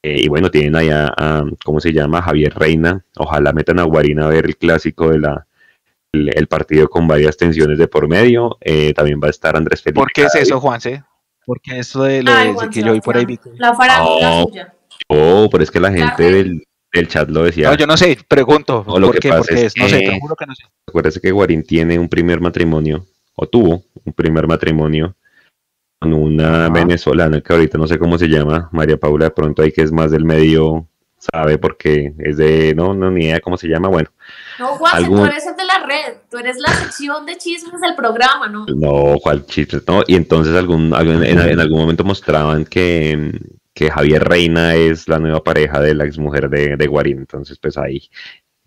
Eh, 0.00 0.20
y 0.20 0.28
bueno, 0.28 0.52
tienen 0.52 0.76
allá 0.76 1.12
a, 1.16 1.44
¿cómo 1.64 1.80
se 1.80 1.92
llama? 1.92 2.22
Javier 2.22 2.54
Reina. 2.54 3.04
Ojalá 3.16 3.52
metan 3.52 3.80
a 3.80 3.82
Guarina 3.82 4.26
a 4.26 4.28
ver 4.28 4.44
el 4.44 4.56
clásico 4.56 5.10
de 5.10 5.18
la 5.18 5.44
el, 6.12 6.46
partido 6.46 6.88
con 6.88 7.08
varias 7.08 7.36
tensiones 7.36 7.78
de 7.78 7.88
por 7.88 8.06
medio. 8.06 8.58
Eh, 8.60 8.94
también 8.94 9.18
va 9.20 9.26
a 9.26 9.30
estar 9.30 9.56
Andrés 9.56 9.82
Felipe. 9.82 9.98
¿Por 9.98 10.12
qué 10.12 10.22
es 10.22 10.34
eso, 10.36 10.60
Juanse? 10.60 11.02
Porque 11.46 11.78
eso 11.78 12.02
de 12.04 12.22
lo 12.22 12.32
que 12.70 12.82
yo 12.82 12.92
vi 12.92 13.00
por 13.00 13.16
ahí. 13.16 13.38
La 13.56 13.74
farándula 13.74 14.42
suya. 14.42 14.74
Oh, 15.08 15.48
pero 15.50 15.64
es 15.64 15.70
que 15.70 15.80
la 15.80 15.92
gente 15.92 16.22
del, 16.30 17.08
chat 17.08 17.28
lo 17.28 17.42
decía. 17.42 17.70
No, 17.70 17.76
yo 17.76 17.86
no 17.86 17.96
sé, 17.96 18.16
pregunto. 18.28 18.84
O 18.86 18.98
lo 18.98 19.10
que 19.10 19.18
qué? 19.18 19.28
Pasa 19.30 19.54
es, 19.54 19.76
no 19.76 19.88
sé, 19.88 20.00
te 20.00 20.20
juro 20.20 20.36
que 20.36 20.46
no 20.46 20.54
sé. 20.54 20.64
Acuérdese 20.86 21.20
que 21.20 21.32
Guarín 21.32 21.62
tiene 21.64 21.98
un 21.98 22.08
primer 22.08 22.40
matrimonio, 22.40 23.06
o 23.34 23.46
tuvo 23.46 23.84
un 24.04 24.12
primer 24.12 24.46
matrimonio 24.46 25.16
una 26.12 26.68
venezolana 26.68 27.40
que 27.40 27.52
ahorita 27.52 27.78
no 27.78 27.86
sé 27.86 27.98
cómo 27.98 28.18
se 28.18 28.28
llama, 28.28 28.68
María 28.72 28.96
Paula, 28.96 29.26
de 29.26 29.30
pronto 29.30 29.62
hay 29.62 29.72
que 29.72 29.82
es 29.82 29.92
más 29.92 30.10
del 30.10 30.24
medio, 30.24 30.86
sabe, 31.32 31.58
porque 31.58 32.14
es 32.18 32.36
de, 32.36 32.74
no, 32.74 32.94
no, 32.94 33.10
ni 33.10 33.26
idea 33.26 33.40
cómo 33.40 33.56
se 33.56 33.68
llama, 33.68 33.88
bueno. 33.88 34.10
No, 34.58 34.68
Juan, 34.76 35.04
tú 35.04 35.24
eres 35.24 35.46
el 35.46 35.56
de 35.56 35.64
la 35.64 35.86
red, 35.86 36.14
tú 36.30 36.38
eres 36.38 36.58
la 36.58 36.68
sección 36.68 37.26
de 37.26 37.36
chismes 37.36 37.80
del 37.80 37.94
programa, 37.94 38.48
¿no? 38.48 38.66
No, 38.66 39.18
¿cuál 39.22 39.46
chismes? 39.46 39.86
No, 39.86 40.02
y 40.06 40.16
entonces 40.16 40.54
algún, 40.54 40.94
en, 40.94 41.60
algún 41.60 41.80
momento 41.80 42.04
mostraban 42.04 42.64
que, 42.64 43.32
que 43.72 43.90
Javier 43.90 44.24
Reina 44.24 44.74
es 44.74 45.08
la 45.08 45.18
nueva 45.18 45.42
pareja 45.42 45.80
de 45.80 45.94
la 45.94 46.04
exmujer 46.04 46.48
de, 46.48 46.76
de 46.76 46.86
Guarín. 46.86 47.18
Entonces, 47.18 47.58
pues 47.58 47.76
ahí 47.76 48.08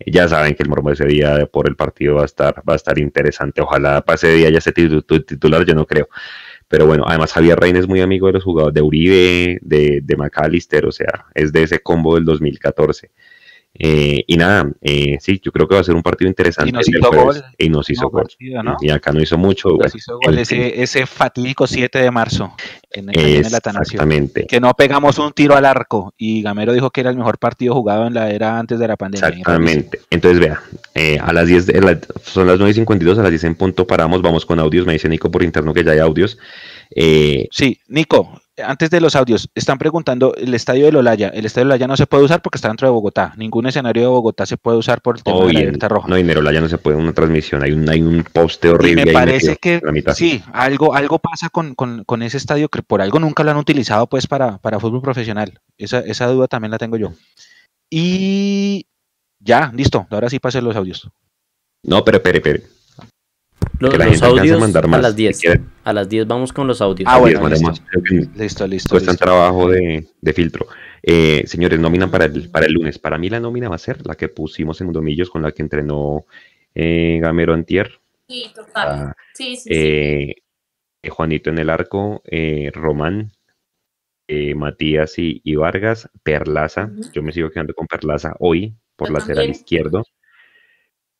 ya 0.06 0.28
saben 0.28 0.54
que 0.54 0.62
el 0.62 0.68
morbo 0.68 0.90
ese 0.92 1.06
día 1.06 1.46
por 1.46 1.68
el 1.68 1.76
partido 1.76 2.16
va 2.16 2.22
a 2.22 2.26
estar, 2.26 2.62
va 2.68 2.74
a 2.74 2.76
estar 2.76 2.98
interesante. 2.98 3.60
Ojalá 3.60 4.04
pase 4.04 4.32
día 4.32 4.50
ya 4.50 4.60
se 4.60 4.72
titular, 4.72 5.64
yo 5.64 5.74
no 5.74 5.86
creo. 5.86 6.08
Pero 6.68 6.86
bueno, 6.86 7.04
además 7.06 7.32
Javier 7.32 7.58
Reina 7.58 7.78
es 7.78 7.88
muy 7.88 8.00
amigo 8.00 8.26
de 8.26 8.34
los 8.34 8.44
jugadores 8.44 8.74
de 8.74 8.82
Uribe, 8.82 9.58
de, 9.62 10.00
de 10.02 10.16
McAllister, 10.16 10.84
o 10.84 10.92
sea, 10.92 11.26
es 11.34 11.52
de 11.52 11.62
ese 11.62 11.80
combo 11.80 12.14
del 12.14 12.26
2014. 12.26 13.10
Eh, 13.80 14.24
y 14.26 14.36
nada, 14.36 14.68
eh, 14.80 15.18
sí, 15.20 15.40
yo 15.42 15.52
creo 15.52 15.68
que 15.68 15.76
va 15.76 15.82
a 15.82 15.84
ser 15.84 15.94
un 15.94 16.02
partido 16.02 16.28
interesante. 16.28 16.70
Y 16.70 16.72
nos 16.72 16.88
hizo 16.88 17.10
gol. 17.12 17.44
Y 17.56 17.68
nos 17.68 17.88
hizo 17.90 18.08
gol. 18.08 18.26
Y 18.38 18.90
acá 18.90 19.12
no 19.12 19.22
hizo 19.22 19.38
mucho. 19.38 19.76
hizo 19.94 20.18
gol 20.18 20.38
ese, 20.38 20.82
ese, 20.82 21.06
fatídico 21.06 21.66
7 21.66 21.98
de 21.98 22.10
marzo 22.10 22.54
en 22.90 23.10
el, 23.10 23.36
Exactamente. 23.36 24.46
Que 24.46 24.60
no 24.60 24.74
pegamos 24.74 25.18
un 25.18 25.32
tiro 25.32 25.54
al 25.54 25.64
arco. 25.64 26.12
Y 26.16 26.42
Gamero 26.42 26.72
dijo 26.72 26.90
que 26.90 27.02
era 27.02 27.10
el 27.10 27.16
mejor 27.16 27.38
partido 27.38 27.74
jugado 27.74 28.06
en 28.06 28.14
la 28.14 28.30
era 28.30 28.58
antes 28.58 28.80
de 28.80 28.88
la 28.88 28.96
pandemia. 28.96 29.28
Exactamente. 29.28 30.00
Entonces, 30.10 30.40
vea, 30.40 30.60
eh, 30.94 31.18
a 31.20 31.32
las 31.32 31.46
10, 31.46 31.66
son 32.22 32.48
las 32.48 32.58
9.52, 32.58 33.18
a 33.18 33.22
las 33.22 33.30
10 33.30 33.44
en 33.44 33.54
punto 33.54 33.86
paramos, 33.86 34.22
vamos 34.22 34.44
con 34.44 34.58
audios. 34.58 34.86
Me 34.86 34.94
dice 34.94 35.08
Nico 35.08 35.30
por 35.30 35.44
interno 35.44 35.72
que 35.72 35.84
ya 35.84 35.92
hay 35.92 36.00
audios. 36.00 36.36
sí, 36.90 37.80
Nico, 37.86 38.40
antes 38.64 38.90
de 38.90 39.00
los 39.00 39.16
audios, 39.16 39.50
están 39.54 39.78
preguntando 39.78 40.34
el 40.34 40.54
estadio 40.54 40.90
de 40.90 40.96
Olaya. 40.96 41.28
El 41.28 41.46
estadio 41.46 41.66
de 41.66 41.74
Olaya 41.74 41.86
no 41.86 41.96
se 41.96 42.06
puede 42.06 42.24
usar 42.24 42.42
porque 42.42 42.56
está 42.56 42.68
dentro 42.68 42.86
de 42.86 42.92
Bogotá. 42.92 43.32
Ningún 43.36 43.66
escenario 43.66 44.02
de 44.02 44.08
Bogotá 44.08 44.46
se 44.46 44.56
puede 44.56 44.78
usar 44.78 45.00
por 45.00 45.16
el 45.16 45.22
tema 45.22 45.46
de 45.46 45.52
la 45.52 45.60
alerta 45.60 45.88
roja. 45.88 46.08
No, 46.08 46.16
en 46.16 46.36
Olaya 46.36 46.60
no 46.60 46.68
se 46.68 46.78
puede 46.78 46.96
una 46.96 47.12
transmisión. 47.12 47.62
Hay 47.62 47.72
un, 47.72 47.88
hay 47.88 48.02
un 48.02 48.24
poste 48.24 48.68
horrible. 48.68 49.02
Y 49.02 49.04
me 49.06 49.12
parece 49.12 49.56
que 49.56 49.80
sí, 50.14 50.42
algo, 50.52 50.94
algo 50.94 51.18
pasa 51.18 51.48
con, 51.48 51.74
con, 51.74 52.04
con, 52.04 52.22
ese 52.22 52.36
estadio 52.36 52.68
que 52.68 52.82
por 52.82 53.00
algo 53.00 53.18
nunca 53.18 53.44
lo 53.44 53.50
han 53.50 53.56
utilizado 53.56 54.06
pues 54.06 54.26
para, 54.26 54.58
para 54.58 54.80
fútbol 54.80 55.02
profesional. 55.02 55.60
Esa, 55.76 56.00
esa 56.00 56.26
duda 56.26 56.48
también 56.48 56.70
la 56.70 56.78
tengo 56.78 56.96
yo. 56.96 57.12
Y 57.90 58.86
ya, 59.40 59.72
listo. 59.74 60.06
Ahora 60.10 60.28
sí 60.28 60.38
pasen 60.38 60.64
los 60.64 60.76
audios. 60.76 61.08
No, 61.82 62.04
pero, 62.04 62.22
pero, 62.22 62.40
pero. 62.42 62.60
Los, 63.80 64.22
audios 64.22 64.74
a, 64.74 64.98
las 64.98 65.14
10. 65.14 65.42
A 65.84 65.92
las 65.92 66.08
10 66.08 66.26
vamos 66.26 66.52
con 66.52 66.66
los 66.66 66.80
audios. 66.80 67.08
Ah, 67.10 67.18
bueno, 67.18 67.48
listo. 68.34 68.66
listo, 68.66 68.90
Cuesta 68.90 69.14
trabajo 69.14 69.70
de, 69.70 70.04
filtro. 70.34 70.66
Eh, 71.02 71.44
señores, 71.46 71.78
nómina 71.78 72.10
para 72.10 72.24
el, 72.24 72.50
para 72.50 72.66
el 72.66 72.72
lunes. 72.72 72.98
Para 72.98 73.18
mí 73.18 73.30
la 73.30 73.38
nómina 73.38 73.68
va 73.68 73.76
a 73.76 73.78
ser 73.78 74.04
la 74.04 74.16
que 74.16 74.28
pusimos 74.28 74.80
en 74.80 74.92
Domillos 74.92 75.30
con 75.30 75.42
la 75.42 75.52
que 75.52 75.62
entrenó 75.62 76.26
eh, 76.74 77.18
Gamero 77.22 77.54
Antier. 77.54 78.00
Sí, 78.28 78.46
total. 78.54 78.88
Ah, 78.88 79.16
sí, 79.34 79.56
sí, 79.56 79.68
eh, 79.72 80.34
Juanito 81.08 81.50
en 81.50 81.58
el 81.58 81.70
arco, 81.70 82.22
Román, 82.72 83.32
Matías 84.56 85.14
y, 85.18 85.54
Vargas, 85.54 86.10
Perlaza. 86.24 86.90
Yo 87.12 87.22
me 87.22 87.32
sigo 87.32 87.50
quedando 87.50 87.74
con 87.74 87.86
Perlaza 87.86 88.34
hoy 88.40 88.74
por 88.96 89.10
lateral 89.10 89.48
izquierdo. 89.48 90.02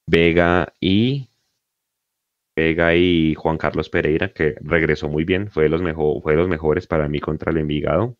Vega 0.07 0.73
y 0.81 1.28
Vega 2.59 2.95
y 2.97 3.35
Juan 3.35 3.57
Carlos 3.57 3.89
Pereira, 3.89 4.29
que 4.29 4.57
regresó 4.61 5.09
muy 5.09 5.25
bien, 5.25 5.49
fue 5.49 5.65
de 5.65 5.69
los, 5.69 5.81
mejor, 5.83 6.21
fue 6.23 6.33
de 6.33 6.39
los 6.39 6.49
mejores 6.49 6.87
para 6.87 7.09
mí 7.09 7.21
contra 7.21 7.53
el 7.53 7.59
Envigado. 7.59 8.17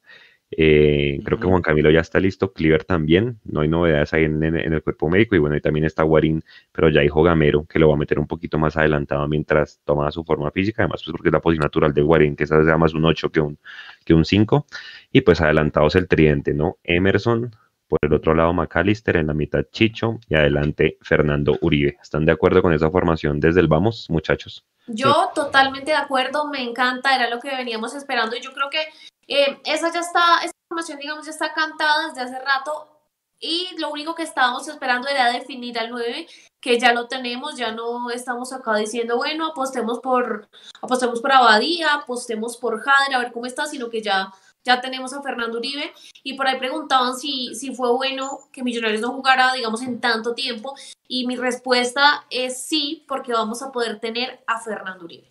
Eh, 0.51 1.21
creo 1.25 1.39
que 1.39 1.47
Juan 1.47 1.61
Camilo 1.61 1.91
ya 1.91 2.01
está 2.01 2.21
listo, 2.21 2.53
Cliver 2.55 2.85
también, 2.85 3.39
no 3.45 3.61
hay 3.61 3.69
novedades 3.69 4.15
ahí 4.15 4.25
en, 4.25 4.43
el 4.43 4.83
cuerpo 4.83 5.11
médico 5.11 5.37
y 5.37 5.39
bueno, 5.39 5.57
y 5.57 5.61
también 5.61 5.85
está 5.85 6.05
Guarín, 6.05 6.43
pero 6.73 6.89
ya 6.89 7.03
dijo 7.03 7.23
Gamero 7.23 7.67
que 7.67 7.79
lo 7.79 7.89
va 7.89 7.95
a 7.95 7.99
meter 7.99 8.19
un 8.19 8.27
poquito 8.27 8.59
más 8.59 8.77
adelantado 8.79 9.29
mientras 9.29 9.83
toma 9.85 10.11
su 10.11 10.25
forma 10.25 10.51
física, 10.51 10.83
además 10.83 11.03
pues 11.05 11.13
porque 11.13 11.29
es 11.29 11.33
la 11.35 11.41
posición 11.43 11.65
natural 11.65 11.93
de 11.93 12.01
Guarín, 12.01 12.35
que 12.35 12.45
es 12.45 12.51
más 12.51 12.95
un 12.95 13.05
8 13.05 13.31
que 13.31 13.41
un, 13.41 13.59
que 14.07 14.15
un 14.15 14.25
5, 14.25 14.67
y 15.13 15.21
pues 15.21 15.41
adelantados 15.43 15.97
el 15.97 16.09
tridente, 16.09 16.55
¿no? 16.55 16.79
Emerson, 16.83 17.51
por 17.89 17.99
el 18.03 18.13
otro 18.13 18.35
lado 18.35 18.53
McAllister, 18.53 19.17
en 19.17 19.29
la 19.29 19.35
mitad 19.35 19.65
Chicho 19.73 20.19
y 20.29 20.35
adelante 20.35 20.99
Fernando 21.03 21.57
Uribe. 21.61 21.99
¿Están 22.01 22.27
de 22.27 22.33
acuerdo 22.33 22.63
con 22.63 22.73
esa 22.73 22.91
formación 22.91 23.41
desde 23.41 23.61
el 23.61 23.69
vamos, 23.69 24.09
muchachos? 24.11 24.65
Yo 24.87 25.31
totalmente 25.35 25.91
de 25.91 25.97
acuerdo, 25.97 26.49
me 26.49 26.63
encanta, 26.63 27.15
era 27.15 27.29
lo 27.29 27.41
que 27.41 27.49
veníamos 27.49 27.95
esperando 27.95 28.37
y 28.37 28.41
yo 28.41 28.53
creo 28.53 28.71
que 28.71 28.81
eh, 29.27 29.61
esa 29.65 29.93
ya 29.93 30.01
está, 30.01 30.39
esa 30.43 30.53
formación 30.69 30.99
digamos 30.99 31.27
ya 31.27 31.33
está 31.33 31.53
cantada 31.53 32.09
desde 32.09 32.23
hace 32.23 32.39
rato 32.45 32.99
y 33.41 33.69
lo 33.79 33.91
único 33.91 34.15
que 34.15 34.23
estábamos 34.25 34.67
esperando 34.67 35.09
era 35.09 35.31
definir 35.33 35.79
al 35.79 35.91
9 35.91 36.27
que 36.61 36.79
ya 36.79 36.93
lo 36.93 37.07
tenemos, 37.07 37.57
ya 37.57 37.71
no 37.73 38.11
estamos 38.11 38.53
acá 38.53 38.75
diciendo, 38.77 39.17
bueno, 39.17 39.47
apostemos 39.47 40.01
por, 40.01 40.49
apostemos 40.83 41.21
por 41.21 41.33
Abadía, 41.33 41.95
apostemos 41.95 42.57
por 42.57 42.81
Jader, 42.81 43.15
a 43.15 43.19
ver 43.19 43.33
cómo 43.33 43.47
está, 43.47 43.67
sino 43.67 43.89
que 43.91 44.03
ya 44.03 44.33
ya 44.69 44.83
tenemos 44.83 45.15
a 45.15 45.23
Fernando 45.23 45.59
Uribe 45.59 45.93
y 46.23 46.35
por 46.35 46.47
ahí 46.47 46.59
preguntaban 46.59 47.17
si, 47.17 47.55
si 47.55 47.75
fue 47.75 47.91
bueno 47.93 48.51
que 48.53 48.63
Millonarios 48.63 49.01
no 49.01 49.13
jugara, 49.13 49.55
digamos, 49.55 49.83
en 49.83 49.99
tanto 49.99 50.35
tiempo 50.35 50.75
y 51.09 51.27
mi 51.27 51.37
respuesta 51.37 52.27
es 52.29 52.63
sí, 52.67 53.05
porque 53.09 53.33
vamos 53.33 53.63
a 53.63 53.73
poder 53.73 53.99
tener 53.99 54.41
a 54.47 54.61
Fernando 54.61 55.07
Uribe. 55.07 55.29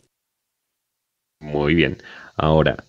Muy 1.40 1.76
bien. 1.76 2.02
Ahora, 2.36 2.84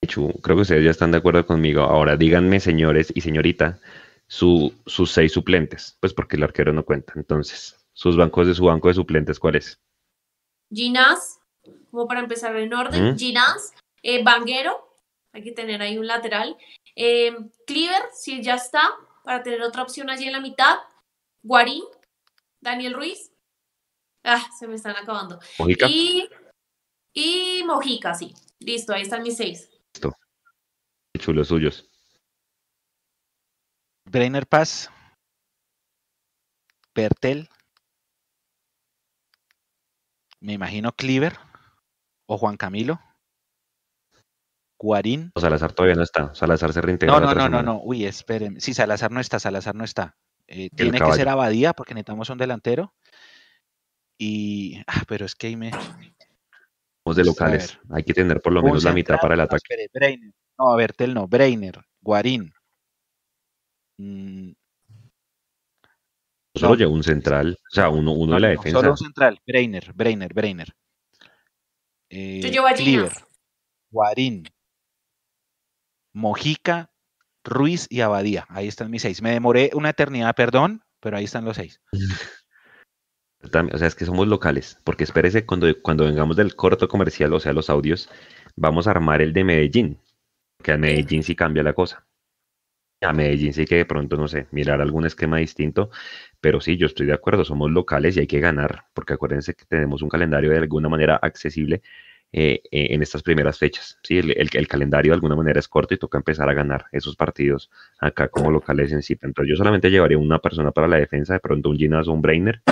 creo 0.00 0.42
que 0.42 0.62
ustedes 0.62 0.84
ya 0.84 0.90
están 0.90 1.12
de 1.12 1.18
acuerdo 1.18 1.46
conmigo. 1.46 1.82
Ahora 1.82 2.16
díganme, 2.16 2.58
señores 2.58 3.12
y 3.14 3.20
señorita, 3.20 3.78
su, 4.26 4.74
sus 4.86 5.12
seis 5.12 5.32
suplentes, 5.32 5.96
pues 6.00 6.12
porque 6.12 6.36
el 6.36 6.42
arquero 6.42 6.72
no 6.72 6.84
cuenta. 6.84 7.12
Entonces, 7.14 7.76
sus 7.92 8.16
bancos 8.16 8.48
de 8.48 8.54
su 8.54 8.64
banco 8.64 8.88
de 8.88 8.94
suplentes, 8.94 9.38
¿cuál 9.38 9.54
es? 9.54 9.80
Ginás, 10.74 11.38
como 11.92 12.08
para 12.08 12.20
empezar 12.20 12.56
en 12.56 12.74
orden, 12.74 13.12
¿Mm? 13.12 13.16
Ginás, 13.16 13.72
eh, 14.02 14.24
Banguero, 14.24 14.85
hay 15.36 15.42
que 15.42 15.52
tener 15.52 15.82
ahí 15.82 15.98
un 15.98 16.06
lateral. 16.06 16.56
Eh, 16.94 17.36
Cleaver, 17.66 18.08
si 18.14 18.42
ya 18.42 18.54
está, 18.54 18.80
para 19.22 19.42
tener 19.42 19.60
otra 19.60 19.82
opción 19.82 20.08
allí 20.08 20.24
en 20.24 20.32
la 20.32 20.40
mitad. 20.40 20.78
Guarín, 21.42 21.84
Daniel 22.58 22.94
Ruiz. 22.94 23.30
Ah, 24.24 24.48
se 24.58 24.66
me 24.66 24.76
están 24.76 24.96
acabando. 24.96 25.38
Mojica. 25.58 25.86
Y, 25.90 26.26
y 27.12 27.62
Mojica, 27.64 28.14
sí. 28.14 28.32
Listo, 28.60 28.94
ahí 28.94 29.02
están 29.02 29.22
mis 29.22 29.36
seis. 29.36 29.68
Listo. 29.92 30.16
Chulos 31.18 31.48
suyos. 31.48 31.86
Brainer 34.06 34.46
Paz. 34.46 34.90
Pertel. 36.94 37.46
Me 40.40 40.54
imagino 40.54 40.92
Cleaver 40.92 41.38
o 42.24 42.38
Juan 42.38 42.56
Camilo. 42.56 42.98
Guarín. 44.78 45.32
O 45.34 45.40
Salazar 45.40 45.72
todavía 45.72 45.96
no 45.96 46.02
está. 46.02 46.34
Salazar 46.34 46.72
se 46.72 46.80
reintegra. 46.80 47.18
No, 47.18 47.26
no, 47.26 47.34
no, 47.34 47.48
no, 47.48 47.62
no. 47.62 47.80
Uy, 47.82 48.04
espérenme. 48.04 48.60
Sí, 48.60 48.74
Salazar 48.74 49.10
no 49.10 49.20
está, 49.20 49.38
Salazar 49.38 49.74
no 49.74 49.84
está. 49.84 50.16
Eh, 50.46 50.70
tiene 50.70 50.98
que 50.98 51.12
ser 51.12 51.28
Abadía 51.28 51.72
porque 51.72 51.94
necesitamos 51.94 52.30
un 52.30 52.38
delantero. 52.38 52.94
Y. 54.18 54.80
Ah, 54.86 55.02
pero 55.08 55.26
es 55.26 55.34
que 55.34 55.48
ahí 55.48 55.56
me. 55.56 55.70
de 55.70 57.24
locales. 57.24 57.78
Hay 57.90 58.02
que 58.02 58.14
tener 58.14 58.40
por 58.40 58.52
lo 58.52 58.62
menos 58.62 58.84
la 58.84 58.92
mitad 58.92 59.18
para 59.20 59.34
el 59.34 59.40
ataque. 59.40 59.62
espere, 59.68 59.88
Breiner. 59.92 60.32
No, 60.58 60.72
a 60.72 60.76
ver, 60.76 60.92
Tel 60.92 61.14
no. 61.14 61.26
Breiner, 61.26 61.80
Guarín. 62.00 62.52
Mm. 63.98 64.52
Solo 66.54 66.74
lleva 66.74 66.90
un 66.90 67.02
central. 67.02 67.58
O 67.70 67.74
sea, 67.74 67.90
uno, 67.90 68.12
uno 68.12 68.34
de 68.34 68.40
la 68.40 68.48
defensa. 68.48 68.78
Solo 68.78 68.92
un 68.92 68.96
central. 68.96 69.40
Breiner, 69.46 69.92
Breiner, 69.92 70.32
Breiner. 70.32 70.74
Eh, 72.08 72.40
Yo 72.42 72.48
llevo 72.48 72.66
a 72.66 73.10
Guarín. 73.90 74.44
Mojica, 76.16 76.90
Ruiz 77.44 77.86
y 77.90 78.00
Abadía. 78.00 78.46
Ahí 78.48 78.66
están 78.68 78.90
mis 78.90 79.02
seis. 79.02 79.20
Me 79.20 79.32
demoré 79.32 79.70
una 79.74 79.90
eternidad, 79.90 80.34
perdón, 80.34 80.82
pero 80.98 81.18
ahí 81.18 81.24
están 81.24 81.44
los 81.44 81.56
seis. 81.56 81.80
O 83.42 83.78
sea, 83.78 83.86
es 83.86 83.94
que 83.94 84.06
somos 84.06 84.26
locales, 84.26 84.80
porque 84.82 85.04
espérese 85.04 85.46
cuando, 85.46 85.68
cuando 85.80 86.04
vengamos 86.04 86.36
del 86.36 86.56
corto 86.56 86.88
comercial, 86.88 87.32
o 87.32 87.38
sea, 87.38 87.52
los 87.52 87.70
audios, 87.70 88.08
vamos 88.56 88.88
a 88.88 88.90
armar 88.90 89.22
el 89.22 89.32
de 89.32 89.44
Medellín, 89.44 90.00
que 90.64 90.72
a 90.72 90.76
Medellín 90.76 91.22
sí 91.22 91.36
cambia 91.36 91.62
la 91.62 91.72
cosa. 91.72 92.04
A 93.02 93.12
Medellín 93.12 93.52
sí 93.52 93.64
que 93.64 93.76
de 93.76 93.84
pronto, 93.84 94.16
no 94.16 94.26
sé, 94.26 94.48
mirar 94.50 94.80
algún 94.80 95.06
esquema 95.06 95.36
distinto, 95.36 95.90
pero 96.40 96.60
sí, 96.60 96.76
yo 96.76 96.86
estoy 96.86 97.06
de 97.06 97.12
acuerdo, 97.12 97.44
somos 97.44 97.70
locales 97.70 98.16
y 98.16 98.20
hay 98.20 98.26
que 98.26 98.40
ganar, 98.40 98.86
porque 98.94 99.12
acuérdense 99.12 99.54
que 99.54 99.66
tenemos 99.66 100.02
un 100.02 100.08
calendario 100.08 100.50
de 100.50 100.58
alguna 100.58 100.88
manera 100.88 101.14
accesible 101.14 101.82
eh, 102.32 102.60
eh, 102.70 102.88
en 102.90 103.02
estas 103.02 103.22
primeras 103.22 103.58
fechas. 103.58 103.98
¿sí? 104.02 104.18
El, 104.18 104.68
calendario 104.68 105.12
de 105.12 105.14
alguna 105.14 105.36
manera 105.36 105.58
es 105.58 105.68
corto 105.68 105.94
y 105.94 105.98
toca 105.98 106.18
empezar 106.18 106.48
a 106.48 106.54
ganar 106.54 106.86
esos 106.92 107.16
partidos 107.16 107.70
acá 107.98 108.28
como 108.28 108.50
locales 108.50 108.92
en 108.92 109.02
sí. 109.02 109.16
Entonces 109.22 109.50
yo 109.50 109.56
solamente 109.56 109.90
llevaría 109.90 110.18
una 110.18 110.40
persona 110.40 110.72
para 110.72 110.88
la 110.88 110.96
defensa, 110.96 111.34
de 111.34 111.40
pronto 111.40 111.70
un 111.70 111.78
Ginas 111.78 112.08
o 112.08 112.12
un 112.12 112.22
Brainer, 112.22 112.62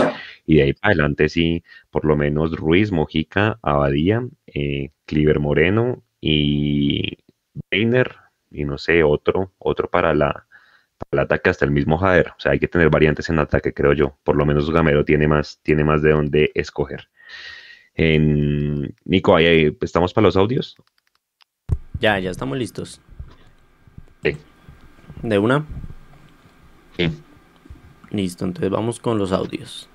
y 0.45 0.57
de 0.57 0.63
ahí 0.65 0.73
para 0.75 0.93
adelante 0.93 1.29
sí, 1.29 1.63
por 1.91 2.05
lo 2.05 2.17
menos 2.17 2.53
Ruiz, 2.57 2.93
Mojica, 2.93 3.59
Abadía, 3.63 4.27
eh, 4.47 4.91
Cliver 5.07 5.41
Moreno 5.41 6.03
y 6.21 7.19
Brainer, 7.71 8.17
y 8.51 8.65
no 8.65 8.77
sé, 8.79 9.03
otro, 9.03 9.53
otro 9.59 9.89
para 9.89 10.15
la, 10.15 10.47
el 11.11 11.19
ataque 11.19 11.51
hasta 11.51 11.65
el 11.65 11.71
mismo 11.71 11.99
Jader. 11.99 12.29
O 12.37 12.41
sea, 12.41 12.53
hay 12.53 12.59
que 12.59 12.69
tener 12.69 12.91
variantes 12.91 13.29
en 13.31 13.39
ataque, 13.39 13.73
creo 13.73 13.93
yo. 13.93 14.19
Por 14.25 14.37
lo 14.37 14.47
menos 14.47 14.71
Gamero 14.71 15.05
tiene 15.05 15.29
más, 15.29 15.61
tiene 15.63 15.85
más 15.85 16.03
de 16.03 16.11
dónde 16.11 16.53
escoger. 16.55 17.09
En... 17.95 18.95
Nico, 19.05 19.39
¿estamos 19.39 20.13
para 20.13 20.27
los 20.27 20.37
audios? 20.37 20.77
Ya, 22.01 22.19
ya 22.19 22.31
estamos 22.31 22.59
listos. 22.59 23.01
Sí. 24.23 24.37
¿De 25.23 25.39
una? 25.39 25.65
Sí. 26.97 27.11
Listo, 28.11 28.45
entonces 28.45 28.71
vamos 28.71 29.01
con 29.01 29.19
los 29.19 29.33
audios. 29.33 29.89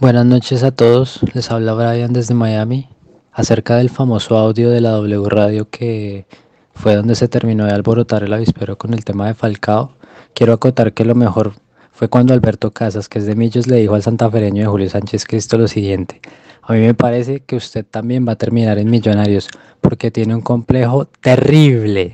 Buenas 0.00 0.26
noches 0.26 0.62
a 0.62 0.70
todos, 0.70 1.20
les 1.34 1.50
habla 1.50 1.74
Brian 1.74 2.12
desde 2.12 2.32
Miami 2.32 2.88
acerca 3.32 3.76
del 3.76 3.90
famoso 3.90 4.38
audio 4.38 4.70
de 4.70 4.80
la 4.80 4.90
W 4.90 5.28
Radio 5.28 5.68
que 5.70 6.26
fue 6.72 6.94
donde 6.94 7.16
se 7.16 7.26
terminó 7.26 7.66
de 7.66 7.72
alborotar 7.72 8.22
el 8.22 8.32
avispero 8.32 8.78
con 8.78 8.94
el 8.94 9.04
tema 9.04 9.26
de 9.26 9.34
Falcao. 9.34 9.96
Quiero 10.34 10.52
acotar 10.52 10.92
que 10.92 11.04
lo 11.04 11.16
mejor 11.16 11.54
fue 11.98 12.08
cuando 12.08 12.32
Alberto 12.32 12.70
Casas, 12.70 13.08
que 13.08 13.18
es 13.18 13.26
de 13.26 13.34
Millos, 13.34 13.66
le 13.66 13.74
dijo 13.78 13.96
al 13.96 14.04
santafereño 14.04 14.62
de 14.62 14.68
Julio 14.68 14.88
Sánchez 14.88 15.24
Cristo 15.24 15.58
lo 15.58 15.66
siguiente. 15.66 16.20
A 16.62 16.74
mí 16.74 16.78
me 16.78 16.94
parece 16.94 17.40
que 17.40 17.56
usted 17.56 17.84
también 17.84 18.24
va 18.24 18.34
a 18.34 18.36
terminar 18.36 18.78
en 18.78 18.88
Millonarios 18.88 19.48
porque 19.80 20.12
tiene 20.12 20.36
un 20.36 20.40
complejo 20.40 21.06
terrible 21.06 22.12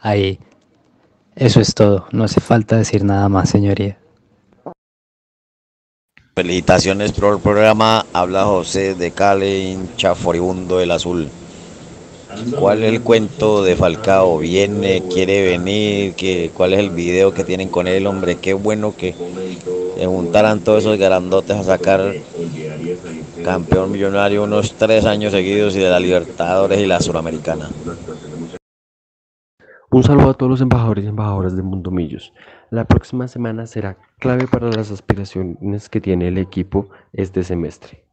ahí. 0.00 0.38
Eso 1.34 1.60
es 1.60 1.74
todo, 1.74 2.06
no 2.12 2.22
hace 2.22 2.40
falta 2.40 2.76
decir 2.76 3.02
nada 3.02 3.28
más, 3.28 3.50
señoría. 3.50 3.98
Felicitaciones 6.36 7.10
por 7.10 7.34
el 7.34 7.40
programa. 7.40 8.06
Habla 8.12 8.44
José 8.44 8.94
de 8.94 9.10
Cali, 9.10 9.72
hincha 9.72 10.14
furibundo 10.14 10.78
del 10.78 10.92
azul. 10.92 11.28
¿Cuál 12.58 12.82
es 12.82 12.92
el 12.92 13.02
cuento 13.02 13.62
de 13.62 13.76
Falcao? 13.76 14.38
¿Viene? 14.38 15.02
¿Quiere 15.12 15.44
venir? 15.44 16.14
¿Qué, 16.14 16.50
¿Cuál 16.54 16.74
es 16.74 16.80
el 16.80 16.90
video 16.90 17.32
que 17.32 17.44
tienen 17.44 17.68
con 17.68 17.86
él? 17.86 18.06
Hombre, 18.06 18.36
qué 18.36 18.54
bueno 18.54 18.94
que 18.96 19.14
se 19.96 20.06
juntaran 20.06 20.60
todos 20.60 20.84
esos 20.84 20.98
grandotes 20.98 21.56
a 21.56 21.64
sacar 21.64 22.14
campeón 23.44 23.92
millonario 23.92 24.44
unos 24.44 24.74
tres 24.74 25.04
años 25.04 25.32
seguidos 25.32 25.74
y 25.76 25.80
de 25.80 25.90
la 25.90 26.00
Libertadores 26.00 26.78
y 26.78 26.86
la 26.86 27.00
Suramericana. 27.00 27.68
Un 29.90 30.02
saludo 30.02 30.30
a 30.30 30.34
todos 30.34 30.50
los 30.50 30.60
embajadores 30.60 31.04
y 31.04 31.08
embajadoras 31.08 31.56
de 31.56 31.62
Mundo 31.62 31.90
Millos. 31.90 32.32
La 32.70 32.84
próxima 32.84 33.26
semana 33.26 33.66
será 33.66 33.96
clave 34.18 34.46
para 34.46 34.68
las 34.68 34.90
aspiraciones 34.90 35.88
que 35.88 36.00
tiene 36.00 36.28
el 36.28 36.36
equipo 36.36 36.90
este 37.14 37.42
semestre. 37.42 38.07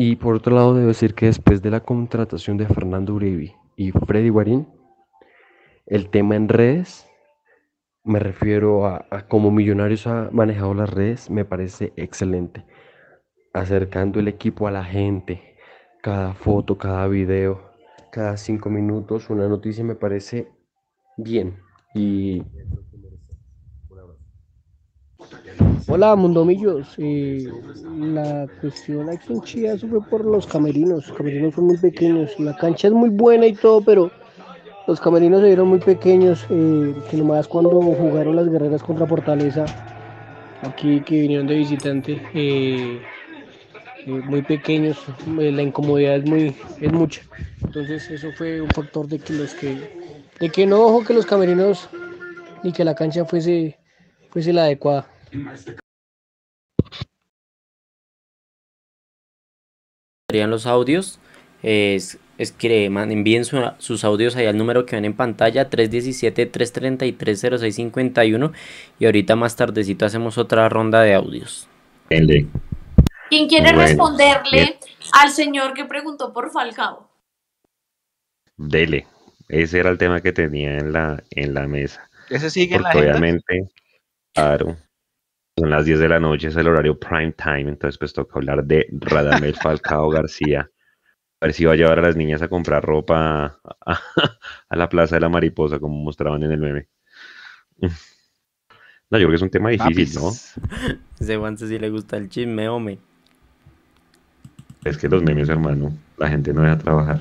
Y 0.00 0.14
por 0.14 0.36
otro 0.36 0.54
lado, 0.54 0.74
debo 0.74 0.86
decir 0.86 1.12
que 1.12 1.26
después 1.26 1.60
de 1.60 1.72
la 1.72 1.80
contratación 1.80 2.56
de 2.56 2.68
Fernando 2.68 3.14
Uribe 3.14 3.56
y 3.74 3.90
Freddy 3.90 4.28
Guarín, 4.28 4.68
el 5.86 6.08
tema 6.08 6.36
en 6.36 6.48
redes, 6.48 7.04
me 8.04 8.20
refiero 8.20 8.86
a, 8.86 9.06
a 9.10 9.26
cómo 9.26 9.50
Millonarios 9.50 10.06
ha 10.06 10.28
manejado 10.30 10.72
las 10.72 10.88
redes, 10.88 11.30
me 11.30 11.44
parece 11.44 11.92
excelente. 11.96 12.64
Acercando 13.52 14.20
el 14.20 14.28
equipo 14.28 14.68
a 14.68 14.70
la 14.70 14.84
gente, 14.84 15.56
cada 16.00 16.32
foto, 16.32 16.78
cada 16.78 17.08
video, 17.08 17.72
cada 18.12 18.36
cinco 18.36 18.70
minutos, 18.70 19.28
una 19.30 19.48
noticia 19.48 19.82
me 19.82 19.96
parece 19.96 20.46
bien. 21.16 21.58
Y 21.92 22.44
Hola, 25.88 26.14
Mundomillos. 26.16 26.94
Eh, 26.98 27.48
la 27.98 28.46
cuestión 28.60 29.08
aquí 29.08 29.32
en 29.32 29.40
Chía 29.42 29.76
fue 29.78 30.02
por 30.04 30.24
los 30.24 30.46
camerinos. 30.46 31.08
Los 31.08 31.16
camerinos 31.16 31.54
son 31.54 31.64
muy 31.64 31.78
pequeños. 31.78 32.38
La 32.38 32.54
cancha 32.56 32.88
es 32.88 32.94
muy 32.94 33.08
buena 33.08 33.46
y 33.46 33.54
todo, 33.54 33.80
pero 33.80 34.10
los 34.86 35.00
camerinos 35.00 35.40
se 35.40 35.46
vieron 35.46 35.68
muy 35.68 35.78
pequeños. 35.78 36.46
Eh, 36.50 36.94
que 37.10 37.16
nomás 37.16 37.48
cuando 37.48 37.70
jugaron 37.70 38.36
las 38.36 38.48
guerreras 38.48 38.82
contra 38.82 39.06
Fortaleza, 39.06 39.64
aquí 40.62 41.00
que 41.00 41.22
vinieron 41.22 41.46
de 41.46 41.54
visitante, 41.56 42.22
eh, 42.34 43.00
eh, 44.06 44.10
muy 44.10 44.42
pequeños, 44.42 44.98
la 45.26 45.62
incomodidad 45.62 46.16
es 46.16 46.24
muy 46.24 46.56
es 46.80 46.92
mucha. 46.92 47.22
Entonces 47.64 48.10
eso 48.10 48.30
fue 48.36 48.60
un 48.60 48.70
factor 48.70 49.08
de 49.08 49.18
que 49.18 49.32
los 49.32 49.54
que 49.54 49.76
de 50.38 50.48
que 50.50 50.66
no 50.66 50.80
ojo 50.80 51.04
que 51.04 51.14
los 51.14 51.26
camerinos 51.26 51.88
ni 52.62 52.72
que 52.72 52.84
la 52.84 52.94
cancha 52.94 53.24
fuese 53.24 53.78
fuese 54.30 54.52
la 54.52 54.64
adecuada. 54.64 55.06
Serían 60.30 60.50
los 60.50 60.66
audios. 60.66 61.18
Es, 61.62 62.18
es 62.36 62.52
que 62.52 62.84
envíen 62.84 63.44
su- 63.44 63.72
sus 63.78 64.04
audios 64.04 64.36
ahí 64.36 64.46
al 64.46 64.56
número 64.56 64.86
que 64.86 64.94
ven 64.96 65.04
en 65.04 65.14
pantalla, 65.14 65.68
317-333-0651. 65.70 68.52
Y 68.98 69.06
ahorita 69.06 69.36
más 69.36 69.56
tardecito 69.56 70.04
hacemos 70.06 70.38
otra 70.38 70.68
ronda 70.68 71.00
de 71.02 71.14
audios. 71.14 71.68
¿Quién 72.08 73.48
quiere 73.48 73.72
Bueno, 73.72 73.80
responderle 73.80 74.50
bien. 74.52 74.74
al 75.12 75.30
señor 75.30 75.74
que 75.74 75.84
preguntó 75.84 76.32
por 76.32 76.50
Falcao? 76.50 77.08
Dele. 78.56 79.06
Ese 79.48 79.78
era 79.80 79.90
el 79.90 79.98
tema 79.98 80.20
que 80.20 80.32
tenía 80.32 80.78
en 80.78 80.92
la, 80.92 81.22
en 81.30 81.54
la 81.54 81.66
mesa. 81.66 82.08
Ese 82.28 82.50
sigue 82.50 82.76
en 82.76 82.82
la 82.82 82.90
Porque 82.90 82.98
agenda. 83.08 83.18
obviamente, 83.18 83.68
claro, 84.34 84.76
son 85.58 85.70
las 85.70 85.84
10 85.84 85.98
de 85.98 86.08
la 86.08 86.20
noche, 86.20 86.48
es 86.48 86.56
el 86.56 86.68
horario 86.68 86.98
prime 86.98 87.32
time, 87.32 87.68
entonces 87.68 87.98
pues 87.98 88.12
toca 88.12 88.38
hablar 88.38 88.64
de 88.64 88.86
Radamel 88.92 89.54
Falcao 89.54 90.08
García. 90.08 90.70
A 91.40 91.46
ver 91.46 91.54
si 91.54 91.64
va 91.64 91.72
a 91.72 91.76
llevar 91.76 91.98
a 91.98 92.02
las 92.02 92.16
niñas 92.16 92.42
a 92.42 92.48
comprar 92.48 92.84
ropa 92.84 93.60
a, 93.86 94.00
a 94.68 94.76
la 94.76 94.88
Plaza 94.88 95.16
de 95.16 95.20
la 95.20 95.28
Mariposa, 95.28 95.78
como 95.78 95.96
mostraban 95.96 96.42
en 96.42 96.52
el 96.52 96.58
meme. 96.58 96.88
No, 99.10 99.18
yo 99.18 99.26
creo 99.26 99.30
que 99.30 99.36
es 99.36 99.42
un 99.42 99.50
tema 99.50 99.70
difícil, 99.70 100.20
¿no? 100.20 100.30
Ese 101.18 101.36
guante 101.36 101.66
si 101.66 101.78
le 101.78 101.88
gusta 101.90 102.16
el 102.16 102.28
chisme, 102.28 102.68
hombre. 102.68 102.98
Es 104.84 104.98
que 104.98 105.08
los 105.08 105.22
memes, 105.22 105.48
hermano, 105.48 105.96
la 106.18 106.28
gente 106.28 106.52
no 106.52 106.62
deja 106.62 106.78
trabajar. 106.78 107.20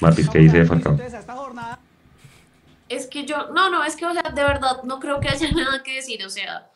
Mapis, 0.00 0.28
¿qué 0.28 0.38
dice 0.40 0.58
de 0.58 0.64
Falcao? 0.64 0.98
Es 2.88 3.06
que 3.06 3.24
yo, 3.24 3.48
no, 3.54 3.70
no, 3.70 3.84
es 3.84 3.96
que, 3.96 4.04
o 4.04 4.12
sea, 4.12 4.22
de 4.22 4.42
verdad, 4.42 4.82
no 4.82 4.98
creo 4.98 5.20
que 5.20 5.28
haya 5.28 5.50
nada 5.54 5.82
que 5.82 5.94
decir, 5.94 6.24
o 6.26 6.28
sea, 6.28 6.71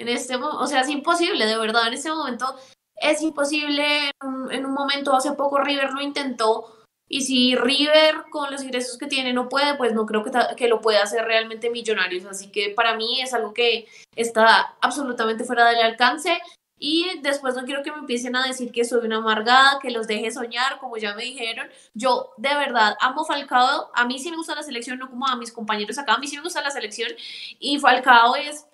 en 0.00 0.08
este, 0.08 0.36
o 0.36 0.66
sea, 0.66 0.80
es 0.80 0.88
imposible, 0.88 1.46
de 1.46 1.58
verdad, 1.58 1.88
en 1.88 1.94
este 1.94 2.10
momento 2.10 2.56
es 2.96 3.22
imposible, 3.22 4.10
en 4.22 4.28
un- 4.28 4.52
en 4.52 4.66
un 4.66 4.72
momento 4.72 5.14
hace 5.14 5.32
poco 5.32 5.58
River 5.60 5.92
lo 5.92 6.00
intentó, 6.00 6.76
y 7.08 7.22
si 7.22 7.56
River 7.56 8.24
con 8.30 8.50
los 8.50 8.62
ingresos 8.62 8.96
que 8.98 9.06
tiene 9.08 9.32
no 9.32 9.48
puede, 9.48 9.74
pues 9.76 9.92
no 9.94 10.06
creo 10.06 10.22
que, 10.22 10.30
que 10.56 10.68
lo 10.68 10.80
pueda 10.80 11.02
hacer 11.02 11.24
realmente 11.24 11.70
Millonarios, 11.70 12.24
así 12.26 12.50
que 12.52 12.70
para 12.70 12.94
mí 12.94 13.20
es 13.20 13.34
algo 13.34 13.52
que 13.52 13.86
está 14.16 14.76
absolutamente 14.80 15.44
fuera 15.44 15.68
del 15.68 15.80
alcance, 15.80 16.40
y 16.82 17.18
después 17.20 17.54
no 17.54 17.64
quiero 17.64 17.82
que 17.82 17.92
me 17.92 17.98
empiecen 17.98 18.36
a 18.36 18.46
decir 18.46 18.72
que 18.72 18.86
soy 18.86 19.04
una 19.04 19.18
amargada, 19.18 19.78
que 19.82 19.90
los 19.90 20.06
deje 20.06 20.30
soñar, 20.30 20.78
como 20.78 20.96
ya 20.96 21.14
me 21.14 21.24
dijeron, 21.24 21.68
yo 21.92 22.32
de 22.38 22.54
verdad 22.54 22.96
amo 23.00 23.24
Falcao, 23.26 23.90
a 23.94 24.06
mí 24.06 24.18
sí 24.18 24.30
me 24.30 24.38
gusta 24.38 24.54
la 24.54 24.62
selección, 24.62 24.98
no 24.98 25.10
como 25.10 25.26
a 25.26 25.36
mis 25.36 25.52
compañeros 25.52 25.98
acá, 25.98 26.14
a 26.14 26.18
mí 26.18 26.26
sí 26.26 26.36
me 26.36 26.42
gusta 26.42 26.62
la 26.62 26.70
selección 26.70 27.10
y 27.58 27.78
Falcao 27.78 28.34
es 28.34 28.66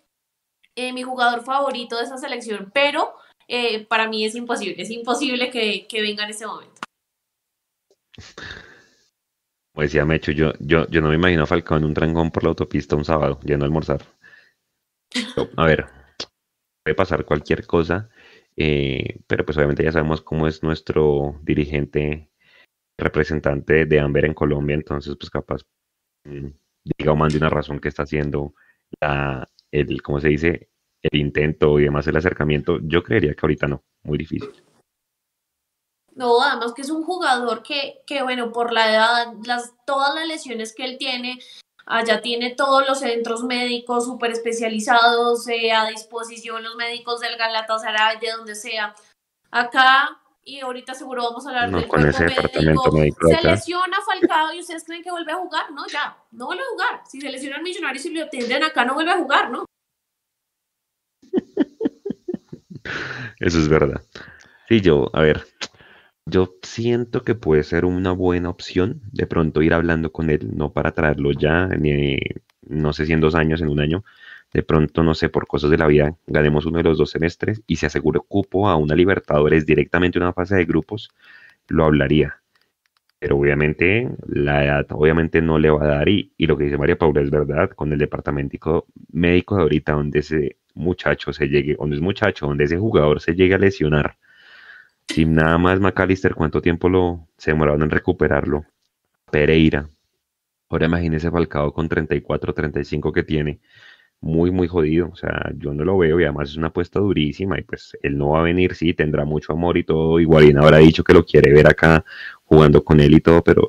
eh, 0.76 0.92
mi 0.92 1.02
jugador 1.02 1.42
favorito 1.42 1.96
de 1.96 2.04
esa 2.04 2.18
selección, 2.18 2.70
pero 2.72 3.14
eh, 3.48 3.86
para 3.86 4.08
mí 4.08 4.24
es 4.24 4.34
imposible, 4.34 4.80
es 4.80 4.90
imposible 4.90 5.50
que, 5.50 5.86
que 5.88 6.02
venga 6.02 6.24
en 6.24 6.30
ese 6.30 6.46
momento. 6.46 6.82
Como 9.72 9.82
decía 9.82 10.04
Mecho, 10.04 10.32
yo, 10.32 10.52
yo, 10.58 10.86
yo 10.88 11.00
no 11.00 11.08
me 11.08 11.16
imagino 11.16 11.42
a 11.42 11.46
Falcao 11.46 11.78
en 11.78 11.84
un 11.84 11.94
trancón 11.94 12.30
por 12.30 12.42
la 12.42 12.50
autopista 12.50 12.96
un 12.96 13.04
sábado, 13.04 13.40
yendo 13.44 13.64
a 13.64 13.68
almorzar. 13.68 14.02
A 15.56 15.66
ver, 15.66 15.86
puede 16.82 16.94
pasar 16.94 17.24
cualquier 17.24 17.66
cosa, 17.66 18.08
eh, 18.56 19.20
pero 19.26 19.44
pues 19.44 19.56
obviamente 19.58 19.84
ya 19.84 19.92
sabemos 19.92 20.22
cómo 20.22 20.46
es 20.46 20.62
nuestro 20.62 21.38
dirigente 21.42 22.30
representante 22.98 23.86
de 23.86 24.00
Amber 24.00 24.24
en 24.24 24.34
Colombia, 24.34 24.74
entonces 24.74 25.14
pues 25.18 25.30
capaz 25.30 25.62
mm, 26.24 26.48
diga 26.98 27.12
o 27.12 27.16
mande 27.16 27.36
una 27.36 27.50
razón 27.50 27.78
que 27.78 27.88
está 27.88 28.04
haciendo 28.04 28.54
la, 29.00 29.48
el, 29.80 30.02
¿cómo 30.02 30.20
se 30.20 30.28
dice? 30.28 30.70
El 31.02 31.20
intento 31.20 31.78
y 31.78 31.84
demás, 31.84 32.06
el 32.06 32.16
acercamiento. 32.16 32.78
Yo 32.82 33.02
creería 33.02 33.34
que 33.34 33.40
ahorita 33.42 33.66
no, 33.66 33.82
muy 34.02 34.18
difícil. 34.18 34.50
No, 36.14 36.40
además 36.42 36.72
que 36.74 36.82
es 36.82 36.90
un 36.90 37.04
jugador 37.04 37.62
que, 37.62 38.02
que 38.06 38.22
bueno, 38.22 38.50
por 38.50 38.72
la 38.72 38.90
edad, 38.90 39.32
las, 39.44 39.74
todas 39.84 40.14
las 40.14 40.26
lesiones 40.26 40.74
que 40.74 40.84
él 40.84 40.96
tiene, 40.98 41.38
allá 41.84 42.22
tiene 42.22 42.54
todos 42.54 42.86
los 42.88 43.00
centros 43.00 43.44
médicos 43.44 44.06
súper 44.06 44.32
especializados 44.32 45.46
eh, 45.48 45.72
a 45.72 45.86
disposición, 45.86 46.62
los 46.62 46.74
médicos 46.76 47.20
del 47.20 47.36
Galatasaray, 47.36 48.18
de 48.18 48.32
donde 48.32 48.54
sea. 48.54 48.94
Acá, 49.50 50.20
y 50.48 50.60
ahorita 50.60 50.94
seguro 50.94 51.24
vamos 51.24 51.44
a 51.44 51.50
hablar 51.50 51.70
No, 51.70 51.80
del 51.80 51.88
con 51.88 52.06
ese 52.06 52.24
departamento 52.24 52.92
médico 52.92 53.28
Se 53.28 53.46
lesiona 53.46 53.96
Falcao 54.06 54.54
y 54.54 54.60
ustedes 54.60 54.84
creen 54.84 55.02
que 55.02 55.10
vuelve 55.10 55.32
a 55.32 55.36
jugar, 55.36 55.72
¿no? 55.72 55.86
Ya, 55.88 56.16
no 56.30 56.46
vuelve 56.46 56.62
a 56.62 56.70
jugar. 56.70 57.00
Si 57.04 57.20
se 57.20 57.30
lesiona 57.30 57.56
el 57.56 57.64
millonario 57.64 58.00
y 58.02 58.14
lo 58.14 58.24
atienden 58.24 58.62
acá, 58.62 58.84
no 58.84 58.94
vuelve 58.94 59.10
a 59.10 59.18
jugar, 59.18 59.50
¿no? 59.50 59.66
Eso 63.40 63.58
es 63.58 63.68
verdad. 63.68 64.00
Sí, 64.68 64.80
yo, 64.80 65.10
a 65.12 65.20
ver, 65.20 65.44
yo 66.26 66.54
siento 66.62 67.24
que 67.24 67.34
puede 67.34 67.64
ser 67.64 67.84
una 67.84 68.12
buena 68.12 68.48
opción 68.48 69.02
de 69.12 69.26
pronto 69.26 69.62
ir 69.62 69.74
hablando 69.74 70.12
con 70.12 70.30
él, 70.30 70.56
no 70.56 70.72
para 70.72 70.92
traerlo 70.92 71.32
ya, 71.32 71.66
ni 71.66 72.18
no 72.62 72.92
sé 72.92 73.06
si 73.06 73.12
en 73.12 73.20
dos 73.20 73.34
años, 73.34 73.60
en 73.60 73.68
un 73.68 73.80
año, 73.80 74.04
de 74.56 74.62
pronto, 74.62 75.02
no 75.02 75.14
sé, 75.14 75.28
por 75.28 75.46
cosas 75.46 75.70
de 75.70 75.76
la 75.76 75.86
vida, 75.86 76.16
ganemos 76.26 76.64
uno 76.64 76.78
de 76.78 76.84
los 76.84 76.96
dos 76.96 77.10
semestres 77.10 77.62
y 77.66 77.76
se 77.76 77.86
asegure 77.86 78.20
cupo 78.26 78.68
a 78.70 78.76
una 78.76 78.94
Libertadores 78.94 79.66
directamente 79.66 80.18
una 80.18 80.32
fase 80.32 80.56
de 80.56 80.64
grupos, 80.64 81.10
lo 81.68 81.84
hablaría. 81.84 82.40
pero 83.18 83.36
obviamente 83.38 84.08
la 84.28 84.64
edad 84.64 84.86
obviamente 84.92 85.42
no 85.42 85.58
le 85.58 85.70
va 85.70 85.84
a 85.84 85.88
dar 85.88 86.08
y, 86.08 86.32
y 86.38 86.46
lo 86.46 86.56
que 86.56 86.64
dice 86.64 86.78
María 86.78 86.96
Paula 86.96 87.20
es 87.22 87.30
verdad, 87.30 87.70
con 87.70 87.92
el 87.92 87.98
departamento 87.98 88.86
médico 89.12 89.56
de 89.56 89.62
ahorita 89.62 89.92
donde 89.92 90.20
ese 90.20 90.56
muchacho 90.74 91.32
se 91.34 91.48
llegue, 91.48 91.76
donde 91.78 91.96
es 91.96 92.02
muchacho, 92.02 92.46
donde 92.46 92.64
ese 92.64 92.78
jugador 92.78 93.20
se 93.20 93.34
llegue 93.34 93.54
a 93.54 93.58
lesionar, 93.58 94.16
sin 95.08 95.34
nada 95.34 95.58
más 95.58 95.80
McAllister, 95.80 96.34
¿cuánto 96.34 96.62
tiempo 96.62 96.88
lo 96.88 97.28
se 97.36 97.50
demoraron 97.50 97.82
en 97.82 97.90
recuperarlo? 97.90 98.64
Pereira, 99.30 99.88
ahora 100.70 100.86
imagínese 100.86 101.30
Falcao 101.30 101.72
con 101.72 101.88
34, 101.88 102.54
35 102.54 103.12
que 103.12 103.22
tiene, 103.22 103.60
muy, 104.20 104.50
muy 104.50 104.68
jodido. 104.68 105.10
O 105.12 105.16
sea, 105.16 105.50
yo 105.56 105.72
no 105.72 105.84
lo 105.84 105.98
veo 105.98 106.20
y 106.20 106.24
además 106.24 106.50
es 106.50 106.56
una 106.56 106.68
apuesta 106.68 107.00
durísima 107.00 107.58
y 107.58 107.62
pues 107.62 107.96
él 108.02 108.16
no 108.18 108.30
va 108.30 108.40
a 108.40 108.44
venir, 108.44 108.74
sí, 108.74 108.94
tendrá 108.94 109.24
mucho 109.24 109.52
amor 109.52 109.76
y 109.76 109.84
todo. 109.84 110.20
Igualín 110.20 110.58
habrá 110.58 110.78
dicho 110.78 111.04
que 111.04 111.14
lo 111.14 111.24
quiere 111.24 111.52
ver 111.52 111.66
acá 111.66 112.04
jugando 112.44 112.82
con 112.84 113.00
él 113.00 113.14
y 113.14 113.20
todo, 113.20 113.42
pero 113.42 113.68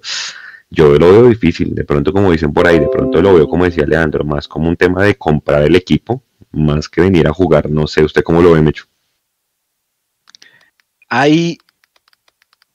yo 0.69 0.97
lo 0.97 1.11
veo 1.11 1.29
difícil. 1.29 1.73
De 1.75 1.83
pronto, 1.83 2.11
como 2.13 2.31
dicen 2.31 2.53
por 2.53 2.67
ahí, 2.67 2.79
de 2.79 2.89
pronto 2.89 3.21
lo 3.21 3.33
veo, 3.35 3.47
como 3.47 3.65
decía 3.65 3.85
Leandro, 3.85 4.23
más 4.23 4.47
como 4.47 4.69
un 4.69 4.75
tema 4.75 5.03
de 5.03 5.15
comprar 5.15 5.63
el 5.63 5.75
equipo, 5.75 6.23
más 6.51 6.89
que 6.89 7.01
venir 7.01 7.27
a 7.27 7.33
jugar. 7.33 7.69
No 7.69 7.87
sé, 7.87 8.03
¿usted 8.03 8.23
cómo 8.23 8.41
lo 8.41 8.53
ve, 8.53 8.61
Mecho? 8.61 8.85
Hay 11.09 11.57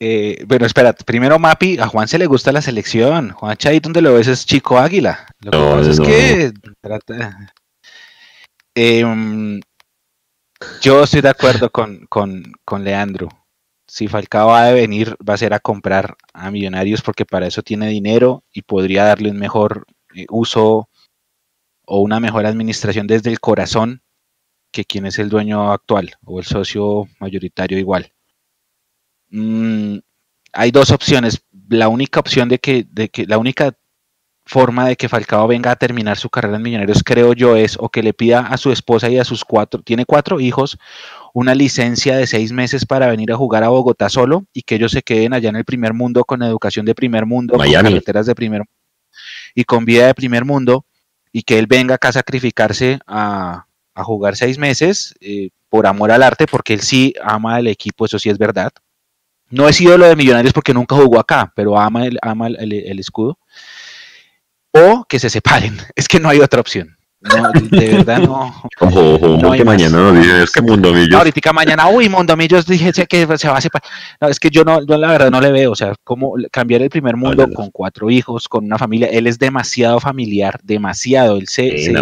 eh, 0.05 0.43
bueno, 0.49 0.67
espera, 0.67 0.93
primero 0.93 1.39
Mapi, 1.39 1.79
a 1.79 1.87
Juan 1.87 2.09
se 2.09 2.19
le 2.19 2.27
gusta 2.27 2.51
la 2.51 2.61
selección. 2.61 3.31
Juan 3.31 3.57
Chay, 3.57 3.79
¿dónde 3.79 4.03
lo 4.03 4.15
ves? 4.15 4.27
Es 4.27 4.45
Chico 4.45 4.77
Águila. 4.77 5.29
Lo 5.43 5.53
que 5.53 5.59
pasa 5.59 5.91
es 5.93 6.01
que 6.01 6.53
Em, 8.75 9.61
yo 10.81 11.03
estoy 11.03 11.21
de 11.21 11.29
acuerdo 11.29 11.71
con, 11.71 12.07
con, 12.09 12.85
Leandro. 12.85 13.29
Si 13.87 14.09
Falcao 14.09 14.49
va 14.49 14.69
a 14.69 14.73
venir, 14.73 15.17
va 15.29 15.35
a 15.35 15.37
ser 15.37 15.53
a 15.53 15.61
comprar 15.61 16.17
a 16.33 16.51
Millonarios 16.51 17.03
porque 17.03 17.27
para 17.27 17.47
eso 17.47 17.63
tiene 17.63 17.89
dinero 17.89 18.45
y 18.53 18.63
podría 18.63 19.05
darle 19.05 19.31
un 19.31 19.39
mejor 19.39 19.87
eh, 20.15 20.27
uso 20.31 20.89
o 21.85 22.01
una 22.01 22.21
mejor 22.21 22.47
administración 22.47 23.07
desde 23.07 23.31
el 23.31 23.41
corazón 23.41 24.03
que 24.71 24.85
quien 24.87 25.07
es 25.07 25.19
el 25.19 25.29
dueño 25.29 25.73
actual 25.73 26.15
o 26.25 26.39
el 26.41 26.47
socio 26.47 27.07
mayoritario 27.21 27.79
igual. 27.79 28.13
Mm, 29.31 29.99
hay 30.53 30.71
dos 30.71 30.91
opciones. 30.91 31.45
La 31.69 31.89
única 31.89 32.21
opción 32.21 32.49
de 32.49 32.59
que, 32.59 32.87
de 32.91 33.09
que 33.11 33.27
la 33.27 33.39
única 33.39 33.77
forma 34.45 34.89
de 34.89 34.97
que 34.97 35.09
Falcao 35.09 35.47
venga 35.47 35.71
a 35.71 35.77
terminar 35.77 36.19
su 36.19 36.29
carrera 36.29 36.57
en 36.57 36.63
Millonarios, 36.63 37.03
creo 37.05 37.33
yo, 37.33 37.57
es 37.57 37.77
o 37.79 37.89
que 37.89 38.03
le 38.03 38.13
pida 38.13 38.41
a 38.41 38.57
su 38.57 38.73
esposa 38.73 39.09
y 39.09 39.19
a 39.19 39.25
sus 39.25 39.45
cuatro, 39.45 39.83
tiene 39.83 40.05
cuatro 40.05 40.41
hijos, 40.41 40.79
una 41.33 41.55
licencia 41.55 42.17
de 42.17 42.27
seis 42.27 42.53
meses 42.53 42.85
para 42.85 43.09
venir 43.09 43.33
a 43.33 43.37
jugar 43.37 43.65
a 43.65 43.69
Bogotá 43.69 44.09
solo 44.09 44.45
y 44.53 44.63
que 44.63 44.75
ellos 44.75 44.93
se 44.93 45.03
queden 45.03 45.33
allá 45.33 45.49
en 45.49 45.57
el 45.57 45.65
primer 45.65 45.95
mundo 45.95 46.25
con 46.25 46.43
educación 46.43 46.85
de 46.85 46.95
primer 46.95 47.25
mundo, 47.25 47.57
con 47.57 47.71
carreteras 47.71 48.27
de 48.27 48.35
primer 48.35 48.63
y 49.55 49.65
con 49.65 49.85
vida 49.85 50.07
de 50.07 50.15
primer 50.15 50.45
mundo 50.45 50.85
y 51.33 51.43
que 51.43 51.59
él 51.59 51.67
venga 51.67 51.95
acá 51.95 52.09
a 52.09 52.13
sacrificarse 52.13 52.99
a, 53.07 53.67
jugar 53.95 54.37
seis 54.37 54.59
meses 54.59 55.15
eh, 55.21 55.51
por 55.69 55.87
amor 55.87 56.11
al 56.11 56.23
arte, 56.23 56.47
porque 56.47 56.75
él 56.75 56.81
sí 56.81 57.15
ama 57.23 57.59
el 57.59 57.67
equipo, 57.67 58.07
eso 58.07 58.19
sí 58.19 58.31
es 58.31 58.39
verdad. 58.39 58.73
No 59.49 59.69
he 59.69 59.73
sido 59.73 59.97
lo 59.99 60.07
de 60.07 60.17
Millonarios 60.17 60.53
porque 60.53 60.75
nunca 60.75 60.97
jugó 60.97 61.21
acá, 61.21 61.53
pero 61.55 61.79
ama 61.79 62.07
el, 62.07 62.19
ama 62.23 62.49
el 62.49 62.99
escudo 62.99 63.39
o 64.73 65.05
que 65.09 65.19
se 65.19 65.31
separen. 65.31 65.77
Es 65.95 66.09
que 66.09 66.19
no 66.19 66.29
hay 66.29 66.41
otra 66.41 66.61
opción. 66.61 66.97
No, 67.23 67.53
de 67.53 67.89
verdad 67.89 68.19
no. 68.19 68.53
Ojo, 68.81 69.15
ojo, 69.15 69.29
no 69.41 69.53
que 69.53 69.65
mañana 69.65 69.97
no 69.97 70.13
dices 70.13 70.51
que 70.51 70.61
Mundomillos. 70.61 71.17
ahorita 71.17 71.53
mañana, 71.53 71.89
uy, 71.89 72.09
Mundomillos 72.09 72.67
dije 72.67 72.93
que 73.07 73.39
se 73.39 73.49
va 73.49 73.59
a 73.59 73.61
separar. 73.61 73.89
No, 74.21 74.27
es 74.27 74.41
que 74.41 74.51
yo 74.51 74.65
no, 74.65 74.85
yo 74.85 74.97
la 74.97 75.13
verdad 75.13 75.31
no 75.31 75.41
le 75.41 75.53
veo, 75.53 75.71
o 75.71 75.77
sea, 75.77 75.95
cómo 76.03 76.35
cambiar 76.51 76.83
el 76.83 76.91
primer 76.91 77.17
mundo 77.17 77.49
con 77.55 77.71
cuatro 77.71 78.11
hijos, 78.11 78.49
con 78.49 78.65
una 78.65 78.77
familia, 78.77 79.07
él 79.07 79.29
es 79.29 79.39
demasiado 79.39 80.01
familiar, 80.01 80.59
demasiado, 80.65 81.37
él 81.37 81.47
se, 81.47 81.95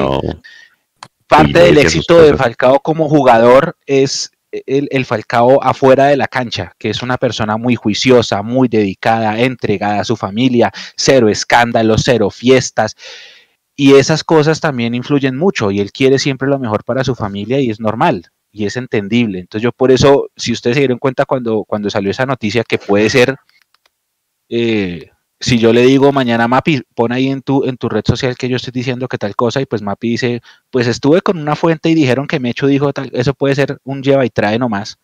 parte 1.26 1.58
del 1.58 1.78
éxito 1.78 2.22
de 2.22 2.34
Falcao 2.36 2.80
como 2.80 3.08
jugador 3.08 3.76
es 3.86 4.32
el, 4.52 5.04
Falcao 5.04 5.62
afuera 5.62 6.06
de 6.06 6.16
la 6.16 6.28
cancha, 6.28 6.74
que 6.78 6.90
es 6.90 7.02
una 7.02 7.16
persona 7.18 7.56
muy 7.56 7.76
juiciosa, 7.76 8.42
muy 8.42 8.68
dedicada, 8.68 9.40
entregada 9.40 10.00
a 10.00 10.04
su 10.04 10.16
familia, 10.16 10.72
cero 10.96 11.28
escándalos, 11.28 12.02
cero 12.04 12.30
fiestas. 12.30 12.96
Y 13.76 13.94
esas 13.94 14.24
cosas 14.24 14.60
también 14.60 14.94
influyen 14.94 15.36
mucho 15.36 15.70
y 15.70 15.80
él 15.80 15.92
quiere 15.92 16.18
siempre 16.18 16.48
lo 16.48 16.58
mejor 16.58 16.84
para 16.84 17.04
su 17.04 17.14
familia 17.14 17.60
y 17.60 17.70
es 17.70 17.80
normal 17.80 18.30
y 18.52 18.66
es 18.66 18.76
entendible. 18.76 19.38
Entonces 19.38 19.62
yo 19.62 19.72
por 19.72 19.90
eso, 19.90 20.28
si 20.36 20.52
ustedes 20.52 20.74
se 20.74 20.80
dieron 20.80 20.98
cuenta 20.98 21.24
cuando, 21.24 21.64
cuando 21.64 21.88
salió 21.88 22.10
esa 22.10 22.26
noticia 22.26 22.64
que 22.64 22.78
puede 22.78 23.08
ser 23.08 23.36
eh, 24.48 25.10
si 25.40 25.58
yo 25.58 25.72
le 25.72 25.82
digo 25.82 26.12
mañana 26.12 26.48
Mapi, 26.48 26.82
pon 26.94 27.12
ahí 27.12 27.28
en 27.28 27.40
tu, 27.40 27.64
en 27.64 27.78
tu 27.78 27.88
red 27.88 28.02
social 28.04 28.36
que 28.36 28.48
yo 28.48 28.56
estoy 28.56 28.72
diciendo 28.72 29.08
que 29.08 29.16
tal 29.16 29.34
cosa, 29.34 29.60
y 29.62 29.66
pues 29.66 29.80
Mapi 29.80 30.10
dice, 30.10 30.42
pues 30.70 30.86
estuve 30.86 31.22
con 31.22 31.38
una 31.38 31.56
fuente 31.56 31.88
y 31.88 31.94
dijeron 31.94 32.26
que 32.26 32.38
Mecho 32.38 32.66
dijo 32.66 32.92
tal, 32.92 33.10
eso 33.14 33.32
puede 33.32 33.54
ser 33.54 33.80
un 33.84 34.02
lleva 34.02 34.26
y 34.26 34.30
trae 34.30 34.58
nomás. 34.58 34.98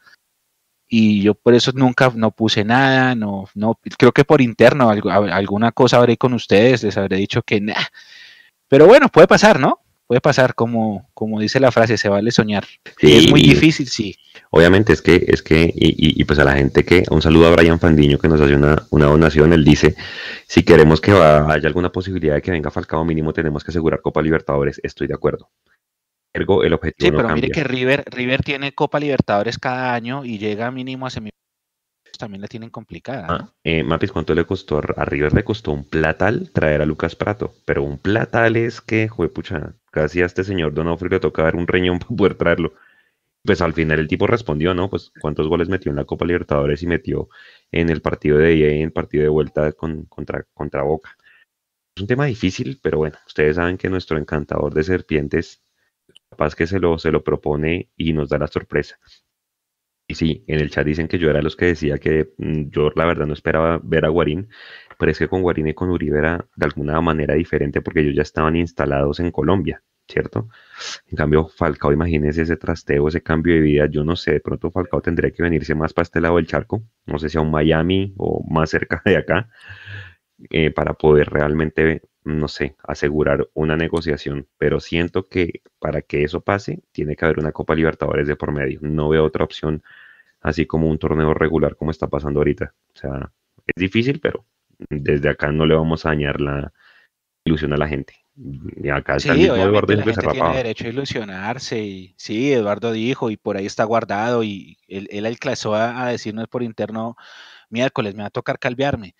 Y 0.88 1.22
yo 1.22 1.34
por 1.34 1.54
eso 1.54 1.72
nunca 1.74 2.12
no 2.14 2.30
puse 2.30 2.64
nada, 2.64 3.14
no, 3.14 3.46
no, 3.54 3.80
creo 3.98 4.12
que 4.12 4.24
por 4.24 4.40
interno 4.40 4.90
alguna 4.90 5.72
cosa 5.72 5.96
habré 5.96 6.16
con 6.16 6.34
ustedes, 6.34 6.82
les 6.84 6.96
habré 6.96 7.16
dicho 7.16 7.42
que 7.42 7.60
nada. 7.60 7.88
Pero 8.68 8.86
bueno, 8.86 9.08
puede 9.08 9.26
pasar, 9.26 9.58
¿no? 9.58 9.80
Puede 10.06 10.20
pasar 10.20 10.54
como, 10.54 11.10
como 11.14 11.40
dice 11.40 11.60
la 11.60 11.72
frase, 11.72 11.98
se 11.98 12.08
vale 12.08 12.30
soñar. 12.30 12.64
es 13.00 13.30
muy 13.30 13.42
difícil, 13.42 13.88
sí. 13.88 14.16
Obviamente 14.50 14.92
es 14.92 15.02
que, 15.02 15.24
es 15.26 15.42
que, 15.42 15.64
y, 15.74 16.20
y, 16.20 16.24
pues 16.24 16.38
a 16.38 16.44
la 16.44 16.54
gente 16.54 16.84
que, 16.84 17.04
un 17.10 17.20
saludo 17.20 17.48
a 17.48 17.50
Brian 17.50 17.80
Fandiño 17.80 18.18
que 18.18 18.28
nos 18.28 18.40
hace 18.40 18.54
una, 18.54 18.86
una 18.90 19.06
donación, 19.06 19.52
él 19.52 19.64
dice, 19.64 19.96
si 20.46 20.62
queremos 20.62 21.00
que 21.00 21.10
haya 21.12 21.66
alguna 21.66 21.90
posibilidad 21.90 22.34
de 22.34 22.42
que 22.42 22.52
venga 22.52 22.70
Falcao 22.70 23.04
mínimo, 23.04 23.32
tenemos 23.32 23.64
que 23.64 23.72
asegurar 23.72 24.00
Copa 24.00 24.22
Libertadores, 24.22 24.80
estoy 24.82 25.08
de 25.08 25.14
acuerdo. 25.14 25.50
Ergo, 26.32 26.62
el 26.62 26.74
objetivo 26.74 27.10
sí, 27.10 27.16
pero 27.16 27.34
mire 27.34 27.48
que 27.48 27.64
River, 27.64 28.04
River 28.10 28.42
tiene 28.42 28.72
Copa 28.72 29.00
Libertadores 29.00 29.58
cada 29.58 29.94
año 29.94 30.24
y 30.24 30.38
llega 30.38 30.70
mínimo 30.70 31.06
a 31.06 31.10
semifinales 31.10 31.36
también 32.16 32.40
la 32.40 32.48
tienen 32.48 32.70
complicada. 32.70 33.26
Ah, 33.28 33.52
eh, 33.64 33.82
Mapis, 33.82 34.12
¿cuánto 34.12 34.34
le 34.34 34.44
costó? 34.44 34.78
A 34.78 35.04
River 35.04 35.32
le 35.32 35.44
costó 35.44 35.72
un 35.72 35.84
platal 35.84 36.50
traer 36.52 36.82
a 36.82 36.86
Lucas 36.86 37.14
Prato, 37.16 37.54
pero 37.64 37.82
un 37.82 37.98
platal 37.98 38.56
es 38.56 38.80
que, 38.80 39.08
pucha, 39.32 39.74
casi 39.96 40.20
a 40.20 40.26
este 40.26 40.44
señor 40.44 40.74
Donofrio 40.74 41.08
le 41.08 41.20
toca 41.20 41.42
dar 41.42 41.56
un 41.56 41.66
reñón 41.66 41.98
para 42.00 42.14
poder 42.16 42.34
traerlo. 42.34 42.74
Pues 43.42 43.62
al 43.62 43.72
final 43.72 43.98
el 44.00 44.08
tipo 44.08 44.26
respondió, 44.26 44.74
¿no? 44.74 44.90
Pues 44.90 45.12
cuántos 45.20 45.48
goles 45.48 45.68
metió 45.68 45.90
en 45.90 45.96
la 45.96 46.04
Copa 46.04 46.26
Libertadores 46.26 46.82
y 46.82 46.86
metió 46.86 47.28
en 47.72 47.88
el 47.88 48.02
partido 48.02 48.38
de 48.38 48.54
ida 48.54 48.68
y 48.68 48.76
en 48.76 48.82
el 48.82 48.92
partido 48.92 49.22
de 49.22 49.28
vuelta 49.30 49.72
contra, 49.72 50.44
contra 50.52 50.82
Boca. 50.82 51.16
Es 51.94 52.02
un 52.02 52.08
tema 52.08 52.26
difícil, 52.26 52.78
pero 52.82 52.98
bueno, 52.98 53.16
ustedes 53.26 53.56
saben 53.56 53.78
que 53.78 53.88
nuestro 53.88 54.18
encantador 54.18 54.74
de 54.74 54.82
serpientes 54.84 55.62
capaz 56.28 56.54
que 56.54 56.66
se 56.66 56.78
lo, 56.78 56.98
se 56.98 57.10
lo 57.10 57.24
propone 57.24 57.90
y 57.96 58.12
nos 58.12 58.28
da 58.28 58.38
la 58.38 58.48
sorpresa. 58.48 58.98
Y 60.08 60.14
sí, 60.14 60.44
en 60.46 60.60
el 60.60 60.70
chat 60.70 60.86
dicen 60.86 61.08
que 61.08 61.18
yo 61.18 61.30
era 61.30 61.42
los 61.42 61.56
que 61.56 61.66
decía 61.66 61.98
que 61.98 62.32
mm, 62.36 62.70
yo 62.70 62.90
la 62.94 63.06
verdad 63.06 63.26
no 63.26 63.32
esperaba 63.32 63.80
ver 63.82 64.04
a 64.04 64.08
Guarín, 64.08 64.48
pero 64.98 65.12
es 65.12 65.18
que 65.18 65.28
con 65.28 65.42
Guarín 65.42 65.68
y 65.68 65.74
con 65.74 65.90
Uribe 65.90 66.18
era 66.18 66.46
de 66.56 66.66
alguna 66.66 67.00
manera 67.00 67.34
diferente 67.34 67.80
porque 67.82 68.00
ellos 68.00 68.14
ya 68.14 68.22
estaban 68.22 68.56
instalados 68.56 69.20
en 69.20 69.30
Colombia, 69.30 69.82
¿cierto? 70.08 70.48
En 71.06 71.16
cambio, 71.16 71.48
Falcao, 71.48 71.92
imagínese 71.92 72.42
ese 72.42 72.56
trasteo, 72.56 73.08
ese 73.08 73.22
cambio 73.22 73.54
de 73.54 73.60
vida, 73.60 73.86
yo 73.86 74.04
no 74.04 74.16
sé, 74.16 74.32
de 74.32 74.40
pronto 74.40 74.70
Falcao 74.70 75.00
tendría 75.00 75.30
que 75.30 75.42
venirse 75.42 75.74
más 75.74 75.92
para 75.92 76.04
este 76.04 76.20
lado 76.20 76.36
del 76.36 76.46
charco, 76.46 76.82
no 77.06 77.18
sé 77.18 77.28
si 77.28 77.38
a 77.38 77.40
un 77.40 77.50
Miami 77.50 78.14
o 78.16 78.44
más 78.48 78.70
cerca 78.70 79.02
de 79.04 79.16
acá, 79.16 79.48
eh, 80.50 80.70
para 80.70 80.94
poder 80.94 81.30
realmente, 81.30 82.02
no 82.24 82.48
sé, 82.48 82.76
asegurar 82.84 83.48
una 83.54 83.76
negociación, 83.76 84.48
pero 84.58 84.80
siento 84.80 85.28
que 85.28 85.62
para 85.78 86.02
que 86.02 86.24
eso 86.24 86.42
pase, 86.42 86.82
tiene 86.92 87.16
que 87.16 87.24
haber 87.24 87.38
una 87.38 87.52
Copa 87.52 87.74
Libertadores 87.74 88.28
de 88.28 88.36
por 88.36 88.52
medio, 88.52 88.80
no 88.82 89.08
veo 89.08 89.24
otra 89.24 89.44
opción 89.44 89.82
así 90.40 90.66
como 90.66 90.88
un 90.88 90.98
torneo 90.98 91.34
regular 91.34 91.76
como 91.76 91.90
está 91.90 92.06
pasando 92.08 92.40
ahorita. 92.40 92.74
O 92.94 92.98
sea, 92.98 93.32
es 93.66 93.74
difícil, 93.76 94.20
pero 94.20 94.44
desde 94.90 95.28
acá 95.28 95.50
no 95.52 95.66
le 95.66 95.74
vamos 95.74 96.04
a 96.04 96.10
dañar 96.10 96.40
la 96.40 96.72
ilusión 97.44 97.72
a 97.72 97.76
la 97.76 97.88
gente. 97.88 98.14
Y 98.82 98.90
acá 98.90 99.18
sí, 99.18 99.28
Eduardo 99.28 99.94
la 99.94 100.02
gente 100.04 100.28
tiene 100.30 100.56
derecho 100.56 100.84
a 100.84 100.88
ilusionarse 100.88 101.82
y 101.82 102.14
sí, 102.18 102.52
Eduardo 102.52 102.92
dijo 102.92 103.30
y 103.30 103.38
por 103.38 103.56
ahí 103.56 103.64
está 103.64 103.84
guardado 103.84 104.44
y 104.44 104.76
él, 104.88 105.08
él 105.10 105.24
alcanzó 105.24 105.74
a, 105.74 106.04
a 106.04 106.10
decirnos 106.10 106.46
por 106.48 106.62
interno 106.62 107.16
miércoles 107.70 108.14
me 108.14 108.22
va 108.22 108.26
a 108.26 108.30
tocar 108.30 108.58
calvearme 108.58 109.14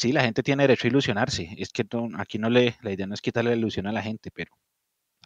sí, 0.00 0.12
la 0.12 0.22
gente 0.22 0.42
tiene 0.42 0.62
derecho 0.62 0.86
a 0.86 0.90
ilusionarse. 0.90 1.54
Es 1.58 1.70
que 1.70 1.84
aquí 2.16 2.38
no 2.38 2.48
le, 2.48 2.74
la 2.80 2.90
idea 2.90 3.06
no 3.06 3.12
es 3.12 3.20
quitarle 3.20 3.50
la 3.50 3.56
ilusión 3.56 3.86
a 3.86 3.92
la 3.92 4.00
gente, 4.00 4.30
pero 4.30 4.56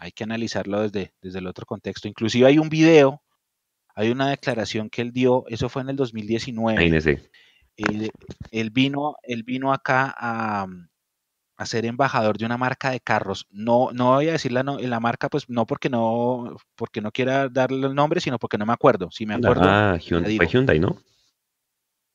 hay 0.01 0.11
que 0.11 0.25
analizarlo 0.25 0.83
desde, 0.83 1.15
desde 1.23 1.39
el 1.39 1.47
otro 1.47 1.65
contexto. 1.65 2.09
Inclusive 2.09 2.49
hay 2.49 2.59
un 2.59 2.69
video, 2.69 3.23
hay 3.95 4.11
una 4.11 4.31
declaración 4.31 4.91
que 4.91 5.03
él 5.03 5.13
dio, 5.13 5.45
eso 5.47 5.69
fue 5.69 5.83
en 5.83 5.91
el 5.91 5.97
2019. 5.97 6.83
Él, 7.77 8.11
él, 8.51 8.71
vino, 8.71 9.17
él 9.23 9.43
vino 9.43 9.73
acá 9.73 10.15
a, 10.17 10.67
a, 11.57 11.67
ser 11.67 11.87
embajador 11.87 12.39
de 12.39 12.47
una 12.47 12.57
marca 12.57 12.91
de 12.91 13.01
carros. 13.01 13.47
No, 13.51 13.91
no 13.93 14.15
voy 14.15 14.29
a 14.29 14.33
decir 14.33 14.53
la, 14.53 14.63
la 14.63 15.01
marca, 15.01 15.29
pues 15.29 15.49
no 15.49 15.67
porque 15.67 15.91
no, 15.91 16.57
porque 16.77 17.01
no 17.01 17.11
quiera 17.11 17.49
darle 17.49 17.87
el 17.87 17.95
nombre, 17.95 18.21
sino 18.21 18.39
porque 18.39 18.59
no 18.59 18.67
me 18.67 18.73
acuerdo. 18.73 19.11
Si 19.11 19.27
me 19.27 19.35
acuerdo. 19.35 19.65
Ah, 19.65 19.97
Hyundai, 19.97 20.39
Hyundai, 20.47 20.79
¿no? 20.79 20.97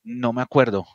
No 0.02 0.32
me 0.32 0.40
acuerdo, 0.40 0.86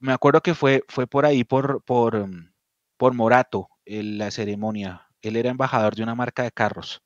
me 0.00 0.12
acuerdo 0.12 0.40
que 0.40 0.54
fue, 0.54 0.84
fue 0.88 1.06
por 1.06 1.26
ahí, 1.26 1.44
por, 1.44 1.82
por, 1.82 2.26
mm, 2.26 2.52
por 2.96 3.14
Morato, 3.14 3.68
en 3.84 4.18
la 4.18 4.30
ceremonia. 4.30 5.07
Él 5.22 5.36
era 5.36 5.50
embajador 5.50 5.94
de 5.94 6.02
una 6.02 6.14
marca 6.14 6.42
de 6.42 6.52
carros. 6.52 7.02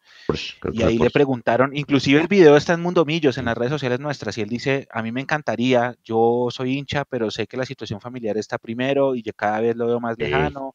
y 0.73 0.83
ahí 0.83 0.99
le 0.99 1.11
preguntaron, 1.11 1.75
inclusive 1.77 2.21
el 2.21 2.29
video 2.29 2.57
está 2.57 2.75
en 2.75 2.83
Mundo 2.83 3.05
Millos, 3.05 3.39
en 3.39 3.47
las 3.47 3.57
redes 3.57 3.71
sociales 3.71 4.01
nuestras, 4.01 4.37
y 4.39 4.43
él 4.43 4.49
dice, 4.49 4.87
a 4.91 5.03
mí 5.03 5.13
me 5.13 5.21
encantaría, 5.21 5.97
yo 6.05 6.49
soy 6.51 6.77
hincha, 6.77 7.05
pero 7.05 7.31
sé 7.31 7.47
que 7.47 7.57
la 7.57 7.65
situación 7.65 8.01
familiar 8.01 8.37
está 8.37 8.59
primero 8.59 9.15
y 9.15 9.23
yo 9.23 9.33
cada 9.35 9.61
vez 9.61 9.77
lo 9.77 9.87
veo 9.87 10.01
más 10.01 10.19
lejano. 10.19 10.75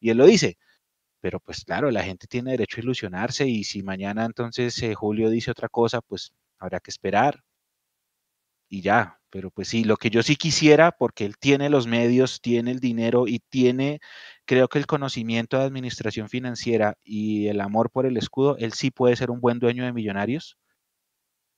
Y 0.00 0.10
él 0.10 0.18
lo 0.18 0.26
dice, 0.26 0.58
pero 1.20 1.40
pues 1.40 1.64
claro, 1.64 1.90
la 1.90 2.02
gente 2.02 2.26
tiene 2.26 2.52
derecho 2.52 2.80
a 2.80 2.84
ilusionarse 2.84 3.46
y 3.46 3.64
si 3.64 3.82
mañana 3.82 4.24
entonces 4.24 4.80
eh, 4.82 4.94
Julio 4.94 5.30
dice 5.30 5.50
otra 5.50 5.68
cosa, 5.68 6.00
pues 6.00 6.32
habrá 6.58 6.80
que 6.80 6.90
esperar 6.90 7.42
y 8.68 8.82
ya. 8.82 9.20
Pero 9.30 9.50
pues 9.50 9.68
sí, 9.68 9.84
lo 9.84 9.96
que 9.98 10.10
yo 10.10 10.22
sí 10.22 10.36
quisiera, 10.36 10.92
porque 10.92 11.24
él 11.26 11.36
tiene 11.38 11.68
los 11.70 11.86
medios, 11.86 12.40
tiene 12.40 12.70
el 12.70 12.80
dinero 12.80 13.26
y 13.28 13.40
tiene, 13.40 14.00
creo 14.46 14.68
que 14.68 14.78
el 14.78 14.86
conocimiento 14.86 15.58
de 15.58 15.64
administración 15.64 16.28
financiera 16.30 16.96
y 17.04 17.48
el 17.48 17.60
amor 17.60 17.90
por 17.90 18.06
el 18.06 18.16
escudo, 18.16 18.56
él 18.58 18.72
sí 18.72 18.90
puede 18.90 19.16
ser 19.16 19.30
un 19.30 19.40
buen 19.40 19.58
dueño 19.58 19.84
de 19.84 19.92
millonarios 19.92 20.56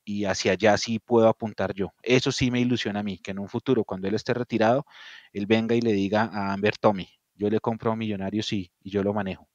y 0.05 0.25
hacia 0.25 0.53
allá 0.53 0.77
sí 0.77 0.99
puedo 0.99 1.27
apuntar 1.27 1.73
yo. 1.73 1.93
Eso 2.03 2.31
sí 2.31 2.51
me 2.51 2.59
ilusiona 2.61 3.01
a 3.01 3.03
mí, 3.03 3.17
que 3.19 3.31
en 3.31 3.39
un 3.39 3.49
futuro, 3.49 3.83
cuando 3.83 4.07
él 4.07 4.15
esté 4.15 4.33
retirado, 4.33 4.85
él 5.33 5.45
venga 5.45 5.75
y 5.75 5.81
le 5.81 5.93
diga 5.93 6.23
a 6.23 6.53
Amber 6.53 6.77
Tommy, 6.77 7.07
yo 7.35 7.49
le 7.49 7.59
compro 7.59 7.91
a 7.91 7.95
Millonarios 7.95 8.51
y, 8.53 8.71
y 8.81 8.91
yo 8.91 9.03
lo 9.03 9.13
manejo. 9.13 9.50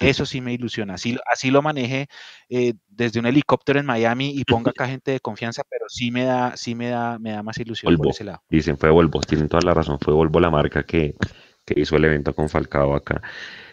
Eso 0.00 0.26
sí 0.26 0.40
me 0.40 0.52
ilusiona. 0.52 0.94
Así, 0.94 1.16
así 1.32 1.50
lo 1.50 1.62
maneje 1.62 2.08
eh, 2.48 2.74
desde 2.88 3.20
un 3.20 3.26
helicóptero 3.26 3.80
en 3.80 3.86
Miami 3.86 4.32
y 4.34 4.44
ponga 4.44 4.70
acá 4.70 4.86
gente 4.86 5.10
de 5.12 5.20
confianza, 5.20 5.62
pero 5.68 5.86
sí 5.88 6.10
me 6.10 6.24
da, 6.24 6.56
sí 6.56 6.74
me 6.74 6.88
da, 6.88 7.18
me 7.18 7.32
da 7.32 7.42
más 7.42 7.58
ilusión 7.58 7.96
por 7.96 8.08
ese 8.08 8.24
lado. 8.24 8.42
Dicen 8.50 8.76
fue 8.76 8.90
Volvo, 8.90 9.20
tienen 9.20 9.48
toda 9.48 9.62
la 9.62 9.74
razón, 9.74 9.98
fue 10.00 10.14
Volvo 10.14 10.40
la 10.40 10.50
marca 10.50 10.84
que, 10.84 11.14
que 11.64 11.80
hizo 11.80 11.96
el 11.96 12.04
evento 12.04 12.34
con 12.34 12.48
Falcao 12.48 12.94
acá. 12.94 13.22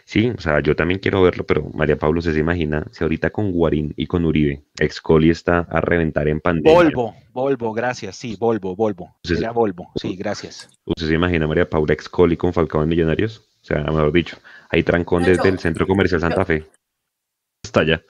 Sí, 0.06 0.30
o 0.38 0.42
sea, 0.42 0.60
yo 0.60 0.76
también 0.76 1.00
quiero 1.00 1.22
verlo, 1.22 1.46
pero 1.46 1.70
María 1.74 1.98
Pablo 1.98 2.22
se 2.22 2.38
imagina 2.38 2.86
si 2.92 3.04
ahorita 3.04 3.30
con 3.30 3.52
Guarín 3.52 3.94
y 3.96 4.06
con 4.06 4.26
Uribe, 4.26 4.66
Excoli 4.78 5.30
está 5.30 5.60
a 5.60 5.80
reventar 5.80 6.28
en 6.28 6.42
pandemia. 6.42 6.74
Volvo, 6.74 7.16
Volvo, 7.32 7.74
gracias, 7.74 8.18
sí, 8.18 8.36
Volvo, 8.38 8.76
Volvo. 8.76 9.16
Era 9.24 9.52
Volvo, 9.52 9.92
sí, 9.96 10.16
gracias. 10.18 10.70
¿Usted 10.86 11.08
se 11.08 11.14
imagina 11.14 11.48
María 11.48 11.70
Paula 11.70 11.94
Excoli 11.94 12.36
con 12.36 12.54
Falcao 12.54 12.84
en 12.84 12.90
Millonarios? 12.90 13.48
O 13.64 13.66
sea, 13.66 13.78
mejor 13.78 14.12
dicho, 14.12 14.38
hay 14.70 14.84
trancón 14.84 15.24
desde 15.24 15.48
el 15.48 15.58
Centro 15.58 15.88
Comercial 15.88 16.20
Santa 16.20 16.44
Fe. 16.44 16.70
Hasta 17.64 17.80
allá. 17.80 18.04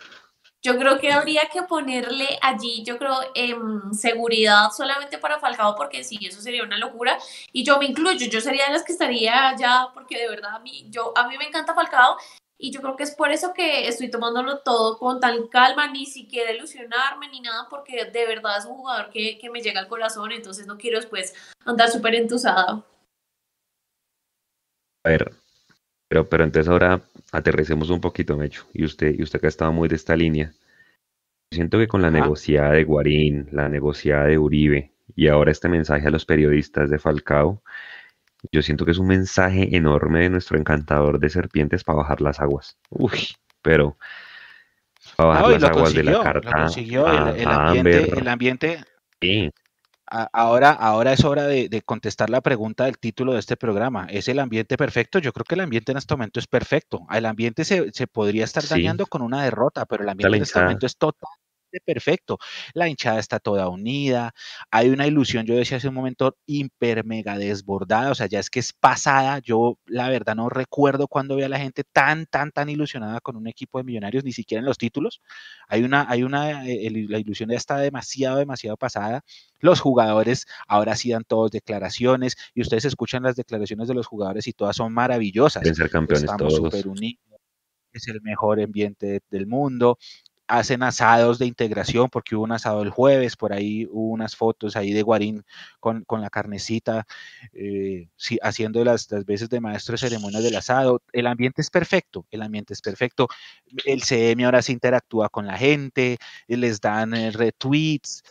Yo 0.64 0.80
creo 0.80 0.98
que 0.98 1.12
habría 1.12 1.44
que 1.52 1.62
ponerle 1.64 2.40
allí, 2.42 2.84
yo 2.84 2.98
creo, 2.98 3.18
em, 3.36 3.94
seguridad 3.94 4.70
solamente 4.76 5.20
para 5.20 5.38
Falcao, 5.38 5.76
porque 5.76 6.04
sí, 6.04 6.18
eso 6.22 6.42
sería 6.42 6.64
una 6.64 6.78
locura. 6.78 7.20
Y 7.52 7.64
yo 7.64 7.78
me 7.78 7.86
incluyo, 7.86 8.28
yo 8.28 8.42
sería 8.42 8.66
de 8.66 8.72
las 8.72 8.84
que 8.84 8.94
estaría 8.94 9.50
allá, 9.50 9.90
porque 9.94 10.18
de 10.18 10.30
verdad 10.30 10.56
a 10.56 10.60
mí, 10.60 10.88
yo, 10.90 11.12
a 11.16 11.28
mí 11.28 11.38
me 11.38 11.48
encanta 11.48 11.76
Falcao. 11.76 12.18
Y 12.58 12.72
yo 12.72 12.82
creo 12.82 12.96
que 12.96 13.04
es 13.04 13.12
por 13.12 13.30
eso 13.32 13.54
que 13.54 13.88
estoy 13.88 14.10
tomándolo 14.10 14.60
todo 14.60 14.98
con 14.98 15.20
tal 15.20 15.50
calma, 15.50 15.88
ni 15.92 16.06
siquiera 16.06 16.52
ilusionarme 16.52 17.28
ni 17.28 17.42
nada, 17.42 17.68
porque 17.70 18.06
de 18.06 18.26
verdad 18.26 18.58
es 18.58 18.66
un 18.66 18.78
jugador 18.78 19.12
que, 19.12 19.38
que 19.38 19.50
me 19.52 19.62
llega 19.62 19.82
al 19.82 19.88
corazón, 19.88 20.32
entonces 20.32 20.66
no 20.66 20.78
quiero 20.78 20.98
después 20.98 21.36
andar 21.66 21.92
súper 21.92 22.16
entusado. 22.16 22.86
A 25.06 25.10
ver, 25.10 25.43
pero, 26.14 26.30
pero 26.30 26.44
entonces 26.44 26.70
ahora 26.70 27.02
aterricemos 27.32 27.90
un 27.90 28.00
poquito, 28.00 28.38
Mecho. 28.38 28.68
Y 28.72 28.86
usted, 28.86 29.16
y 29.18 29.24
usted 29.24 29.40
que 29.40 29.48
ha 29.48 29.50
estado 29.50 29.74
muy 29.74 29.90
de 29.90 29.96
esta 29.96 30.16
línea. 30.16 30.54
Siento 31.50 31.80
que 31.80 31.88
con 31.88 32.04
la 32.04 32.12
negociada 32.12 32.74
de 32.74 32.84
Guarín, 32.84 33.48
la 33.52 33.68
negociada 33.68 34.26
de 34.26 34.38
Uribe 34.38 34.92
y 35.16 35.28
ahora 35.28 35.52
este 35.52 35.70
mensaje 35.70 36.08
a 36.08 36.12
los 36.12 36.26
periodistas 36.26 36.92
de 36.92 37.00
Falcao, 37.00 37.64
yo 38.52 38.62
siento 38.62 38.86
que 38.86 38.92
es 38.92 39.00
un 39.00 39.08
mensaje 39.08 39.76
enorme 39.76 40.20
de 40.20 40.30
nuestro 40.30 40.60
encantador 40.60 41.18
de 41.18 41.32
serpientes 41.32 41.84
para 41.84 41.98
bajar 41.98 42.22
las 42.22 42.40
aguas. 42.40 42.78
Uy, 42.92 43.36
pero 43.64 43.98
para 45.18 45.30
bajar 45.30 45.50
las 45.50 45.64
aguas 45.64 45.94
de 45.96 46.04
la 46.04 46.22
carta. 46.22 46.68
el, 46.78 47.48
ambiente, 47.48 48.20
el 48.20 48.28
ambiente 48.28 48.78
sí 49.20 49.52
ahora, 50.32 50.72
ahora 50.72 51.14
es 51.14 51.24
hora 51.24 51.48
de, 51.48 51.82
contestar 51.86 52.30
la 52.30 52.42
pregunta 52.42 52.86
del 52.86 52.98
título 52.98 53.34
de 53.34 53.40
este 53.40 53.58
programa. 53.58 54.08
¿Es 54.10 54.28
el 54.28 54.40
ambiente 54.40 54.78
perfecto? 54.78 55.20
Yo 55.20 55.34
creo 55.34 55.46
que 55.46 55.56
el 55.56 55.62
ambiente 55.62 55.92
en 55.92 55.98
este 55.98 56.14
momento 56.14 56.40
es 56.40 56.48
perfecto. 56.48 57.06
El 57.12 57.26
ambiente 57.26 57.66
se, 57.66 58.08
podría 58.08 58.44
estar 58.44 58.68
dañando 58.68 59.06
con 59.06 59.22
una 59.22 59.44
derrota, 59.44 59.86
pero 59.86 60.04
el 60.04 60.10
ambiente 60.10 60.38
en 60.38 60.44
este 60.44 60.60
momento 60.60 60.86
es 60.86 60.98
total 60.98 61.32
perfecto. 61.80 62.38
La 62.74 62.88
hinchada 62.88 63.20
está 63.20 63.40
toda 63.40 63.70
unida, 63.70 64.34
hay 64.72 64.90
una 64.90 65.08
ilusión, 65.08 65.46
yo 65.46 65.56
decía 65.56 65.78
hace 65.78 65.88
un 65.88 65.96
momento, 65.96 66.38
hiper 66.46 67.06
mega 67.06 67.38
desbordada, 67.38 68.12
o 68.12 68.16
sea, 68.16 68.28
ya 68.28 68.40
es 68.40 68.50
que 68.50 68.60
es 68.60 68.74
pasada. 68.74 69.40
Yo, 69.40 69.78
la 69.86 70.10
verdad, 70.10 70.36
no 70.36 70.50
recuerdo 70.50 71.08
cuando 71.08 71.36
vi 71.36 71.44
a 71.44 71.50
la 71.50 71.60
gente 71.60 71.84
tan, 71.84 72.26
tan, 72.26 72.52
tan 72.52 72.70
ilusionada 72.70 73.22
con 73.22 73.36
un 73.36 73.48
equipo 73.48 73.78
de 73.78 73.84
millonarios, 73.84 74.24
ni 74.24 74.32
siquiera 74.32 74.60
en 74.60 74.66
los 74.66 74.78
títulos. 74.78 75.22
Hay 75.68 75.84
una, 75.84 76.06
hay 76.10 76.24
una, 76.24 76.68
eh, 76.68 76.90
la 77.10 77.20
ilusión 77.20 77.50
ya 77.50 77.58
está 77.58 77.78
demasiado, 77.78 78.38
demasiado 78.38 78.78
pasada. 78.78 79.22
Los 79.60 79.80
jugadores 79.80 80.46
ahora 80.68 80.96
sí 80.96 81.12
dan 81.12 81.24
todos 81.24 81.52
declaraciones 81.52 82.36
y 82.54 82.62
ustedes 82.62 82.86
escuchan 82.86 83.24
las 83.24 83.36
declaraciones 83.36 83.88
de 83.88 83.94
los 83.94 84.08
jugadores 84.08 84.48
y 84.48 84.54
todas 84.54 84.76
son 84.76 84.94
maravillosas. 84.94 85.64
ser 85.64 85.90
campeones 85.90 86.24
Estamos 86.24 86.60
unidos 86.86 87.20
es 87.94 88.08
el 88.08 88.22
mejor 88.22 88.60
ambiente 88.60 89.22
del 89.30 89.48
mundo 89.48 89.98
hacen 90.54 90.84
asados 90.84 91.40
de 91.40 91.48
integración, 91.48 92.10
porque 92.10 92.36
hubo 92.36 92.44
un 92.44 92.52
asado 92.52 92.84
el 92.84 92.92
jueves, 92.92 93.36
por 93.36 93.54
ahí 93.54 93.88
hubo 93.90 94.12
unas 94.12 94.36
fotos 94.36 94.76
ahí 94.76 94.94
de 94.94 95.02
Guarín 95.02 95.44
con, 95.80 96.06
la 96.22 96.30
carnecita, 96.30 97.08
eh, 97.54 98.08
haciendo 98.44 98.84
las, 98.86 99.12
las, 99.12 99.26
veces 99.26 99.50
de 99.50 99.60
maestro 99.60 99.94
de 99.94 99.98
ceremonias 99.98 100.44
del 100.44 100.56
asado. 100.56 101.02
El 101.12 101.26
ambiente 101.26 101.64
es 101.64 101.72
perfecto, 101.72 102.28
el 102.30 102.44
ambiente 102.44 102.74
es 102.74 102.82
perfecto. 102.82 103.28
El 103.84 104.04
CM 104.04 104.46
ahora 104.46 104.62
se 104.62 104.74
interactúa 104.74 105.30
con 105.30 105.48
la 105.48 105.58
gente, 105.58 106.18
les 106.48 106.80
dan 106.80 107.16
eh, 107.16 107.32
retweets, 107.32 108.24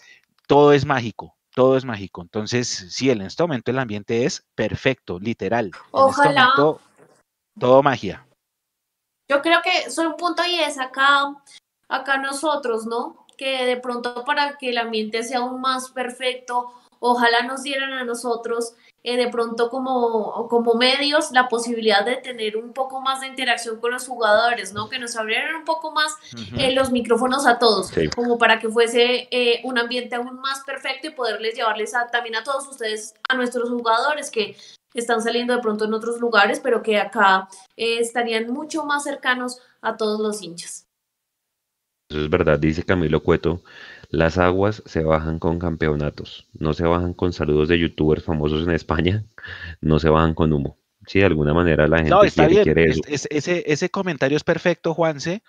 todo 0.46 0.72
es 0.72 0.84
mágico. 0.84 1.36
Todo 1.54 1.76
es 1.76 1.84
mágico. 1.84 2.22
Entonces, 2.22 2.66
sí, 2.68 3.10
en 3.10 3.20
este 3.20 3.42
momento 3.42 3.70
el 3.70 3.78
ambiente 3.78 4.24
es 4.24 4.42
perfecto, 4.54 5.18
literal. 5.18 5.66
Este 5.66 5.80
Ojalá. 5.90 6.50
todo 7.58 7.82
magia. 7.82 8.26
Yo 9.28 9.42
creo 9.42 9.60
que 9.60 9.90
soy 9.90 10.06
un 10.06 10.16
punto 10.16 10.42
y 10.46 10.60
es 10.60 10.78
acá 10.78 11.34
acá 11.92 12.16
nosotros, 12.16 12.86
¿no? 12.86 13.26
Que 13.36 13.64
de 13.66 13.76
pronto 13.76 14.24
para 14.24 14.56
que 14.56 14.70
el 14.70 14.78
ambiente 14.78 15.22
sea 15.22 15.40
aún 15.40 15.60
más 15.60 15.90
perfecto, 15.90 16.72
ojalá 17.00 17.42
nos 17.42 17.62
dieran 17.62 17.92
a 17.92 18.04
nosotros 18.04 18.74
eh, 19.04 19.16
de 19.16 19.28
pronto 19.28 19.68
como, 19.68 20.46
como 20.48 20.74
medios 20.74 21.32
la 21.32 21.48
posibilidad 21.48 22.04
de 22.04 22.16
tener 22.16 22.56
un 22.56 22.72
poco 22.72 23.00
más 23.00 23.20
de 23.20 23.26
interacción 23.26 23.80
con 23.80 23.90
los 23.90 24.06
jugadores, 24.06 24.72
¿no? 24.72 24.88
Que 24.88 25.00
nos 25.00 25.16
abrieran 25.16 25.56
un 25.56 25.64
poco 25.64 25.90
más 25.90 26.12
eh, 26.56 26.72
los 26.72 26.92
micrófonos 26.92 27.44
a 27.46 27.58
todos, 27.58 27.90
como 28.14 28.38
para 28.38 28.60
que 28.60 28.68
fuese 28.68 29.28
eh, 29.32 29.60
un 29.64 29.76
ambiente 29.78 30.14
aún 30.14 30.36
más 30.40 30.60
perfecto 30.64 31.08
y 31.08 31.10
poderles 31.10 31.56
llevarles 31.56 31.94
a, 31.96 32.06
también 32.06 32.36
a 32.36 32.44
todos 32.44 32.68
ustedes, 32.68 33.14
a 33.28 33.34
nuestros 33.34 33.68
jugadores 33.68 34.30
que 34.30 34.56
están 34.94 35.20
saliendo 35.20 35.54
de 35.54 35.62
pronto 35.62 35.84
en 35.84 35.94
otros 35.94 36.20
lugares, 36.20 36.60
pero 36.60 36.82
que 36.82 36.98
acá 36.98 37.48
estarían 37.76 38.52
mucho 38.52 38.84
más 38.84 39.02
cercanos 39.02 39.58
a 39.80 39.96
todos 39.96 40.20
los 40.20 40.42
hinchas. 40.42 40.86
Eso 42.12 42.20
es 42.20 42.28
verdad, 42.28 42.58
dice 42.58 42.82
Camilo 42.82 43.22
Cueto. 43.22 43.62
Las 44.10 44.36
aguas 44.36 44.82
se 44.84 45.02
bajan 45.02 45.38
con 45.38 45.58
campeonatos, 45.58 46.46
no 46.52 46.74
se 46.74 46.84
bajan 46.84 47.14
con 47.14 47.32
saludos 47.32 47.70
de 47.70 47.78
youtubers 47.78 48.22
famosos 48.22 48.68
en 48.68 48.74
España, 48.74 49.24
no 49.80 49.98
se 49.98 50.10
bajan 50.10 50.34
con 50.34 50.52
humo. 50.52 50.76
Sí, 51.06 51.20
de 51.20 51.24
alguna 51.24 51.54
manera 51.54 51.88
la 51.88 52.04
gente 52.04 52.62
quiere, 52.62 52.90
eso. 52.90 53.00
ese, 53.08 53.64
ese 53.66 53.88
comentario 53.88 54.36
es 54.36 54.44
perfecto, 54.44 54.92
Juanse, 54.92 55.42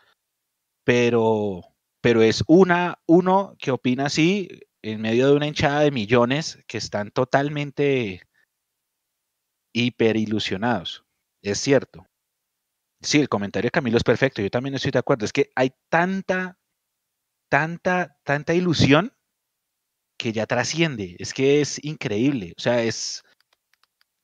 pero, 0.85 1.65
pero 1.99 2.21
es 2.21 2.45
una, 2.47 2.97
uno 3.07 3.57
que 3.59 3.71
opina 3.71 4.05
así 4.05 4.47
en 4.81 5.01
medio 5.01 5.27
de 5.27 5.33
una 5.33 5.47
hinchada 5.47 5.81
de 5.81 5.91
millones 5.91 6.63
que 6.65 6.77
están 6.77 7.11
totalmente 7.11 8.21
hiper 9.73 10.15
ilusionados. 10.15 11.03
Es 11.41 11.59
cierto. 11.59 12.05
Sí, 13.03 13.19
el 13.19 13.29
comentario 13.29 13.67
de 13.67 13.71
Camilo 13.71 13.97
es 13.97 14.03
perfecto, 14.03 14.41
yo 14.41 14.49
también 14.49 14.75
estoy 14.75 14.91
de 14.91 14.99
acuerdo. 14.99 15.25
Es 15.25 15.33
que 15.33 15.51
hay 15.55 15.73
tanta, 15.89 16.57
tanta, 17.49 18.17
tanta 18.23 18.53
ilusión 18.53 19.13
que 20.17 20.31
ya 20.31 20.45
trasciende. 20.45 21.15
Es 21.19 21.33
que 21.33 21.61
es 21.61 21.83
increíble. 21.83 22.53
O 22.57 22.61
sea, 22.61 22.81
es. 22.81 23.23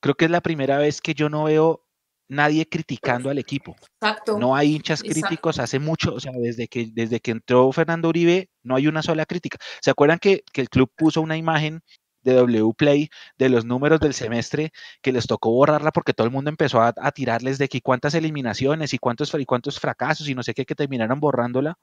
Creo 0.01 0.15
que 0.15 0.25
es 0.25 0.31
la 0.31 0.41
primera 0.41 0.77
vez 0.77 1.01
que 1.01 1.13
yo 1.13 1.29
no 1.29 1.43
veo 1.43 1.85
nadie 2.29 2.69
criticando 2.69 3.29
al 3.29 3.37
equipo. 3.37 3.75
Exacto. 4.01 4.39
No 4.39 4.55
hay 4.55 4.75
hinchas 4.75 5.03
críticos 5.03 5.59
hace 5.59 5.79
mucho, 5.79 6.13
o 6.13 6.19
sea, 6.19 6.31
desde 6.31 6.67
que, 6.67 6.89
desde 6.93 7.19
que 7.19 7.31
entró 7.31 7.69
Fernando 7.73 8.07
Uribe, 8.07 8.49
no 8.63 8.75
hay 8.75 8.87
una 8.87 9.01
sola 9.01 9.25
crítica. 9.25 9.57
¿Se 9.81 9.91
acuerdan 9.91 10.19
que, 10.19 10.43
que 10.53 10.61
el 10.61 10.69
club 10.69 10.89
puso 10.95 11.21
una 11.21 11.35
imagen 11.35 11.81
de 12.21 12.33
W 12.33 12.73
Play 12.75 13.09
de 13.37 13.49
los 13.49 13.65
números 13.65 13.99
del 13.99 14.13
semestre 14.13 14.71
que 15.01 15.11
les 15.11 15.27
tocó 15.27 15.51
borrarla 15.51 15.91
porque 15.91 16.13
todo 16.13 16.25
el 16.27 16.33
mundo 16.33 16.49
empezó 16.49 16.81
a, 16.81 16.93
tirarles 17.11 17.57
de 17.57 17.67
que 17.69 17.81
cuántas 17.81 18.13
eliminaciones 18.13 18.93
y 18.93 18.97
cuántos, 18.99 19.33
y 19.33 19.45
cuántos 19.45 19.79
fracasos 19.79 20.27
y 20.29 20.35
no 20.35 20.43
sé 20.43 20.53
qué 20.53 20.65
que 20.65 20.75
terminaron 20.75 21.19
borrándola. 21.19 21.77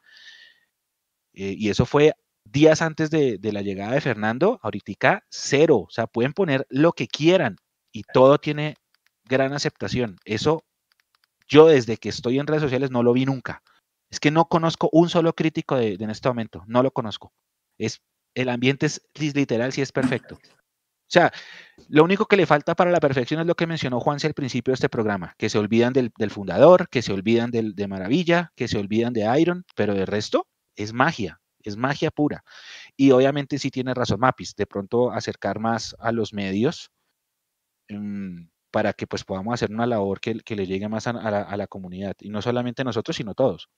Eh, 1.33 1.55
y 1.57 1.69
eso 1.71 1.87
fue 1.87 2.15
días 2.45 2.83
antes 2.83 3.11
de, 3.11 3.39
la 3.43 3.63
llegada 3.63 3.93
de 3.93 4.01
Fernando, 4.01 4.59
ahorita 4.63 5.25
cero, 5.29 5.85
o 5.89 5.91
sea, 5.91 6.07
pueden 6.07 6.33
poner 6.33 6.67
lo 6.71 6.93
que 6.93 7.09
quieran 7.09 7.57
y 7.93 8.03
todo 8.03 8.39
tiene 8.39 8.77
gran 9.25 9.53
aceptación. 9.53 10.17
Eso 10.25 10.65
yo 11.49 11.67
desde 11.67 11.97
que 11.97 12.09
estoy 12.09 12.39
en 12.39 12.47
redes 12.47 12.63
sociales 12.63 12.91
no 12.91 13.03
lo 13.03 13.13
vi 13.13 13.25
nunca. 13.25 13.63
Es 14.11 14.21
que 14.21 14.31
no 14.31 14.47
conozco 14.47 14.89
un 14.93 15.09
solo 15.09 15.35
crítico 15.35 15.77
de, 15.77 15.95
en 15.95 16.11
este 16.11 16.29
momento, 16.29 16.65
no 16.67 16.83
lo 16.83 16.91
conozco. 16.93 17.33
Es, 17.79 18.01
el 18.37 18.51
ambiente 18.51 18.87
es 18.87 19.03
literal, 19.15 19.73
sí 19.73 19.81
es 19.81 19.91
perfecto. 19.91 20.35
O 20.37 21.09
sea, 21.09 21.33
lo 21.89 22.05
único 22.05 22.27
que 22.27 22.37
le 22.37 22.47
falta 22.47 22.75
para 22.75 22.91
la 22.91 23.01
perfección 23.01 23.41
es 23.41 23.47
lo 23.47 23.55
que 23.55 23.67
mencionó 23.67 23.99
Juanse 23.99 24.27
al 24.27 24.35
principio 24.35 24.73
de 24.73 24.75
este 24.75 24.89
programa, 24.89 25.35
que 25.39 25.49
se 25.49 25.59
olvidan 25.59 25.93
del, 25.93 26.13
fundador, 26.31 26.89
que 26.89 27.01
se 27.01 27.13
olvidan 27.13 27.51
del, 27.51 27.75
de 27.75 27.89
Maravilla, 27.89 28.53
que 28.57 28.69
se 28.69 28.77
olvidan 28.77 29.13
de 29.13 29.41
Iron, 29.41 29.65
pero 29.75 29.95
de 29.95 30.05
resto 30.05 30.49
es 30.75 30.93
magia, 30.93 31.41
es 31.63 31.77
magia 31.77 32.11
pura. 32.11 32.45
Y 32.97 33.13
obviamente 33.13 33.59
sí 33.59 33.71
tiene 33.71 33.95
razón 33.95 34.21
Mapis, 34.21 34.55
de 34.55 34.67
pronto 34.67 35.13
acercar 35.13 35.59
más 35.59 35.97
a 35.99 36.13
los 36.13 36.35
medios 36.35 36.91
mm, 37.89 38.49
para 38.71 38.93
que 38.93 39.07
pues 39.07 39.25
podamos 39.25 39.55
hacer 39.55 39.71
una 39.71 39.87
labor 39.87 40.21
que, 40.21 40.35
le 40.35 40.67
llegue 40.67 40.89
más 40.89 41.07
a, 41.07 41.13
la, 41.13 41.67
comunidad, 41.69 42.17
y 42.21 42.29
no 42.29 42.43
solamente 42.43 42.85
nosotros, 42.85 43.17
sino 43.17 43.33
todos. 43.33 43.71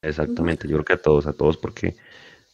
Exactamente, 0.00 0.66
yo 0.68 0.76
creo 0.76 0.84
que 0.84 0.92
a 0.92 1.02
todos, 1.02 1.26
a 1.26 1.32
todos, 1.32 1.58
porque 1.58 1.96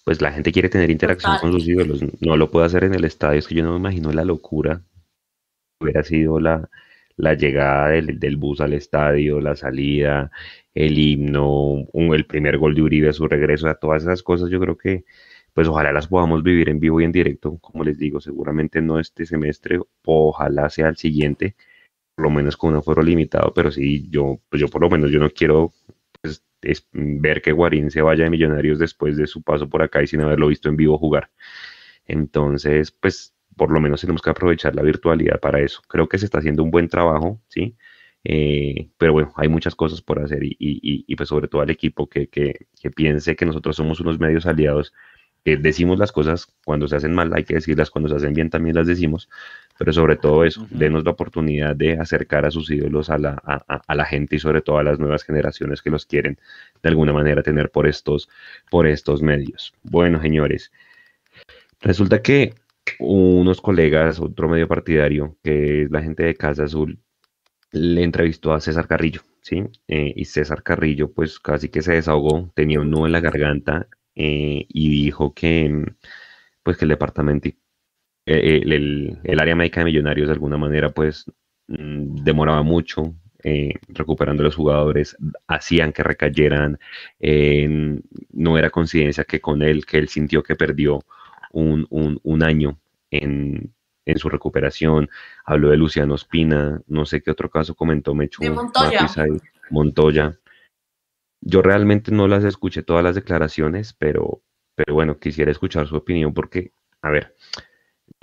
pues 0.04 0.20
la 0.20 0.32
gente 0.32 0.52
quiere 0.52 0.68
tener 0.68 0.90
interacción 0.90 1.38
con 1.40 1.52
sus 1.52 1.66
ídolos, 1.66 2.00
no 2.20 2.36
lo 2.36 2.50
puede 2.50 2.66
hacer 2.66 2.84
en 2.84 2.94
el 2.94 3.04
estadio, 3.04 3.38
es 3.38 3.48
que 3.48 3.54
yo 3.54 3.64
no 3.64 3.72
me 3.72 3.78
imagino 3.78 4.12
la 4.12 4.24
locura 4.24 4.82
hubiera 5.80 6.02
sido 6.02 6.40
la, 6.40 6.68
llegada 7.16 7.88
del, 7.90 8.36
bus 8.36 8.60
al 8.60 8.72
estadio, 8.72 9.40
la 9.40 9.56
salida, 9.56 10.30
el 10.74 10.98
himno, 10.98 11.86
el 11.92 12.26
primer 12.26 12.58
gol 12.58 12.74
de 12.74 12.82
Uribe, 12.82 13.12
su 13.12 13.28
regreso, 13.28 13.68
a 13.68 13.74
todas 13.74 14.02
esas 14.02 14.22
cosas, 14.22 14.50
yo 14.50 14.60
creo 14.60 14.76
que 14.76 15.04
pues 15.52 15.68
ojalá 15.68 15.92
las 15.92 16.08
podamos 16.08 16.42
vivir 16.42 16.68
en 16.68 16.80
vivo 16.80 17.00
y 17.00 17.04
en 17.04 17.12
directo, 17.12 17.58
como 17.58 17.84
les 17.84 17.98
digo, 17.98 18.20
seguramente 18.20 18.82
no 18.82 18.98
este 18.98 19.24
semestre, 19.24 19.78
ojalá 20.04 20.68
sea 20.68 20.88
el 20.88 20.96
siguiente, 20.96 21.54
por 22.16 22.24
lo 22.24 22.30
menos 22.30 22.56
con 22.56 22.72
un 22.72 22.78
aforo 22.78 23.02
limitado, 23.02 23.52
pero 23.54 23.70
sí, 23.70 24.08
yo, 24.10 24.40
pues 24.48 24.60
yo 24.60 24.68
por 24.68 24.80
lo 24.82 24.90
menos 24.90 25.10
yo 25.12 25.20
no 25.20 25.30
quiero 25.30 25.72
es 26.62 26.88
ver 26.92 27.42
que 27.42 27.52
Guarín 27.52 27.90
se 27.90 28.02
vaya 28.02 28.24
de 28.24 28.30
Millonarios 28.30 28.78
después 28.78 29.16
de 29.16 29.26
su 29.26 29.42
paso 29.42 29.68
por 29.68 29.82
acá 29.82 30.02
y 30.02 30.06
sin 30.06 30.20
haberlo 30.20 30.48
visto 30.48 30.68
en 30.68 30.76
vivo 30.76 30.98
jugar. 30.98 31.30
Entonces, 32.06 32.90
pues 32.90 33.34
por 33.56 33.70
lo 33.70 33.80
menos 33.80 34.00
tenemos 34.00 34.22
que 34.22 34.30
aprovechar 34.30 34.74
la 34.74 34.82
virtualidad 34.82 35.40
para 35.40 35.60
eso. 35.60 35.82
Creo 35.88 36.08
que 36.08 36.18
se 36.18 36.24
está 36.26 36.38
haciendo 36.38 36.62
un 36.62 36.70
buen 36.70 36.88
trabajo, 36.88 37.40
¿sí? 37.48 37.76
Eh, 38.24 38.88
pero 38.98 39.12
bueno, 39.12 39.32
hay 39.36 39.48
muchas 39.48 39.74
cosas 39.74 40.00
por 40.00 40.18
hacer 40.20 40.42
y, 40.44 40.56
y, 40.58 41.16
pues 41.16 41.28
sobre 41.28 41.46
todo 41.46 41.60
al 41.60 41.70
equipo 41.70 42.08
que, 42.08 42.28
que, 42.28 42.66
que, 42.80 42.90
piense 42.90 43.36
que 43.36 43.44
nosotros 43.44 43.76
somos 43.76 44.00
unos 44.00 44.18
medios 44.18 44.46
aliados, 44.46 44.94
que 45.44 45.58
decimos 45.58 45.98
las 45.98 46.10
cosas 46.10 46.46
cuando 46.64 46.88
se 46.88 46.96
hacen 46.96 47.14
mal, 47.14 47.32
hay 47.34 47.44
que 47.44 47.54
decirlas, 47.54 47.90
cuando 47.90 48.08
se 48.08 48.16
hacen 48.16 48.32
bien 48.32 48.48
también 48.48 48.76
las 48.76 48.86
decimos, 48.86 49.28
pero 49.78 49.92
sobre 49.92 50.16
todo 50.16 50.44
eso, 50.44 50.66
denos 50.70 51.04
la 51.04 51.10
oportunidad 51.10 51.74
de 51.74 51.98
acercar 51.98 52.46
a 52.46 52.50
sus 52.50 52.70
ídolos 52.70 53.10
a 53.10 53.18
la, 53.18 53.30
a, 53.32 53.94
la, 53.94 54.04
gente 54.04 54.36
y 54.36 54.38
sobre 54.38 54.62
todo 54.62 54.78
a 54.78 54.82
las 54.84 54.98
nuevas 54.98 55.24
generaciones 55.24 55.82
que 55.82 55.90
los 55.90 56.06
quieren 56.06 56.38
de 56.82 56.88
alguna 56.88 57.12
manera 57.12 57.42
tener 57.42 57.70
por 57.70 57.86
estos, 57.86 58.28
por 58.70 58.86
estos 58.86 59.22
medios. 59.22 59.74
Bueno, 59.82 60.20
señores, 60.20 60.70
resulta 61.80 62.22
que 62.22 62.54
unos 62.98 63.60
colegas, 63.60 64.20
otro 64.20 64.48
medio 64.48 64.68
partidario, 64.68 65.36
que 65.42 65.82
es 65.82 65.90
la 65.90 66.02
gente 66.02 66.24
de 66.24 66.34
Casa 66.34 66.64
Azul, 66.64 66.98
le 67.72 68.04
entrevistó 68.04 68.52
a 68.52 68.60
César 68.60 68.86
Carrillo, 68.86 69.22
¿sí? 69.40 69.64
Eh, 69.88 70.12
y 70.14 70.24
César 70.26 70.62
Carrillo, 70.62 71.12
pues 71.12 71.40
casi 71.40 71.68
que 71.68 71.82
se 71.82 71.94
desahogó, 71.94 72.50
tenía 72.54 72.80
un 72.80 72.90
nudo 72.90 73.06
en 73.06 73.12
la 73.12 73.20
garganta 73.20 73.88
eh, 74.14 74.66
y 74.68 74.88
dijo 74.90 75.34
que, 75.34 75.84
pues 76.62 76.76
que 76.76 76.84
el 76.84 76.90
departamento 76.90 77.48
eh, 78.26 78.60
el, 78.64 79.40
área 79.40 79.54
médica 79.54 79.80
de 79.80 79.86
Millonarios 79.86 80.28
de 80.28 80.32
alguna 80.32 80.56
manera 80.56 80.90
pues 80.90 81.26
mm, 81.68 82.22
demoraba 82.24 82.62
mucho 82.62 83.14
eh, 83.42 83.74
recuperando 83.88 84.42
a 84.42 84.44
los 84.44 84.56
jugadores, 84.56 85.16
hacían 85.46 85.92
que 85.92 86.02
recayeran, 86.02 86.78
no 88.30 88.58
era 88.58 88.70
coincidencia 88.70 89.24
que 89.24 89.40
con 89.40 89.60
él, 89.60 89.84
que 89.84 89.98
él 89.98 90.08
sintió 90.08 90.42
que 90.42 90.56
perdió 90.56 91.00
un, 91.54 92.42
año 92.42 92.78
en, 93.10 93.74
su 94.16 94.28
recuperación, 94.28 95.08
habló 95.44 95.70
de 95.70 95.76
Luciano 95.76 96.14
Espina, 96.14 96.80
no 96.86 97.06
sé 97.06 97.22
qué 97.22 97.30
otro 97.30 97.50
caso 97.50 97.74
comentó 97.74 98.14
Mechu, 98.14 98.44
Montoya. 98.44 99.06
Montoya. 99.70 100.38
Yo 101.40 101.62
realmente 101.62 102.10
no 102.10 102.26
las 102.26 102.44
escuché 102.44 102.82
todas 102.82 103.04
las 103.04 103.14
declaraciones, 103.14 103.92
pero, 103.92 104.42
pero 104.74 104.94
bueno, 104.94 105.18
quisiera 105.18 105.50
escuchar 105.50 105.86
su 105.86 105.96
opinión 105.96 106.32
porque, 106.32 106.72
a 107.02 107.10
ver, 107.10 107.34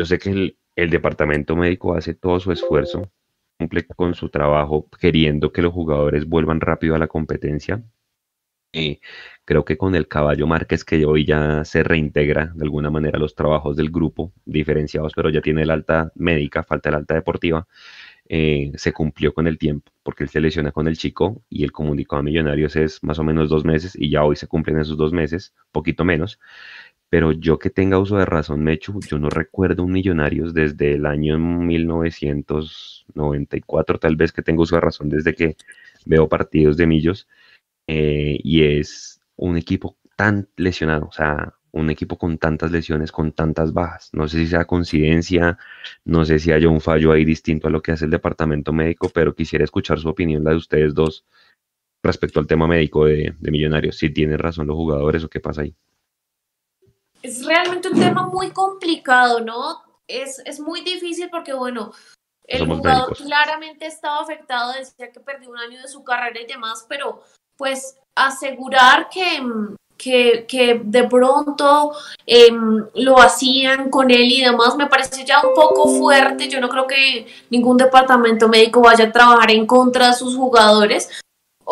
yo 0.02 0.06
sé 0.06 0.18
que 0.18 0.56
el, 0.76 0.89
departamento 0.89 1.56
médico 1.56 1.93
hace 1.93 2.16
todo 2.16 2.39
su 2.39 2.52
esfuerzo, 2.52 3.12
cumple 3.60 3.86
con 3.86 4.16
su 4.16 4.30
trabajo 4.30 4.89
queriendo 4.99 5.52
que 5.52 5.62
los 5.62 5.72
jugadores 5.72 6.26
vuelvan 6.28 6.60
rápido 6.60 6.95
a 6.95 6.97
la 6.97 7.08
competencia. 7.08 7.84
Eh, 8.74 8.99
creo 9.45 9.64
que 9.64 9.78
con 9.78 9.93
el 9.93 10.08
caballo 10.08 10.47
Márquez, 10.47 10.84
que 10.84 11.06
hoy 11.06 11.24
ya 11.26 11.64
se 11.66 11.84
reintegra 11.84 12.52
de 12.56 12.64
alguna 12.64 12.89
manera 12.89 13.20
los 13.20 13.36
trabajos 13.36 13.78
del 13.78 13.91
grupo, 13.91 14.34
diferenciados, 14.43 15.14
pero 15.16 15.30
ya 15.30 15.41
tiene 15.41 15.62
el 15.62 15.70
alta 15.70 16.12
médica, 16.16 16.64
falta 16.64 16.89
el 16.89 16.95
alta 16.95 17.14
deportiva, 17.14 17.68
eh, 18.28 18.72
se 18.76 18.93
cumplió 18.93 19.36
con 19.36 19.45
el 19.45 19.60
tiempo, 19.60 19.91
porque 20.02 20.24
él 20.24 20.30
se 20.30 20.39
lesiona 20.41 20.72
con 20.72 20.88
el 20.88 20.97
chico 20.97 21.43
y 21.47 21.64
el 21.64 21.72
comunicado 21.72 22.21
a 22.21 22.24
Millonarios 22.24 22.75
es 22.75 23.04
más 23.04 23.20
o 23.20 23.24
menos 23.24 23.50
dos 23.50 23.66
meses 23.66 23.96
y 23.96 24.09
ya 24.09 24.24
hoy 24.24 24.36
se 24.36 24.47
cumplen 24.47 24.80
esos 24.80 24.97
dos 24.97 25.13
meses, 25.13 25.54
poquito 25.71 26.05
menos 26.05 26.39
pero 27.12 27.32
yo 27.33 27.59
que 27.59 27.70
tenga 27.70 28.00
uso 28.00 28.17
de 28.17 28.25
razón, 28.25 28.63
Mechu, 28.63 29.00
yo 29.01 29.20
no 29.20 29.29
recuerdo 29.29 29.83
un 29.83 29.92
Millonarios 29.92 30.54
desde 30.54 30.93
el 30.93 31.05
año 31.05 31.38
1994, 31.38 34.00
tal 34.00 34.16
vez 34.16 34.32
que 34.32 34.42
tengo 34.42 34.63
uso 34.63 34.75
de 34.75 34.82
razón 34.82 35.09
desde 35.09 35.36
que 35.36 35.58
veo 36.05 36.29
partidos 36.29 36.78
de 36.78 36.88
Millos, 36.88 37.28
eh, 37.88 38.39
y 38.42 38.63
es 38.63 39.21
un 39.36 39.58
equipo 39.58 39.97
tan 40.16 40.47
lesionado, 40.55 41.08
o 41.08 41.12
sea, 41.12 41.55
un 41.71 41.89
equipo 41.89 42.17
con 42.17 42.38
tantas 42.38 42.71
lesiones, 42.71 43.12
con 43.12 43.33
tantas 43.33 43.74
bajas. 43.74 44.09
No 44.13 44.28
sé 44.29 44.38
si 44.38 44.47
sea 44.47 44.66
coincidencia, 44.66 45.58
no 46.05 46.24
sé 46.25 46.39
si 46.39 46.51
haya 46.54 46.70
un 46.70 46.82
fallo 46.82 47.12
ahí 47.12 47.25
distinto 47.25 47.67
a 47.67 47.71
lo 47.71 47.82
que 47.82 47.92
hace 47.92 48.05
el 48.05 48.12
departamento 48.12 48.71
médico, 48.74 49.09
pero 49.13 49.36
quisiera 49.36 49.66
escuchar 49.66 50.00
su 50.00 50.08
opinión, 50.09 50.43
la 50.46 50.51
de 50.51 50.58
ustedes 50.58 50.93
dos, 50.93 51.25
respecto 52.04 52.39
al 52.39 52.47
tema 52.47 52.67
médico 52.67 53.05
de, 53.05 53.36
de 53.39 53.51
Millonarios, 53.51 53.97
si 53.97 54.09
tienen 54.12 54.39
razón 54.39 54.67
los 54.67 54.78
jugadores 54.78 55.24
o 55.25 55.29
qué 55.29 55.39
pasa 55.42 55.63
ahí 55.63 55.75
es 57.22 57.46
realmente 57.46 57.89
un 57.89 58.00
tema 58.00 58.28
muy 58.28 58.52
complicado, 58.52 59.39
¿no? 59.39 59.84
Es, 60.08 60.39
es 60.46 60.60
muy 60.60 60.82
difícil 60.82 61.30
porque, 61.30 61.54
bueno, 61.54 61.92
el 62.46 62.68
jugador 62.68 63.16
claramente 63.16 63.86
estaba 63.86 64.20
afectado, 64.20 64.74
decía 64.74 65.12
que 65.12 65.20
perdió 65.20 65.50
un 65.50 65.58
año 65.58 65.82
de 65.82 65.88
su 65.88 66.04
carrera 66.04 66.42
y 66.42 66.48
demás, 66.48 66.86
pero 66.89 67.24
pues 67.56 67.98
asegurar 68.16 69.08
que, 69.10 69.42
que, 69.98 70.46
que 70.48 70.82
de 70.84 71.04
pronto 71.04 71.93
em, 72.26 72.86
lo 72.96 73.20
hacían 73.22 73.89
con 73.89 74.12
él 74.12 74.32
y 74.32 74.42
demás 74.42 74.76
me 74.76 74.88
parece 74.88 75.24
ya 75.24 75.42
un 75.48 75.54
poco 75.54 75.88
fuerte. 75.98 76.50
Yo 76.50 76.60
no 76.60 76.68
creo 76.68 76.88
que 76.88 77.28
ningún 77.50 77.78
departamento 77.78 78.50
médico 78.50 78.82
vaya 78.82 79.06
a 79.06 79.12
trabajar 79.12 79.52
en 79.52 79.66
contra 79.66 80.08
de 80.08 80.14
sus 80.14 80.36
jugadores, 80.36 81.10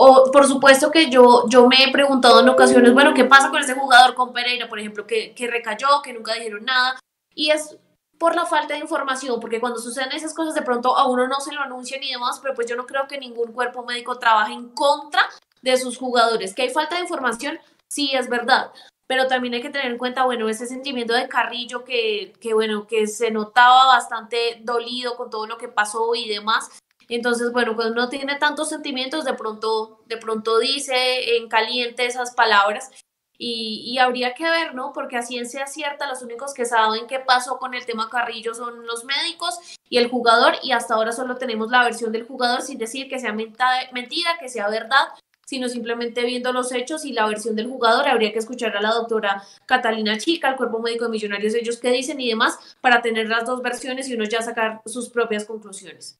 o, 0.01 0.31
por 0.31 0.47
supuesto 0.47 0.91
que 0.91 1.09
yo, 1.09 1.43
yo 1.49 1.67
me 1.67 1.83
he 1.83 1.91
preguntado 1.91 2.39
en 2.39 2.47
ocasiones, 2.47 2.93
bueno, 2.93 3.13
¿qué 3.13 3.25
pasa 3.25 3.49
con 3.49 3.61
ese 3.61 3.73
jugador, 3.73 4.15
con 4.15 4.31
Pereira, 4.31 4.69
por 4.69 4.79
ejemplo, 4.79 5.05
que, 5.05 5.35
que 5.35 5.47
recayó, 5.47 6.01
que 6.01 6.13
nunca 6.13 6.35
dijeron 6.35 6.63
nada? 6.63 6.97
Y 7.35 7.49
es 7.51 7.77
por 8.17 8.33
la 8.33 8.45
falta 8.45 8.75
de 8.75 8.79
información, 8.79 9.41
porque 9.41 9.59
cuando 9.59 9.77
suceden 9.77 10.13
esas 10.13 10.33
cosas 10.33 10.53
de 10.55 10.61
pronto 10.61 10.95
a 10.95 11.05
uno 11.05 11.27
no 11.27 11.41
se 11.41 11.51
lo 11.51 11.59
anuncian 11.59 12.01
y 12.01 12.11
demás, 12.11 12.39
pero 12.41 12.55
pues 12.55 12.65
yo 12.65 12.77
no 12.77 12.85
creo 12.85 13.09
que 13.09 13.17
ningún 13.17 13.51
cuerpo 13.51 13.83
médico 13.83 14.17
trabaje 14.17 14.53
en 14.53 14.69
contra 14.69 15.21
de 15.61 15.77
sus 15.77 15.97
jugadores. 15.97 16.55
Que 16.55 16.61
hay 16.61 16.69
falta 16.69 16.95
de 16.95 17.01
información, 17.01 17.59
sí 17.89 18.11
es 18.13 18.29
verdad, 18.29 18.71
pero 19.05 19.27
también 19.27 19.55
hay 19.55 19.61
que 19.61 19.69
tener 19.69 19.91
en 19.91 19.97
cuenta, 19.97 20.23
bueno, 20.23 20.47
ese 20.47 20.65
sentimiento 20.65 21.13
de 21.13 21.27
Carrillo 21.27 21.83
que, 21.83 22.31
que 22.39 22.53
bueno, 22.53 22.87
que 22.87 23.05
se 23.07 23.31
notaba 23.31 23.87
bastante 23.87 24.61
dolido 24.61 25.17
con 25.17 25.29
todo 25.29 25.45
lo 25.45 25.57
que 25.57 25.67
pasó 25.67 26.15
y 26.15 26.29
demás, 26.29 26.69
entonces, 27.15 27.51
bueno, 27.51 27.75
cuando 27.75 27.93
uno 27.93 28.09
tiene 28.09 28.35
tantos 28.35 28.69
sentimientos, 28.69 29.25
de 29.25 29.33
pronto, 29.33 30.01
de 30.05 30.17
pronto 30.17 30.59
dice 30.59 31.37
en 31.37 31.49
caliente 31.49 32.05
esas 32.05 32.35
palabras 32.35 32.91
y, 33.37 33.81
y, 33.85 33.97
habría 33.99 34.33
que 34.33 34.43
ver, 34.43 34.75
¿no? 34.75 34.91
Porque 34.93 35.15
a 35.15 35.21
ciencia 35.21 35.65
cierta, 35.65 36.09
los 36.09 36.21
únicos 36.21 36.53
que 36.53 36.65
saben 36.65 37.07
qué 37.07 37.19
pasó 37.19 37.57
con 37.57 37.73
el 37.73 37.85
tema 37.85 38.09
Carrillo 38.09 38.53
son 38.53 38.85
los 38.85 39.05
médicos 39.05 39.59
y 39.89 39.97
el 39.97 40.09
jugador, 40.09 40.55
y 40.61 40.73
hasta 40.73 40.95
ahora 40.95 41.13
solo 41.13 41.37
tenemos 41.37 41.71
la 41.71 41.83
versión 41.83 42.11
del 42.11 42.27
jugador, 42.27 42.61
sin 42.61 42.77
decir 42.77 43.07
que 43.09 43.17
sea 43.17 43.33
mentira, 43.33 44.37
que 44.39 44.49
sea 44.49 44.67
verdad, 44.69 45.07
sino 45.49 45.67
simplemente 45.67 46.25
viendo 46.25 46.53
los 46.53 46.71
hechos 46.71 47.05
y 47.05 47.13
la 47.13 47.25
versión 47.25 47.55
del 47.55 47.67
jugador. 47.67 48.07
Habría 48.07 48.31
que 48.31 48.39
escuchar 48.39 48.77
a 48.77 48.81
la 48.81 48.93
doctora 48.93 49.41
Catalina 49.65 50.17
Chica, 50.17 50.49
al 50.49 50.57
cuerpo 50.57 50.79
médico 50.79 51.05
de 51.05 51.11
Millonarios, 51.11 51.55
ellos 51.55 51.77
qué 51.77 51.91
dicen 51.91 52.19
y 52.21 52.29
demás, 52.29 52.59
para 52.81 53.01
tener 53.01 53.29
las 53.29 53.45
dos 53.45 53.63
versiones 53.63 54.07
y 54.09 54.13
uno 54.13 54.25
ya 54.25 54.41
sacar 54.41 54.81
sus 54.85 55.09
propias 55.09 55.45
conclusiones. 55.45 56.19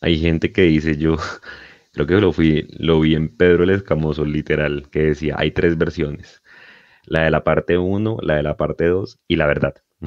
Hay 0.00 0.18
gente 0.18 0.52
que 0.52 0.62
dice, 0.62 0.96
yo 0.96 1.16
creo 1.92 2.06
que 2.06 2.14
lo, 2.14 2.32
fui, 2.32 2.66
lo 2.78 3.00
vi 3.00 3.14
en 3.14 3.28
Pedro 3.28 3.64
el 3.64 3.70
Escamoso, 3.70 4.24
literal, 4.24 4.88
que 4.90 5.00
decía, 5.00 5.34
hay 5.38 5.50
tres 5.50 5.76
versiones. 5.78 6.42
La 7.04 7.24
de 7.24 7.30
la 7.30 7.44
parte 7.44 7.78
1, 7.78 8.18
la 8.22 8.36
de 8.36 8.42
la 8.42 8.56
parte 8.56 8.86
2 8.86 9.18
y 9.28 9.36
la 9.36 9.46
verdad. 9.46 9.74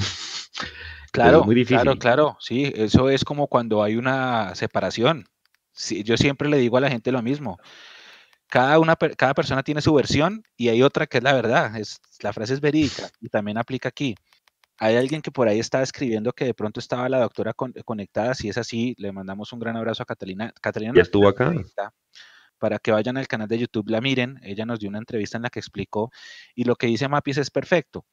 Claro, 1.11 1.43
muy 1.43 1.55
difícil. 1.55 1.81
claro, 1.81 1.97
claro, 1.97 2.37
sí, 2.39 2.71
eso 2.75 3.09
es 3.09 3.23
como 3.25 3.47
cuando 3.47 3.81
hay 3.81 3.95
una 3.95 4.53
separación. 4.53 5.27
Sí, 5.71 6.03
yo 6.03 6.17
siempre 6.17 6.49
le 6.49 6.57
digo 6.57 6.77
a 6.77 6.81
la 6.81 6.89
gente 6.91 7.11
lo 7.11 7.21
mismo. 7.21 7.57
Cada, 8.47 8.79
una, 8.79 8.95
cada 8.95 9.33
persona 9.33 9.63
tiene 9.63 9.81
su 9.81 9.93
versión 9.93 10.43
y 10.57 10.69
hay 10.69 10.83
otra 10.83 11.07
que 11.07 11.19
es 11.19 11.23
la 11.23 11.33
verdad. 11.33 11.75
Es, 11.77 11.99
la 12.21 12.33
frase 12.33 12.53
es 12.53 12.61
verídica 12.61 13.09
y 13.21 13.29
también 13.29 13.57
aplica 13.57 13.89
aquí. 13.89 14.15
Hay 14.80 14.95
alguien 14.95 15.22
que 15.22 15.31
por 15.31 15.47
ahí 15.47 15.60
está 15.60 15.81
escribiendo 15.81 16.31
que 16.31 16.45
de 16.45 16.53
pronto 16.53 16.80
estaba 16.80 17.10
la 17.10 17.19
doctora 17.19 17.53
conectada. 17.53 18.34
Si 18.34 18.47
es 18.47 18.57
así, 18.57 18.95
le 18.97 19.11
mandamos 19.11 19.51
un 19.51 19.60
gran 19.60 19.76
abrazo 19.76 20.03
a 20.03 20.06
Catalina. 20.06 20.53
Catalina 20.61 20.93
ya 20.95 21.01
estuvo 21.01 21.27
acá. 21.27 21.53
Para 22.57 22.80
que 22.80 22.91
vayan 22.91 23.18
al 23.18 23.27
canal 23.27 23.47
de 23.47 23.60
YouTube, 23.60 23.89
la 23.89 23.99
miren. 23.99 24.39
Ella 24.41 24.65
nos 24.65 24.80
dio 24.80 24.89
una 24.89 24.99
entrevista 24.99 25.38
en 25.38 25.43
la 25.43 25.49
que 25.49 25.60
explicó. 25.60 26.11
Y 26.56 26.64
lo 26.64 26.76
que 26.76 26.88
dice 26.88 27.10
Mapis 27.10 27.38
es 27.38 27.51
perfecto. 27.51 28.06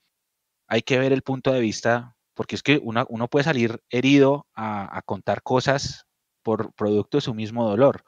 Hay 0.69 0.83
que 0.83 0.99
ver 0.99 1.13
el 1.13 1.23
punto 1.23 1.53
de 1.53 1.61
vista, 1.61 2.17
porque 2.35 2.57
es 2.57 2.63
que 2.63 2.81
uno, 2.83 3.07
uno 3.09 3.29
puede 3.29 3.45
salir 3.45 3.81
herido 3.89 4.47
a, 4.55 4.97
a 4.97 5.03
contar 5.03 5.43
cosas 5.43 6.07
por 6.43 6.73
producto 6.75 7.19
de 7.19 7.23
su 7.23 7.35
mismo 7.35 7.69
dolor. 7.69 8.03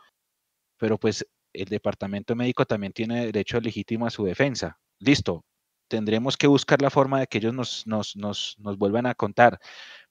Pero 0.78 0.98
pues 0.98 1.24
el 1.52 1.66
departamento 1.66 2.34
médico 2.34 2.64
también 2.64 2.92
tiene 2.92 3.26
derecho 3.26 3.60
legítimo 3.60 4.06
a 4.06 4.10
su 4.10 4.24
defensa. 4.24 4.78
Listo, 5.00 5.44
tendremos 5.88 6.36
que 6.36 6.46
buscar 6.46 6.82
la 6.82 6.90
forma 6.90 7.20
de 7.20 7.26
que 7.26 7.38
ellos 7.38 7.54
nos, 7.54 7.86
nos, 7.86 8.16
nos, 8.16 8.56
nos, 8.58 8.78
vuelvan 8.78 9.06
a 9.06 9.14
contar. 9.14 9.58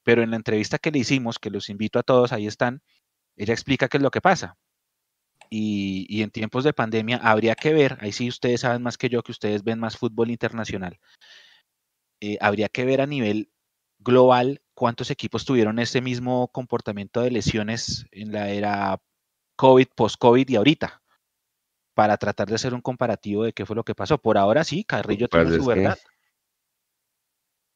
Pero 0.02 0.22
en 0.22 0.30
la 0.30 0.36
entrevista 0.36 0.78
que 0.78 0.90
le 0.90 1.00
hicimos, 1.00 1.38
que 1.38 1.50
los 1.50 1.70
invito 1.70 1.98
a 1.98 2.02
todos, 2.02 2.32
ahí 2.32 2.46
están, 2.46 2.82
ella 3.36 3.54
explica 3.54 3.88
qué 3.88 3.98
es 3.98 4.02
lo 4.02 4.10
que 4.10 4.20
pasa. 4.20 4.56
Y, 5.50 6.06
y, 6.10 6.22
en 6.22 6.30
tiempos 6.30 6.64
de 6.64 6.74
pandemia 6.74 7.18
habría 7.18 7.54
que 7.54 7.72
ver, 7.72 7.96
ahí 8.00 8.12
sí 8.12 8.28
ustedes 8.28 8.60
saben 8.62 8.82
más 8.82 8.98
que 8.98 9.08
yo, 9.08 9.22
que 9.22 9.32
ustedes 9.32 9.64
ven 9.64 9.78
más 9.78 9.96
fútbol 9.96 10.30
internacional, 10.30 10.98
eh, 12.20 12.36
habría 12.40 12.68
que 12.68 12.84
ver 12.84 13.00
a 13.00 13.06
nivel 13.06 13.50
global 13.98 14.60
cuántos 14.74 15.10
equipos 15.10 15.44
tuvieron 15.44 15.78
este 15.78 16.00
mismo 16.02 16.48
comportamiento 16.48 17.20
de 17.22 17.30
lesiones 17.30 18.06
en 18.10 18.32
la 18.32 18.50
era 18.50 19.00
COVID, 19.56 19.88
post-COVID 19.96 20.48
y 20.48 20.56
ahorita 20.56 21.02
para 21.98 22.16
tratar 22.16 22.46
de 22.46 22.54
hacer 22.54 22.74
un 22.74 22.80
comparativo 22.80 23.42
de 23.42 23.52
qué 23.52 23.66
fue 23.66 23.74
lo 23.74 23.82
que 23.82 23.92
pasó. 23.92 24.18
Por 24.18 24.38
ahora 24.38 24.62
sí, 24.62 24.84
Carrillo 24.84 25.26
tiene 25.26 25.50
su 25.50 25.66
verdad. 25.66 25.98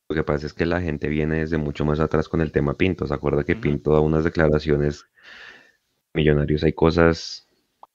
lo 0.09 0.15
que 0.15 0.23
pasa 0.23 0.47
es 0.47 0.53
que 0.53 0.65
la 0.65 0.81
gente 0.81 1.09
viene 1.09 1.40
desde 1.40 1.59
mucho 1.59 1.85
más 1.85 1.99
atrás 1.99 2.28
con 2.28 2.40
el 2.40 2.53
tema 2.53 2.74
Pinto. 2.74 3.05
¿Se 3.05 3.12
acuerda 3.12 3.43
que 3.43 3.57
Pinto 3.57 3.93
da 3.93 3.99
unas 3.99 4.23
declaraciones 4.23 5.07
millonarios? 6.15 6.62
Hay 6.62 6.73
cosas 6.73 7.49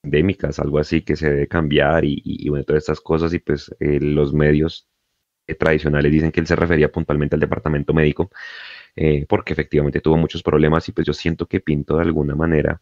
endémicas, 0.04 0.60
algo 0.60 0.80
así 0.80 1.02
que 1.02 1.16
se 1.16 1.30
debe 1.30 1.48
cambiar 1.48 2.04
y, 2.04 2.50
bueno, 2.50 2.66
todas 2.66 2.84
estas 2.84 3.00
cosas 3.00 3.34
y 3.34 3.40
pues 3.40 3.74
eh, 3.80 4.02
los 4.02 4.34
medios 4.34 4.90
eh, 5.48 5.56
tradicionales 5.56 6.12
dicen 6.12 6.34
que 6.34 6.42
él 6.42 6.48
se 6.48 6.58
refería 6.58 6.92
puntualmente 6.92 7.38
al 7.38 7.40
departamento 7.40 7.94
médico 7.94 8.32
eh, 8.98 9.26
porque 9.30 9.54
efectivamente 9.54 10.02
tuvo 10.02 10.18
muchos 10.18 10.44
problemas 10.44 10.90
y 10.90 10.92
pues 10.92 11.08
yo 11.08 11.14
siento 11.14 11.46
que 11.46 11.62
Pinto 11.62 11.96
de 11.96 12.04
alguna 12.04 12.36
manera 12.36 12.82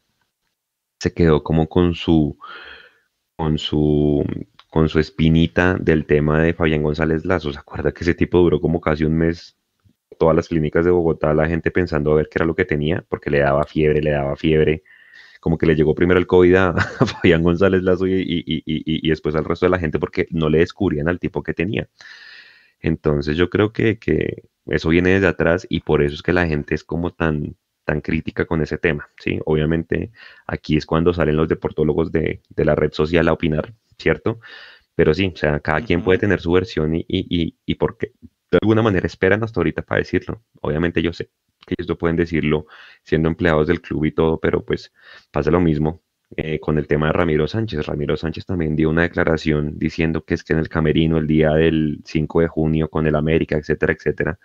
se 0.99 1.13
quedó 1.13 1.43
como 1.43 1.69
con 1.69 1.93
su 1.93 2.39
con 3.35 3.57
su, 3.57 4.23
con 4.69 4.89
su 4.89 4.99
espinita 4.99 5.75
del 5.79 6.05
tema 6.05 6.41
de 6.41 6.53
Fabián 6.53 6.83
González 6.83 7.25
Lazo. 7.25 7.51
¿Se 7.51 7.59
acuerda 7.59 7.91
que 7.91 8.03
ese 8.03 8.13
tipo 8.13 8.39
duró 8.39 8.59
como 8.59 8.81
casi 8.81 9.03
un 9.05 9.17
mes? 9.17 9.57
Todas 10.17 10.35
las 10.35 10.47
clínicas 10.47 10.85
de 10.85 10.91
Bogotá, 10.91 11.33
la 11.33 11.47
gente 11.47 11.71
pensando 11.71 12.11
a 12.11 12.15
ver 12.15 12.29
qué 12.29 12.37
era 12.39 12.45
lo 12.45 12.55
que 12.55 12.65
tenía, 12.65 13.03
porque 13.09 13.29
le 13.29 13.39
daba 13.39 13.65
fiebre, 13.65 14.01
le 14.01 14.11
daba 14.11 14.35
fiebre. 14.35 14.83
Como 15.41 15.57
que 15.57 15.65
le 15.65 15.75
llegó 15.75 15.93
primero 15.95 16.19
el 16.19 16.27
COVID 16.27 16.55
a, 16.55 16.73
Fabián 17.05 17.43
González 17.43 17.83
Lazo 17.83 18.07
y, 18.07 18.23
y, 18.45 19.09
después 19.09 19.35
al 19.35 19.45
resto 19.45 19.65
de 19.65 19.71
la 19.71 19.79
gente 19.79 19.99
porque 19.99 20.27
no 20.31 20.49
le 20.49 20.59
descubrían 20.59 21.09
al 21.09 21.19
tipo 21.19 21.43
que 21.43 21.53
tenía. 21.53 21.89
Entonces 22.79 23.37
yo 23.37 23.49
creo 23.49 23.73
que, 23.73 23.99
que 23.99 24.43
eso 24.67 24.89
viene 24.89 25.11
desde 25.11 25.27
atrás 25.27 25.67
y 25.69 25.81
por 25.81 26.01
eso 26.03 26.15
es 26.15 26.21
que 26.23 26.33
la 26.33 26.47
gente 26.47 26.75
es 26.75 26.83
como 26.83 27.11
tan, 27.13 27.55
tan 27.85 28.01
crítica 28.01 28.45
con 28.45 28.61
ese 28.61 28.77
tema, 28.77 29.09
¿sí? 29.19 29.39
Obviamente 29.45 30.11
aquí 30.47 30.77
es 30.77 30.85
cuando 30.85 31.13
salen 31.13 31.37
los 31.37 31.47
deportólogos 31.47 32.11
de, 32.11 32.41
de 32.49 32.65
la 32.65 32.75
red 32.75 32.91
social 32.91 33.27
a 33.27 33.33
opinar, 33.33 33.73
¿cierto? 33.97 34.39
Pero 34.95 35.13
sí, 35.13 35.31
o 35.33 35.37
sea, 35.37 35.59
cada 35.59 35.81
quien 35.81 36.03
puede 36.03 36.19
tener 36.19 36.41
su 36.41 36.51
versión 36.51 36.95
y, 36.95 37.05
y, 37.07 37.57
y, 37.65 37.75
porque 37.75 38.13
de 38.51 38.59
alguna 38.61 38.81
manera 38.81 39.07
esperan 39.07 39.43
hasta 39.43 39.59
ahorita 39.59 39.83
para 39.83 39.99
decirlo. 39.99 40.43
Obviamente 40.61 41.01
yo 41.01 41.13
sé 41.13 41.29
que 41.65 41.75
ellos 41.77 41.89
no 41.89 41.97
pueden 41.97 42.15
decirlo 42.15 42.67
siendo 43.03 43.29
empleados 43.29 43.67
del 43.67 43.81
club 43.81 44.05
y 44.05 44.11
todo, 44.11 44.39
pero 44.39 44.63
pues 44.65 44.93
pasa 45.31 45.51
lo 45.51 45.59
mismo 45.59 46.01
eh, 46.37 46.59
con 46.59 46.77
el 46.77 46.87
tema 46.87 47.07
de 47.07 47.13
Ramiro 47.13 47.47
Sánchez. 47.47 47.85
Ramiro 47.85 48.17
Sánchez 48.17 48.45
también 48.45 48.75
dio 48.75 48.89
una 48.89 49.03
declaración 49.03 49.77
diciendo 49.77 50.23
que 50.25 50.33
es 50.35 50.43
que 50.43 50.53
en 50.53 50.59
el 50.59 50.69
camerino 50.69 51.17
el 51.17 51.27
día 51.27 51.51
del 51.51 52.01
5 52.05 52.41
de 52.41 52.47
junio 52.47 52.89
con 52.89 53.07
el 53.07 53.15
América, 53.15 53.57
etcétera, 53.57 53.93
etcétera, 53.93 54.39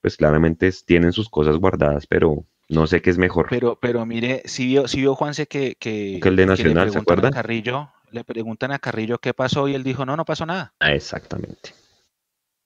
pues 0.00 0.16
claramente 0.16 0.70
tienen 0.86 1.12
sus 1.12 1.28
cosas 1.30 1.56
guardadas, 1.56 2.06
pero 2.06 2.46
no 2.68 2.86
sé 2.86 3.02
qué 3.02 3.10
es 3.10 3.18
mejor. 3.18 3.46
Pero, 3.50 3.78
pero 3.80 4.04
mire, 4.06 4.42
si 4.46 4.66
vio, 4.66 4.88
si 4.88 5.00
vio 5.00 5.14
Juanse 5.14 5.46
que, 5.46 5.76
que, 5.76 6.18
que 6.22 6.28
el 6.28 6.36
de 6.36 6.46
Nacional, 6.46 6.90
¿se 6.90 6.98
acuerda? 6.98 7.30
Carrillo, 7.30 7.90
le 8.10 8.24
preguntan 8.24 8.72
a 8.72 8.78
Carrillo 8.78 9.18
qué 9.18 9.34
pasó 9.34 9.68
y 9.68 9.74
él 9.74 9.82
dijo, 9.82 10.06
no, 10.06 10.16
no 10.16 10.24
pasó 10.24 10.46
nada. 10.46 10.74
Ah, 10.80 10.92
exactamente. 10.92 11.74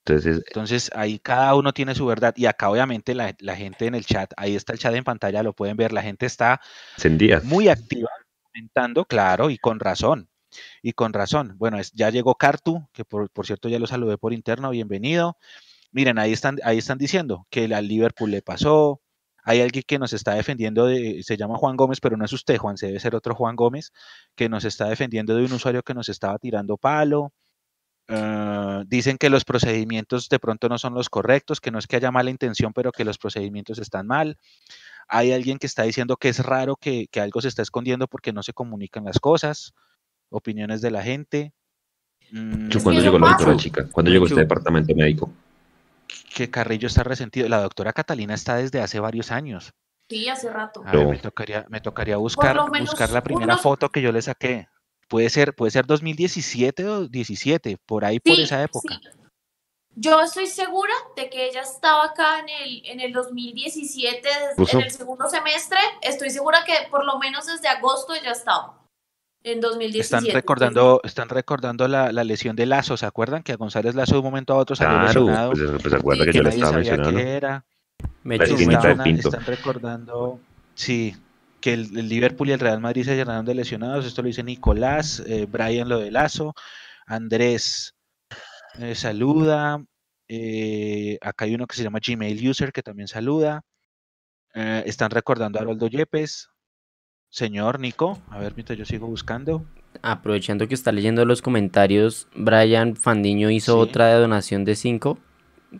Entonces, 0.05 0.43
Entonces 0.47 0.91
ahí 0.95 1.19
cada 1.19 1.53
uno 1.55 1.73
tiene 1.73 1.93
su 1.93 2.05
verdad 2.05 2.33
y 2.35 2.45
acá 2.45 2.69
obviamente 2.69 3.13
la, 3.13 3.35
la, 3.39 3.55
gente 3.55 3.85
en 3.85 3.95
el 3.95 4.05
chat, 4.05 4.31
ahí 4.37 4.55
está 4.55 4.73
el 4.73 4.79
chat 4.79 4.93
en 4.95 5.03
pantalla, 5.03 5.43
lo 5.43 5.53
pueden 5.53 5.77
ver, 5.77 5.91
la 5.91 6.01
gente 6.01 6.25
está 6.25 6.61
muy 7.43 7.67
activa, 7.67 8.09
comentando, 8.41 9.05
claro, 9.05 9.49
y 9.49 9.57
con 9.57 9.79
razón, 9.79 10.29
y 10.81 10.93
con 10.93 11.13
razón. 11.13 11.55
Bueno, 11.57 11.77
ya 11.93 12.09
llegó 12.09 12.35
Cartu, 12.35 12.87
que 12.91 13.05
por, 13.05 13.29
por, 13.29 13.45
cierto 13.45 13.69
ya 13.69 13.77
lo 13.77 13.87
saludé 13.87 14.17
por 14.17 14.33
interno, 14.33 14.71
bienvenido. 14.71 15.37
Miren, 15.91 16.17
ahí 16.17 16.31
están, 16.31 16.57
ahí 16.63 16.77
están 16.77 16.97
diciendo 16.97 17.45
que 17.49 17.65
al 17.73 17.87
Liverpool 17.87 18.31
le 18.31 18.41
pasó, 18.41 19.01
hay 19.49 19.61
alguien 19.61 19.83
que 19.87 19.97
nos 19.97 20.13
está 20.13 20.35
defendiendo, 20.35 20.85
de, 20.85 21.23
se 21.23 21.35
llama 21.35 21.57
Juan 21.57 21.75
Gómez, 21.75 21.99
pero 21.99 22.15
no 22.15 22.23
es 22.23 22.31
usted, 22.33 22.57
Juan, 22.57 22.77
se 22.77 22.85
debe 22.85 22.99
ser 22.99 23.15
otro 23.15 23.33
Juan 23.33 23.55
Gómez, 23.55 23.91
que 24.35 24.47
nos 24.47 24.63
está 24.63 24.87
defendiendo 24.87 25.35
de 25.35 25.43
un 25.43 25.51
usuario 25.51 25.81
que 25.81 25.95
nos 25.95 26.07
estaba 26.07 26.37
tirando 26.37 26.77
palo. 26.77 27.33
Uh, 28.07 28.83
dicen 28.85 29.17
que 29.17 29.31
los 29.31 29.45
procedimientos 29.45 30.29
de 30.29 30.37
pronto 30.37 30.69
no 30.69 30.77
son 30.77 30.93
los 30.93 31.09
correctos, 31.09 31.61
que 31.61 31.71
no 31.71 31.79
es 31.79 31.87
que 31.87 31.95
haya 31.95 32.11
mala 32.11 32.29
intención, 32.29 32.73
pero 32.73 32.91
que 32.91 33.03
los 33.03 33.17
procedimientos 33.17 33.79
están 33.79 34.05
mal. 34.05 34.37
Hay 35.07 35.31
alguien 35.31 35.57
que 35.57 35.65
está 35.65 35.81
diciendo 35.81 36.15
que 36.17 36.29
es 36.29 36.45
raro 36.45 36.75
que, 36.75 37.07
que 37.09 37.19
algo 37.19 37.41
se 37.41 37.47
está 37.47 37.63
escondiendo 37.63 38.07
porque 38.07 38.31
no 38.31 38.43
se 38.43 38.53
comunican 38.53 39.05
las 39.05 39.19
cosas, 39.19 39.73
opiniones 40.29 40.81
de 40.81 40.91
la 40.91 41.01
gente. 41.01 41.53
Mm, 42.31 42.69
¿Cuándo 42.83 43.01
llegó 43.01 43.17
la 43.17 43.29
doctora 43.29 43.57
chica? 43.57 43.87
¿Cuándo 43.91 44.11
llegó 44.11 44.27
este 44.27 44.41
departamento 44.41 44.93
médico? 44.93 45.33
Que 46.33 46.49
Carrillo 46.49 46.87
está 46.87 47.03
resentido. 47.03 47.47
La 47.49 47.61
doctora 47.61 47.93
Catalina 47.93 48.33
está 48.33 48.55
desde 48.55 48.81
hace 48.81 48.99
varios 48.99 49.31
años. 49.31 49.73
Sí, 50.09 50.27
hace 50.27 50.49
rato. 50.49 50.83
me 50.83 51.19
tocaría, 51.19 51.65
me 51.69 51.81
tocaría 51.81 52.17
buscar, 52.17 52.57
buscar 52.79 53.11
la 53.11 53.21
primera 53.21 53.57
foto 53.57 53.89
que 53.89 54.01
yo 54.01 54.11
le 54.11 54.21
saqué. 54.21 54.67
Puede 55.07 55.29
ser, 55.29 55.55
puede 55.55 55.71
ser 55.71 55.85
2017 55.85 56.87
o 56.87 57.07
17, 57.07 57.77
por 57.85 58.05
ahí, 58.05 58.19
por 58.19 58.39
esa 58.39 58.61
época. 58.63 58.99
Yo 59.95 60.21
estoy 60.21 60.47
segura 60.47 60.93
de 61.15 61.29
que 61.29 61.47
ella 61.47 61.61
estaba 61.61 62.05
acá 62.05 62.39
en 62.39 62.49
el, 62.49 62.85
en 62.85 62.99
el 63.01 63.11
2017, 63.11 64.29
en 64.57 64.81
el 64.81 64.91
segundo 64.91 65.27
semestre. 65.29 65.79
Estoy 66.01 66.29
segura 66.29 66.63
que 66.63 66.87
por 66.89 67.05
lo 67.05 67.17
menos 67.19 67.47
desde 67.47 67.67
agosto 67.67 68.13
ella 68.13 68.31
estaba 68.31 68.78
en 69.43 69.61
2017. 69.61 69.99
Están 69.99 70.25
recordando, 70.33 71.01
están 71.03 71.29
recordando 71.29 71.87
la, 71.87 72.11
la, 72.11 72.23
lesión 72.23 72.55
de 72.55 72.65
Lazo, 72.65 72.97
¿se 72.97 73.05
acuerdan? 73.05 73.43
Que 73.43 73.53
a 73.53 73.57
González 73.57 73.95
Lazo 73.95 74.13
de 74.13 74.19
un 74.19 74.25
momento 74.25 74.53
a 74.53 74.57
otro 74.57 74.75
salió 74.75 74.99
claro, 74.99 75.07
lesionado. 75.07 75.51
Pues, 75.51 75.71
pues 75.81 75.91
se 75.91 75.95
acuerda 75.95 76.25
que, 76.25 76.31
que 76.31 76.37
yo 76.37 76.43
le 76.43 76.49
estaba 76.49 76.71
mencionando. 76.73 77.19
Era. 77.19 77.65
Me 78.23 78.35
están, 78.35 79.07
están 79.07 79.45
recordando, 79.45 80.39
sí, 80.73 81.15
que 81.59 81.73
el, 81.73 81.97
el, 81.97 82.07
Liverpool 82.07 82.49
y 82.49 82.51
el 82.53 82.59
Real 82.59 82.79
Madrid 82.79 83.03
se 83.03 83.15
llenaron 83.15 83.45
de 83.45 83.55
lesionados. 83.55 84.05
Esto 84.05 84.21
lo 84.21 84.27
dice 84.27 84.43
Nicolás, 84.43 85.23
eh, 85.25 85.45
Brian 85.49 85.89
lo 85.89 85.99
de 85.99 86.11
Lazo, 86.11 86.53
Andrés 87.05 87.95
eh, 88.79 88.95
saluda. 88.95 89.83
Eh, 90.27 91.17
acá 91.21 91.45
hay 91.45 91.55
uno 91.55 91.65
que 91.65 91.75
se 91.75 91.83
llama 91.83 91.99
Gmail 92.05 92.49
User 92.49 92.71
que 92.71 92.83
también 92.83 93.07
saluda. 93.07 93.63
Eh, 94.53 94.83
están 94.85 95.11
recordando 95.11 95.59
a 95.59 95.61
Aroldo 95.61 95.87
Yepes, 95.87 96.49
Señor 97.29 97.79
Nico, 97.79 98.19
a 98.29 98.39
ver 98.39 98.53
mientras 98.55 98.77
yo 98.77 98.85
sigo 98.85 99.07
buscando. 99.07 99.65
Aprovechando 100.01 100.67
que 100.67 100.73
está 100.73 100.91
leyendo 100.91 101.25
los 101.25 101.41
comentarios, 101.41 102.27
Brian 102.35 102.95
Fandiño 102.95 103.49
hizo 103.49 103.75
¿Sí? 103.75 103.89
otra 103.89 104.13
donación 104.15 104.65
de 104.65 104.75
5. 104.75 105.17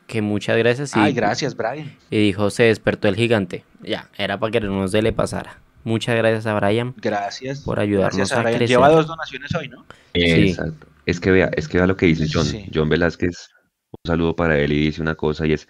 Que 0.05 0.21
muchas 0.21 0.57
gracias. 0.57 0.95
Y, 0.95 0.99
Ay, 0.99 1.13
gracias, 1.13 1.55
Brian. 1.55 1.95
Y 2.11 2.17
dijo: 2.19 2.51
Se 2.51 2.63
despertó 2.63 3.07
el 3.07 3.15
gigante. 3.15 3.63
Ya, 3.81 4.09
era 4.17 4.39
para 4.39 4.51
que 4.51 4.61
no 4.61 4.87
se 4.87 5.01
le 5.01 5.13
pasara. 5.13 5.59
Muchas 5.83 6.15
gracias 6.15 6.45
a 6.45 6.53
Brian. 6.53 6.93
Gracias. 6.97 7.61
Por 7.61 7.79
ayudarnos 7.79 8.17
gracias 8.17 8.37
a, 8.37 8.41
a 8.41 8.43
crecer. 8.43 8.67
Lleva 8.67 8.89
dos 8.89 9.07
donaciones 9.07 9.55
hoy, 9.55 9.67
¿no? 9.69 9.85
Sí. 10.13 10.49
Exacto. 10.49 10.87
Es 11.07 11.19
que 11.19 11.31
vea, 11.31 11.49
es 11.55 11.67
que 11.67 11.77
vea 11.77 11.87
lo 11.87 11.97
que 11.97 12.05
dice 12.05 12.27
John. 12.31 12.45
Sí. 12.45 12.69
John 12.71 12.89
Velázquez, 12.89 13.49
un 13.91 14.07
saludo 14.07 14.35
para 14.35 14.59
él 14.59 14.71
y 14.73 14.79
dice 14.79 15.01
una 15.01 15.15
cosa 15.15 15.47
y 15.47 15.53
es, 15.53 15.67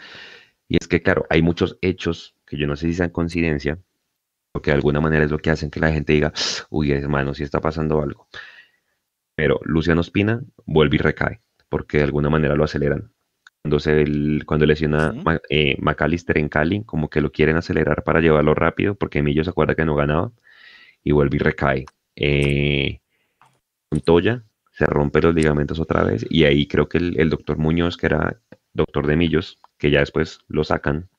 y 0.67 0.75
es 0.77 0.87
que 0.89 1.01
claro, 1.01 1.25
hay 1.29 1.41
muchos 1.41 1.77
hechos 1.81 2.35
que 2.45 2.57
yo 2.57 2.67
no 2.67 2.75
sé 2.75 2.87
si 2.87 2.95
sean 2.95 3.11
coincidencia, 3.11 3.79
porque 4.51 4.71
de 4.71 4.75
alguna 4.75 4.99
manera 5.01 5.25
es 5.25 5.31
lo 5.31 5.39
que 5.39 5.49
hacen 5.51 5.69
que 5.69 5.79
la 5.79 5.91
gente 5.91 6.13
diga, 6.13 6.33
uy, 6.69 6.91
hermano, 6.91 7.33
si 7.33 7.43
está 7.43 7.59
pasando 7.61 8.01
algo. 8.01 8.27
Pero 9.35 9.59
Luciano 9.63 10.01
Espina 10.01 10.41
vuelve 10.65 10.97
y 10.97 10.99
recae, 10.99 11.41
porque 11.69 11.99
de 11.99 12.03
alguna 12.03 12.29
manera 12.29 12.55
lo 12.55 12.63
aceleran. 12.63 13.11
cuando, 13.61 13.79
se, 13.79 14.05
cuando 14.45 14.65
lesiona 14.65 15.13
eh, 15.49 15.77
McAllister 15.79 16.37
en 16.37 16.49
Cali, 16.49 16.83
como 16.83 17.09
que 17.09 17.21
lo 17.21 17.31
quieren 17.31 17.55
acelerar 17.55 18.03
para 18.03 18.21
llevarlo 18.21 18.53
rápido, 18.53 18.95
porque 18.95 19.19
Emilio 19.19 19.43
se 19.43 19.51
acuerda 19.51 19.75
que 19.75 19.85
no 19.85 19.95
ganaba, 19.95 20.31
y 21.03 21.11
vuelve 21.11 21.37
y 21.37 21.39
recae. 21.39 21.85
Eh, 22.15 22.99
Montoya 23.91 24.43
se 24.71 24.85
rompe 24.85 25.21
los 25.21 25.35
ligamentos 25.35 25.79
otra 25.79 26.03
vez, 26.03 26.25
y 26.29 26.45
ahí 26.45 26.67
creo 26.67 26.89
que 26.89 26.97
el, 26.97 27.29
doctor 27.29 27.57
Muñoz, 27.57 27.97
que 27.97 28.07
era 28.07 28.39
doctor 28.73 29.07
de 29.07 29.15
Millos, 29.15 29.59
que 29.77 29.91
ya 29.91 29.99
después 29.99 30.39
lo 30.47 30.63
sacan, 30.63 31.09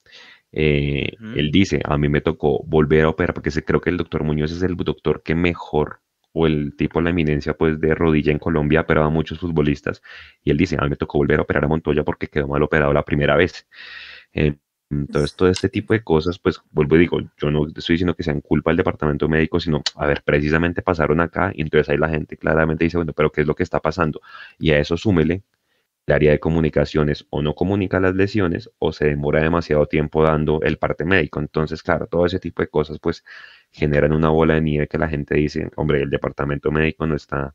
eh, 0.53 1.13
él 1.37 1.51
dice, 1.53 1.81
a 1.85 1.97
mí 1.99 2.09
me 2.09 2.21
tocó 2.21 2.63
volver 2.65 3.05
a 3.05 3.11
operar, 3.11 3.35
porque 3.35 3.51
creo 3.51 3.81
que 3.81 3.91
el 3.91 3.97
doctor 3.97 4.25
Muñoz 4.25 4.53
es 4.53 4.63
el 4.63 4.77
doctor 4.77 5.23
que 5.23 5.35
mejor 5.35 6.01
o 6.33 6.47
el 6.47 6.77
tipo, 6.77 7.01
la 7.01 7.11
eminencia 7.11 7.55
pues 7.55 7.81
de 7.81 7.95
rodilla 7.95 8.33
en 8.33 8.39
Colombia, 8.39 8.83
operaba 8.83 9.07
a 9.07 9.11
muchos 9.11 9.41
futbolistas. 9.41 10.03
Y 10.45 10.51
él 10.51 10.57
dice, 10.57 10.77
a 10.79 10.85
mí 10.85 10.91
me 10.91 10.97
tocó 10.97 11.19
volver 11.19 11.41
a 11.41 11.43
operar 11.43 11.65
a 11.65 11.69
Montoya 11.69 12.05
porque 12.05 12.29
quedó 12.29 12.49
mal 12.49 12.63
operado 12.63 12.93
la 12.93 13.05
primera 13.05 13.37
vez. 13.37 13.67
entonces, 14.91 15.37
todo 15.37 15.49
este 15.49 15.69
tipo 15.69 15.93
de 15.95 16.03
cosas, 16.03 16.39
pues 16.39 16.61
vuelvo 16.73 16.97
y 16.97 17.01
digo, 17.01 17.21
yo 17.41 17.51
no 17.51 17.67
estoy 17.69 17.95
diciendo 17.95 18.15
que 18.15 18.25
sean 18.25 18.41
culpa 18.41 18.71
del 18.71 18.79
departamento 18.79 19.29
médico, 19.29 19.61
sino, 19.61 19.83
a 19.97 20.07
ver, 20.07 20.23
precisamente 20.25 20.83
pasaron 20.83 21.21
acá 21.21 21.53
y 21.55 21.63
entonces 21.63 21.89
ahí 21.91 21.97
la 21.99 22.09
gente 22.09 22.37
claramente 22.37 22.85
dice, 22.85 22.97
bueno, 22.97 23.13
pero 23.13 23.31
¿qué 23.33 23.43
es 23.43 23.47
lo 23.47 23.55
que 23.55 23.63
está 23.63 23.81
pasando? 23.81 24.21
Y 24.59 24.71
a 24.73 24.79
eso 24.81 24.97
súmele 24.97 25.43
área 26.13 26.33
de 26.33 26.41
comunicaciones 26.41 27.27
o 27.31 27.43
no 27.43 27.55
comunica 27.55 28.01
las 28.01 28.15
lesiones 28.15 28.71
o 28.79 28.93
se 28.93 29.07
demora 29.07 29.43
demasiado 29.43 29.87
tiempo 29.87 30.23
dando 30.23 30.61
el 30.63 30.79
parte 30.79 31.05
médico. 31.05 31.41
Entonces, 31.41 31.83
claro, 31.83 32.07
todo 32.07 32.27
ese 32.27 32.39
tipo 32.41 32.63
de 32.63 32.69
cosas 32.69 32.99
pues 33.01 33.25
generan 33.71 34.13
una 34.13 34.31
bola 34.31 34.55
de 34.55 34.61
nieve 34.63 34.89
que 34.89 34.99
la 34.99 35.09
gente 35.09 35.35
dice, 35.37 35.71
hombre, 35.77 36.03
el 36.03 36.11
departamento 36.11 36.71
médico 36.71 37.07
no 37.07 37.17
está, 37.17 37.55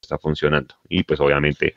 está 0.00 0.18
funcionando. 0.18 0.74
Y 0.88 1.04
pues 1.04 1.20
obviamente 1.20 1.74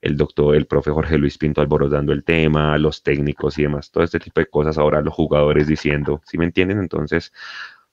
el 0.00 0.16
doctor, 0.16 0.54
el 0.54 0.66
profe 0.66 0.90
Jorge 0.90 1.18
Luis 1.18 1.38
Pinto 1.38 1.60
alborotando 1.60 2.12
el 2.12 2.24
tema, 2.24 2.78
los 2.78 3.02
técnicos 3.02 3.58
y 3.58 3.62
demás, 3.62 3.90
todo 3.90 4.04
este 4.04 4.20
tipo 4.20 4.40
de 4.40 4.46
cosas, 4.46 4.78
ahora 4.78 5.00
los 5.00 5.14
jugadores 5.14 5.66
diciendo, 5.66 6.20
¿sí 6.24 6.38
me 6.38 6.44
entienden? 6.44 6.78
Entonces, 6.78 7.32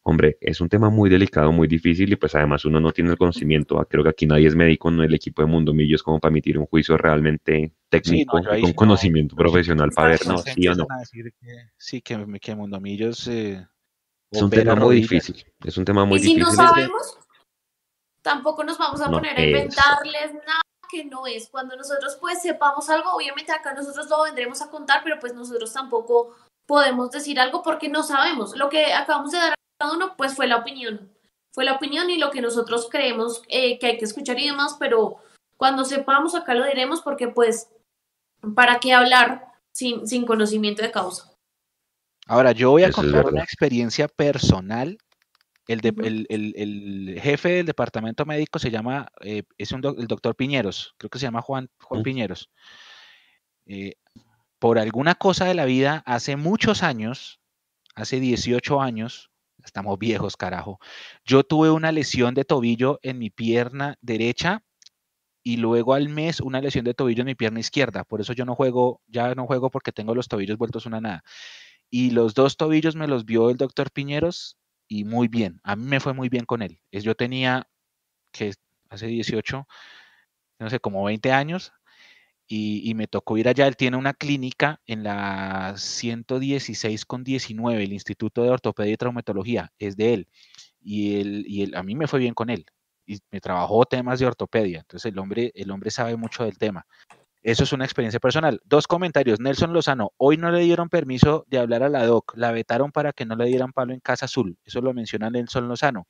hombre, 0.04 0.38
es 0.42 0.62
un 0.62 0.70
tema 0.70 0.90
muy 0.90 1.10
delicado, 1.10 1.52
muy 1.52 1.68
difícil 1.68 2.12
y 2.12 2.16
pues 2.18 2.36
además 2.36 2.66
uno 2.66 2.80
no 2.80 2.92
tiene 2.92 3.12
el 3.12 3.18
conocimiento, 3.18 3.80
ah, 3.80 3.86
creo 3.86 4.04
que 4.04 4.10
aquí 4.10 4.26
nadie 4.26 4.48
es 4.48 4.56
médico 4.56 4.90
en 4.90 5.00
el 5.00 5.14
equipo 5.14 5.42
de 5.42 5.48
Mundo 5.48 5.74
Millos 5.74 6.04
como 6.04 6.20
para 6.20 6.32
emitir 6.32 6.60
un 6.60 6.66
juicio 6.66 6.98
realmente 6.98 7.74
técnico, 7.90 8.40
con 8.62 8.74
conocimiento 8.74 9.36
profesional 9.36 9.92
para 9.92 10.10
ver, 10.10 10.28
no, 10.28 10.38
sí 10.38 10.68
o 10.68 10.76
no. 10.76 10.86
sí, 11.78 12.02
que, 12.02 12.40
que 12.42 12.56
Mundo 12.56 12.80
Millos... 12.80 13.28
Eh, 13.28 13.66
es 14.30 14.42
un 14.42 14.50
tema 14.50 14.76
muy 14.76 14.96
difícil, 14.96 15.46
es 15.64 15.78
un 15.78 15.86
tema 15.86 16.06
muy 16.06 16.18
¿Y 16.18 16.24
si 16.24 16.36
no 16.36 16.52
sabemos, 16.52 17.20
tampoco 18.22 18.64
nos 18.64 18.78
vamos 18.80 19.00
a 19.00 19.10
poner 19.10 19.38
a 19.38 19.46
inventarles 19.46 20.34
nada 20.34 20.62
que 20.92 21.06
no 21.06 21.28
es. 21.28 21.50
Cuando 21.50 21.76
nosotros 21.76 22.18
pues 22.20 22.42
sepamos 22.42 22.90
algo, 22.90 23.14
obviamente 23.14 23.52
acá 23.52 23.76
nosotros 23.76 24.10
lo 24.10 24.24
vendremos 24.24 24.60
a 24.64 24.72
contar, 24.72 25.02
pero 25.04 25.20
pues 25.20 25.36
nosotros 25.36 25.72
tampoco 25.72 26.36
podemos 26.66 27.12
decir 27.12 27.40
algo 27.40 27.62
porque 27.62 27.90
no 27.90 28.02
sabemos. 28.02 28.56
Lo 28.56 28.70
que 28.70 28.92
acabamos 28.92 29.32
de 29.32 29.38
dar 29.38 29.54
uno, 29.80 30.16
pues 30.18 30.36
fue 30.36 30.48
la 30.48 30.58
opinión. 30.58 31.12
Fue 31.52 31.66
la 31.66 31.74
opinión 31.74 32.10
y 32.10 32.18
lo 32.18 32.32
que 32.32 32.42
nosotros 32.42 32.88
creemos 32.90 33.44
eh, 33.48 33.78
que 33.78 33.88
hay 33.88 33.98
que 33.98 34.06
escuchar 34.06 34.40
y 34.40 34.48
demás, 34.48 34.76
pero 34.80 35.18
cuando 35.58 35.86
sepamos 35.86 36.36
acá 36.36 36.56
lo 36.56 36.66
diremos 36.66 37.02
porque 37.02 37.28
pues, 37.28 37.70
¿para 38.56 38.80
qué 38.80 38.94
hablar 38.94 39.46
sin, 39.72 40.08
sin 40.08 40.26
conocimiento 40.26 40.82
de 40.82 40.92
causa? 40.92 41.34
Ahora, 42.28 42.54
yo 42.54 42.72
voy 42.72 42.84
a 42.84 42.92
contar 42.92 43.26
una 43.28 43.44
experiencia 43.44 44.08
personal. 44.08 44.98
El, 45.68 45.80
el, 46.30 47.20
jefe 47.22 47.50
del 47.50 47.66
departamento 47.66 48.26
médico 48.26 48.60
se 48.60 48.70
llama, 48.70 49.08
eh, 49.22 49.44
es 49.58 49.72
un 49.72 49.82
el 49.98 50.08
doctor 50.08 50.36
Piñeros, 50.36 50.94
creo 50.98 51.10
que 51.10 51.20
se 51.20 51.26
llama 51.26 51.42
Juan, 51.42 51.70
Juan 51.80 52.04
Piñeros. 52.04 52.50
Eh, 53.66 53.94
por 54.60 54.80
alguna 54.80 55.16
cosa 55.16 55.46
de 55.46 55.54
la 55.54 55.66
vida, 55.66 56.04
hace 56.06 56.36
muchos 56.36 56.84
años, 56.84 57.40
hace 57.96 58.20
18 58.20 58.82
años, 58.82 59.32
Estamos 59.64 59.98
viejos, 60.00 60.38
carajo. 60.38 60.80
Yo 61.26 61.44
tuve 61.44 61.72
una 61.72 61.92
lesión 61.92 62.34
de 62.34 62.46
tobillo 62.46 63.00
en 63.02 63.18
mi 63.18 63.30
pierna 63.30 63.98
derecha 64.02 64.64
y 65.44 65.58
luego 65.58 65.94
al 65.94 66.10
mes 66.10 66.40
una 66.40 66.62
lesión 66.62 66.86
de 66.86 66.94
tobillo 66.94 67.22
en 67.22 67.28
mi 67.28 67.36
pierna 67.36 67.60
izquierda. 67.60 68.04
Por 68.04 68.22
eso 68.22 68.34
yo 68.34 68.46
no 68.46 68.56
juego, 68.56 69.02
ya 69.08 69.36
no 69.36 69.46
juego 69.46 69.70
porque 69.70 69.92
tengo 69.92 70.16
los 70.16 70.28
tobillos 70.28 70.58
vueltos 70.58 70.86
una 70.86 71.02
nada. 71.02 71.24
Y 71.90 72.12
los 72.12 72.34
dos 72.34 72.58
tobillos 72.58 72.96
me 72.96 73.08
los 73.08 73.26
vio 73.26 73.50
el 73.50 73.58
doctor 73.58 73.92
Piñeros 73.92 74.58
y 74.88 75.06
muy 75.06 75.28
bien. 75.28 75.60
A 75.64 75.76
mí 75.76 75.86
me 75.86 76.00
fue 76.00 76.14
muy 76.14 76.30
bien 76.30 76.46
con 76.46 76.62
él. 76.62 76.80
Yo 76.92 77.16
tenía, 77.16 77.68
que 78.32 78.54
hace 78.90 79.08
18, 79.08 79.68
no 80.60 80.70
sé, 80.70 80.80
como 80.80 81.04
20 81.04 81.32
años, 81.32 81.74
y, 82.56 82.94
me 82.94 83.08
tocó 83.08 83.38
ir 83.38 83.48
allá. 83.48 83.68
Él 83.68 83.76
tiene 83.76 83.98
una 83.98 84.14
clínica 84.14 84.80
en 84.86 85.04
la 85.04 85.74
116 85.76 87.06
con 87.06 87.24
19, 87.24 87.84
el 87.84 87.94
Instituto 87.94 88.44
de 88.44 88.50
Ortopedia 88.52 88.94
y 88.94 88.98
Traumatología, 88.98 89.72
es 89.80 89.98
de 89.98 90.14
él. 90.14 90.28
Y, 90.80 91.20
él, 91.20 91.46
y 91.48 91.76
a 91.76 91.82
mí 91.82 91.96
me 91.96 92.08
fue 92.08 92.20
bien 92.20 92.36
con 92.36 92.50
él. 92.52 92.66
Y 93.08 93.18
me 93.32 93.42
trabajó 93.42 93.86
temas 93.86 94.20
de 94.20 94.28
ortopedia. 94.28 94.80
Entonces 94.82 95.12
el 95.12 95.18
hombre, 95.18 95.52
el 95.56 95.72
hombre 95.72 95.90
sabe 95.90 96.16
mucho 96.16 96.44
del 96.44 96.58
tema. 96.58 96.86
Eso 97.42 97.64
es 97.64 97.74
una 97.74 97.86
experiencia 97.86 98.20
personal. 98.20 98.62
Dos 98.66 98.88
comentarios. 98.88 99.40
Nelson 99.40 99.74
Lozano, 99.74 100.14
hoy 100.18 100.38
no 100.38 100.52
le 100.52 100.60
dieron 100.60 100.90
permiso 100.90 101.46
de 101.50 101.58
hablar 101.60 101.82
a 101.84 101.90
la 101.90 102.06
DOC. 102.06 102.34
La 102.38 102.52
vetaron 102.52 102.92
para 102.92 103.14
que 103.14 103.26
no 103.26 103.36
le 103.36 103.46
dieran 103.46 103.74
palo 103.74 103.94
en 103.94 104.00
Casa 104.00 104.26
Azul. 104.26 104.58
Eso 104.64 104.80
lo 104.80 104.94
menciona 104.94 105.30
Nelson 105.30 105.68
Lozano. 105.68 106.06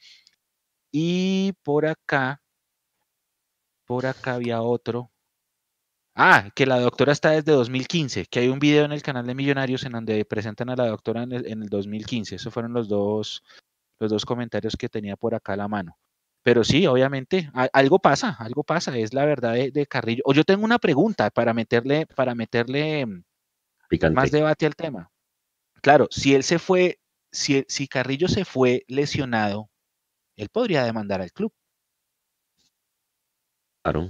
Y 0.91 1.53
por 1.63 1.85
acá, 1.85 2.41
por 3.85 4.05
acá 4.05 4.35
había 4.35 4.61
otro. 4.61 5.12
Ah, 6.15 6.51
que 6.55 6.67
la 6.67 6.79
doctora 6.79 7.11
está 7.11 7.31
desde 7.31 7.53
2015, 7.53 8.25
que 8.27 8.39
hay 8.39 8.49
un 8.49 8.59
video 8.59 8.85
en 8.85 8.91
el 8.91 9.01
canal 9.01 9.25
de 9.25 9.33
Millonarios 9.33 9.83
en 9.83 9.93
donde 9.93 10.25
presentan 10.25 10.69
a 10.69 10.75
la 10.75 10.87
doctora 10.87 11.23
en 11.23 11.31
el, 11.31 11.69
2015. 11.69 12.35
Esos 12.35 12.53
fueron 12.53 12.73
los 12.73 12.87
dos, 12.87 13.43
los 13.99 14.11
dos 14.11 14.23
comentarios 14.23 14.75
que 14.77 14.89
tenía 14.89 15.15
por 15.15 15.33
acá 15.33 15.53
a 15.53 15.57
la 15.57 15.67
mano. 15.67 15.97
Pero 16.43 16.63
sí, 16.63 16.85
obviamente, 16.85 17.49
algo 17.71 17.99
pasa, 17.99 18.35
algo 18.39 18.63
pasa, 18.63 18.95
es 18.97 19.13
la 19.13 19.25
verdad 19.25 19.53
de, 19.53 19.85
Carrillo. 19.87 20.21
O 20.25 20.33
yo 20.33 20.43
tengo 20.43 20.65
una 20.65 20.77
pregunta 20.77 21.31
para 21.31 21.53
meterle, 21.53 22.05
para 22.05 22.35
meterle 22.35 23.05
mm, 23.05 23.23
más 24.13 24.29
debate 24.29 24.67
al 24.67 24.75
tema. 24.75 25.09
Claro, 25.81 26.07
si 26.11 26.35
él 26.35 26.43
se 26.43 26.59
fue, 26.59 26.99
si, 27.31 27.65
si 27.67 27.87
Carrillo 27.87 28.27
se 28.27 28.45
fue 28.45 28.83
lesionado, 28.87 29.71
él 30.35 30.49
podría 30.49 30.83
demandar 30.83 31.21
al 31.21 31.31
club. 31.31 31.51
Claro. 33.81 34.09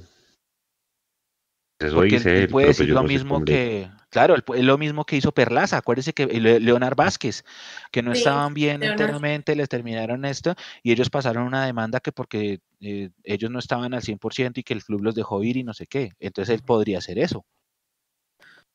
Porque 1.78 2.16
él, 2.16 2.48
puede 2.48 2.68
decir 2.68 2.90
lo 2.90 3.04
mismo 3.04 3.44
que, 3.44 3.90
claro, 4.10 4.36
es 4.36 4.64
lo 4.64 4.78
mismo 4.78 5.06
que 5.06 5.18
hizo 5.18 5.34
Perlaza, 5.34 5.78
acuérdese 5.78 6.14
que 6.14 6.28
Leonard 6.28 6.96
Vázquez, 6.96 7.44
que 7.92 8.02
no 8.02 8.14
estaban 8.14 8.54
bien 8.54 8.84
internamente, 8.84 9.56
les 9.56 9.68
terminaron 9.68 10.24
esto 10.24 10.56
y 10.82 10.92
ellos 10.94 11.10
pasaron 11.10 11.44
una 11.44 11.66
demanda 11.66 12.00
que 12.00 12.12
porque 12.14 12.62
eh, 12.80 13.10
ellos 13.24 13.52
no 13.52 13.60
estaban 13.60 13.94
al 13.94 14.02
100% 14.02 14.54
y 14.56 14.64
que 14.64 14.74
el 14.74 14.84
club 14.84 15.04
los 15.04 15.16
dejó 15.16 15.44
ir 15.44 15.58
y 15.58 15.64
no 15.64 15.74
sé 15.74 15.88
qué, 15.88 16.12
entonces 16.20 16.56
él 16.56 16.62
podría 16.66 17.00
hacer 17.00 17.20
eso. 17.20 17.46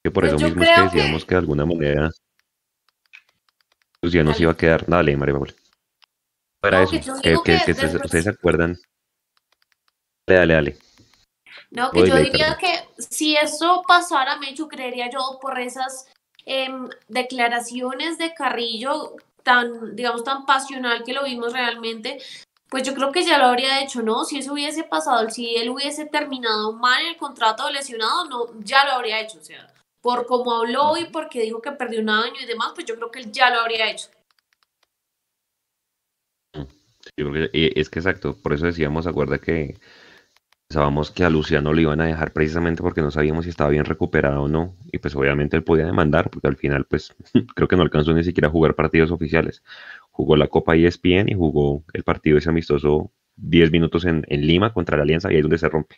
Que 0.03 0.11
por 0.11 0.25
pues 0.25 0.35
eso 0.35 0.45
mismo 0.45 0.63
es 0.63 0.69
que 0.69 0.83
decíamos 0.83 1.25
que... 1.25 1.35
de 1.35 1.39
alguna 1.39 1.65
manera 1.65 2.11
pues 4.01 4.13
ya 4.13 4.23
nos 4.23 4.41
iba 4.41 4.53
a 4.53 4.57
quedar, 4.57 4.87
dale, 4.87 5.17
María 5.17 5.35
Paula. 5.35 5.55
Para 6.61 6.83
eso, 6.83 6.93
que, 7.23 7.35
ustedes 7.35 8.25
se 8.25 8.31
acuerdan. 8.31 8.77
Dale, 10.27 10.39
dale, 10.41 10.55
dale. 10.55 10.79
No, 11.71 11.91
que 11.91 12.07
yo 12.07 12.17
diría 12.17 12.57
que 12.57 12.89
si 12.99 13.37
eso 13.37 13.83
pasara, 13.87 14.39
Mechu, 14.39 14.69
creería 14.69 15.11
yo 15.11 15.39
por 15.41 15.59
esas 15.61 16.07
em, 16.47 16.89
declaraciones 17.09 18.17
de 18.17 18.33
Carrillo 18.33 19.17
tan, 19.43 19.95
digamos, 19.95 20.25
tan 20.25 20.47
pasional 20.47 21.05
que 21.05 21.13
lo 21.13 21.25
vimos 21.25 21.53
realmente, 21.53 22.19
pues 22.71 22.83
yo 22.83 22.95
creo 22.95 23.13
que 23.13 23.25
ya 23.25 23.39
lo 23.39 23.47
habría 23.47 23.83
hecho, 23.83 24.03
¿no? 24.03 24.25
Si 24.25 24.39
eso 24.39 24.53
hubiese 24.53 24.85
pasado, 24.85 25.29
si 25.31 25.57
él 25.57 25.71
hubiese 25.71 26.07
terminado 26.07 26.73
mal 26.73 27.05
el 27.07 27.17
contrato 27.17 27.67
de 27.67 27.73
lesionado, 27.73 28.25
no, 28.27 28.47
ya 28.63 28.85
lo 28.85 28.93
habría 28.93 29.21
hecho, 29.21 29.39
o 29.39 29.45
sea, 29.45 29.73
por 30.01 30.27
cómo 30.27 30.53
habló 30.53 30.97
y 30.97 31.07
porque 31.07 31.43
dijo 31.43 31.61
que 31.61 31.73
perdió 31.73 32.01
un 32.01 32.11
año 32.11 32.41
y 32.41 32.47
demás, 32.47 32.73
pues 32.75 32.87
yo 32.87 32.97
creo 32.97 33.11
que 33.11 33.21
él 33.21 33.33
ya 33.33 33.51
lo 33.51 33.61
habría 33.61 33.91
hecho. 33.91 34.09
Yo 37.17 37.31
creo 37.31 37.51
que, 37.51 37.73
es 37.75 37.89
que 37.89 37.99
exacto, 37.99 38.37
por 38.41 38.53
eso 38.53 38.67
decíamos, 38.67 39.07
acuerda 39.07 39.39
que 39.39 39.79
pensábamos 40.69 41.11
que 41.11 41.25
a 41.25 41.31
Luciano 41.31 41.73
lo 41.73 41.81
iban 41.81 42.01
a 42.03 42.05
dejar 42.05 42.33
precisamente 42.33 42.83
porque 42.83 43.01
no 43.01 43.11
sabíamos 43.11 43.45
si 43.45 43.51
estaba 43.51 43.71
bien 43.71 43.87
recuperado 43.87 44.43
o 44.43 44.49
no. 44.49 44.77
Y 44.93 44.99
pues 44.99 45.15
obviamente 45.17 45.57
él 45.57 45.65
podía 45.65 45.87
demandar, 45.87 46.29
porque 46.31 46.47
al 46.47 46.57
final 46.57 46.85
pues 46.85 47.15
creo 47.55 47.69
que 47.69 47.77
no 47.77 47.83
alcanzó 47.83 48.13
ni 48.13 48.23
siquiera 48.23 48.49
a 48.49 48.51
jugar 48.51 48.75
partidos 48.75 49.11
oficiales. 49.11 49.63
Jugó 50.11 50.37
la 50.37 50.49
Copa 50.49 50.77
ESPN 50.77 51.31
y 51.31 51.35
jugó 51.35 51.85
el 51.95 52.03
partido 52.05 52.37
ese 52.37 52.51
amistoso 52.51 53.11
10 53.37 53.71
minutos 53.73 54.05
en, 54.05 54.25
Lima 54.29 54.75
contra 54.75 54.99
la 54.99 55.05
Alianza 55.05 55.31
y 55.31 55.35
ahí 55.35 55.39
es 55.39 55.45
donde 55.45 55.59
se 55.59 55.69
rompe. 55.71 55.97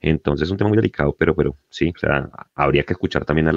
Entonces 0.00 0.48
es 0.48 0.50
un 0.50 0.58
tema 0.58 0.68
muy 0.68 0.76
delicado, 0.76 1.14
pero, 1.16 1.36
pero 1.36 1.56
sí, 1.70 1.92
o 1.94 1.98
sea, 1.98 2.30
habría 2.54 2.82
que 2.84 2.94
escuchar 2.94 3.24
también 3.24 3.48
a, 3.48 3.52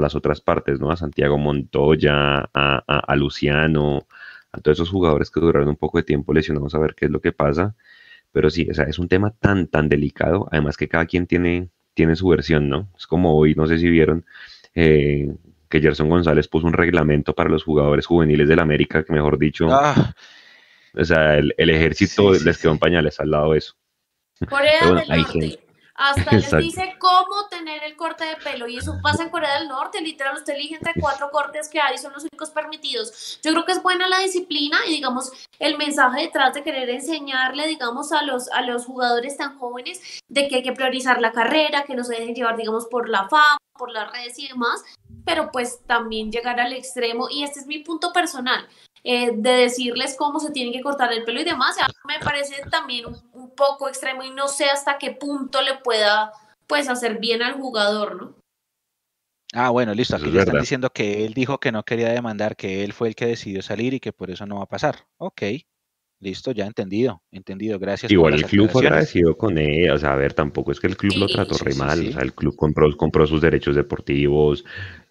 las 0.00 0.14
otras 0.16 0.40
partes, 0.40 0.80
¿no? 0.80 0.90
A 0.90 0.96
Santiago 0.96 1.38
Montoya, 1.38 2.48
a, 2.52 2.78
a 2.86 3.16
Luciano, 3.16 4.06
a 4.50 4.60
todos 4.60 4.78
esos 4.78 4.90
jugadores 4.90 5.30
que 5.30 5.40
duraron 5.40 5.68
un 5.68 5.76
poco 5.76 5.98
de 5.98 6.04
tiempo 6.04 6.32
lesionados 6.32 6.74
a 6.74 6.78
ver 6.78 6.94
qué 6.96 7.04
es 7.06 7.10
lo 7.10 7.20
que 7.20 7.32
pasa 7.32 7.76
pero 8.34 8.50
sí, 8.50 8.68
o 8.70 8.74
sea, 8.74 8.84
es 8.84 8.98
un 8.98 9.08
tema 9.08 9.30
tan, 9.30 9.68
tan 9.68 9.88
delicado, 9.88 10.48
además 10.52 10.76
que 10.76 10.88
cada 10.88 11.06
quien 11.06 11.26
tiene 11.26 11.70
tiene 11.94 12.16
su 12.16 12.26
versión, 12.28 12.68
¿no? 12.68 12.88
Es 12.98 13.06
como 13.06 13.36
hoy, 13.38 13.54
no 13.54 13.66
sé 13.68 13.78
si 13.78 13.88
vieron, 13.88 14.26
eh, 14.74 15.32
que 15.68 15.80
Gerson 15.80 16.08
González 16.08 16.48
puso 16.48 16.66
un 16.66 16.72
reglamento 16.72 17.34
para 17.34 17.48
los 17.48 17.62
jugadores 17.62 18.04
juveniles 18.06 18.48
del 18.48 18.58
América, 18.58 19.04
que 19.04 19.12
mejor 19.12 19.38
dicho, 19.38 19.68
Ah, 19.70 20.12
o 20.92 21.04
sea, 21.04 21.38
el, 21.38 21.54
el 21.56 21.70
ejército 21.70 22.34
Sí, 22.34 22.40
sí, 22.40 22.44
les 22.44 22.58
quedó 22.58 22.72
en 22.72 22.78
pañales 22.78 23.20
al 23.20 23.30
lado 23.30 23.52
de 23.52 23.58
eso. 23.58 23.74
Corea 24.48 24.72
bueno, 24.82 25.00
del 25.00 25.08
Norte. 25.08 25.32
gente- 25.40 25.63
Hasta 25.94 26.32
les 26.32 26.44
Exacto. 26.44 26.64
dice 26.64 26.94
cómo 26.98 27.46
tener 27.48 27.84
el 27.84 27.96
corte 27.96 28.24
de 28.24 28.36
pelo 28.36 28.66
y 28.66 28.78
eso 28.78 28.98
pasa 29.00 29.22
en 29.22 29.30
Corea 29.30 29.58
del 29.58 29.68
Norte, 29.68 30.00
literal, 30.00 30.36
usted 30.36 30.54
elige 30.54 30.74
entre 30.74 30.92
cuatro 31.00 31.30
cortes 31.30 31.68
que 31.68 31.80
hay, 31.80 31.98
son 31.98 32.12
los 32.12 32.24
únicos 32.24 32.50
permitidos. 32.50 33.38
Yo 33.44 33.52
creo 33.52 33.64
que 33.64 33.72
es 33.72 33.82
buena 33.82 34.08
la 34.08 34.18
disciplina 34.18 34.78
y 34.88 34.90
digamos 34.90 35.30
el 35.60 35.78
mensaje 35.78 36.22
detrás 36.22 36.52
de 36.52 36.64
querer 36.64 36.90
enseñarle, 36.90 37.68
digamos, 37.68 38.10
a 38.10 38.22
los, 38.22 38.48
a 38.50 38.62
los 38.62 38.86
jugadores 38.86 39.36
tan 39.36 39.56
jóvenes 39.58 40.20
de 40.28 40.48
que 40.48 40.56
hay 40.56 40.62
que 40.64 40.72
priorizar 40.72 41.20
la 41.20 41.30
carrera, 41.30 41.84
que 41.84 41.94
no 41.94 42.02
se 42.02 42.14
dejen 42.14 42.34
llevar, 42.34 42.56
digamos, 42.56 42.86
por 42.86 43.08
la 43.08 43.28
fama, 43.28 43.58
por 43.78 43.90
las 43.92 44.10
redes 44.10 44.38
y 44.38 44.48
demás, 44.48 44.82
pero 45.24 45.50
pues 45.52 45.80
también 45.86 46.30
llegar 46.30 46.58
al 46.60 46.72
extremo 46.72 47.28
y 47.30 47.44
este 47.44 47.60
es 47.60 47.66
mi 47.66 47.78
punto 47.78 48.12
personal. 48.12 48.68
Eh, 49.04 49.32
de 49.34 49.50
decirles 49.50 50.16
cómo 50.18 50.40
se 50.40 50.50
tiene 50.50 50.72
que 50.72 50.82
cortar 50.82 51.12
el 51.12 51.24
pelo 51.24 51.40
y 51.40 51.44
demás, 51.44 51.76
ya 51.76 51.86
me 52.06 52.18
parece 52.18 52.62
también 52.70 53.06
un, 53.06 53.16
un 53.32 53.50
poco 53.54 53.88
extremo 53.88 54.22
y 54.22 54.30
no 54.30 54.48
sé 54.48 54.64
hasta 54.64 54.98
qué 54.98 55.12
punto 55.12 55.62
le 55.62 55.76
pueda 55.76 56.32
pues 56.66 56.88
hacer 56.88 57.18
bien 57.18 57.42
al 57.42 57.54
jugador, 57.54 58.16
¿no? 58.16 58.34
ah, 59.54 59.70
bueno, 59.70 59.94
listo. 59.94 60.16
Aquí 60.16 60.26
es 60.26 60.32
le 60.32 60.40
están 60.40 60.60
diciendo 60.60 60.90
que 60.90 61.24
él 61.24 61.34
dijo 61.34 61.58
que 61.58 61.72
no 61.72 61.84
quería 61.84 62.08
demandar, 62.08 62.56
que 62.56 62.84
él 62.84 62.92
fue 62.92 63.08
el 63.08 63.14
que 63.14 63.26
decidió 63.26 63.62
salir 63.62 63.94
y 63.94 64.00
que 64.00 64.12
por 64.12 64.30
eso 64.30 64.46
no 64.46 64.56
va 64.56 64.64
a 64.64 64.68
pasar. 64.68 65.06
Ok, 65.18 65.42
listo, 66.24 66.50
ya 66.50 66.66
entendido, 66.66 67.22
entendido. 67.30 67.78
Gracias. 67.78 68.10
Igual 68.10 68.34
el 68.34 68.44
club 68.44 68.68
fue 68.68 68.86
agradecido 68.86 69.36
con 69.36 69.56
él, 69.58 69.90
o 69.90 69.98
sea, 69.98 70.14
a 70.14 70.16
ver, 70.16 70.32
tampoco 70.32 70.72
es 70.72 70.80
que 70.80 70.88
el 70.88 70.96
club 70.96 71.14
lo 71.18 71.26
trató 71.28 71.54
sí, 71.54 71.64
re 71.64 71.72
sí, 71.72 71.78
mal, 71.78 71.98
sí. 71.98 72.08
o 72.08 72.12
sea, 72.12 72.22
el 72.22 72.34
club 72.34 72.56
compró, 72.56 72.96
compró 72.96 73.26
sus 73.26 73.40
derechos 73.40 73.76
deportivos, 73.76 74.64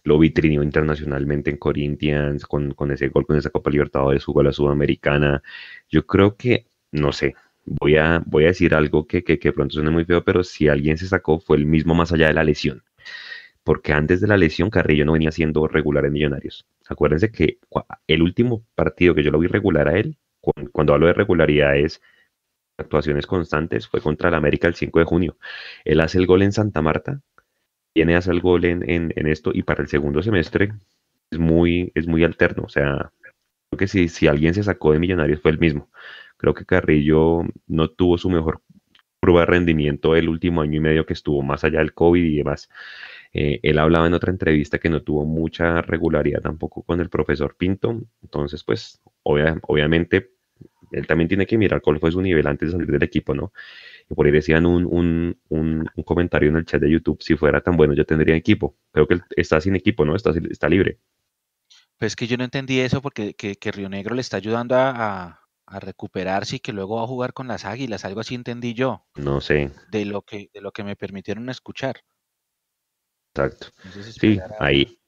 lo 0.03 0.19
vitrinió 0.19 0.63
internacionalmente 0.63 1.49
en 1.49 1.57
Corinthians, 1.57 2.45
con, 2.45 2.73
con 2.73 2.91
ese 2.91 3.07
gol, 3.07 3.25
con 3.25 3.37
esa 3.37 3.49
Copa 3.51 3.69
Libertadores, 3.69 4.25
jugó 4.25 4.41
a 4.41 4.45
la 4.45 4.51
Sudamericana. 4.51 5.41
Yo 5.89 6.05
creo 6.05 6.35
que, 6.35 6.65
no 6.91 7.13
sé, 7.13 7.35
voy 7.65 7.95
a, 7.95 8.21
voy 8.25 8.43
a 8.43 8.47
decir 8.47 8.75
algo 8.75 9.07
que, 9.07 9.23
que, 9.23 9.39
que 9.39 9.53
pronto 9.53 9.75
suene 9.75 9.91
muy 9.91 10.05
feo, 10.05 10.23
pero 10.23 10.43
si 10.43 10.67
alguien 10.67 10.97
se 10.97 11.07
sacó 11.07 11.39
fue 11.39 11.57
el 11.57 11.65
mismo 11.65 11.95
más 11.95 12.11
allá 12.11 12.27
de 12.27 12.33
la 12.33 12.43
lesión. 12.43 12.83
Porque 13.63 13.93
antes 13.93 14.19
de 14.19 14.27
la 14.27 14.35
lesión, 14.35 14.69
Carrillo 14.69 15.05
no 15.05 15.13
venía 15.13 15.31
siendo 15.31 15.67
regular 15.67 16.05
en 16.05 16.11
Millonarios. 16.11 16.65
Acuérdense 16.89 17.31
que 17.31 17.59
el 18.07 18.21
último 18.21 18.65
partido 18.75 19.15
que 19.15 19.23
yo 19.23 19.31
lo 19.31 19.39
vi 19.39 19.47
regular 19.47 19.87
a 19.87 19.97
él, 19.97 20.17
cu- 20.43 20.53
cuando 20.73 20.93
hablo 20.95 21.07
de 21.07 21.13
regularidad 21.15 21.77
es 21.77 22.01
actuaciones 22.77 23.27
constantes, 23.27 23.87
fue 23.87 24.01
contra 24.01 24.29
el 24.29 24.35
América 24.35 24.67
el 24.67 24.75
5 24.75 24.99
de 24.99 25.05
junio. 25.05 25.37
Él 25.85 26.01
hace 26.01 26.17
el 26.19 26.27
gol 26.27 26.43
en 26.43 26.51
Santa 26.53 26.81
Marta, 26.81 27.21
viene 27.95 28.15
a 28.15 28.19
hacer 28.19 28.33
el 28.33 28.41
gol 28.41 28.65
en, 28.65 28.89
en, 28.89 29.13
en 29.15 29.27
esto 29.27 29.51
y 29.53 29.63
para 29.63 29.81
el 29.83 29.87
segundo 29.89 30.21
semestre 30.23 30.73
es 31.31 31.39
muy, 31.39 31.91
es 31.95 32.07
muy 32.07 32.23
alterno. 32.23 32.63
O 32.65 32.69
sea, 32.69 33.11
creo 33.69 33.79
que 33.79 33.87
si, 33.87 34.09
si 34.09 34.27
alguien 34.27 34.53
se 34.53 34.63
sacó 34.63 34.93
de 34.93 34.99
Millonarios 34.99 35.41
fue 35.41 35.51
el 35.51 35.59
mismo. 35.59 35.89
Creo 36.37 36.53
que 36.53 36.65
Carrillo 36.65 37.43
no 37.67 37.89
tuvo 37.89 38.17
su 38.17 38.29
mejor 38.29 38.61
prueba 39.21 39.41
de 39.41 39.47
rendimiento 39.47 40.15
el 40.15 40.29
último 40.29 40.61
año 40.61 40.77
y 40.77 40.81
medio 40.81 41.05
que 41.05 41.13
estuvo 41.13 41.41
más 41.43 41.63
allá 41.63 41.79
del 41.79 41.93
COVID 41.93 42.23
y 42.23 42.37
demás. 42.37 42.69
Eh, 43.33 43.59
él 43.63 43.79
hablaba 43.79 44.07
en 44.07 44.13
otra 44.13 44.31
entrevista 44.31 44.79
que 44.79 44.89
no 44.89 45.01
tuvo 45.03 45.25
mucha 45.25 45.81
regularidad 45.81 46.41
tampoco 46.41 46.83
con 46.83 46.99
el 47.01 47.09
profesor 47.09 47.55
Pinto. 47.57 48.01
Entonces, 48.21 48.63
pues, 48.63 49.01
obvia- 49.23 49.59
obviamente, 49.67 50.31
él 50.91 51.07
también 51.07 51.27
tiene 51.27 51.45
que 51.47 51.57
mirar 51.57 51.81
cuál 51.81 51.99
fue 51.99 52.11
su 52.11 52.21
nivel 52.21 52.47
antes 52.47 52.69
de 52.69 52.73
salir 52.73 52.91
del 52.91 53.03
equipo, 53.03 53.33
¿no? 53.35 53.53
Y 54.09 54.15
por 54.15 54.25
ahí 54.27 54.31
decían 54.33 54.65
un, 54.65 54.85
un, 54.85 55.37
un, 55.49 55.89
un 55.95 56.03
comentario 56.03 56.49
en 56.49 56.57
el 56.57 56.65
chat 56.65 56.81
de 56.81 56.91
YouTube, 56.91 57.21
si 57.23 57.35
fuera 57.37 57.61
tan 57.61 57.77
bueno 57.77 57.93
ya 57.95 58.05
tendría 58.05 58.35
equipo. 58.35 58.77
Creo 58.93 59.07
que 59.07 59.15
él 59.15 59.23
está 59.37 59.61
sin 59.61 59.75
equipo, 59.75 60.05
¿no? 60.05 60.15
Está, 60.15 60.31
está 60.51 60.69
libre. 60.69 60.99
Pues 61.97 62.15
que 62.15 62.27
yo 62.27 62.37
no 62.37 62.43
entendí 62.43 62.79
eso 62.79 63.01
porque 63.01 63.33
que, 63.35 63.55
que 63.55 63.71
Río 63.71 63.89
Negro 63.89 64.15
le 64.15 64.21
está 64.21 64.37
ayudando 64.37 64.75
a, 64.75 64.89
a- 64.91 65.39
a 65.65 65.79
recuperarse 65.79 66.57
y 66.57 66.59
que 66.59 66.73
luego 66.73 66.97
va 66.97 67.03
a 67.03 67.07
jugar 67.07 67.33
con 67.33 67.47
las 67.47 67.65
águilas. 67.65 68.05
Algo 68.05 68.19
así 68.21 68.35
entendí 68.35 68.73
yo 68.73 69.05
No 69.27 69.39
sé, 69.45 69.59
de 69.85 70.05
lo 70.05 70.23
que, 70.23 70.49
de 70.53 70.61
lo 70.61 70.71
que 70.73 70.83
me 70.85 70.95
permitieron 70.97 71.49
escuchar. 71.49 72.01
Exacto. 73.33 73.67
Entonces, 73.83 74.15
Sí, 74.15 74.39
a- 74.39 74.63
ahí. 74.65 74.99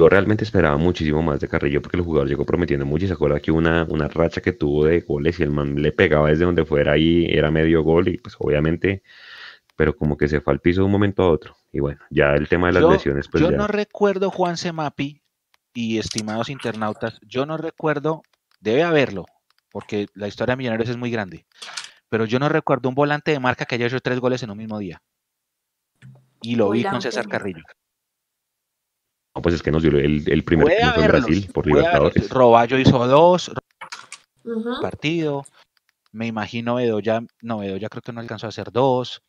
Yo 0.00 0.08
realmente 0.08 0.44
esperaba 0.44 0.76
muchísimo 0.76 1.22
más 1.22 1.40
de 1.40 1.48
Carrillo 1.48 1.82
porque 1.82 1.96
el 1.96 2.04
jugador 2.04 2.28
llegó 2.28 2.44
prometiendo 2.44 2.86
mucho 2.86 3.04
y 3.04 3.08
se 3.08 3.14
acuerda 3.14 3.40
que 3.40 3.50
una, 3.50 3.84
una 3.88 4.06
racha 4.06 4.40
que 4.40 4.52
tuvo 4.52 4.84
de 4.84 5.00
goles 5.00 5.40
y 5.40 5.42
el 5.42 5.50
man 5.50 5.74
le 5.82 5.90
pegaba 5.90 6.28
desde 6.28 6.44
donde 6.44 6.64
fuera 6.64 6.96
y 6.96 7.24
era 7.26 7.50
medio 7.50 7.82
gol 7.82 8.06
y 8.06 8.16
pues 8.18 8.36
obviamente, 8.38 9.02
pero 9.74 9.96
como 9.96 10.16
que 10.16 10.28
se 10.28 10.40
fue 10.40 10.52
al 10.52 10.60
piso 10.60 10.82
de 10.82 10.84
un 10.86 10.92
momento 10.92 11.24
a 11.24 11.30
otro. 11.30 11.56
Y 11.72 11.80
bueno, 11.80 12.00
ya 12.10 12.34
el 12.34 12.48
tema 12.48 12.68
de 12.68 12.74
las 12.74 12.82
Yo- 12.82 12.92
lesiones, 12.92 13.26
pues 13.28 13.42
yo 13.42 13.50
ya. 13.50 13.56
no 13.56 13.66
recuerdo 13.66 14.30
Juan 14.30 14.56
Semapi 14.56 15.20
y 15.74 15.98
estimados 15.98 16.48
internautas, 16.48 17.18
yo 17.26 17.44
no 17.44 17.56
recuerdo, 17.56 18.22
debe 18.60 18.84
haberlo, 18.84 19.26
porque 19.72 20.06
la 20.14 20.28
historia 20.28 20.52
de 20.52 20.58
Millonarios 20.58 20.90
es 20.90 20.96
muy 20.96 21.10
grande, 21.10 21.44
pero 22.08 22.24
yo 22.24 22.38
no 22.38 22.48
recuerdo 22.48 22.88
un 22.88 22.94
volante 22.94 23.32
de 23.32 23.40
marca 23.40 23.64
que 23.64 23.74
haya 23.74 23.86
hecho 23.86 23.98
tres 24.00 24.20
goles 24.20 24.44
en 24.44 24.50
un 24.50 24.58
mismo 24.58 24.78
día. 24.78 25.02
Y 26.42 26.56
lo 26.56 26.70
vi 26.70 26.84
con 26.84 27.02
César. 27.02 27.26
Carrillo. 27.28 27.62
No, 29.34 29.42
pues 29.42 29.54
es 29.54 29.62
que 29.62 29.70
nos 29.70 29.82
dio 29.82 29.92
el, 29.92 30.24
el 30.26 30.44
primer 30.44 30.66
Puede 30.66 30.78
triunfo 30.78 31.00
en 31.00 31.08
Brasil 31.08 31.50
por. 31.52 31.66
Libertadores. 31.66 32.30
Roballo 32.30 32.78
hizo 32.78 33.06
dos 33.06 33.50
Ujú. 34.44 34.80
partido. 34.80 35.44
Me 36.12 36.26
imagino 36.26 36.76
Bedoya, 36.76 37.22
no, 37.42 37.58
Bedoya 37.58 37.88
creo 37.88 38.02
que 38.02 38.12
no 38.12 38.20
alcanzó 38.20 38.46
a 38.46 38.48
hacer 38.48 38.72
dos. 38.72 39.22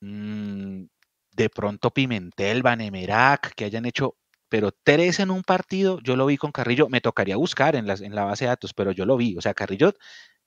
Mm, 0.00 0.84
de 1.32 1.50
pronto 1.50 1.90
Pimentel, 1.90 2.62
Vanemerac, 2.62 3.54
que 3.54 3.64
hayan 3.64 3.86
hecho, 3.86 4.16
pero 4.48 4.70
tres 4.72 5.20
en 5.20 5.30
un 5.30 5.42
partido, 5.42 6.00
yo 6.02 6.16
lo 6.16 6.26
vi 6.26 6.36
con 6.36 6.52
Carrillo. 6.52 6.88
Me 6.88 7.00
tocaría 7.00 7.36
buscar 7.36 7.76
en, 7.76 7.86
las, 7.86 8.00
en 8.00 8.14
la 8.14 8.24
base 8.24 8.44
de 8.44 8.50
datos, 8.50 8.72
pero 8.72 8.92
yo 8.92 9.04
lo 9.04 9.16
vi. 9.16 9.36
O 9.36 9.40
sea, 9.40 9.54
Carrillo, 9.54 9.94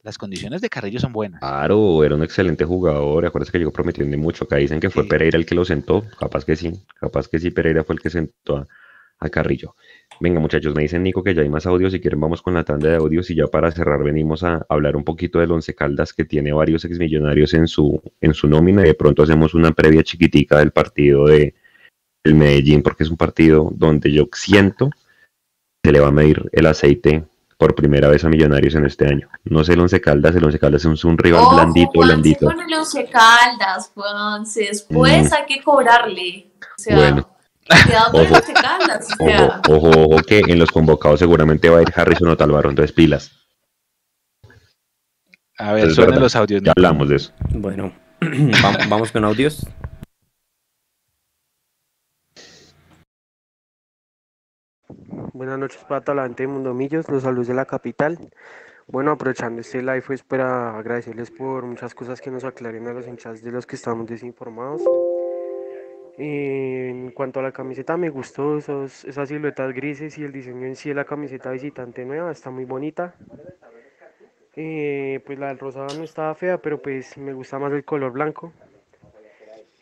las 0.03 0.17
condiciones 0.17 0.59
de 0.59 0.69
Carrillo 0.69 0.99
son 0.99 1.13
buenas. 1.13 1.39
Claro, 1.39 2.03
era 2.03 2.15
un 2.15 2.23
excelente 2.23 2.65
jugador. 2.65 3.25
Acuérdate 3.25 3.53
que 3.53 3.59
llegó 3.59 3.71
prometiendo 3.71 4.17
mucho. 4.17 4.43
Acá 4.43 4.57
dicen 4.57 4.81
que 4.81 4.89
fue 4.89 5.03
Sí. 5.03 5.09
Pereira 5.09 5.37
el 5.37 5.45
que 5.45 5.55
lo 5.55 5.63
sentó. 5.63 6.03
Capaz 6.19 6.43
que 6.43 6.57
sí. 6.57 6.73
Capaz 6.99 7.29
que 7.29 7.39
sí, 7.39 7.51
Pereira 7.51 7.85
fue 7.85 7.95
el 7.95 8.01
que 8.01 8.09
sentó 8.09 8.57
a, 8.57 8.67
a 9.19 9.29
Carrillo. 9.29 9.75
Venga, 10.19 10.41
muchachos, 10.41 10.75
me 10.75 10.81
dicen 10.81 11.03
Nico 11.03 11.23
que 11.23 11.33
ya 11.33 11.41
hay 11.41 11.49
más 11.49 11.65
audios. 11.65 11.93
Si 11.93 12.01
quieren, 12.01 12.19
vamos 12.19 12.41
con 12.41 12.53
la 12.53 12.65
tanda 12.65 12.89
de 12.89 12.97
audios. 12.97 13.29
Y 13.31 13.35
ya 13.35 13.47
para 13.47 13.71
cerrar, 13.71 14.03
venimos 14.03 14.43
a 14.43 14.65
hablar 14.67 14.97
un 14.97 15.05
poquito 15.05 15.39
del 15.39 15.51
Once 15.51 15.73
Caldas, 15.73 16.11
que 16.11 16.25
tiene 16.25 16.51
varios 16.51 16.83
exmillonarios 16.83 17.53
en 17.53 17.67
su, 17.67 18.01
en 18.19 18.33
su 18.33 18.49
nómina. 18.49 18.81
Y 18.81 18.87
de 18.87 18.95
pronto 18.95 19.23
hacemos 19.23 19.53
una 19.53 19.71
previa 19.71 20.03
chiquitica 20.03 20.59
del 20.59 20.71
partido 20.71 21.27
de 21.27 21.55
el 22.25 22.35
Medellín, 22.35 22.83
porque 22.83 23.03
es 23.03 23.09
un 23.09 23.17
partido 23.17 23.69
donde 23.73 24.11
yo 24.11 24.27
siento 24.33 24.89
que 25.81 25.89
se 25.89 25.91
le 25.93 25.99
va 26.01 26.07
a 26.07 26.11
medir 26.11 26.49
el 26.51 26.65
aceite 26.65 27.23
por 27.63 27.75
primera 27.75 28.09
vez 28.09 28.25
a 28.25 28.29
Millonarios 28.29 28.75
en 28.75 28.85
este 28.85 29.07
año. 29.07 29.29
No 29.45 29.63
sé 29.63 29.71
el 29.73 29.79
Once 29.79 30.01
Caldas, 30.01 30.35
el 30.35 30.43
Once 30.43 30.59
Caldas 30.59 30.83
es 30.83 31.05
un 31.05 31.17
rival 31.17 31.43
Ojo, 31.43 31.55
blandito, 31.55 31.91
Juanse, 31.93 32.13
blandito. 32.13 32.45
con 32.47 32.59
el 32.59 32.73
Once 32.73 33.05
Caldas, 33.09 33.91
Juanse, 33.95 34.59
después 34.69 35.29
Mm. 35.31 35.33
hay 35.33 35.45
que 35.47 35.63
cobrarle. 35.63 36.47
O 36.59 36.65
sea, 36.81 36.95
Bueno. 36.97 37.29
cuidado 37.85 38.11
con 38.11 38.19
el 38.21 38.27
Ojo. 38.27 38.35
Once 38.35 38.53
Caldas. 38.53 39.07
O 39.17 39.23
Ojo, 39.23 39.29
sea, 39.29 39.61
ojo, 39.69 39.89
ojo, 40.11 40.17
que 40.27 40.39
en 40.39 40.59
los 40.59 40.71
convocados 40.71 41.19
seguramente 41.19 41.69
va 41.69 41.77
a 41.77 41.81
ir 41.83 41.87
Harrison 41.95 42.27
o 42.27 42.35
Talvaro, 42.35 42.69
entonces 42.69 42.91
pilas. 42.93 43.31
A 45.57 45.71
ver, 45.71 45.87
Es 45.87 45.95
suenan 45.95 46.19
los 46.19 46.35
audios. 46.35 46.61
Ya 46.63 46.73
hablamos 46.75 47.07
de 47.07 47.15
eso. 47.15 47.31
Bueno, 47.51 47.93
vam- 48.19 48.89
vamos 48.89 49.09
con 49.13 49.23
audios. 49.23 49.65
Buenas 55.33 55.57
noches 55.57 55.83
para 55.85 56.01
toda 56.01 56.17
la 56.17 56.23
gente 56.25 56.43
de 56.43 56.47
Mundo 56.47 56.75
Millos, 56.75 57.09
los 57.09 57.23
saludos 57.23 57.47
de 57.47 57.55
la 57.55 57.65
capital. 57.65 58.19
Bueno, 58.85 59.09
aprovechando 59.09 59.61
este 59.61 59.81
live 59.81 60.03
pues 60.05 60.21
para 60.21 60.77
agradecerles 60.77 61.31
por 61.31 61.65
muchas 61.65 61.95
cosas 61.95 62.21
que 62.21 62.29
nos 62.29 62.43
aclaren 62.43 62.85
a 62.85 62.93
los 62.93 63.07
hinchas 63.07 63.41
de 63.41 63.51
los 63.51 63.65
que 63.65 63.75
estamos 63.75 64.05
desinformados. 64.05 64.83
En 66.19 67.09
cuanto 67.13 67.39
a 67.39 67.43
la 67.43 67.51
camiseta, 67.51 67.97
me 67.97 68.11
gustó 68.11 68.59
esos, 68.59 69.05
esas 69.05 69.27
siluetas 69.27 69.73
grises 69.73 70.19
y 70.19 70.23
el 70.23 70.31
diseño 70.31 70.67
en 70.67 70.75
sí 70.75 70.89
de 70.89 70.95
la 70.95 71.05
camiseta 71.05 71.49
visitante 71.49 72.05
nueva, 72.05 72.31
está 72.31 72.51
muy 72.51 72.65
bonita. 72.65 73.15
Eh, 74.55 75.19
pues 75.25 75.39
la 75.39 75.47
del 75.47 75.57
rosado 75.57 75.97
no 75.97 76.03
estaba 76.03 76.35
fea, 76.35 76.59
pero 76.59 76.79
pues 76.79 77.17
me 77.17 77.33
gusta 77.33 77.57
más 77.57 77.73
el 77.73 77.83
color 77.83 78.11
blanco. 78.11 78.53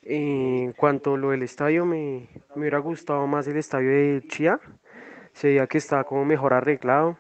En 0.04 0.72
cuanto 0.72 1.16
a 1.16 1.18
lo 1.18 1.32
del 1.32 1.44
estadio, 1.44 1.86
me, 1.86 2.30
me 2.56 2.62
hubiera 2.62 2.80
gustado 2.80 3.28
más 3.28 3.46
el 3.48 3.58
estadio 3.58 3.90
de 3.90 4.24
Chía 4.30 4.58
se 5.34 5.48
veía 5.48 5.68
que 5.68 5.78
estaba 5.78 6.04
como 6.04 6.26
mejor 6.26 6.54
arreglado 6.54 7.18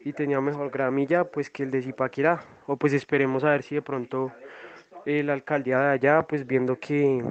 y 0.00 0.12
tenía 0.12 0.40
mejor 0.40 0.70
gramilla 0.70 1.24
pues 1.24 1.50
que 1.50 1.62
el 1.62 1.70
de 1.70 1.82
Zipaquirá 1.82 2.44
o 2.66 2.76
pues 2.76 2.92
esperemos 2.92 3.44
a 3.44 3.50
ver 3.50 3.62
si 3.62 3.74
de 3.74 3.82
pronto 3.82 4.32
eh, 5.04 5.22
la 5.22 5.32
alcaldía 5.32 5.80
de 5.80 5.90
allá 5.92 6.22
pues 6.22 6.46
viendo 6.46 6.78
que 6.78 7.22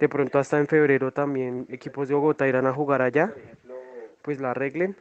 de 0.00 0.08
pronto 0.08 0.38
hasta 0.38 0.58
en 0.58 0.66
febrero 0.66 1.12
también 1.12 1.66
equipos 1.68 2.08
de 2.08 2.14
Bogotá 2.14 2.48
irán 2.48 2.66
a 2.66 2.72
jugar 2.72 3.02
allá 3.02 3.34
pues 4.22 4.40
la 4.40 4.52
arreglen 4.52 4.96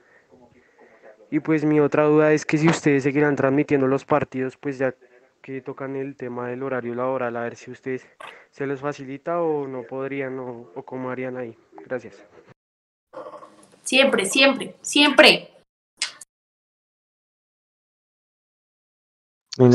y 1.32 1.40
pues 1.40 1.66
mi 1.66 1.80
otra 1.80 2.04
duda 2.04 2.34
es 2.34 2.46
que 2.46 2.58
si 2.58 2.68
ustedes 2.68 3.04
seguirán 3.04 3.36
transmitiendo 3.36 3.88
los 3.88 4.06
partidos 4.06 4.58
pues 4.58 4.78
ya 4.78 4.94
que 5.46 5.62
tocan 5.62 5.96
el 5.96 6.16
tema 6.16 6.48
del 6.48 6.64
horario 6.64 6.96
laboral, 6.96 7.38
a 7.38 7.44
ver 7.44 7.56
si 7.56 7.70
ustedes 7.70 8.08
se 8.50 8.66
les 8.66 8.82
facilita 8.82 9.44
o 9.44 9.68
no 9.68 9.84
podrían 9.84 10.40
o, 10.40 10.72
o 10.74 10.82
cómo 10.82 11.12
harían 11.12 11.38
ahí. 11.38 11.56
Gracias. 11.86 12.26
Siempre, 13.86 14.26
siempre, 14.26 14.76
siempre. 14.82 15.52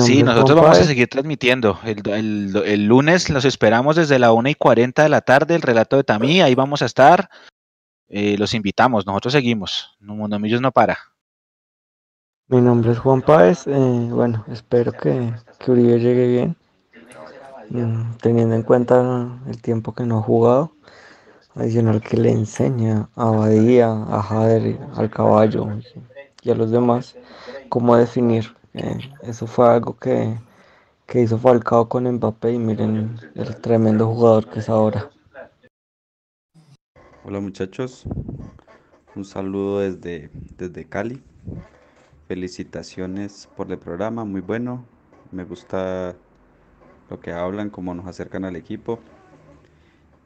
Sí, 0.05 0.23
nosotros 0.23 0.57
vamos 0.61 0.79
a 0.79 0.85
seguir 0.89 1.09
transmitiendo. 1.09 1.79
El, 1.85 2.03
el- 2.11 2.57
el 2.67 2.87
lunes 2.87 3.31
los 3.31 3.45
esperamos 3.47 3.97
desde 3.97 4.19
la 4.19 4.33
1 4.33 4.51
y 4.51 4.55
40 4.55 5.03
de 5.05 5.09
la 5.09 5.23
tarde, 5.23 5.55
el 5.55 5.63
relato 5.63 5.97
de 5.97 6.05
Tamí, 6.05 6.43
ahí 6.43 6.55
vamos 6.55 6.83
a 6.83 6.87
estar. 6.87 7.31
Eh, 8.09 8.37
los 8.37 8.53
invitamos, 8.53 9.07
nosotros 9.07 9.33
seguimos. 9.33 9.97
No, 10.01 10.15
Mundo 10.17 10.39
Millos 10.39 10.61
no 10.61 10.71
para. 10.73 10.99
Mi 12.49 12.61
nombre 12.61 12.91
es 12.93 12.99
Juan 12.99 13.23
Páez. 13.23 13.67
eh, 13.69 14.09
bueno, 14.11 14.45
espero 14.49 14.93
que, 14.93 15.33
que 15.59 15.71
Uribe 15.71 15.99
llegue 16.01 16.27
bien, 16.27 16.57
mm, 17.71 18.17
teniendo 18.21 18.55
en 18.57 18.65
cuenta 18.65 19.39
el 19.47 19.63
tiempo 19.63 19.95
que 19.95 20.05
no 20.05 20.19
ha 20.19 20.23
jugado. 20.23 20.73
Adicional 21.55 22.01
que 22.01 22.17
le 22.17 22.31
enseña 22.31 23.09
a 23.17 23.31
Badía, 23.31 23.91
a 23.91 24.23
Jader, 24.23 24.79
al 24.95 25.11
caballo 25.11 25.67
y 26.43 26.51
a 26.51 26.55
los 26.55 26.71
demás 26.71 27.17
cómo 27.69 27.97
definir. 27.97 28.55
Eh, 28.75 29.01
eso 29.23 29.49
fue 29.49 29.69
algo 29.69 29.97
que, 29.97 30.39
que 31.07 31.23
hizo 31.23 31.39
Falcao 31.39 31.89
con 31.89 32.05
Mbappé 32.11 32.53
y 32.53 32.59
miren 32.59 33.19
el 33.35 33.57
tremendo 33.57 34.07
jugador 34.07 34.49
que 34.49 34.61
es 34.61 34.69
ahora. 34.69 35.11
Hola 37.25 37.41
muchachos, 37.41 38.05
un 39.17 39.25
saludo 39.25 39.81
desde, 39.81 40.31
desde 40.57 40.85
Cali. 40.85 41.21
Felicitaciones 42.29 43.49
por 43.57 43.71
el 43.73 43.79
programa, 43.79 44.25
muy 44.25 44.41
bueno. 44.41 44.85
Me 45.33 45.43
gusta 45.43 46.15
lo 47.11 47.19
que 47.19 47.33
hablan, 47.33 47.71
cómo 47.71 47.93
nos 47.93 48.07
acercan 48.07 48.45
al 48.45 48.55
equipo. 48.55 49.01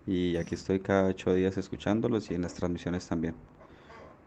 Y 0.06 0.36
aquí 0.36 0.54
estoy 0.54 0.80
cada 0.80 1.08
ocho 1.08 1.32
días 1.32 1.56
escuchándolos 1.56 2.30
y 2.30 2.34
en 2.34 2.42
las 2.42 2.54
transmisiones 2.54 3.06
también. 3.06 3.34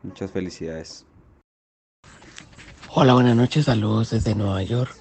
Muchas 0.02 0.32
felicidades. 0.32 1.06
Hola, 2.94 3.14
buenas 3.14 3.36
noches, 3.36 3.66
saludos 3.66 4.10
desde 4.10 4.34
Nueva 4.34 4.64
York. 4.64 4.96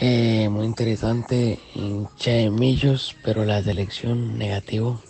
Eh, 0.00 0.48
muy 0.48 0.64
interesante, 0.64 1.58
hincha 1.74 2.30
de 2.30 3.14
pero 3.22 3.44
la 3.44 3.62
selección 3.62 4.38
negativo. 4.38 5.02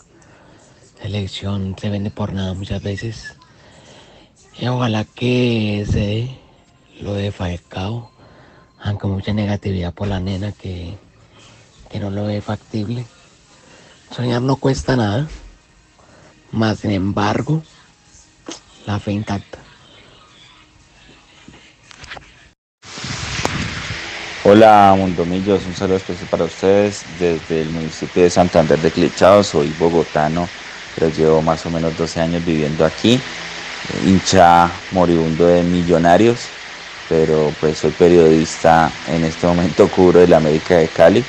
Selección 1.00 1.76
se 1.78 1.90
vende 1.90 2.10
por 2.10 2.32
nada 2.32 2.54
muchas 2.54 2.82
veces. 2.82 3.36
Y 4.58 4.66
ojalá 4.66 5.04
que 5.04 5.86
se 5.88 6.00
dé 6.00 6.38
lo 7.00 7.14
de 7.14 7.30
Falcao, 7.30 8.10
aunque 8.80 9.06
mucha 9.06 9.32
negatividad 9.32 9.94
por 9.94 10.08
la 10.08 10.18
nena 10.18 10.50
que, 10.50 10.96
que 11.90 12.00
no 12.00 12.10
lo 12.10 12.24
ve 12.24 12.40
factible. 12.40 13.04
Soñar 14.14 14.42
no 14.42 14.56
cuesta 14.56 14.96
nada, 14.96 15.28
más 16.50 16.80
sin 16.80 16.90
embargo, 16.90 17.62
la 18.86 18.98
fe 18.98 19.12
intacta. 19.12 19.58
Hola 24.44 24.94
Mundomillos, 24.96 25.66
un 25.66 25.74
saludo 25.74 25.98
especial 25.98 26.26
para 26.30 26.44
ustedes 26.44 27.04
desde 27.18 27.60
el 27.60 27.68
municipio 27.68 28.22
de 28.22 28.30
Santander 28.30 28.78
de 28.78 28.90
Clichao, 28.90 29.44
soy 29.44 29.68
bogotano, 29.78 30.48
pero 30.94 31.10
llevo 31.10 31.42
más 31.42 31.66
o 31.66 31.70
menos 31.70 31.96
12 31.98 32.20
años 32.20 32.44
viviendo 32.44 32.86
aquí, 32.86 33.20
hincha 34.06 34.70
moribundo 34.92 35.46
de 35.46 35.62
millonarios, 35.62 36.46
pero 37.10 37.52
pues 37.60 37.76
soy 37.76 37.90
periodista, 37.90 38.90
en 39.08 39.24
este 39.24 39.46
momento 39.46 39.86
cubro 39.88 40.22
el 40.22 40.32
América 40.32 40.76
de 40.76 40.88
Cali, 40.88 41.22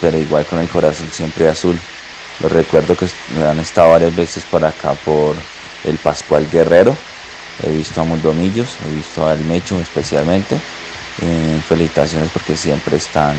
pero 0.00 0.18
igual 0.18 0.46
con 0.46 0.58
el 0.58 0.68
corazón 0.68 1.08
siempre 1.10 1.48
azul. 1.48 1.78
Los 2.40 2.50
recuerdo 2.50 2.96
que 2.96 3.06
han 3.42 3.60
estado 3.60 3.90
varias 3.90 4.14
veces 4.14 4.44
por 4.44 4.64
acá 4.64 4.94
por 5.04 5.36
el 5.84 5.98
Pascual 5.98 6.48
Guerrero, 6.50 6.96
he 7.62 7.70
visto 7.70 8.00
a 8.00 8.04
Mundomillos, 8.04 8.76
he 8.86 8.94
visto 8.94 9.26
al 9.26 9.38
Mecho 9.40 9.80
especialmente. 9.80 10.58
Eh, 11.22 11.60
felicitaciones 11.68 12.30
porque 12.32 12.56
siempre 12.56 12.96
están 12.96 13.36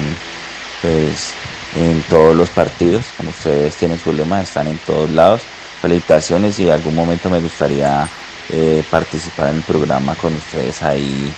pues, 0.81 1.33
en 1.75 2.01
todos 2.03 2.35
los 2.35 2.49
partidos. 2.49 3.05
Como 3.17 3.31
ustedes 3.31 3.75
tienen 3.75 3.99
su 3.99 4.13
lema, 4.13 4.41
están 4.41 4.67
en 4.67 4.77
todos 4.79 5.09
lados. 5.09 5.41
Felicitaciones 5.81 6.57
y 6.59 6.67
en 6.67 6.71
algún 6.71 6.95
momento 6.95 7.29
me 7.29 7.39
gustaría 7.39 8.07
eh, 8.49 8.83
participar 8.89 9.49
en 9.49 9.57
el 9.57 9.63
programa 9.63 10.15
con 10.15 10.33
ustedes 10.35 10.81
ahí 10.83 11.33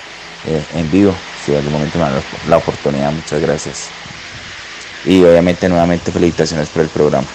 eh, 0.46 0.64
en 0.76 0.92
vivo. 0.92 1.16
Si 1.44 1.52
en 1.52 1.58
algún 1.58 1.74
momento 1.74 1.98
me 1.98 2.06
dan 2.06 2.24
la 2.48 2.58
oportunidad, 2.58 3.12
muchas 3.12 3.42
gracias. 3.42 4.07
Y 5.08 5.24
obviamente 5.24 5.70
nuevamente 5.70 6.12
felicitaciones 6.12 6.70
por 6.70 6.82
el 6.84 6.90
programa. 6.90 7.28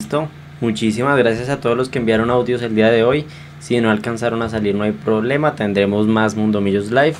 Listo. 0.00 0.28
Muchísimas 0.60 1.18
gracias 1.18 1.50
a 1.50 1.60
todos 1.60 1.76
los 1.76 1.90
que 1.90 1.98
enviaron 1.98 2.30
audios 2.30 2.62
el 2.62 2.74
día 2.74 2.90
de 2.90 3.04
hoy. 3.04 3.26
Si 3.60 3.78
no 3.80 3.90
alcanzaron 3.90 4.40
a 4.42 4.48
salir, 4.48 4.74
no 4.74 4.84
hay 4.84 4.92
problema. 4.92 5.54
Tendremos 5.54 6.06
más 6.06 6.34
Mundomillos 6.34 6.90
Live. 6.90 7.16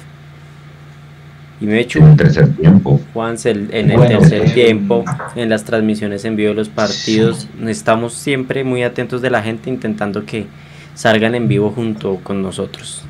Y 1.60 1.66
me 1.66 1.80
echo. 1.80 1.98
En 1.98 2.06
el 2.08 2.16
tercer 2.16 2.54
tiempo. 2.56 3.00
Juanse, 3.12 3.50
en 3.50 3.90
el 3.90 3.96
Bueno, 3.96 4.20
tercer 4.20 4.46
eh, 4.46 4.50
tiempo, 4.50 5.04
en 5.34 5.48
las 5.50 5.64
transmisiones 5.64 6.24
en 6.24 6.36
vivo 6.36 6.50
de 6.50 6.54
los 6.54 6.68
partidos, 6.68 7.46
estamos 7.66 8.14
siempre 8.14 8.64
muy 8.64 8.82
atentos 8.84 9.20
de 9.22 9.30
la 9.30 9.42
gente, 9.42 9.68
intentando 9.70 10.24
que 10.24 10.46
salgan 10.94 11.34
en 11.34 11.48
vivo 11.48 11.70
junto 11.72 12.16
con 12.22 12.42
nosotros. 12.42 13.02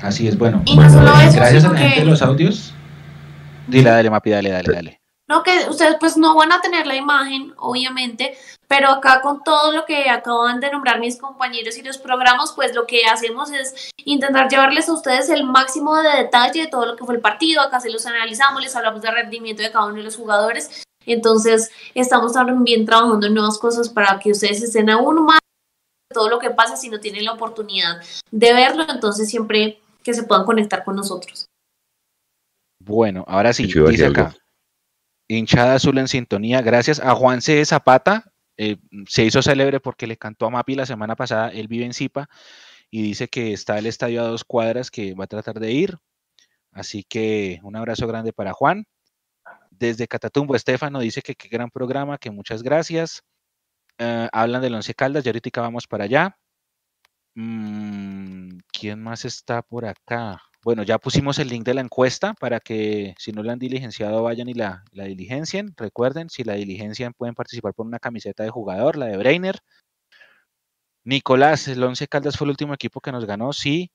Así 0.00 0.28
es, 0.28 0.36
bueno. 0.36 0.62
Y 0.66 0.76
no 0.76 0.90
solo 0.90 1.08
eso, 1.20 1.36
gracias 1.36 1.64
a 1.64 1.72
la 1.72 1.78
gente 1.78 1.94
que- 1.94 2.00
de 2.00 2.06
los 2.06 2.22
audios. 2.22 2.74
Dile, 3.66 3.90
dale, 3.90 4.10
Mapi, 4.10 4.30
dale, 4.30 4.50
dale, 4.50 4.72
dale. 4.72 5.00
No, 5.26 5.42
que 5.42 5.66
ustedes 5.70 5.96
pues 5.98 6.18
no 6.18 6.34
van 6.34 6.52
a 6.52 6.60
tener 6.60 6.86
la 6.86 6.96
imagen, 6.96 7.54
obviamente, 7.56 8.36
pero 8.68 8.90
acá 8.90 9.22
con 9.22 9.42
todo 9.42 9.72
lo 9.72 9.86
que 9.86 10.10
acaban 10.10 10.60
de 10.60 10.70
nombrar 10.70 11.00
mis 11.00 11.16
compañeros 11.16 11.78
y 11.78 11.82
los 11.82 11.96
programas, 11.96 12.52
pues 12.52 12.74
lo 12.74 12.86
que 12.86 13.06
hacemos 13.06 13.50
es 13.50 13.90
intentar 14.04 14.50
llevarles 14.50 14.88
a 14.88 14.92
ustedes 14.92 15.30
el 15.30 15.44
máximo 15.44 15.96
de 15.96 16.24
detalle 16.24 16.62
de 16.62 16.66
todo 16.66 16.84
lo 16.84 16.96
que 16.96 17.04
fue 17.04 17.14
el 17.14 17.22
partido. 17.22 17.62
Acá 17.62 17.80
se 17.80 17.90
los 17.90 18.04
analizamos, 18.04 18.62
les 18.62 18.76
hablamos 18.76 19.00
del 19.00 19.14
rendimiento 19.14 19.62
de 19.62 19.72
cada 19.72 19.86
uno 19.86 19.96
de 19.96 20.02
los 20.02 20.16
jugadores. 20.16 20.82
Entonces, 21.06 21.70
estamos 21.94 22.32
también 22.34 22.84
trabajando 22.84 23.26
en 23.26 23.34
nuevas 23.34 23.58
cosas 23.58 23.88
para 23.88 24.18
que 24.18 24.32
ustedes 24.32 24.62
estén 24.62 24.90
aún 24.90 25.24
más 25.24 25.38
de 26.10 26.14
todo 26.14 26.28
lo 26.28 26.38
que 26.38 26.50
pasa 26.50 26.76
si 26.76 26.90
no 26.90 27.00
tienen 27.00 27.24
la 27.24 27.32
oportunidad 27.32 28.02
de 28.30 28.52
verlo. 28.52 28.84
Entonces, 28.90 29.30
siempre 29.30 29.80
que 30.02 30.12
se 30.12 30.24
puedan 30.24 30.44
conectar 30.44 30.84
con 30.84 30.96
nosotros. 30.96 31.46
Bueno, 32.84 33.24
ahora 33.26 33.52
sí, 33.52 33.66
dice 33.66 34.06
acá. 34.06 34.26
algo. 34.26 34.38
Hinchada 35.26 35.74
azul 35.74 35.96
en 35.98 36.08
sintonía. 36.08 36.60
Gracias 36.60 37.00
a 37.00 37.14
Juan 37.14 37.40
C. 37.40 37.64
Zapata. 37.64 38.32
eh, 38.56 38.76
se 39.08 39.24
hizo 39.24 39.42
célebre 39.42 39.80
porque 39.80 40.06
le 40.06 40.16
cantó 40.16 40.46
a 40.46 40.50
Mapi 40.50 40.74
la 40.74 40.86
semana 40.86 41.16
pasada. 41.16 41.48
Él 41.48 41.66
vive 41.66 41.84
en 41.84 41.94
Zipa 41.94 42.28
y 42.90 43.02
dice 43.02 43.28
que 43.28 43.52
está 43.52 43.78
el 43.78 43.86
estadio 43.86 44.22
a 44.22 44.28
dos 44.28 44.44
cuadras 44.44 44.90
que 44.90 45.14
va 45.14 45.24
a 45.24 45.28
tratar 45.28 45.58
de 45.58 45.72
ir. 45.72 45.98
Así 46.72 47.04
que 47.04 47.58
un 47.62 47.74
abrazo 47.74 48.06
grande 48.06 48.32
para 48.32 48.52
Juan. 48.52 48.84
Desde 49.70 50.06
Catatumbo, 50.06 50.54
Estefano 50.54 51.00
dice 51.00 51.22
que 51.22 51.34
qué 51.34 51.48
gran 51.48 51.70
programa, 51.70 52.18
que 52.18 52.30
muchas 52.30 52.62
gracias. 52.62 53.22
Eh, 53.98 54.28
hablan 54.32 54.62
del 54.62 54.74
Once 54.74 54.94
Caldas, 54.94 55.24
ya 55.24 55.30
ahorita 55.30 55.60
vamos 55.60 55.86
para 55.86 56.04
allá. 56.04 56.36
Mm, 57.34 58.58
¿Quién 58.72 59.02
más 59.02 59.24
está 59.24 59.62
por 59.62 59.86
acá? 59.86 60.40
Bueno, 60.64 60.82
ya 60.82 60.98
pusimos 60.98 61.38
el 61.38 61.48
link 61.48 61.62
de 61.66 61.74
la 61.74 61.82
encuesta 61.82 62.32
para 62.32 62.58
que 62.58 63.14
si 63.18 63.32
no 63.32 63.42
la 63.42 63.52
han 63.52 63.58
diligenciado 63.58 64.22
vayan 64.22 64.48
y 64.48 64.54
la, 64.54 64.82
diligencien. 64.92 65.74
Recuerden, 65.76 66.30
si 66.30 66.42
la 66.42 66.54
diligencian 66.54 67.12
pueden 67.12 67.34
participar 67.34 67.74
por 67.74 67.86
una 67.86 67.98
camiseta 67.98 68.44
de 68.44 68.50
jugador, 68.50 68.96
la 68.96 69.06
de 69.06 69.18
Breiner. 69.18 69.58
Nicolás, 71.04 71.68
el 71.68 71.82
Once 71.82 72.08
Caldas 72.08 72.38
fue 72.38 72.46
el 72.46 72.52
último 72.52 72.72
equipo 72.72 73.02
que 73.02 73.12
nos 73.12 73.26
ganó, 73.26 73.52
sí. 73.52 73.90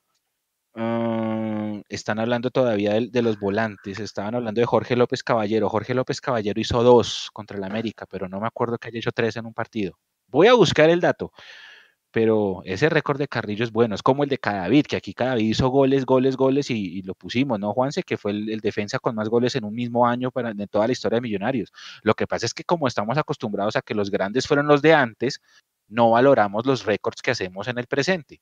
Mm, 0.75 1.81
están 1.89 2.19
hablando 2.19 2.51
todavía 2.51 2.99
de 3.01 3.21
los 3.23 3.39
volantes, 3.39 3.99
estaban 3.99 4.35
hablando 4.35 4.61
de 4.61 4.67
Jorge 4.67 4.95
López 4.95 5.23
Caballero. 5.23 5.69
Jorge 5.69 5.95
López 5.95 6.21
Caballero 6.21 6.61
hizo 6.61 6.83
dos 6.83 7.31
contra 7.33 7.57
el 7.57 7.63
América, 7.63 8.05
pero 8.05 8.29
no 8.29 8.39
me 8.39 8.47
acuerdo 8.47 8.77
que 8.77 8.89
haya 8.89 8.99
hecho 8.99 9.11
tres 9.11 9.35
en 9.37 9.47
un 9.47 9.55
partido. 9.55 9.97
Voy 10.27 10.45
a 10.45 10.53
buscar 10.53 10.91
el 10.91 11.01
dato, 11.01 11.31
pero 12.11 12.61
ese 12.65 12.89
récord 12.89 13.17
de 13.19 13.27
Carrillo 13.27 13.63
es 13.63 13.71
bueno, 13.71 13.93
es 13.95 14.01
como 14.01 14.23
el 14.23 14.29
de 14.29 14.37
Cadavid, 14.39 14.85
que 14.85 14.95
aquí 14.95 15.13
Cadavid 15.13 15.45
hizo 15.49 15.69
goles, 15.69 16.05
goles, 16.05 16.35
goles 16.37 16.69
y, 16.71 16.97
y 16.99 17.01
lo 17.03 17.13
pusimos, 17.13 17.59
¿no, 17.59 17.73
Juanse? 17.73 18.03
Que 18.03 18.17
fue 18.17 18.31
el, 18.31 18.49
el 18.49 18.59
defensa 18.61 18.99
con 18.99 19.15
más 19.15 19.29
goles 19.29 19.55
en 19.55 19.63
un 19.63 19.73
mismo 19.75 20.07
año 20.07 20.31
para, 20.31 20.49
en 20.51 20.67
toda 20.67 20.87
la 20.87 20.93
historia 20.93 21.17
de 21.17 21.21
Millonarios. 21.21 21.71
Lo 22.01 22.13
que 22.15 22.25
pasa 22.27 22.45
es 22.45 22.53
que 22.53 22.63
como 22.63 22.87
estamos 22.87 23.17
acostumbrados 23.17 23.75
a 23.75 23.81
que 23.81 23.93
los 23.93 24.09
grandes 24.09 24.47
fueron 24.47 24.67
los 24.67 24.81
de 24.81 24.93
antes, 24.93 25.39
no 25.87 26.11
valoramos 26.11 26.65
los 26.65 26.85
récords 26.85 27.21
que 27.21 27.31
hacemos 27.31 27.67
en 27.67 27.77
el 27.77 27.87
presente. 27.87 28.41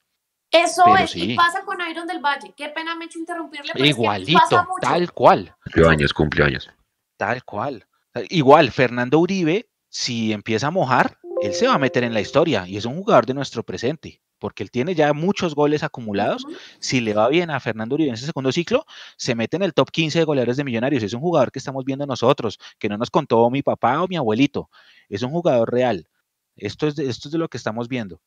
Eso 0.49 0.83
Pero 0.85 0.97
es, 0.97 1.11
sí. 1.11 1.33
y 1.33 1.35
pasa 1.35 1.61
con 1.65 1.77
Iron 1.89 2.07
del 2.07 2.19
Valle. 2.19 2.53
Qué 2.55 2.69
pena 2.69 2.95
me 2.95 3.03
he 3.03 3.07
hecho 3.07 3.19
interrumpirle, 3.19 3.71
pero 3.73 3.83
es 3.83 3.95
que 3.95 4.01
Igualito, 4.01 4.39
pasa 4.39 4.63
mucho. 4.63 4.79
tal 4.81 5.11
cual. 5.11 5.55
Cumplió 5.63 5.89
años, 5.89 6.13
cumplió 6.13 6.45
años. 6.45 6.69
Tal 7.17 7.43
cual. 7.43 7.85
Igual, 8.29 8.71
Fernando 8.71 9.19
Uribe, 9.19 9.69
si 9.89 10.31
empieza 10.31 10.67
a 10.67 10.71
mojar, 10.71 11.17
él 11.39 11.53
se 11.53 11.67
va 11.67 11.75
a 11.75 11.79
meter 11.79 12.03
en 12.03 12.13
la 12.13 12.21
historia 12.21 12.67
y 12.67 12.77
es 12.77 12.85
un 12.85 12.95
jugador 12.95 13.25
de 13.25 13.33
nuestro 13.33 13.63
presente. 13.63 14.21
porque 14.39 14.61
él 14.61 14.69
tiene 14.69 14.93
ya 14.93 15.13
muchos 15.13 15.55
goles 15.55 15.81
acumulados. 15.81 16.45
Si 16.79 17.01
le 17.01 17.15
va 17.15 17.27
bien 17.27 17.49
a 17.49 17.59
Fernando 17.59 17.95
Uribe 17.95 18.09
en 18.09 18.13
ese 18.13 18.27
segundo 18.27 18.51
ciclo, 18.51 18.85
se 19.17 19.33
mete 19.33 19.57
en 19.57 19.63
el 19.63 19.73
top 19.73 19.89
15 19.89 20.19
de 20.19 20.25
goleadores 20.25 20.57
de 20.57 20.63
millonarios. 20.63 21.01
Es 21.01 21.13
un 21.13 21.21
jugador 21.21 21.51
que 21.51 21.57
estamos 21.57 21.83
viendo 21.85 22.05
nosotros, 22.05 22.59
que 22.77 22.87
no 22.87 22.99
nos 22.99 23.09
contó 23.09 23.49
mi 23.49 23.63
papá 23.63 23.99
o 24.03 24.07
mi 24.07 24.15
abuelito. 24.15 24.69
Es 25.09 25.23
un 25.23 25.31
jugador 25.31 25.71
real. 25.71 26.07
Esto 26.55 26.87
es 26.87 26.95
de, 26.95 27.07
esto 27.09 27.29
es 27.29 27.31
de 27.31 27.39
lo 27.39 27.49
que 27.49 27.57
estamos 27.57 27.87
viendo. 27.87 28.21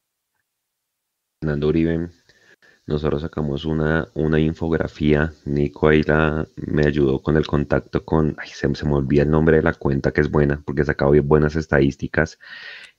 Fernando 1.40 1.68
Uribe, 1.68 2.10
nosotros 2.90 3.22
sacamos 3.22 3.64
una, 3.64 4.08
una 4.14 4.38
infografía. 4.40 5.32
Nico 5.44 5.88
ahí 5.88 6.02
la, 6.02 6.46
me 6.56 6.86
ayudó 6.86 7.22
con 7.22 7.36
el 7.36 7.46
contacto 7.46 8.04
con. 8.04 8.34
Ay, 8.38 8.48
se, 8.48 8.74
se 8.74 8.86
me 8.86 8.94
olvida 8.94 9.22
el 9.22 9.30
nombre 9.30 9.56
de 9.56 9.62
la 9.62 9.74
cuenta, 9.74 10.12
que 10.12 10.20
es 10.20 10.30
buena, 10.30 10.62
porque 10.64 10.84
sacado 10.84 11.12
bien 11.12 11.26
buenas 11.26 11.56
estadísticas. 11.56 12.38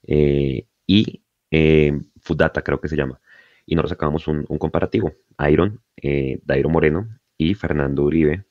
Eh, 0.03 0.65
y 0.87 1.23
eh, 1.51 1.99
Fudata 2.21 2.61
creo 2.61 2.79
que 2.79 2.87
se 2.87 2.95
llama. 2.95 3.19
Y 3.65 3.75
nosotros 3.75 3.91
sacamos 3.91 4.27
un, 4.27 4.45
un 4.47 4.57
comparativo. 4.57 5.13
Iron, 5.49 5.81
eh, 5.97 6.39
Dairo 6.43 6.69
Moreno 6.69 7.07
y 7.37 7.53
Fernando 7.53 8.03
Uribe. 8.03 8.45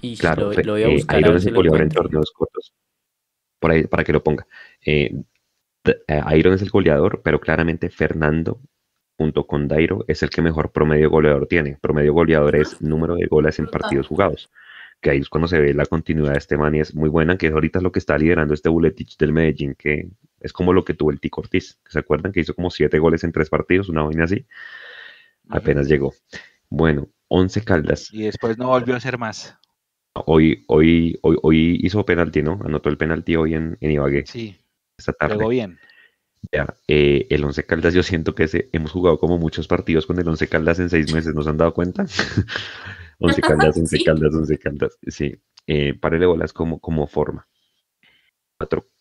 Y 0.00 0.16
Claro, 0.16 0.52
lo, 0.52 0.72
voy 0.72 0.82
a 0.82 0.88
eh, 0.88 0.94
buscar 0.94 1.20
Iron 1.20 1.36
es 1.36 1.46
el 1.46 1.54
goleador 1.54 1.82
en 1.82 1.88
torneos 1.90 2.32
cortos. 2.32 2.74
Por 3.58 3.70
ahí, 3.70 3.86
para 3.86 4.04
que 4.04 4.12
lo 4.12 4.22
ponga. 4.22 4.46
Eh, 4.84 5.14
Iron 6.36 6.54
es 6.54 6.62
el 6.62 6.70
goleador, 6.70 7.20
pero 7.22 7.40
claramente 7.40 7.90
Fernando, 7.90 8.60
junto 9.22 9.46
con 9.46 9.68
Dairo, 9.68 10.04
es 10.08 10.24
el 10.24 10.30
que 10.30 10.42
mejor 10.42 10.72
promedio 10.72 11.08
goleador 11.08 11.46
tiene. 11.46 11.78
Promedio 11.80 12.12
goleador 12.12 12.56
es 12.56 12.82
número 12.82 13.14
de 13.14 13.26
goles 13.26 13.56
en 13.60 13.68
partidos 13.68 14.08
jugados. 14.08 14.50
Que 15.00 15.10
ahí 15.10 15.18
es 15.18 15.28
cuando 15.28 15.46
se 15.46 15.60
ve 15.60 15.72
la 15.74 15.86
continuidad 15.86 16.32
de 16.32 16.38
este 16.38 16.56
man 16.56 16.74
y 16.74 16.80
es 16.80 16.92
muy 16.92 17.08
buena, 17.08 17.38
que 17.38 17.46
ahorita 17.46 17.78
es 17.78 17.84
lo 17.84 17.92
que 17.92 18.00
está 18.00 18.18
liderando 18.18 18.52
este 18.52 18.68
Buletich 18.68 19.16
del 19.18 19.32
Medellín, 19.32 19.76
que 19.78 20.08
es 20.40 20.52
como 20.52 20.72
lo 20.72 20.84
que 20.84 20.94
tuvo 20.94 21.12
el 21.12 21.20
Tico 21.20 21.40
Ortiz. 21.40 21.78
¿Se 21.88 22.00
acuerdan 22.00 22.32
que 22.32 22.40
hizo 22.40 22.52
como 22.52 22.68
siete 22.68 22.98
goles 22.98 23.22
en 23.22 23.30
tres 23.30 23.48
partidos? 23.48 23.88
Una 23.88 24.02
vaina 24.02 24.24
así. 24.24 24.44
Apenas 25.48 25.86
llegó. 25.86 26.12
Bueno, 26.68 27.08
11 27.28 27.62
Caldas. 27.62 28.12
Y 28.12 28.24
después 28.24 28.58
no 28.58 28.68
volvió 28.68 28.96
a 28.96 29.00
ser 29.00 29.18
más. 29.18 29.56
Hoy, 30.14 30.64
hoy, 30.66 31.16
hoy, 31.22 31.36
hoy 31.42 31.78
hizo 31.80 32.04
penalti, 32.04 32.42
¿no? 32.42 32.58
Anotó 32.64 32.88
el 32.88 32.98
penalti 32.98 33.36
hoy 33.36 33.54
en, 33.54 33.78
en 33.80 33.90
Ibagué. 33.92 34.26
Sí, 34.26 34.56
Esta 34.98 35.12
tarde. 35.12 35.36
pegó 35.36 35.48
bien. 35.48 35.78
Ya, 36.50 36.74
eh, 36.88 37.26
el 37.30 37.44
Once 37.44 37.64
Caldas, 37.64 37.94
yo 37.94 38.02
siento 38.02 38.34
que 38.34 38.44
ese- 38.44 38.68
hemos 38.72 38.90
jugado 38.90 39.18
como 39.18 39.38
muchos 39.38 39.68
partidos 39.68 40.06
con 40.06 40.18
el 40.18 40.28
Once 40.28 40.48
Caldas 40.48 40.78
en 40.80 40.90
seis 40.90 41.12
meses, 41.12 41.34
¿nos 41.34 41.46
han 41.46 41.56
dado 41.56 41.72
cuenta? 41.72 42.04
Once 43.20 43.40
Caldas, 43.40 43.76
Once 43.76 43.96
Sí. 43.98 44.04
Caldas, 44.04 44.34
Once 44.34 44.58
Caldas, 44.58 44.98
sí. 45.06 45.36
Eh, 45.66 45.94
párele 45.94 46.26
bolas 46.26 46.52
como, 46.52 46.80
como 46.80 47.06
forma. 47.06 47.46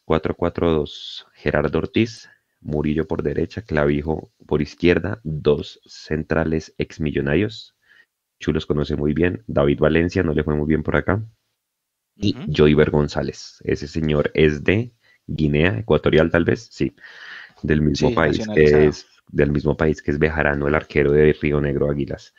4-4-2, 0.05 1.25
Gerardo 1.33 1.77
Ortiz, 1.79 2.29
Murillo 2.59 3.07
por 3.07 3.23
derecha, 3.23 3.61
Clavijo 3.63 4.31
por 4.45 4.61
izquierda, 4.61 5.19
dos 5.23 5.79
centrales 5.85 6.73
exmillonarios. 6.77 7.75
Chulos 8.39 8.65
conoce 8.65 8.95
muy 8.95 9.13
bien, 9.13 9.43
David 9.47 9.79
Valencia 9.79 10.23
no 10.23 10.33
le 10.33 10.43
fue 10.43 10.55
muy 10.55 10.67
bien 10.67 10.83
por 10.83 10.95
acá. 10.95 11.23
Y 12.15 12.35
Ujú. 12.35 12.53
Joyver 12.55 12.91
González, 12.91 13.59
ese 13.63 13.87
señor 13.87 14.31
es 14.33 14.63
de 14.63 14.93
Guinea 15.35 15.79
Ecuatorial 15.79 16.29
tal 16.31 16.45
vez, 16.45 16.67
sí, 16.71 16.95
del 17.63 17.81
mismo 17.81 18.09
Sí, 18.09 18.15
país 18.15 18.41
que 18.53 18.87
es 18.87 19.07
del 19.31 19.51
mismo 19.51 19.77
país 19.77 20.01
que 20.01 20.11
es 20.11 20.19
Bejarano, 20.19 20.67
el 20.67 20.75
arquero 20.75 21.11
de 21.11 21.33
Río 21.33 21.61
Negro 21.61 21.89
Águilas. 21.89 22.33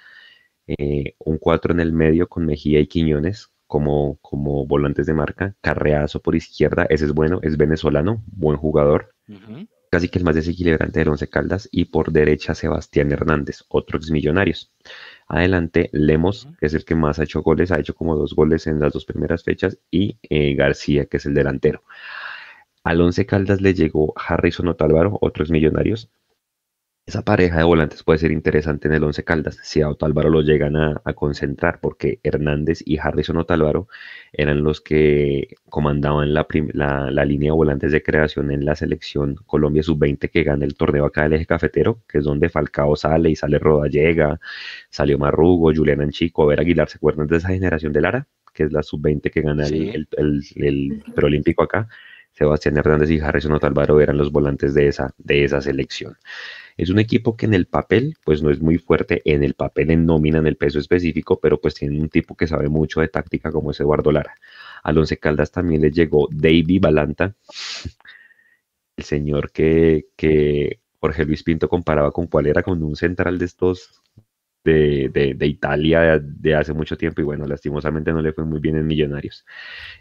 Eh, 0.66 1.14
un 1.18 1.38
4 1.38 1.72
en 1.72 1.80
el 1.80 1.92
medio 1.92 2.28
con 2.28 2.46
Mejía 2.46 2.80
y 2.80 2.86
Quiñones 2.86 3.52
como, 3.66 4.18
como 4.20 4.66
volantes 4.66 5.06
de 5.06 5.14
marca. 5.14 5.56
Carreazo 5.60 6.20
por 6.20 6.36
izquierda, 6.36 6.86
ese 6.90 7.06
es 7.06 7.12
bueno, 7.12 7.40
es 7.42 7.56
venezolano, 7.56 8.22
buen 8.26 8.56
jugador. 8.58 9.14
Casi 9.90 10.08
que 10.08 10.18
el 10.18 10.24
más 10.24 10.34
desequilibrante 10.34 10.98
del 11.00 11.08
Once 11.08 11.28
Caldas. 11.28 11.68
Y 11.72 11.86
por 11.86 12.12
derecha 12.12 12.54
Sebastián 12.54 13.12
Hernández, 13.12 13.64
otro 13.68 13.98
ex 13.98 14.10
Millonarios. 14.10 14.72
Adelante 15.26 15.88
Lemos, 15.92 16.48
que 16.60 16.66
es 16.66 16.74
el 16.74 16.84
que 16.84 16.94
más 16.94 17.18
ha 17.18 17.24
hecho 17.24 17.42
goles, 17.42 17.70
ha 17.72 17.80
hecho 17.80 17.94
como 17.94 18.16
dos 18.16 18.34
goles 18.34 18.66
en 18.66 18.78
las 18.80 18.92
dos 18.92 19.06
primeras 19.06 19.42
fechas. 19.42 19.78
Y 19.90 20.18
eh, 20.28 20.54
García, 20.54 21.06
que 21.06 21.16
es 21.16 21.26
el 21.26 21.34
delantero. 21.34 21.82
Al 22.84 23.00
Once 23.00 23.26
Caldas 23.26 23.60
le 23.60 23.74
llegó 23.74 24.12
Harrison 24.16 24.68
Otálvaro, 24.68 25.18
otros 25.20 25.50
millonarios. 25.50 26.10
Esa 27.04 27.22
pareja 27.22 27.58
de 27.58 27.64
volantes 27.64 28.04
puede 28.04 28.20
ser 28.20 28.30
interesante 28.30 28.86
en 28.86 28.94
el 28.94 29.02
Once 29.02 29.24
Caldas 29.24 29.58
si 29.64 29.80
a 29.82 29.88
Otálvaro 29.88 30.30
lo 30.30 30.40
llegan 30.40 30.76
a, 30.76 31.00
a 31.04 31.14
concentrar, 31.14 31.80
porque 31.80 32.20
Hernández 32.22 32.80
y 32.84 32.98
Harrison 32.98 33.38
Otálvaro 33.38 33.88
eran 34.32 34.62
los 34.62 34.80
que 34.80 35.56
comandaban 35.68 36.32
la, 36.32 36.46
la, 36.74 37.10
la 37.10 37.24
línea 37.24 37.50
de 37.50 37.56
volantes 37.56 37.90
de 37.90 38.04
creación 38.04 38.52
en 38.52 38.64
la 38.64 38.76
selección 38.76 39.34
Colombia 39.46 39.82
Sub-20 39.82 40.30
que 40.30 40.44
gana 40.44 40.64
el 40.64 40.76
torneo 40.76 41.04
acá 41.04 41.24
del 41.24 41.34
eje 41.34 41.46
cafetero, 41.46 42.02
que 42.08 42.18
es 42.18 42.24
donde 42.24 42.48
Falcao 42.48 42.94
sale 42.94 43.30
y 43.30 43.36
sale 43.36 43.58
Rodallega, 43.58 44.38
salió 44.88 45.18
Marrugo, 45.18 45.72
Julián 45.74 46.02
Anchico, 46.02 46.46
Ver 46.46 46.60
Aguilar, 46.60 46.88
¿se 46.88 46.98
acuerdan 46.98 47.26
de 47.26 47.36
esa 47.38 47.48
generación 47.48 47.92
de 47.92 48.00
Lara? 48.00 48.28
Que 48.54 48.64
es 48.64 48.72
la 48.72 48.82
Sub-20 48.84 49.30
que 49.30 49.40
gana 49.40 49.66
el, 49.66 50.08
el, 50.16 50.42
el 50.56 51.02
preolímpico 51.14 51.64
acá. 51.64 51.88
Sebastián 52.32 52.76
Hernández 52.78 53.10
y 53.10 53.20
Harrison 53.20 53.52
Otálvaro 53.52 54.00
eran 54.00 54.18
los 54.18 54.32
volantes 54.32 54.74
de 54.74 54.88
esa, 54.88 55.12
de 55.18 55.44
esa 55.44 55.60
selección. 55.60 56.16
Es 56.76 56.90
un 56.90 56.98
equipo 56.98 57.36
que 57.36 57.46
en 57.46 57.54
el 57.54 57.66
papel, 57.66 58.16
pues 58.24 58.42
no 58.42 58.50
es 58.50 58.60
muy 58.60 58.78
fuerte, 58.78 59.22
en 59.24 59.42
el 59.44 59.54
papel, 59.54 59.90
en 59.90 60.06
nómina, 60.06 60.38
en 60.38 60.46
el 60.46 60.56
peso 60.56 60.78
específico, 60.78 61.40
pero 61.40 61.60
pues 61.60 61.74
tiene 61.74 62.00
un 62.00 62.08
tipo 62.08 62.36
que 62.36 62.46
sabe 62.46 62.68
mucho 62.68 63.00
de 63.00 63.08
táctica 63.08 63.52
como 63.52 63.70
es 63.72 63.80
Eduardo 63.80 64.12
Lara. 64.12 64.34
Al 64.82 64.98
Once 64.98 65.16
Caldas 65.18 65.52
también 65.52 65.82
le 65.82 65.90
llegó 65.90 66.28
Davy 66.32 66.78
Balanta, 66.78 67.34
el 68.96 69.04
señor 69.04 69.50
que, 69.52 70.08
que 70.16 70.80
Jorge 71.00 71.24
Luis 71.24 71.42
Pinto 71.42 71.68
comparaba 71.68 72.12
con 72.12 72.26
cuál 72.26 72.46
era, 72.46 72.62
con 72.62 72.82
un 72.82 72.96
central 72.96 73.38
de 73.38 73.44
estos 73.46 74.02
de, 74.64 75.10
de- 75.12 75.34
de 75.34 75.46
Italia 75.46 76.18
de, 76.20 76.54
hace 76.54 76.72
mucho 76.74 76.96
tiempo 76.96 77.20
y 77.22 77.24
bueno, 77.24 77.46
lastimosamente 77.46 78.12
no 78.12 78.22
le 78.22 78.32
fue 78.32 78.44
muy 78.44 78.60
bien 78.60 78.76
en 78.76 78.86
Millonarios. 78.86 79.44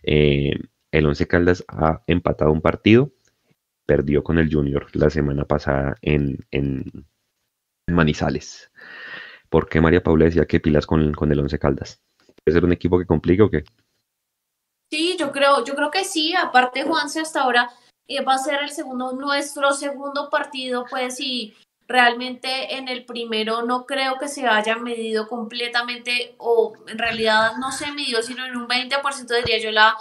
Eh, 0.03 0.53
el 0.91 1.05
Once 1.05 1.27
Caldas 1.27 1.63
ha 1.67 2.03
empatado 2.07 2.51
un 2.51 2.61
partido, 2.61 3.11
perdió 3.85 4.23
con 4.23 4.37
el 4.37 4.53
Junior 4.53 4.87
la 4.93 5.09
semana 5.09 5.45
pasada 5.45 5.95
en, 6.01 6.37
Manizales. 7.87 8.71
¿Por 9.49 9.67
qué 9.67 9.81
María 9.81 10.03
Paula 10.03 10.25
decía 10.25 10.45
que 10.45 10.59
pilas 10.59 10.85
con, 10.85 11.13
con 11.13 11.31
el 11.31 11.39
Once 11.39 11.59
Caldas? 11.59 12.01
¿Puede 12.43 12.55
ser 12.55 12.63
un 12.63 12.71
equipo 12.71 12.97
que 12.97 13.05
complique 13.05 13.41
o 13.41 13.49
qué? 13.49 13.63
Sí, 14.89 15.15
yo 15.17 15.31
creo, 15.31 15.63
yo 15.65 15.75
creo 15.75 15.91
que 15.91 16.05
sí. 16.05 16.33
Aparte, 16.35 16.83
Juanse 16.83 17.21
hasta 17.21 17.41
ahora 17.41 17.69
eh, 18.07 18.23
va 18.23 18.35
a 18.35 18.37
ser 18.37 18.61
el 18.61 18.69
segundo, 18.69 19.13
nuestro 19.13 19.73
segundo 19.73 20.29
partido, 20.29 20.85
pues, 20.89 21.19
y 21.19 21.53
realmente 21.87 22.77
en 22.77 22.87
el 22.87 23.05
primero 23.05 23.63
no 23.63 23.85
creo 23.85 24.17
que 24.17 24.27
se 24.27 24.47
haya 24.47 24.77
medido 24.77 25.27
completamente, 25.27 26.35
o 26.37 26.73
en 26.87 26.97
realidad 26.97 27.53
no 27.59 27.71
se 27.71 27.91
midió, 27.91 28.21
sino 28.21 28.45
en 28.45 28.55
un 28.55 28.67
20% 28.67 29.35
diría 29.35 29.59
yo 29.59 29.71
la, 29.71 29.97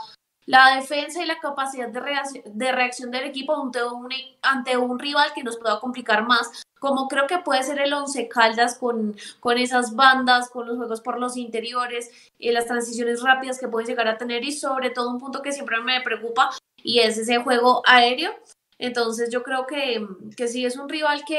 la 0.50 0.76
defensa 0.76 1.22
y 1.22 1.26
la 1.26 1.38
capacidad 1.38 1.88
de, 1.88 2.00
reacc- 2.00 2.42
de 2.44 2.72
reacción 2.72 3.10
del 3.10 3.24
equipo 3.24 3.54
ante 3.54 3.84
un, 3.84 4.08
ante 4.42 4.76
un 4.76 4.98
rival 4.98 5.32
que 5.34 5.44
nos 5.44 5.56
pueda 5.58 5.78
complicar 5.78 6.26
más, 6.26 6.64
como 6.78 7.06
creo 7.08 7.26
que 7.26 7.38
puede 7.38 7.62
ser 7.62 7.78
el 7.78 7.92
Once 7.92 8.26
Caldas 8.28 8.76
con, 8.76 9.16
con 9.38 9.58
esas 9.58 9.94
bandas, 9.94 10.50
con 10.50 10.66
los 10.66 10.76
juegos 10.76 11.00
por 11.00 11.20
los 11.20 11.36
interiores, 11.36 12.10
y 12.38 12.50
las 12.50 12.66
transiciones 12.66 13.22
rápidas 13.22 13.60
que 13.60 13.68
pueden 13.68 13.88
llegar 13.88 14.08
a 14.08 14.18
tener 14.18 14.42
y 14.44 14.52
sobre 14.52 14.90
todo 14.90 15.10
un 15.10 15.20
punto 15.20 15.40
que 15.40 15.52
siempre 15.52 15.80
me 15.80 16.00
preocupa 16.00 16.50
y 16.82 17.00
es 17.00 17.16
ese 17.16 17.38
juego 17.38 17.82
aéreo. 17.86 18.32
Entonces 18.82 19.30
yo 19.30 19.42
creo 19.42 19.66
que, 19.66 20.04
que 20.36 20.48
sí 20.48 20.64
es 20.64 20.76
un 20.76 20.88
rival 20.88 21.22
que, 21.26 21.38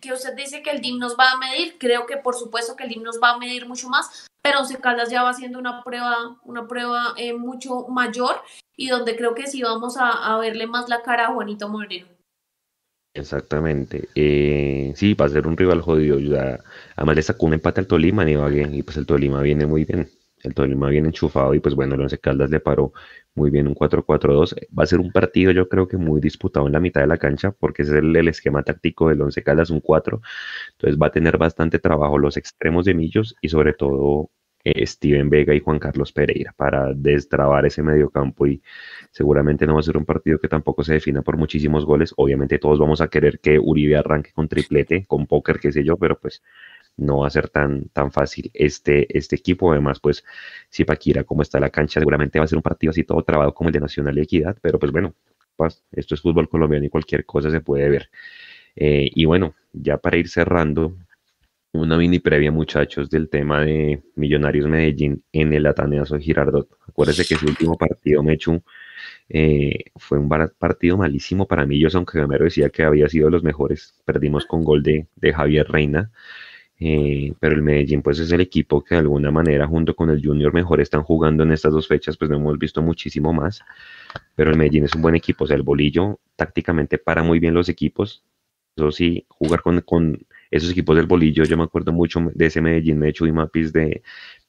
que 0.00 0.12
usted 0.12 0.34
dice 0.34 0.60
que 0.62 0.70
el 0.70 0.80
DIM 0.80 0.98
nos 0.98 1.16
va 1.16 1.30
a 1.30 1.38
medir, 1.38 1.78
creo 1.78 2.04
que 2.04 2.16
por 2.16 2.34
supuesto 2.34 2.74
que 2.74 2.82
el 2.82 2.90
DIM 2.90 3.04
nos 3.04 3.20
va 3.22 3.30
a 3.30 3.38
medir 3.38 3.66
mucho 3.68 3.88
más, 3.88 4.26
pero 4.42 4.58
Once 4.58 4.76
Caldas 4.80 5.08
ya 5.08 5.22
va 5.22 5.30
haciendo 5.30 5.58
una 5.60 5.84
prueba, 5.84 6.36
una 6.44 6.66
prueba 6.66 7.14
eh, 7.16 7.32
mucho 7.32 7.86
mayor 7.88 8.42
y 8.76 8.88
donde 8.88 9.14
creo 9.16 9.34
que 9.36 9.46
sí 9.46 9.62
vamos 9.62 9.96
a, 9.96 10.10
a 10.10 10.38
verle 10.38 10.66
más 10.66 10.88
la 10.88 11.02
cara 11.02 11.28
a 11.28 11.32
Juanito 11.32 11.68
Moreno. 11.68 12.08
Exactamente. 13.14 14.08
Eh, 14.14 14.92
sí, 14.96 15.14
va 15.14 15.26
a 15.26 15.28
ser 15.28 15.46
un 15.46 15.56
rival 15.56 15.80
jodido. 15.82 16.18
Ya- 16.18 16.60
además 16.96 17.16
le 17.16 17.22
sacó 17.22 17.46
un 17.46 17.54
empate 17.54 17.80
al 17.80 17.86
Tolima 17.86 18.22
en 18.22 18.30
Ibagué 18.30 18.68
y 18.72 18.82
pues 18.82 18.96
el 18.96 19.06
Tolima 19.06 19.42
viene 19.42 19.66
muy 19.66 19.84
bien. 19.84 20.08
El 20.42 20.54
Tolima 20.54 20.88
viene 20.88 21.08
enchufado 21.08 21.52
y 21.54 21.60
pues 21.60 21.74
bueno, 21.74 21.94
el 21.96 22.00
Once 22.02 22.18
Caldas 22.18 22.50
le 22.50 22.60
paró 22.60 22.92
muy 23.40 23.50
bien 23.50 23.66
un 23.66 23.74
4-4-2. 23.74 24.54
Va 24.78 24.84
a 24.84 24.86
ser 24.86 25.00
un 25.00 25.10
partido 25.12 25.52
yo 25.52 25.68
creo 25.68 25.88
que 25.88 25.96
muy 25.96 26.20
disputado 26.20 26.66
en 26.66 26.72
la 26.74 26.80
mitad 26.80 27.00
de 27.00 27.06
la 27.06 27.18
cancha 27.18 27.52
porque 27.52 27.82
es 27.82 27.88
el, 27.90 28.14
el 28.14 28.28
esquema 28.28 28.62
táctico 28.62 29.08
del 29.08 29.22
Once 29.22 29.42
Caldas, 29.42 29.70
un 29.70 29.80
4. 29.80 30.20
Entonces 30.72 30.98
va 31.00 31.06
a 31.08 31.12
tener 31.12 31.38
bastante 31.38 31.78
trabajo 31.78 32.18
los 32.18 32.36
extremos 32.36 32.84
de 32.84 32.94
Millos 32.94 33.36
y 33.40 33.48
sobre 33.48 33.72
todo 33.72 34.30
eh, 34.62 34.86
Steven 34.86 35.30
Vega 35.30 35.54
y 35.54 35.60
Juan 35.60 35.78
Carlos 35.78 36.12
Pereira 36.12 36.52
para 36.54 36.92
destrabar 36.94 37.64
ese 37.64 37.82
mediocampo 37.82 38.46
y 38.46 38.62
seguramente 39.10 39.66
no 39.66 39.74
va 39.74 39.80
a 39.80 39.82
ser 39.82 39.96
un 39.96 40.04
partido 40.04 40.38
que 40.38 40.48
tampoco 40.48 40.84
se 40.84 40.94
defina 40.94 41.22
por 41.22 41.38
muchísimos 41.38 41.86
goles. 41.86 42.12
Obviamente 42.16 42.58
todos 42.58 42.78
vamos 42.78 43.00
a 43.00 43.08
querer 43.08 43.40
que 43.40 43.58
Uribe 43.58 43.96
arranque 43.96 44.32
con 44.32 44.48
triplete, 44.48 45.06
con 45.06 45.26
póker, 45.26 45.58
qué 45.60 45.72
sé 45.72 45.82
yo, 45.82 45.96
pero 45.96 46.18
pues 46.20 46.42
no 46.96 47.18
va 47.18 47.28
a 47.28 47.30
ser 47.30 47.48
tan, 47.48 47.88
tan 47.88 48.12
fácil 48.12 48.50
este, 48.54 49.06
este 49.16 49.36
equipo. 49.36 49.72
Además, 49.72 50.00
pues 50.00 50.24
si 50.68 50.84
Paquira, 50.84 51.24
como 51.24 51.42
está 51.42 51.60
la 51.60 51.70
cancha, 51.70 52.00
seguramente 52.00 52.38
va 52.38 52.44
a 52.44 52.48
ser 52.48 52.58
un 52.58 52.62
partido 52.62 52.90
así 52.90 53.04
todo 53.04 53.22
trabado 53.22 53.54
como 53.54 53.68
el 53.68 53.72
de 53.74 53.80
Nacional 53.80 54.18
y 54.18 54.22
Equidad, 54.22 54.56
pero 54.60 54.78
pues 54.78 54.92
bueno, 54.92 55.14
pues, 55.56 55.82
esto 55.92 56.14
es 56.14 56.20
fútbol 56.22 56.48
colombiano 56.48 56.86
y 56.86 56.88
cualquier 56.88 57.24
cosa 57.26 57.50
se 57.50 57.60
puede 57.60 57.88
ver. 57.88 58.10
Eh, 58.76 59.10
y 59.14 59.24
bueno, 59.24 59.54
ya 59.72 59.98
para 59.98 60.16
ir 60.16 60.28
cerrando, 60.28 60.96
una 61.72 61.96
mini 61.96 62.18
previa, 62.18 62.50
muchachos, 62.50 63.10
del 63.10 63.28
tema 63.28 63.60
de 63.62 64.02
Millonarios 64.16 64.66
Medellín 64.66 65.22
en 65.32 65.52
el 65.52 65.66
Ataneazo 65.66 66.18
Girardot. 66.18 66.68
Acuérdense 66.88 67.24
que 67.24 67.36
su 67.36 67.46
último 67.46 67.76
partido, 67.76 68.22
Mechu, 68.22 68.62
eh, 69.28 69.84
fue 69.96 70.18
un 70.18 70.28
partido 70.58 70.96
malísimo 70.96 71.46
para. 71.46 71.66
Yo, 71.70 71.88
aunque 71.94 72.18
Gamero 72.18 72.44
decía 72.44 72.70
que 72.70 72.82
había 72.82 73.08
sido 73.08 73.26
de 73.26 73.32
los 73.32 73.44
mejores, 73.44 73.94
perdimos 74.04 74.46
con 74.46 74.64
gol 74.64 74.82
de, 74.82 75.06
de 75.16 75.32
Javier 75.32 75.68
Reina. 75.68 76.10
Eh, 76.82 77.34
pero 77.38 77.54
el 77.54 77.62
Medellín 77.62 78.00
pues 78.00 78.18
es 78.20 78.32
el 78.32 78.40
equipo 78.40 78.82
que 78.82 78.94
de 78.94 79.02
alguna 79.02 79.30
manera 79.30 79.66
junto 79.66 79.94
con 79.94 80.08
el 80.08 80.24
Junior 80.24 80.54
mejor 80.54 80.80
están 80.80 81.02
jugando 81.02 81.42
en 81.42 81.52
estas 81.52 81.72
dos 81.74 81.86
fechas, 81.86 82.16
pues 82.16 82.30
no 82.30 82.36
hemos 82.36 82.58
visto 82.58 82.80
muchísimo 82.80 83.34
más, 83.34 83.60
pero 84.34 84.50
el 84.50 84.56
Medellín 84.56 84.84
es 84.84 84.94
un 84.94 85.02
buen 85.02 85.14
equipo, 85.14 85.44
o 85.44 85.46
sea, 85.46 85.56
el 85.56 85.62
bolillo 85.62 86.20
tácticamente 86.36 86.96
para 86.96 87.22
muy 87.22 87.38
bien 87.38 87.52
los 87.52 87.68
equipos, 87.68 88.24
eso 88.76 88.90
sí, 88.92 89.26
jugar 89.28 89.60
con, 89.60 89.82
con 89.82 90.26
esos 90.50 90.70
equipos 90.70 90.96
del 90.96 91.06
bolillo, 91.06 91.44
yo 91.44 91.58
me 91.58 91.64
acuerdo 91.64 91.92
mucho 91.92 92.20
de 92.34 92.46
ese 92.46 92.62
Medellín 92.62 92.98
Mecho 92.98 93.26
y 93.26 93.32
Mapis 93.32 93.74
de, 93.74 94.02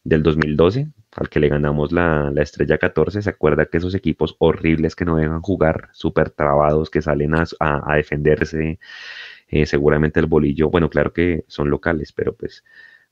del 0.06 0.24
2012, 0.24 0.88
al 1.18 1.30
que 1.30 1.40
le 1.42 1.50
ganamos 1.50 1.92
la, 1.92 2.32
la, 2.34 2.42
estrella 2.42 2.78
14, 2.78 3.22
se 3.22 3.30
acuerda 3.30 3.66
que 3.66 3.78
esos 3.78 3.94
equipos 3.94 4.38
horribles 4.40 4.96
que 4.96 5.04
no 5.04 5.18
dejan 5.18 5.42
jugar, 5.42 5.90
súper 5.92 6.30
trabados, 6.30 6.90
que 6.90 7.02
salen 7.02 7.36
a, 7.36 7.44
a 7.60 7.96
defenderse, 7.98 8.80
eh, 9.52 9.66
seguramente 9.66 10.20
el 10.20 10.26
bolillo, 10.26 10.70
bueno, 10.70 10.90
claro 10.90 11.14
que 11.14 11.46
son 11.48 11.70
locales, 11.70 12.12
pero 12.12 12.34
pues... 12.34 12.64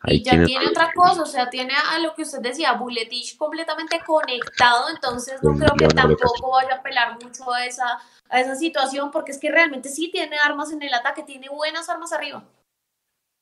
Ahí 0.02 0.18
y 0.18 0.24
ya 0.24 0.46
tiene 0.46 0.66
otra 0.66 0.94
cosa, 0.96 1.24
o 1.24 1.26
sea, 1.26 1.50
tiene 1.50 1.74
a 1.74 2.00
lo 2.00 2.16
que 2.16 2.22
usted 2.22 2.40
decía, 2.40 2.72
Buletich 2.72 3.36
completamente 3.36 4.00
conectado, 4.08 4.90
entonces 4.96 5.44
no 5.44 5.54
creo 5.56 5.76
que 5.78 5.88
tampoco 5.90 6.52
vaya 6.52 6.76
a 6.76 6.78
apelar 6.78 7.22
mucho 7.22 7.52
a 7.52 7.66
esa, 7.66 8.00
a 8.30 8.40
esa 8.40 8.56
situación, 8.56 9.12
porque 9.12 9.34
es 9.34 9.38
que 9.38 9.52
realmente 9.52 9.90
sí 9.90 10.10
tiene 10.10 10.38
armas 10.38 10.72
en 10.72 10.82
el 10.82 10.94
ataque, 10.94 11.24
tiene 11.24 11.50
buenas 11.50 11.90
armas 11.90 12.14
arriba. 12.14 12.46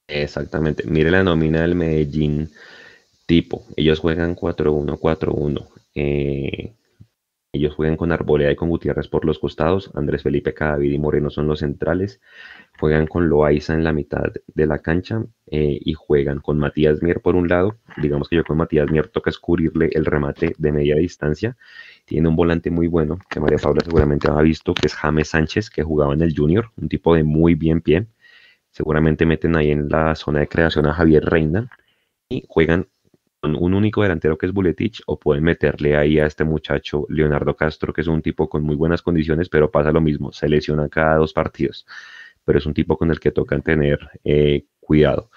Exactamente, 0.08 0.84
mire 0.88 1.12
la 1.12 1.22
nómina 1.22 1.62
del 1.62 1.76
Medellín 1.76 2.50
tipo, 3.28 3.66
ellos 3.76 4.00
juegan 4.00 4.36
4-1, 4.36 4.98
4-1. 4.98 5.68
Eh, 5.94 6.74
ellos 7.54 7.74
juegan 7.74 7.96
con 7.96 8.12
Arboleda 8.12 8.52
y 8.52 8.56
con 8.56 8.70
Gutiérrez 8.70 9.08
por 9.08 9.26
los 9.26 9.40
costados. 9.40 9.90
Andrés 9.96 10.24
Felipe 10.24 10.54
Cadavid 10.54 10.92
y 10.92 11.00
Moreno 11.00 11.30
son 11.30 11.48
los 11.48 11.60
centrales. 11.60 12.22
Juegan 12.80 13.08
con 13.08 13.30
Loaiza 13.30 13.74
en 13.74 13.84
la 13.84 13.94
mitad 13.94 14.26
de 14.48 14.66
la 14.68 14.80
cancha 14.80 15.24
eh, 15.50 15.80
y 15.82 15.94
juegan 15.94 16.40
con 16.40 16.60
Matías 16.60 17.02
Mier 17.02 17.22
por 17.22 17.36
un 17.36 17.48
lado. 17.48 17.78
Digamos 18.02 18.28
que 18.28 18.36
yo 18.36 18.44
con 18.44 18.58
Matías 18.58 18.92
Mier 18.92 19.08
toca 19.08 19.30
escurrirle 19.30 19.90
el 19.94 20.06
remate 20.06 20.56
de 20.58 20.72
media 20.72 20.96
distancia. 20.98 21.58
Tiene 22.06 22.28
un 22.28 22.36
volante 22.36 22.70
muy 22.70 22.88
bueno 22.88 23.18
que 23.30 23.40
María 23.40 23.58
Paula 23.58 23.82
seguramente 23.84 24.30
ha 24.30 24.42
visto, 24.42 24.74
que 24.74 24.88
es 24.88 24.94
James 24.94 25.30
Sánchez, 25.30 25.70
que 25.70 25.84
jugaba 25.84 26.14
en 26.14 26.22
el 26.22 26.34
Junior, 26.36 26.72
un 26.76 26.90
tipo 26.90 27.16
de 27.16 27.24
muy 27.24 27.56
bien 27.56 27.82
pie. 27.82 28.08
Seguramente 28.72 29.26
meten 29.26 29.56
ahí 29.56 29.72
en 29.72 29.90
la 29.90 30.16
zona 30.16 30.40
de 30.42 30.48
creación 30.48 30.86
a 30.86 30.94
Javier 30.94 31.24
Reina 31.24 31.70
y 32.30 32.44
juegan 32.48 32.88
un 33.44 33.74
único 33.74 34.02
delantero 34.02 34.38
que 34.38 34.48
es 34.48 34.52
Buletich 34.52 35.02
o 35.06 35.20
pueden 35.20 35.44
meterle 35.44 35.96
ahí 35.96 36.20
a 36.20 36.26
este 36.26 36.44
muchacho 36.44 37.06
Leonardo 37.10 37.56
Castro, 37.56 37.94
que 37.94 38.02
es 38.02 38.08
un 38.08 38.22
tipo 38.22 38.50
con 38.50 38.64
muy 38.64 38.76
buenas 38.76 39.02
condiciones, 39.02 39.50
pero 39.50 39.70
pasa 39.70 39.92
lo 39.92 40.02
mismo, 40.02 40.32
se 40.32 40.50
lesiona 40.50 40.90
cada 40.90 41.18
dos 41.18 41.34
partidos, 41.34 41.86
pero 42.44 42.58
es 42.58 42.66
un 42.66 42.74
tipo 42.74 42.98
con 42.98 43.12
el 43.12 43.20
que 43.20 43.32
tocan 43.32 43.62
tener 43.62 44.00
eh, 44.24 44.66
cuidado. 44.80 45.30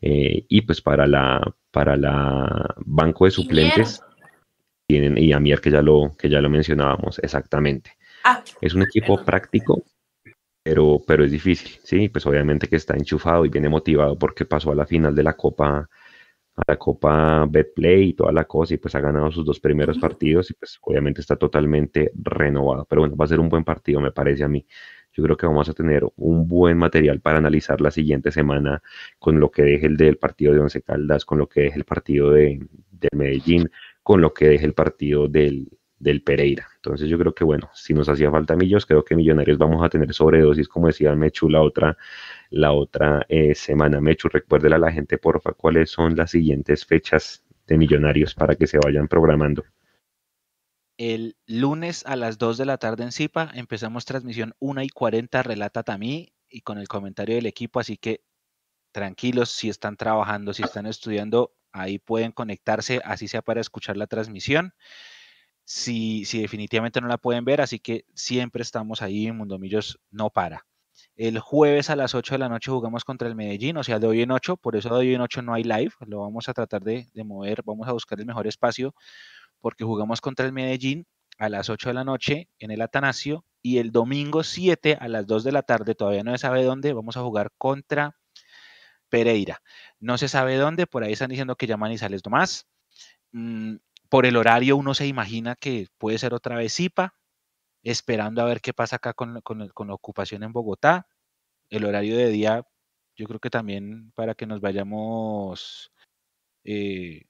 Eh, 0.00 0.44
y 0.48 0.60
pues 0.62 0.80
para 0.80 1.06
la, 1.06 1.40
para 1.70 1.96
la 1.96 2.74
banco 2.84 3.24
de 3.24 3.30
suplentes 3.30 4.00
tienen, 4.86 5.18
y 5.18 5.32
a 5.32 5.40
Mier 5.40 5.60
que 5.60 5.70
ya 5.70 5.82
lo, 5.82 6.14
que 6.18 6.28
ya 6.28 6.40
lo 6.40 6.50
mencionábamos, 6.50 7.18
exactamente. 7.20 7.96
Ah, 8.24 8.42
es 8.60 8.74
un 8.74 8.82
equipo 8.82 9.24
práctico, 9.24 9.84
pero, 10.62 11.00
pero 11.06 11.24
es 11.24 11.30
difícil, 11.30 11.78
sí, 11.82 12.08
pues 12.08 12.26
obviamente 12.26 12.68
que 12.68 12.76
está 12.76 12.94
enchufado 12.94 13.44
y 13.44 13.48
viene 13.48 13.68
motivado 13.68 14.18
porque 14.18 14.44
pasó 14.44 14.70
a 14.70 14.74
la 14.74 14.86
final 14.86 15.14
de 15.14 15.22
la 15.22 15.34
Copa 15.34 15.88
a 16.58 16.72
la 16.72 16.76
Copa 16.76 17.46
Betplay 17.48 18.10
y 18.10 18.14
toda 18.14 18.32
la 18.32 18.44
cosa 18.44 18.74
y 18.74 18.78
pues 18.78 18.94
ha 18.94 19.00
ganado 19.00 19.30
sus 19.30 19.44
dos 19.44 19.60
primeros 19.60 19.98
partidos 19.98 20.50
y 20.50 20.54
pues 20.54 20.78
obviamente 20.82 21.20
está 21.20 21.36
totalmente 21.36 22.10
renovado. 22.14 22.84
Pero 22.86 23.02
bueno, 23.02 23.16
va 23.16 23.24
a 23.24 23.28
ser 23.28 23.40
un 23.40 23.48
buen 23.48 23.64
partido, 23.64 24.00
me 24.00 24.12
parece 24.12 24.44
a 24.44 24.48
mí. 24.48 24.66
Yo 25.12 25.24
creo 25.24 25.36
que 25.36 25.46
vamos 25.46 25.68
a 25.68 25.74
tener 25.74 26.04
un 26.16 26.46
buen 26.46 26.76
material 26.78 27.20
para 27.20 27.38
analizar 27.38 27.80
la 27.80 27.90
siguiente 27.90 28.30
semana 28.30 28.82
con 29.18 29.40
lo 29.40 29.50
que 29.50 29.62
deje 29.62 29.86
el 29.86 29.96
del 29.96 30.16
partido 30.18 30.52
de 30.52 30.60
Once 30.60 30.82
Caldas, 30.82 31.24
con 31.24 31.38
lo 31.38 31.48
que 31.48 31.62
deje 31.62 31.78
el 31.78 31.84
partido 31.84 32.30
de, 32.30 32.60
del 32.90 33.10
Medellín, 33.16 33.70
con 34.02 34.20
lo 34.20 34.32
que 34.32 34.48
deje 34.48 34.66
el 34.66 34.74
partido 34.74 35.28
del, 35.28 35.68
del 35.98 36.22
Pereira. 36.22 36.68
Entonces 36.76 37.08
yo 37.08 37.18
creo 37.18 37.34
que 37.34 37.44
bueno, 37.44 37.70
si 37.74 37.92
nos 37.94 38.08
hacía 38.08 38.30
falta 38.30 38.56
millos, 38.56 38.86
creo 38.86 39.04
que 39.04 39.16
Millonarios 39.16 39.58
vamos 39.58 39.84
a 39.84 39.88
tener 39.88 40.12
sobredosis, 40.12 40.68
como 40.68 40.86
decía 40.86 41.14
Mechu 41.14 41.48
la 41.48 41.60
otra, 41.60 41.96
la 42.50 42.72
otra 42.72 43.24
eh, 43.28 43.54
semana. 43.54 44.00
Mechu, 44.00 44.28
recuérdele 44.28 44.76
a 44.76 44.78
la 44.78 44.92
gente, 44.92 45.18
porfa, 45.18 45.52
cuáles 45.52 45.90
son 45.90 46.16
las 46.16 46.30
siguientes 46.30 46.84
fechas 46.84 47.44
de 47.66 47.78
Millonarios 47.78 48.34
para 48.34 48.54
que 48.54 48.66
se 48.66 48.78
vayan 48.78 49.08
programando. 49.08 49.64
El 50.96 51.36
lunes 51.46 52.04
a 52.06 52.16
las 52.16 52.38
2 52.38 52.58
de 52.58 52.66
la 52.66 52.78
tarde 52.78 53.04
en 53.04 53.12
Zipa 53.12 53.50
empezamos 53.54 54.04
transmisión 54.04 54.54
1 54.58 54.82
y 54.82 54.88
40, 54.88 55.42
relata 55.42 55.84
Tamí 55.84 56.32
y 56.48 56.62
con 56.62 56.78
el 56.78 56.88
comentario 56.88 57.36
del 57.36 57.46
equipo, 57.46 57.78
así 57.78 57.96
que 57.96 58.22
tranquilos 58.90 59.50
si 59.50 59.68
están 59.68 59.96
trabajando, 59.96 60.52
si 60.54 60.62
están 60.62 60.86
estudiando, 60.86 61.52
ahí 61.70 61.98
pueden 61.98 62.32
conectarse, 62.32 63.00
así 63.04 63.28
sea 63.28 63.42
para 63.42 63.60
escuchar 63.60 63.96
la 63.96 64.08
transmisión 64.08 64.72
si, 65.68 66.24
si 66.24 66.40
definitivamente 66.40 66.98
no 67.02 67.08
la 67.08 67.18
pueden 67.18 67.44
ver, 67.44 67.60
así 67.60 67.78
que 67.78 68.06
siempre 68.14 68.62
estamos 68.62 69.02
ahí 69.02 69.26
en 69.26 69.36
Mundomillos 69.36 70.00
no 70.10 70.30
para. 70.30 70.64
El 71.14 71.40
jueves 71.40 71.90
a 71.90 71.96
las 71.96 72.14
8 72.14 72.36
de 72.36 72.38
la 72.38 72.48
noche 72.48 72.70
jugamos 72.70 73.04
contra 73.04 73.28
el 73.28 73.34
Medellín, 73.34 73.76
o 73.76 73.84
sea, 73.84 73.98
de 73.98 74.06
hoy 74.06 74.22
en 74.22 74.30
8, 74.30 74.56
por 74.56 74.76
eso 74.76 74.88
de 74.88 75.00
hoy 75.00 75.14
en 75.14 75.20
8 75.20 75.42
no 75.42 75.52
hay 75.52 75.64
live, 75.64 75.92
lo 76.06 76.20
vamos 76.20 76.48
a 76.48 76.54
tratar 76.54 76.82
de, 76.82 77.06
de 77.12 77.22
mover, 77.22 77.62
vamos 77.66 77.86
a 77.86 77.92
buscar 77.92 78.18
el 78.18 78.24
mejor 78.24 78.46
espacio, 78.46 78.94
porque 79.60 79.84
jugamos 79.84 80.22
contra 80.22 80.46
el 80.46 80.54
Medellín 80.54 81.06
a 81.36 81.50
las 81.50 81.68
8 81.68 81.90
de 81.90 81.94
la 81.94 82.04
noche 82.04 82.48
en 82.58 82.70
el 82.70 82.80
Atanasio 82.80 83.44
y 83.60 83.76
el 83.76 83.92
domingo 83.92 84.44
7 84.44 84.96
a 84.98 85.06
las 85.06 85.26
2 85.26 85.44
de 85.44 85.52
la 85.52 85.62
tarde, 85.62 85.94
todavía 85.94 86.24
no 86.24 86.32
se 86.32 86.38
sabe 86.38 86.64
dónde, 86.64 86.94
vamos 86.94 87.18
a 87.18 87.20
jugar 87.20 87.52
contra 87.58 88.16
Pereira. 89.10 89.60
No 90.00 90.16
se 90.16 90.28
sabe 90.28 90.56
dónde, 90.56 90.86
por 90.86 91.04
ahí 91.04 91.12
están 91.12 91.28
diciendo 91.28 91.56
que 91.56 91.66
llaman 91.66 91.92
y 91.92 91.98
sales 91.98 92.22
Tomás. 92.22 92.66
Mm, 93.32 93.76
por 94.08 94.26
el 94.26 94.36
horario 94.36 94.76
uno 94.76 94.94
se 94.94 95.06
imagina 95.06 95.56
que 95.56 95.88
puede 95.98 96.18
ser 96.18 96.34
otra 96.34 96.56
vez 96.56 96.74
Zipa, 96.74 97.14
esperando 97.82 98.42
a 98.42 98.46
ver 98.46 98.60
qué 98.60 98.72
pasa 98.72 98.96
acá 98.96 99.14
con, 99.14 99.34
la 99.34 99.94
ocupación 99.94 100.42
en 100.42 100.52
Bogotá. 100.52 101.06
El 101.70 101.84
horario 101.84 102.16
de 102.16 102.28
día, 102.30 102.66
yo 103.16 103.26
creo 103.26 103.40
que 103.40 103.50
también 103.50 104.12
para 104.14 104.34
que 104.34 104.46
nos 104.46 104.60
vayamos 104.60 105.92
eh, 106.64 107.24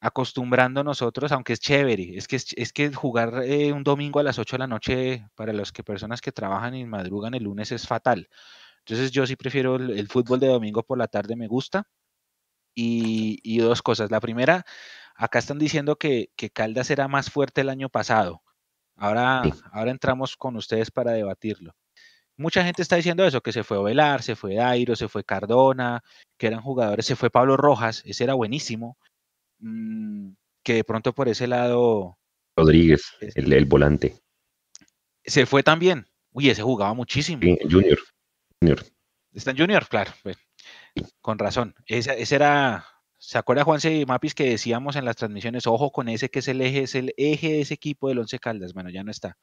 acostumbrando 0.00 0.84
nosotros, 0.84 1.32
aunque 1.32 1.54
es 1.54 1.60
chévere, 1.60 2.16
es 2.16 2.28
que, 2.28 2.36
es, 2.36 2.72
que 2.72 2.92
jugar 2.92 3.42
eh, 3.44 3.72
un 3.72 3.84
domingo 3.84 4.20
a 4.20 4.22
las 4.22 4.38
8 4.38 4.56
de 4.56 4.58
la 4.58 4.66
noche 4.66 5.26
para 5.34 5.52
las 5.52 5.72
personas 5.72 6.20
que 6.20 6.32
trabajan 6.32 6.74
y 6.74 6.84
madrugan 6.84 7.34
el 7.34 7.44
lunes 7.44 7.72
es 7.72 7.86
fatal. 7.86 8.28
Entonces 8.80 9.10
yo 9.12 9.26
sí 9.26 9.36
prefiero 9.36 9.76
el, 9.76 10.08
fútbol 10.08 10.40
de 10.40 10.48
domingo 10.48 10.82
por 10.82 10.98
la 10.98 11.08
tarde, 11.08 11.36
me 11.36 11.48
gusta. 11.48 11.88
Y, 12.74 13.38
y, 13.42 13.58
dos 13.58 13.82
cosas. 13.82 14.10
La 14.10 14.20
primera, 14.20 14.64
Acá 15.14 15.38
están 15.38 15.58
diciendo 15.58 15.96
que, 15.96 16.30
Caldas 16.52 16.90
era 16.90 17.08
más 17.08 17.30
fuerte 17.30 17.60
el 17.60 17.68
año 17.68 17.88
pasado. 17.88 18.42
Ahora, 18.96 19.42
ahora 19.72 19.90
entramos 19.90 20.36
con 20.36 20.56
ustedes 20.56 20.90
para 20.90 21.12
debatirlo. 21.12 21.74
Mucha 22.36 22.64
gente 22.64 22.82
está 22.82 22.96
diciendo 22.96 23.24
eso, 23.24 23.40
que 23.40 23.52
se 23.52 23.62
fue 23.62 23.76
Ovelar, 23.76 24.22
se 24.22 24.34
fue 24.34 24.56
Dairo, 24.56 24.96
se 24.96 25.08
fue 25.08 25.24
Cardona, 25.24 26.02
que 26.36 26.48
eran 26.48 26.60
jugadores, 26.60 27.06
se 27.06 27.14
fue 27.14 27.30
Pablo 27.30 27.56
Rojas, 27.56 28.02
ese 28.04 28.24
era 28.24 28.34
buenísimo. 28.34 28.98
Mm, 29.60 30.32
que 30.64 30.74
de 30.74 30.84
pronto 30.84 31.14
por 31.14 31.28
ese 31.28 31.46
lado... 31.46 32.18
Rodríguez, 32.56 33.04
el, 33.20 33.52
el 33.52 33.66
volante. 33.66 34.16
Se 35.24 35.46
fue 35.46 35.62
también. 35.62 36.06
Uy, 36.32 36.50
ese 36.50 36.62
jugaba 36.62 36.94
muchísimo. 36.94 37.40
junior. 37.70 37.98
junior. 38.60 38.84
Está 39.32 39.50
en 39.50 39.58
Junior, 39.58 39.86
claro. 39.88 40.12
Con 41.20 41.38
razón. 41.38 41.74
ese 41.86 42.34
era 42.34 42.84
¿Se 43.26 43.38
acuerda 43.38 43.64
Juanse 43.64 44.04
Mapis 44.06 44.34
que 44.34 44.44
decíamos 44.50 44.96
en 44.96 45.06
las 45.06 45.16
transmisiones, 45.16 45.66
ojo 45.66 45.90
con 45.90 46.08
ese 46.08 46.28
que 46.28 46.40
es 46.40 46.48
el 46.48 46.60
eje, 46.60 46.82
es 46.82 46.94
el 46.94 47.14
eje 47.16 47.48
de 47.52 47.60
ese 47.62 47.74
equipo 47.74 48.08
del 48.08 48.18
Once 48.18 48.38
Caldas? 48.38 48.74
Bueno, 48.74 48.90
ya 48.90 49.02
no 49.02 49.10
está. 49.10 49.38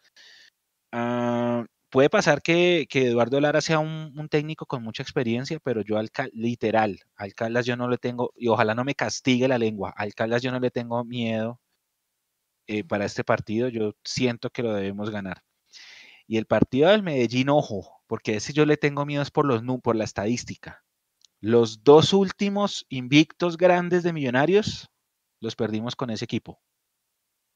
Ah, 0.91 1.65
puede 1.89 2.09
pasar 2.09 2.41
que, 2.43 2.87
Eduardo 2.91 3.39
Lara 3.41 3.61
sea 3.61 3.79
un, 3.79 4.27
técnico 4.29 4.67
con 4.67 4.83
mucha 4.83 5.03
experiencia, 5.03 5.59
pero 5.63 5.81
yo 5.81 5.97
al 5.97 6.11
literal, 6.33 6.99
al 7.15 7.33
Caldas 7.33 7.65
yo 7.65 7.75
no 7.75 7.89
le 7.89 7.97
tengo, 7.97 8.31
y 8.35 8.49
ojalá 8.49 8.75
no 8.75 8.83
me 8.83 8.95
castigue 8.95 9.47
la 9.47 9.57
lengua, 9.57 9.93
al 9.97 10.13
Caldas 10.13 10.43
yo 10.43 10.51
no 10.51 10.59
le 10.59 10.71
tengo 10.71 11.03
miedo 11.03 11.59
eh, 12.67 12.83
para 12.83 13.05
este 13.05 13.23
partido, 13.23 13.67
yo 13.69 13.93
siento 14.03 14.49
que 14.51 14.63
lo 14.63 14.73
debemos 14.73 15.09
ganar. 15.09 15.41
Y 16.27 16.37
el 16.37 16.45
partido 16.45 16.89
del 16.89 17.03
Medellín, 17.03 17.49
ojo, 17.49 18.01
porque 18.07 18.35
ese 18.35 18.53
yo 18.53 18.65
le 18.65 18.77
tengo 18.77 19.05
miedo 19.05 19.23
es 19.23 19.31
por, 19.31 19.45
los, 19.45 19.63
por 19.81 19.95
la 19.95 20.03
estadística. 20.05 20.83
Los 21.41 21.83
dos 21.83 22.13
últimos 22.13 22.85
invictos 22.89 23.57
grandes 23.57 24.03
de 24.03 24.13
Millonarios 24.13 24.91
los 25.39 25.55
perdimos 25.55 25.95
con 25.95 26.11
ese 26.11 26.25
equipo. 26.25 26.61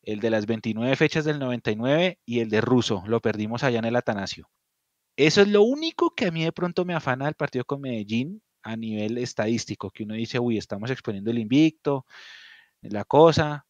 El 0.02 0.20
de 0.20 0.32
las 0.32 0.48
29 0.48 0.96
fechas 0.96 1.24
del 1.24 1.38
99 1.38 2.20
y 2.26 2.40
el 2.40 2.50
de 2.50 2.62
Russo 2.62 3.04
lo 3.06 3.22
perdimos 3.22 3.64
allá 3.64 3.78
en 3.78 3.86
el 3.86 3.96
Atanasio. 3.96 4.50
Eso 5.16 5.44
es 5.44 5.48
lo 5.50 5.62
único 5.62 6.16
que 6.16 6.26
a 6.26 6.32
mí 6.32 6.44
de 6.44 6.52
pronto 6.52 6.84
me 6.84 6.96
afana 6.96 7.26
del 7.26 7.36
partido 7.36 7.64
con 7.64 7.82
Medellín 7.82 8.42
a 8.64 8.76
nivel 8.76 9.20
estadístico, 9.20 9.92
que 9.92 10.04
uno 10.04 10.16
dice, 10.16 10.40
uy, 10.40 10.58
estamos 10.58 10.90
exponiendo 10.90 11.30
el 11.30 11.38
invicto, 11.38 12.08
la 12.82 13.06
cosa, 13.06 13.68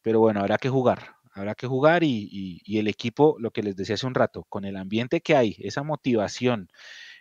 pero 0.00 0.20
bueno, 0.20 0.38
habrá 0.38 0.58
que 0.58 0.68
jugar, 0.68 1.16
habrá 1.32 1.56
que 1.56 1.66
jugar 1.66 2.04
y, 2.04 2.62
el 2.66 2.86
equipo, 2.86 3.36
lo 3.40 3.50
que 3.50 3.64
les 3.64 3.74
decía 3.74 3.96
hace 3.96 4.06
un 4.06 4.14
rato, 4.14 4.44
con 4.48 4.64
el 4.64 4.76
ambiente 4.76 5.20
que 5.20 5.34
hay, 5.34 5.56
esa 5.58 5.82
motivación, 5.82 6.68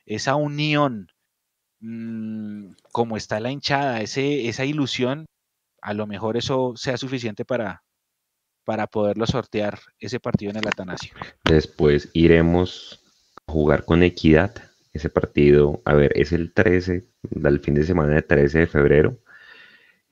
esa 0.05 0.35
unión, 0.35 1.07
mm, 1.79 2.73
como 2.91 3.17
está 3.17 3.39
la 3.39 3.51
hinchada, 3.51 4.01
esa 4.01 4.65
ilusión, 4.65 5.25
a 5.81 5.93
lo 5.93 6.07
mejor 6.07 6.37
eso 6.37 6.73
sea 6.75 6.97
suficiente 6.97 7.45
para, 7.45 7.83
para 8.65 8.87
poderlo 8.87 9.25
sortear 9.27 9.79
ese 9.99 10.19
partido 10.19 10.51
en 10.51 10.57
el 10.57 10.67
Atanasio. 10.67 11.13
Después 11.45 12.09
iremos 12.13 12.99
a 13.47 13.51
jugar 13.51 13.85
con 13.85 14.03
Equidad. 14.03 14.53
Ese 14.91 15.09
partido, 15.09 15.81
a 15.85 15.93
ver, 15.93 16.11
es 16.15 16.31
el 16.31 16.53
13, 16.53 17.05
del 17.29 17.59
fin 17.59 17.75
de 17.75 17.83
semana 17.83 18.13
del 18.13 18.25
13 18.25 18.59
de 18.59 18.67
febrero. 18.67 19.19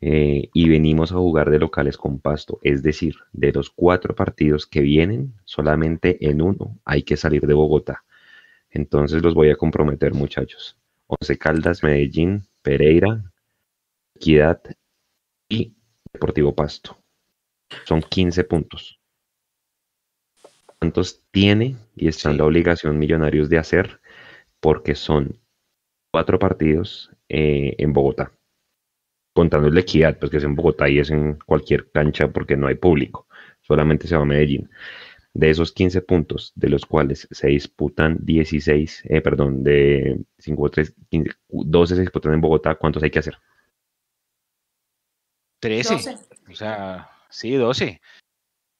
Eh, 0.01 0.49
y 0.53 0.67
venimos 0.67 1.13
a 1.13 1.15
jugar 1.15 1.49
de 1.49 1.59
locales 1.59 1.97
con 1.97 2.19
Pasto. 2.19 2.59
Es 2.61 2.83
decir, 2.83 3.15
de 3.31 3.53
los 3.53 3.69
cuatro 3.69 4.13
partidos 4.13 4.67
que 4.67 4.81
vienen, 4.81 5.33
solamente 5.45 6.29
en 6.29 6.41
uno 6.41 6.77
hay 6.83 7.03
que 7.03 7.15
salir 7.15 7.47
de 7.47 7.53
Bogotá. 7.53 8.03
Entonces 8.69 9.23
los 9.23 9.33
voy 9.33 9.49
a 9.49 9.55
comprometer, 9.55 10.13
muchachos. 10.13 10.77
Once 11.07 11.37
Caldas, 11.37 11.83
Medellín, 11.83 12.43
Pereira, 12.61 13.23
Equidad 14.15 14.61
y 15.49 15.75
Deportivo 16.11 16.55
Pasto. 16.55 16.97
Son 17.85 18.01
15 18.01 18.43
puntos. 18.43 18.99
¿Cuántos 20.79 21.23
tiene 21.31 21.77
y 21.95 22.07
está 22.07 22.29
en 22.29 22.37
la 22.37 22.45
obligación 22.45 22.99
Millonarios 22.99 23.49
de 23.49 23.57
hacer? 23.57 24.01
Porque 24.59 24.95
son 24.95 25.39
cuatro 26.11 26.37
partidos 26.39 27.09
eh, 27.29 27.75
en 27.77 27.93
Bogotá. 27.93 28.31
Contando 29.33 29.69
la 29.69 29.79
equidad, 29.79 30.19
pues 30.19 30.29
que 30.29 30.37
es 30.37 30.43
en 30.43 30.55
Bogotá 30.55 30.89
y 30.89 30.99
es 30.99 31.09
en 31.09 31.39
cualquier 31.45 31.89
cancha 31.91 32.27
porque 32.27 32.55
no 32.55 32.67
hay 32.67 32.75
público. 32.75 33.27
Solamente 33.61 34.07
se 34.07 34.15
va 34.15 34.21
a 34.21 34.25
Medellín. 34.25 34.69
De 35.35 35.49
esos 35.49 35.71
15 35.71 36.01
puntos, 36.03 36.51
de 36.55 36.69
los 36.69 36.85
cuales 36.85 37.27
se 37.31 37.47
disputan 37.47 38.19
16, 38.21 39.03
eh, 39.05 39.21
perdón, 39.21 39.63
de 39.63 40.23
5, 40.37 40.69
3, 40.69 40.95
15, 41.09 41.31
12 41.49 41.95
se 41.95 42.01
disputan 42.01 42.33
en 42.33 42.41
Bogotá, 42.41 42.75
¿cuántos 42.75 43.01
hay 43.01 43.09
que 43.09 43.19
hacer? 43.19 43.37
13. 45.59 45.95
O 46.49 46.55
sea, 46.55 47.09
Sí, 47.33 47.55
12. 47.55 47.99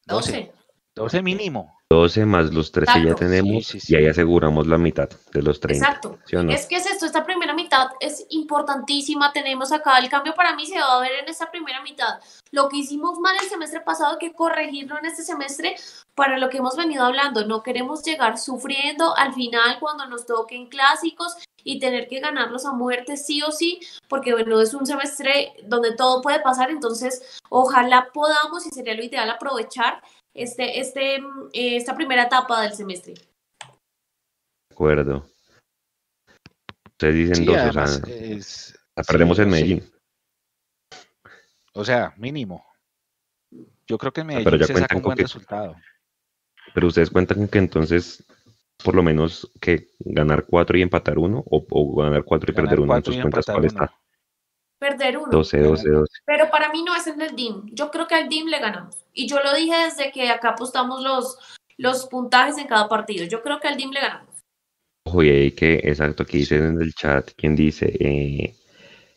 12. 0.06 0.54
12 0.94 1.22
mínimo. 1.24 1.80
12 1.94 2.26
más 2.26 2.52
los 2.54 2.72
3 2.72 2.90
que 2.92 3.06
ya 3.06 3.16
tenemos 3.16 3.90
y 3.90 3.96
ahí 3.96 4.08
aseguramos 4.08 4.66
la 4.66 4.78
mitad 4.78 5.08
de 5.32 5.42
los 5.42 5.60
30. 5.60 5.86
Exacto. 5.86 6.18
Es 6.50 6.66
que 6.66 6.78
es 6.78 6.86
esto, 6.88 7.06
esta 7.06 7.24
primera 7.24 7.54
mitad 7.54 7.90
es 8.00 8.26
importantísima. 8.30 9.32
Tenemos 9.32 9.72
acá 9.72 10.00
el 10.00 10.10
cambio 10.10 10.34
para 10.34 10.56
mí 10.56 10.66
se 10.66 10.80
va 10.80 10.98
a 10.98 11.02
ver 11.02 11.12
en 11.22 11.30
esta 11.30 11.52
primera 11.52 11.82
mitad. 11.84 12.20
Lo 12.52 12.68
que 12.68 12.78
hicimos 12.78 13.20
mal 13.20 13.36
el 13.42 13.48
semestre 13.48 13.82
pasado 13.82 14.14
hay 14.14 14.18
que 14.18 14.34
corregirlo 14.34 14.98
en 14.98 15.06
este 15.06 15.24
semestre 15.24 15.76
para 16.16 16.38
lo 16.40 16.50
que 16.50 16.58
hemos 16.58 16.76
venido 16.76 17.04
hablando. 17.04 17.46
No 17.46 17.62
queremos 17.62 18.04
llegar 18.04 18.40
sufriendo 18.40 19.16
al 19.16 19.34
final 19.34 19.78
cuando 19.80 20.08
nos 20.08 20.26
toquen 20.26 20.70
clásicos 20.70 21.36
y 21.64 21.80
tener 21.80 22.08
que 22.08 22.20
ganarlos 22.20 22.66
a 22.66 22.74
muerte 22.74 23.18
sí 23.18 23.42
o 23.42 23.52
sí, 23.52 23.80
porque 24.10 24.34
bueno, 24.34 24.60
es 24.60 24.74
un 24.74 24.86
semestre 24.86 25.54
donde 25.64 25.96
todo 25.96 26.22
puede 26.22 26.42
pasar, 26.42 26.70
entonces 26.70 27.40
ojalá 27.50 28.10
podamos 28.14 28.66
y 28.66 28.70
sería 28.72 28.96
lo 28.96 29.04
ideal 29.04 29.30
aprovechar 29.30 30.02
este, 30.34 30.80
este, 30.80 31.16
eh, 31.16 31.78
esta 31.78 31.96
primera 31.96 32.24
etapa 32.24 32.62
del 32.62 32.74
semestre. 32.74 33.14
De 33.14 33.22
acuerdo. 34.72 35.26
Ustedes 36.86 37.16
dicen 37.16 37.46
dos, 37.46 37.58
o 37.58 37.72
sea, 37.72 37.86
la 38.96 39.04
perdemos 39.04 39.40
en 39.40 39.50
Medellín. 39.50 39.92
O 41.74 41.84
sea, 41.84 42.14
mínimo. 42.18 42.66
Yo 43.88 43.98
creo 43.98 44.14
que 44.14 44.22
en 44.22 44.32
ah, 44.32 44.34
Medellín 44.36 44.64
se 44.66 44.76
saca 44.76 44.96
un 44.96 45.02
buen 45.02 45.18
resultado. 45.18 45.76
Pero 46.74 46.88
ustedes 46.88 47.10
cuentan 47.10 47.48
que 47.48 47.58
entonces 47.58 48.26
por 48.84 48.96
lo 48.96 49.04
menos 49.04 49.52
que 49.62 49.92
ganar 50.00 50.46
cuatro 50.46 50.78
y 50.78 50.82
empatar 50.82 51.18
uno 51.18 51.44
o, 51.50 51.96
ganar 51.96 52.24
cuatro 52.24 52.52
y 52.52 52.56
perder 52.56 52.80
uno 52.80 52.96
en 52.96 53.04
sus 53.04 53.18
cuentas, 53.18 53.46
¿cuál 53.46 53.66
está? 53.66 53.94
Perder 54.78 55.18
uno. 55.18 55.28
12, 55.32 55.60
12, 55.60 55.90
12. 55.90 56.14
Pero 56.26 56.50
para 56.50 56.70
mí 56.70 56.84
no 56.84 56.96
es 56.96 57.08
en 57.08 57.22
el 57.22 57.36
DIM. 57.36 57.70
Yo 57.72 57.90
creo 57.90 58.08
que 58.08 58.16
al 58.16 58.28
DIM 58.28 58.48
le 58.48 58.60
ganamos. 58.60 59.03
Y 59.14 59.28
yo 59.28 59.40
lo 59.42 59.54
dije 59.54 59.76
desde 59.86 60.12
que 60.12 60.30
acá 60.30 60.50
apostamos 60.50 61.04
los, 61.04 61.38
los 61.78 62.08
puntajes 62.08 62.58
en 62.58 62.68
cada 62.68 62.90
partido. 62.90 63.26
Yo 63.26 63.42
creo 63.42 63.60
que 63.60 63.68
al 63.68 63.78
DIM 63.78 63.92
le 63.92 64.02
ganamos. 64.02 64.34
Ojo, 65.06 65.24
y 65.24 65.30
ahí 65.30 65.52
que, 65.52 65.76
exacto, 65.84 66.24
aquí 66.24 66.40
dicen 66.40 66.66
en 66.66 66.82
el 66.82 66.94
chat, 66.94 67.32
quien 67.36 67.56
dice, 67.56 67.94
eh, 68.00 68.56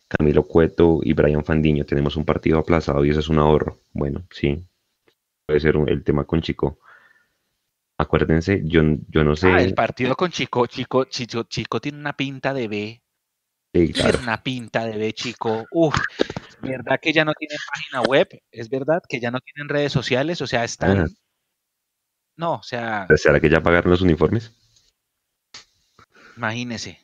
Camilo 0.08 0.42
Cueto 0.44 1.00
y 1.02 1.12
Brian 1.12 1.44
Fandiño, 1.44 1.84
tenemos 1.84 2.16
un 2.16 2.24
partido 2.24 2.58
aplazado 2.58 3.04
y 3.04 3.10
eso 3.10 3.20
es 3.20 3.28
un 3.28 3.38
ahorro. 3.38 3.78
Bueno, 3.92 4.26
sí, 4.30 4.66
puede 5.46 5.60
ser 5.60 5.76
el 5.86 6.04
tema 6.04 6.24
con 6.24 6.42
Chico. 6.42 6.78
Acuérdense, 7.98 8.62
yo, 8.64 8.82
yo 9.08 9.24
no 9.24 9.36
sé. 9.36 9.48
Ah, 9.48 9.62
el 9.62 9.74
partido 9.74 10.16
con 10.16 10.30
Chico, 10.30 10.66
Chico, 10.66 11.04
Chico, 11.04 11.44
Chico 11.44 11.80
tiene 11.80 11.98
una 11.98 12.14
pinta 12.14 12.52
de 12.52 12.68
B. 12.68 13.02
Sí, 13.74 13.92
claro. 13.92 14.18
Una 14.22 14.42
pinta 14.42 14.84
de 14.84 14.98
B, 14.98 15.12
Chico. 15.12 15.66
Uf, 15.70 15.94
¿verdad 16.66 16.98
que 17.00 17.12
ya 17.12 17.24
no 17.24 17.32
tienen 17.34 17.58
página 17.72 18.02
web? 18.02 18.28
¿Es 18.50 18.68
verdad 18.68 19.02
que 19.08 19.20
ya 19.20 19.30
no 19.30 19.40
tienen 19.40 19.68
redes 19.68 19.92
sociales? 19.92 20.40
O 20.40 20.46
sea, 20.46 20.64
están. 20.64 21.06
No, 22.36 22.54
o 22.54 22.62
sea. 22.62 23.06
¿Será 23.16 23.40
que 23.40 23.48
ya 23.48 23.62
pagaron 23.62 23.90
los 23.90 24.02
uniformes? 24.02 24.52
Imagínese. 26.36 27.00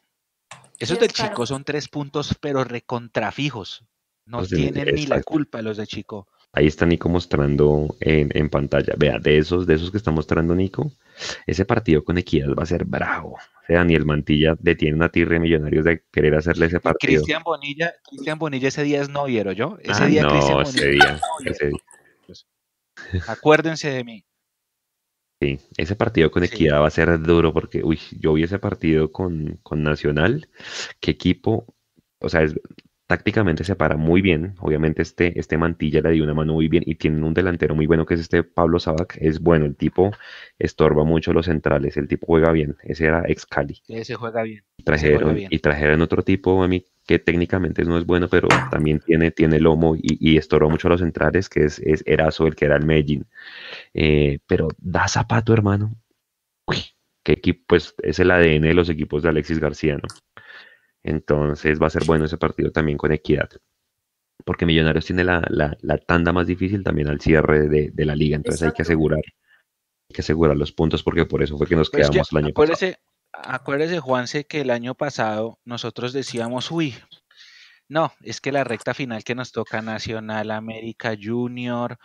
Esos 0.78 0.98
del 0.98 1.12
Chico 1.12 1.46
son 1.46 1.64
tres 1.64 1.88
puntos, 1.88 2.36
pero 2.40 2.64
recontrafijos. 2.64 3.84
No 4.26 4.38
pues 4.38 4.50
tienen 4.50 4.94
ni 4.94 5.06
la 5.06 5.22
culpa 5.22 5.62
los 5.62 5.76
de 5.76 5.86
Chico. 5.86 6.26
Ahí 6.52 6.66
está 6.66 6.84
Nico 6.86 7.08
mostrando 7.08 7.96
en, 8.00 8.50
pantalla. 8.50 8.94
Vea, 8.96 9.18
de 9.18 9.38
esos, 9.38 9.66
de 9.66 9.74
esos 9.74 9.90
que 9.90 9.96
está 9.96 10.10
mostrando 10.10 10.54
Nico, 10.54 10.92
ese 11.46 11.64
partido 11.64 12.04
con 12.04 12.18
Equidad 12.18 12.48
va 12.54 12.62
a 12.62 12.66
ser 12.66 12.84
bravo. 12.84 13.32
O 13.34 13.66
sea, 13.66 13.78
Daniel 13.78 14.04
Mantilla 14.04 14.56
detiene 14.58 14.96
una 14.96 15.08
tirre 15.08 15.38
millonarios 15.38 15.84
de 15.84 16.04
querer 16.10 16.34
hacerle 16.34 16.66
ese 16.66 16.80
partido. 16.80 17.20
Cristian 17.20 17.42
Bonilla, 17.42 17.92
Cristian 18.08 18.38
Bonilla 18.38 18.68
ese 18.68 18.82
día 18.82 19.00
es 19.00 19.08
noviero, 19.08 19.52
¿yo? 19.52 19.78
Ese 19.82 20.02
ah, 20.02 20.06
día 20.06 20.22
no, 20.22 20.62
ese 20.62 20.90
día, 20.90 21.20
ese 21.44 21.68
día. 21.68 23.22
Acuérdense 23.28 23.90
de 23.90 24.04
mí. 24.04 24.24
Sí, 25.40 25.58
ese 25.76 25.96
partido 25.96 26.30
con 26.30 26.44
Equidad 26.44 26.80
va 26.80 26.86
a 26.86 26.90
ser 26.90 27.20
duro 27.20 27.52
porque, 27.52 27.82
uy, 27.82 27.98
yo 28.20 28.34
vi 28.34 28.44
ese 28.44 28.60
partido 28.60 29.10
con, 29.10 29.58
con 29.62 29.82
Nacional. 29.82 30.48
¿Qué 31.00 31.10
equipo? 31.10 31.74
O 32.20 32.28
sea, 32.28 32.42
es, 32.42 32.54
tácticamente 33.12 33.62
se 33.62 33.76
para 33.76 33.98
muy 33.98 34.22
bien. 34.22 34.54
Obviamente 34.60 35.02
este, 35.02 35.38
este 35.38 35.58
Mantilla 35.58 36.00
le 36.00 36.12
dio 36.12 36.24
una 36.24 36.32
mano 36.32 36.54
muy 36.54 36.68
bien 36.68 36.82
y 36.86 36.94
tienen 36.94 37.22
un 37.24 37.34
delantero 37.34 37.74
muy 37.74 37.84
bueno 37.84 38.06
que 38.06 38.14
es 38.14 38.20
este 38.20 38.42
Pablo 38.42 38.78
Sabac. 38.78 39.18
Es 39.20 39.38
bueno, 39.38 39.66
el 39.66 39.76
tipo 39.76 40.12
estorba 40.58 41.04
mucho 41.04 41.34
los 41.34 41.44
centrales, 41.44 41.98
el 41.98 42.08
tipo 42.08 42.26
juega 42.26 42.50
bien. 42.52 42.74
Ese 42.82 43.04
era 43.04 43.24
ex 43.28 43.44
Cali. 43.44 43.82
Ese 43.86 44.14
juega 44.14 44.42
bien. 44.44 44.64
Trajeron, 44.82 45.38
Y 45.50 45.58
trajeron 45.58 46.00
otro 46.00 46.22
tipo 46.22 46.62
a 46.62 46.68
mí 46.68 46.86
que 47.06 47.18
técnicamente 47.18 47.84
no 47.84 47.98
es 47.98 48.06
bueno, 48.06 48.28
pero 48.28 48.48
también 48.70 48.98
tiene, 49.00 49.30
tiene 49.30 49.60
lomo 49.60 49.94
y, 49.94 50.16
y 50.18 50.38
estorba 50.38 50.70
mucho 50.70 50.88
a 50.88 50.92
los 50.92 51.02
centrales, 51.02 51.50
que 51.50 51.64
es, 51.64 51.80
es 51.80 52.02
Erazo, 52.06 52.46
el 52.46 52.54
que 52.54 52.64
era 52.64 52.76
el 52.76 52.86
Medellín. 52.86 53.26
Eh, 53.92 54.38
pero 54.46 54.68
da 54.78 55.06
zapato, 55.06 55.52
hermano. 55.52 55.94
Uy, 56.66 56.78
qué 57.22 57.32
equipo, 57.32 57.62
pues 57.66 57.94
es 58.02 58.18
el 58.20 58.30
ADN 58.30 58.62
de 58.62 58.74
los 58.74 58.88
equipos 58.88 59.22
de 59.22 59.28
Alexis 59.28 59.58
García, 59.58 59.96
¿no? 59.96 60.08
Entonces 61.04 61.80
va 61.80 61.88
a 61.88 61.90
ser 61.90 62.04
bueno 62.04 62.24
ese 62.24 62.38
partido 62.38 62.70
también 62.70 62.98
con 62.98 63.12
equidad. 63.12 63.50
Porque 64.44 64.66
Millonarios 64.66 65.06
tiene 65.06 65.24
la, 65.24 65.76
tanda 66.06 66.32
más 66.32 66.46
difícil 66.46 66.82
también 66.82 67.08
al 67.08 67.20
cierre 67.20 67.68
de, 67.68 68.04
la 68.04 68.14
liga. 68.14 68.36
Entonces 68.36 68.62
hay 68.62 68.72
que 68.72 68.82
asegurar, 68.82 69.20
hay 69.20 70.14
que 70.14 70.22
asegurar 70.22 70.56
los 70.56 70.72
puntos 70.72 71.02
porque 71.02 71.26
por 71.26 71.42
eso 71.42 71.56
fue 71.58 71.66
que 71.66 71.76
nos 71.76 71.90
quedamos 71.90 72.32
el 72.32 72.38
año 72.38 72.48
acuérdese, 72.48 72.98
pasado. 73.30 73.54
Acuérdese, 73.54 74.00
Juanse, 74.00 74.44
que 74.44 74.60
el 74.60 74.70
año 74.70 74.94
pasado 74.94 75.58
nosotros 75.64 76.12
decíamos, 76.12 76.70
uy, 76.70 76.94
no, 77.88 78.12
es 78.22 78.40
que 78.40 78.52
la 78.52 78.64
recta 78.64 78.94
final 78.94 79.24
que 79.24 79.34
nos 79.34 79.52
toca 79.52 79.80
Nacional, 79.82 80.50
América, 80.50 81.16
Junior, 81.20 81.98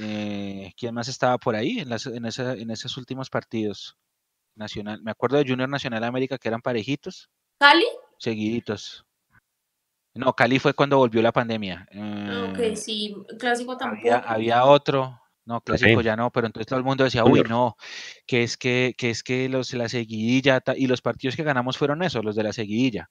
eh, 0.00 0.72
¿quién 0.76 0.94
más 0.94 1.08
estaba 1.08 1.38
por 1.38 1.56
ahí 1.56 1.80
en, 1.80 1.92
en, 1.92 2.26
en 2.26 2.70
esos 2.70 2.96
últimos 2.96 3.30
partidos? 3.30 3.96
Nacional, 4.54 5.02
me 5.02 5.10
acuerdo 5.10 5.36
de 5.36 5.44
Junior 5.46 5.68
Nacional 5.68 6.02
América 6.04 6.38
que 6.38 6.48
eran 6.48 6.62
parejitos. 6.62 7.28
¿Cali? 7.58 7.86
Seguiditos. 8.18 9.06
No, 10.14 10.32
Cali 10.32 10.58
fue 10.58 10.72
cuando 10.72 10.96
volvió 10.96 11.20
la 11.20 11.32
pandemia. 11.32 11.86
Ah, 11.94 12.48
ok, 12.50 12.58
eh, 12.58 12.76
sí, 12.76 13.14
clásico 13.38 13.76
tampoco. 13.76 14.08
Había, 14.24 14.64
otro, 14.64 15.20
no, 15.44 15.60
clásico 15.60 16.00
ya 16.00 16.16
no, 16.16 16.30
pero 16.30 16.46
entonces 16.46 16.66
todo 16.66 16.78
el 16.78 16.84
mundo 16.84 17.04
decía, 17.04 17.24
uy, 17.24 17.42
no, 17.42 17.76
que 18.26 18.42
es 18.42 18.56
que, 18.56 18.94
que 18.96 19.10
es 19.10 19.22
que 19.22 19.48
los 19.48 19.74
la 19.74 19.88
seguidilla 19.88 20.62
y 20.74 20.86
los 20.86 21.02
partidos 21.02 21.36
que 21.36 21.42
ganamos 21.42 21.76
fueron 21.76 22.02
esos, 22.02 22.24
los 22.24 22.34
de 22.34 22.44
la 22.44 22.52
seguidilla. 22.52 23.10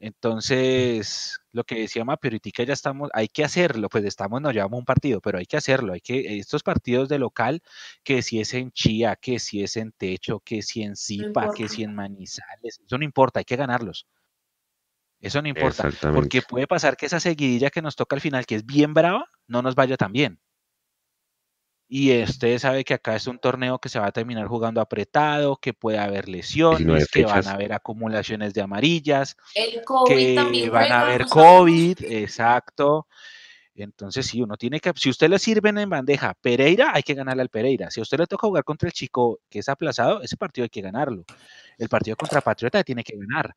Entonces, 0.00 1.40
lo 1.50 1.64
que 1.64 1.80
decía 1.80 2.04
Mapi, 2.04 2.28
ahorita 2.28 2.62
ya 2.62 2.72
estamos, 2.72 3.10
hay 3.12 3.26
que 3.28 3.42
hacerlo, 3.42 3.88
pues 3.88 4.04
estamos, 4.04 4.40
nos 4.40 4.54
llevamos 4.54 4.78
un 4.78 4.84
partido, 4.84 5.20
pero 5.20 5.38
hay 5.38 5.46
que 5.46 5.56
hacerlo, 5.56 5.92
hay 5.92 6.00
que, 6.00 6.38
estos 6.38 6.62
partidos 6.62 7.08
de 7.08 7.18
local, 7.18 7.62
que 8.04 8.22
si 8.22 8.40
es 8.40 8.54
en 8.54 8.70
Chía, 8.70 9.16
que 9.16 9.40
si 9.40 9.62
es 9.62 9.76
en 9.76 9.90
Techo, 9.90 10.38
que 10.40 10.62
si 10.62 10.82
en 10.82 10.94
Zipa, 10.94 11.52
que 11.52 11.68
si 11.68 11.82
en 11.82 11.96
Manizales, 11.96 12.80
eso 12.84 12.96
no 12.96 13.04
importa, 13.04 13.40
hay 13.40 13.44
que 13.44 13.56
ganarlos. 13.56 14.06
Eso 15.20 15.42
no 15.42 15.48
importa, 15.48 15.90
porque 16.14 16.42
puede 16.42 16.68
pasar 16.68 16.96
que 16.96 17.06
esa 17.06 17.18
seguidilla 17.18 17.70
que 17.70 17.82
nos 17.82 17.96
toca 17.96 18.14
al 18.14 18.22
final, 18.22 18.46
que 18.46 18.54
es 18.54 18.64
bien 18.64 18.94
brava, 18.94 19.28
no 19.48 19.62
nos 19.62 19.74
vaya 19.74 19.96
tan 19.96 20.12
bien. 20.12 20.38
Y 21.90 22.22
usted 22.22 22.58
sabe 22.58 22.84
que 22.84 22.94
acá 22.94 23.16
es 23.16 23.26
un 23.26 23.38
torneo 23.38 23.78
que 23.78 23.88
se 23.88 23.98
va 23.98 24.08
a 24.08 24.12
terminar 24.12 24.46
jugando 24.46 24.82
apretado, 24.82 25.56
que 25.56 25.72
puede 25.72 25.98
haber 25.98 26.28
lesiones, 26.28 27.08
que 27.08 27.24
van 27.24 27.46
a 27.48 27.52
haber 27.52 27.72
acumulaciones 27.72 28.52
de 28.52 28.60
amarillas, 28.60 29.36
que 30.06 30.68
van 30.70 30.92
a 30.92 31.00
haber 31.00 31.26
COVID, 31.26 32.02
exacto. 32.02 33.06
Entonces, 33.74 34.26
si 34.26 34.42
uno 34.42 34.56
tiene 34.56 34.80
que, 34.80 34.92
si 34.96 35.08
usted 35.08 35.30
le 35.30 35.38
sirven 35.38 35.78
en 35.78 35.88
bandeja 35.88 36.34
Pereira, 36.34 36.90
hay 36.92 37.02
que 37.02 37.14
ganarle 37.14 37.42
al 37.42 37.48
Pereira. 37.48 37.90
Si 37.90 38.00
a 38.00 38.02
usted 38.02 38.18
le 38.18 38.26
toca 38.26 38.46
jugar 38.46 38.64
contra 38.64 38.88
el 38.88 38.92
chico 38.92 39.40
que 39.48 39.60
es 39.60 39.68
aplazado, 39.68 40.20
ese 40.20 40.36
partido 40.36 40.64
hay 40.64 40.68
que 40.68 40.82
ganarlo. 40.82 41.24
El 41.78 41.88
partido 41.88 42.16
contra 42.16 42.40
Patriota 42.40 42.82
tiene 42.82 43.04
que 43.04 43.16
ganar. 43.16 43.54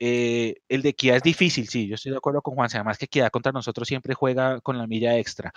Eh, 0.00 0.56
el 0.68 0.82
de 0.82 0.92
Kia 0.94 1.16
es 1.16 1.22
difícil, 1.22 1.68
sí, 1.68 1.86
yo 1.86 1.94
estoy 1.94 2.10
de 2.10 2.18
acuerdo 2.18 2.42
con 2.42 2.54
Juan. 2.54 2.68
Además 2.74 2.98
que 2.98 3.06
Kia 3.06 3.30
contra 3.30 3.52
nosotros 3.52 3.86
siempre 3.86 4.14
juega 4.14 4.60
con 4.60 4.76
la 4.76 4.86
milla 4.86 5.16
extra. 5.18 5.52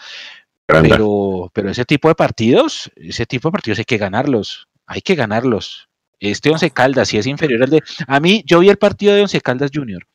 Pero, 0.68 1.50
pero 1.54 1.70
ese 1.70 1.86
tipo 1.86 2.10
de 2.10 2.16
partidos, 2.16 2.92
ese 2.98 3.26
tipo 3.26 3.48
de 3.48 3.54
partidos 3.54 3.80
hay 3.80 3.86
que 3.86 3.98
ganarlos, 3.98 4.68
hay 4.86 5.02
que 5.02 5.16
ganarlos. 5.16 5.88
Este 6.20 6.50
Once 6.50 6.70
Caldas, 6.72 7.08
si 7.08 7.18
es 7.18 7.26
inferior 7.26 7.64
al 7.64 7.70
de... 7.70 7.84
A 8.08 8.20
mí, 8.20 8.44
yo 8.46 8.60
vi 8.60 8.70
el 8.70 8.78
partido 8.78 9.16
de 9.16 9.22
Once 9.22 9.40
Caldas 9.40 9.72
Junior, 9.74 10.06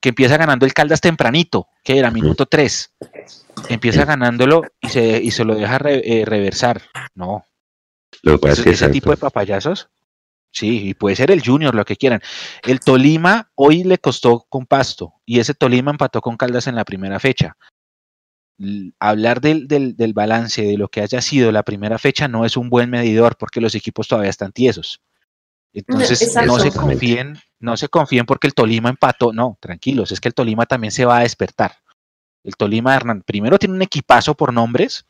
que 0.00 0.10
empieza 0.10 0.36
ganando 0.36 0.64
el 0.64 0.74
Caldas 0.74 1.00
tempranito, 1.00 1.66
que 1.82 1.98
era 1.98 2.12
minuto 2.12 2.46
3. 2.46 2.94
Empieza 3.68 4.04
ganándolo 4.04 4.62
y 4.80 4.88
se, 4.88 5.20
y 5.20 5.32
se 5.32 5.44
lo 5.44 5.56
deja 5.56 5.78
eh, 5.86 6.24
reversar. 6.24 6.82
No. 7.14 7.44
ese, 8.22 8.90
tipo 8.90 9.10
de 9.10 9.16
papayazos, 9.16 9.88
sí, 10.52 10.90
y 10.90 10.94
puede 10.94 11.16
ser 11.16 11.32
el 11.32 11.44
Junior, 11.44 11.74
lo 11.74 11.84
que 11.84 11.96
quieran. 11.96 12.20
El 12.62 12.78
Tolima 12.78 13.50
hoy 13.56 13.82
le 13.82 13.98
costó 13.98 14.46
con 14.48 14.66
Pasto 14.66 15.14
y 15.26 15.40
ese 15.40 15.54
Tolima 15.54 15.90
empató 15.90 16.20
con 16.20 16.36
Caldas 16.36 16.68
en 16.68 16.76
la 16.76 16.84
primera 16.84 17.18
fecha 17.18 17.56
hablar 18.98 19.40
del, 19.40 19.66
del, 19.68 20.12
balance 20.12 20.62
de 20.62 20.76
lo 20.76 20.88
que 20.88 21.00
haya 21.00 21.20
sido 21.20 21.50
la 21.52 21.62
primera 21.62 21.98
fecha 21.98 22.28
no 22.28 22.44
es 22.44 22.56
un 22.56 22.68
buen 22.68 22.90
medidor 22.90 23.36
porque 23.36 23.60
los 23.60 23.74
equipos 23.74 24.08
todavía 24.08 24.30
están 24.30 24.52
tiesos. 24.52 25.00
Entonces, 25.72 26.36
no 26.46 26.58
se 26.58 26.70
confíen, 26.70 27.38
no 27.58 27.76
se 27.76 27.88
confíen 27.88 28.26
porque 28.26 28.46
el 28.46 28.54
Tolima 28.54 28.90
empató. 28.90 29.32
No, 29.32 29.56
tranquilos, 29.60 30.12
es 30.12 30.20
que 30.20 30.28
el 30.28 30.34
Tolima 30.34 30.66
también 30.66 30.92
se 30.92 31.04
va 31.04 31.18
a 31.18 31.22
despertar. 31.22 31.76
El 32.44 32.56
Tolima 32.56 32.94
Hernán 32.94 33.22
primero 33.22 33.58
tiene 33.58 33.74
un 33.74 33.82
equipazo 33.82 34.34
por 34.34 34.52
nombres 34.52 35.06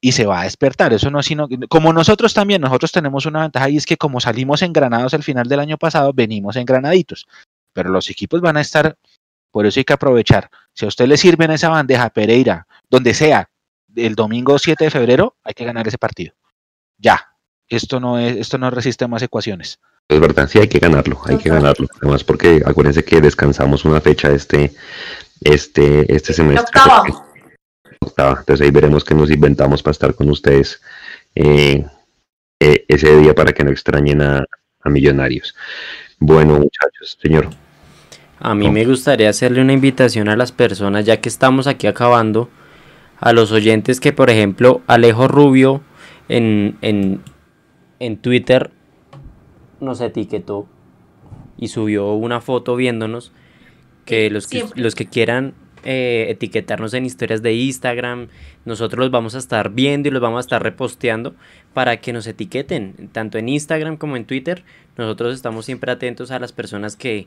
y 0.00 0.12
se 0.12 0.26
va 0.26 0.40
a 0.40 0.44
despertar. 0.44 0.92
Eso 0.92 1.10
no 1.10 1.20
es 1.20 1.26
sino 1.26 1.48
como 1.68 1.92
nosotros 1.92 2.32
también, 2.32 2.62
nosotros 2.62 2.92
tenemos 2.92 3.26
una 3.26 3.42
ventaja 3.42 3.68
y 3.68 3.76
es 3.76 3.84
que 3.84 3.96
como 3.96 4.20
salimos 4.20 4.62
engranados 4.62 5.12
al 5.12 5.22
final 5.22 5.48
del 5.48 5.60
año 5.60 5.76
pasado, 5.76 6.12
venimos 6.14 6.56
engranaditos. 6.56 7.26
Pero 7.74 7.90
los 7.90 8.08
equipos 8.08 8.40
van 8.40 8.56
a 8.56 8.62
estar 8.62 8.96
por 9.50 9.66
eso 9.66 9.80
hay 9.80 9.84
que 9.84 9.92
aprovechar. 9.92 10.50
Si 10.78 10.84
a 10.84 10.88
usted 10.88 11.08
le 11.08 11.16
sirve 11.16 11.44
en 11.44 11.50
esa 11.50 11.70
bandeja 11.70 12.08
Pereira, 12.08 12.64
donde 12.88 13.12
sea, 13.12 13.50
el 13.96 14.14
domingo 14.14 14.60
7 14.60 14.84
de 14.84 14.90
febrero, 14.92 15.34
hay 15.42 15.52
que 15.52 15.64
ganar 15.64 15.88
ese 15.88 15.98
partido. 15.98 16.34
Ya. 16.98 17.34
Esto 17.68 17.98
no 17.98 18.16
es, 18.16 18.36
esto 18.36 18.58
no 18.58 18.70
resiste 18.70 19.08
más 19.08 19.20
ecuaciones. 19.22 19.80
Es 20.08 20.20
verdad, 20.20 20.48
sí 20.48 20.60
hay 20.60 20.68
que 20.68 20.78
ganarlo, 20.78 21.20
hay 21.24 21.36
que 21.36 21.48
ganarlo. 21.48 21.88
Además, 22.00 22.22
porque 22.22 22.62
acuérdense 22.64 23.04
que 23.04 23.20
descansamos 23.20 23.84
una 23.84 24.00
fecha 24.00 24.30
este, 24.30 24.72
este, 25.40 26.14
este 26.14 26.32
semestre. 26.32 26.62
Octava. 26.62 27.02
Octava. 27.98 28.36
Entonces 28.38 28.64
ahí 28.64 28.70
veremos 28.70 29.02
qué 29.02 29.16
nos 29.16 29.32
inventamos 29.32 29.82
para 29.82 29.92
estar 29.92 30.14
con 30.14 30.30
ustedes 30.30 30.80
eh, 31.34 31.84
eh, 32.60 32.84
ese 32.86 33.16
día 33.16 33.34
para 33.34 33.52
que 33.52 33.64
no 33.64 33.72
extrañen 33.72 34.22
a 34.22 34.44
Millonarios. 34.84 35.56
Bueno, 36.20 36.54
muchachos, 36.54 37.18
señor. 37.20 37.50
A 38.40 38.54
mí 38.54 38.70
me 38.70 38.84
gustaría 38.84 39.30
hacerle 39.30 39.60
una 39.60 39.72
invitación 39.72 40.28
a 40.28 40.36
las 40.36 40.52
personas, 40.52 41.04
ya 41.04 41.20
que 41.20 41.28
estamos 41.28 41.66
aquí 41.66 41.86
acabando, 41.86 42.48
a 43.20 43.32
los 43.32 43.50
oyentes 43.50 44.00
que, 44.00 44.12
por 44.12 44.30
ejemplo, 44.30 44.80
Alejo 44.86 45.26
Rubio 45.26 45.82
en, 46.28 46.78
en, 46.82 47.20
en 47.98 48.16
Twitter 48.18 48.70
nos 49.80 50.00
etiquetó 50.00 50.68
y 51.56 51.68
subió 51.68 52.12
una 52.12 52.40
foto 52.40 52.76
viéndonos, 52.76 53.32
que 54.04 54.30
los 54.30 54.46
que, 54.46 54.64
los 54.76 54.94
que 54.94 55.06
quieran 55.06 55.54
eh, 55.84 56.26
etiquetarnos 56.30 56.94
en 56.94 57.06
historias 57.06 57.42
de 57.42 57.54
Instagram, 57.54 58.28
nosotros 58.64 59.00
los 59.00 59.10
vamos 59.10 59.34
a 59.34 59.38
estar 59.38 59.70
viendo 59.70 60.08
y 60.08 60.12
los 60.12 60.22
vamos 60.22 60.38
a 60.38 60.40
estar 60.40 60.62
reposteando 60.62 61.34
para 61.74 61.98
que 61.98 62.12
nos 62.12 62.26
etiqueten, 62.26 63.10
tanto 63.12 63.38
en 63.38 63.48
Instagram 63.48 63.96
como 63.96 64.16
en 64.16 64.24
Twitter. 64.24 64.64
Nosotros 64.96 65.34
estamos 65.34 65.66
siempre 65.66 65.92
atentos 65.92 66.30
a 66.30 66.38
las 66.38 66.52
personas 66.52 66.96
que, 66.96 67.26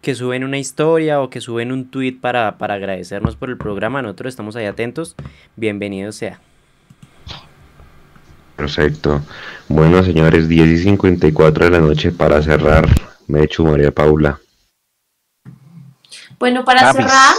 que 0.00 0.14
suben 0.14 0.44
una 0.44 0.58
historia 0.58 1.20
o 1.20 1.30
que 1.30 1.40
suben 1.40 1.72
un 1.72 1.90
tweet 1.90 2.18
para, 2.20 2.48
agradecernos 2.48 3.36
por 3.36 3.50
el 3.50 3.56
programa. 3.56 4.02
Nosotros 4.02 4.30
estamos 4.30 4.56
ahí 4.56 4.66
atentos. 4.66 5.16
Bienvenido 5.56 6.12
sea. 6.12 6.40
Perfecto. 8.56 9.22
Bueno, 9.68 10.02
señores, 10.02 10.48
10 10.48 10.68
y 10.68 10.78
54 10.78 11.64
de 11.66 11.70
la 11.70 11.80
noche 11.80 12.10
para 12.12 12.42
cerrar. 12.42 12.86
Me 13.26 13.44
hecho 13.44 13.64
María 13.64 13.92
Paula. 13.92 14.40
Bueno, 16.38 16.64
para 16.64 16.92
cerrar, 16.92 17.34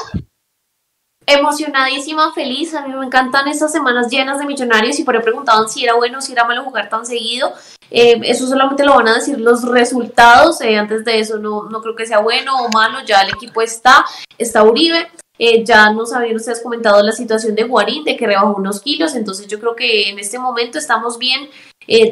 emocionadísima, 1.25 2.33
feliz. 2.33 2.73
A 2.73 2.85
mí 2.85 2.93
me 2.93 3.05
encantan 3.05 3.47
estas 3.47 3.71
semanas 3.71 4.09
llenas 4.09 4.39
de 4.39 4.45
millonarios 4.45 4.99
y 4.99 5.03
por 5.03 5.15
ahí 5.15 5.21
preguntaban 5.21 5.69
si 5.69 5.83
era 5.83 5.95
bueno 5.95 6.19
o 6.19 6.21
si 6.21 6.33
era 6.33 6.45
malo 6.45 6.63
jugar 6.63 6.89
tan 6.89 7.05
seguido. 7.05 7.53
Eh, 7.91 8.19
eso 8.23 8.47
solamente 8.47 8.85
lo 8.85 8.95
van 8.95 9.07
a 9.07 9.15
decir 9.15 9.39
los 9.39 9.63
resultados. 9.63 10.61
Eh, 10.61 10.77
antes 10.77 11.05
de 11.05 11.19
eso 11.19 11.37
no, 11.37 11.63
no 11.63 11.81
creo 11.81 11.95
que 11.95 12.05
sea 12.05 12.19
bueno 12.19 12.57
o 12.63 12.69
malo. 12.69 12.99
Ya 13.05 13.21
el 13.21 13.29
equipo 13.29 13.61
está, 13.61 14.05
está 14.37 14.63
Uribe. 14.63 15.07
Eh, 15.37 15.63
ya 15.63 15.91
nos 15.91 16.11
habían 16.13 16.35
ustedes 16.35 16.61
comentado 16.61 17.01
la 17.01 17.13
situación 17.13 17.55
de 17.55 17.63
Guarín, 17.63 18.03
de 18.03 18.17
que 18.17 18.27
rebajó 18.27 18.55
unos 18.55 18.81
kilos. 18.81 19.15
Entonces 19.15 19.47
yo 19.47 19.59
creo 19.59 19.75
que 19.75 20.09
en 20.09 20.19
este 20.19 20.37
momento 20.39 20.77
estamos 20.77 21.17
bien. 21.17 21.49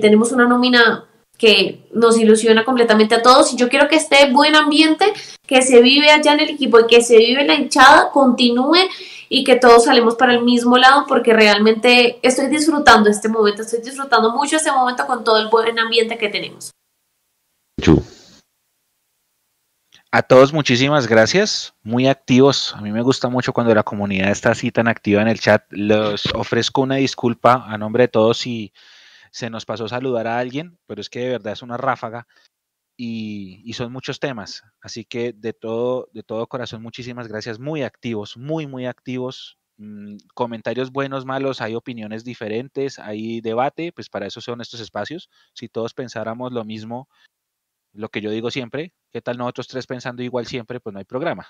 tenemos 0.02 0.32
una 0.32 0.48
nómina 0.48 1.06
que 1.38 1.80
nos 1.94 2.18
ilusiona 2.18 2.66
completamente 2.66 3.16
a 3.16 3.22
todos 3.22 3.54
y 3.54 3.58
yo 3.58 3.70
quiero 3.70 3.88
que 3.88 3.96
este 3.96 4.32
buen 4.32 4.56
ambiente 4.56 5.14
que 5.46 5.62
se 5.62 5.82
vive 5.82 6.10
allá 6.10 6.34
en 6.34 6.40
el 6.40 6.50
equipo 6.50 6.80
y 6.80 6.88
que 6.88 7.02
se 7.02 7.18
vive 7.18 7.42
en 7.42 7.48
la 7.48 7.56
hinchada 7.56 8.12
continúe 8.12 8.80
y 9.30 9.44
que 9.44 9.56
todos 9.56 9.86
salimos 9.86 10.16
para 10.16 10.34
el 10.34 10.44
mismo 10.44 10.78
lado 10.78 11.06
porque 11.08 11.34
realmente 11.34 12.20
estoy 12.22 12.48
disfrutando 12.48 13.10
este 13.10 13.30
momento, 13.30 13.62
estoy 13.62 13.82
disfrutando 13.82 14.32
mucho 14.32 14.58
este 14.58 14.72
momento 14.72 15.06
con 15.06 15.24
todo 15.24 15.38
el 15.38 15.50
buen 15.50 15.78
ambiente 15.78 16.18
que 16.18 16.30
tenemos. 16.30 16.72
A 20.10 20.24
todos 20.24 20.54
muchísimas 20.54 21.06
gracias, 21.06 21.74
muy 21.84 22.08
activos. 22.08 22.74
A 22.76 22.82
mí 22.82 22.92
me 22.92 23.02
gusta 23.02 23.28
mucho 23.28 23.54
cuando 23.54 23.76
la 23.76 23.84
comunidad 23.84 24.32
está 24.32 24.52
así 24.52 24.72
tan 24.72 24.88
activa 24.88 25.22
en 25.22 25.28
el 25.28 25.40
chat. 25.40 25.64
Les 25.70 26.26
ofrezco 26.34 26.82
una 26.82 26.96
disculpa 26.96 27.66
a 27.68 27.78
nombre 27.78 28.06
de 28.06 28.08
todos 28.08 28.38
si 28.38 28.72
se 29.38 29.52
nos 29.52 29.66
pasó 29.66 29.88
saludar 29.88 30.26
a 30.26 30.40
alguien, 30.40 30.80
pero 30.88 31.00
es 31.00 31.12
que 31.12 31.20
de 31.20 31.30
verdad 31.30 31.54
es 31.54 31.62
una 31.62 31.78
ráfaga 31.78 32.28
y, 32.98 33.72
son 33.74 33.92
muchos 33.92 34.20
temas. 34.20 34.64
Así 34.82 35.06
que 35.06 35.32
de 35.32 35.54
todo, 35.54 36.10
de 36.12 36.24
todo 36.24 36.48
corazón, 36.48 36.82
muchísimas 36.82 37.28
gracias. 37.28 37.60
Muy 37.60 37.84
activos, 37.84 38.36
muy, 38.36 38.66
muy 38.66 38.88
activos. 38.88 39.60
Mm, 39.78 40.16
comentarios 40.34 40.92
buenos, 40.92 41.26
malos, 41.28 41.62
hay 41.62 41.76
opiniones 41.76 42.24
diferentes, 42.24 42.98
hay 42.98 43.40
debate, 43.42 43.92
pues 43.92 44.10
para 44.10 44.26
eso 44.26 44.42
son 44.42 44.60
estos 44.60 44.80
espacios. 44.80 45.30
Si 45.54 45.70
todos 45.70 45.94
pensáramos 45.94 46.52
lo 46.52 46.66
mismo, 46.66 47.08
lo 47.94 48.10
que 48.10 48.22
yo 48.22 48.32
digo 48.32 48.50
siempre, 48.50 48.96
¿qué 49.12 49.22
tal 49.22 49.38
nosotros 49.38 49.68
tres 49.68 49.86
pensando 49.86 50.24
igual 50.24 50.48
siempre? 50.48 50.80
Pues 50.80 50.94
no 50.94 50.98
hay 50.98 51.06
programa. 51.06 51.48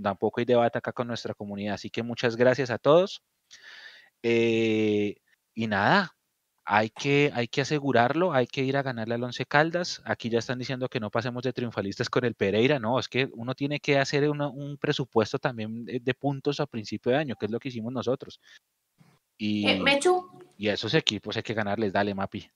tampoco 0.00 0.38
hay 0.38 0.46
debate 0.46 0.78
acá 0.78 0.92
con 0.92 1.08
nuestra 1.08 1.34
comunidad. 1.34 1.74
Así 1.74 1.90
que 1.90 2.04
muchas 2.04 2.36
gracias 2.36 2.70
a 2.70 2.78
todos. 2.78 3.20
Eh, 4.22 5.16
y 5.54 5.66
nada, 5.66 6.15
hay 6.68 6.90
que, 6.90 7.30
hay 7.32 7.46
que 7.46 7.60
asegurarlo, 7.60 8.32
hay 8.32 8.48
que 8.48 8.62
ir 8.64 8.76
a 8.76 8.82
ganarle 8.82 9.14
al 9.14 9.22
Once 9.22 9.46
Caldas. 9.46 10.02
Aquí 10.04 10.28
ya 10.28 10.40
están 10.40 10.58
diciendo 10.58 10.88
que 10.88 10.98
no 10.98 11.10
pasemos 11.10 11.44
de 11.44 11.52
triunfalistas 11.52 12.10
con 12.10 12.24
el 12.24 12.34
Pereira. 12.34 12.80
No, 12.80 12.98
es 12.98 13.08
que 13.08 13.30
uno 13.34 13.54
tiene 13.54 13.78
que 13.78 13.98
hacer 13.98 14.28
un 14.28 14.76
presupuesto 14.76 15.38
también 15.38 15.84
de, 15.84 16.14
puntos 16.14 16.58
a 16.58 16.66
principio 16.66 17.12
de 17.12 17.18
año, 17.18 17.36
que 17.36 17.46
es 17.46 17.52
lo 17.52 17.60
que 17.60 17.68
hicimos 17.68 17.92
nosotros. 17.92 18.40
Y, 19.38 19.68
eh, 19.68 19.80
y 20.58 20.68
a 20.68 20.74
esos 20.74 20.92
equipos 20.94 21.36
hay 21.36 21.44
que 21.44 21.54
ganarles. 21.54 21.92
Dale, 21.92 22.14
Mapi. 22.14 22.50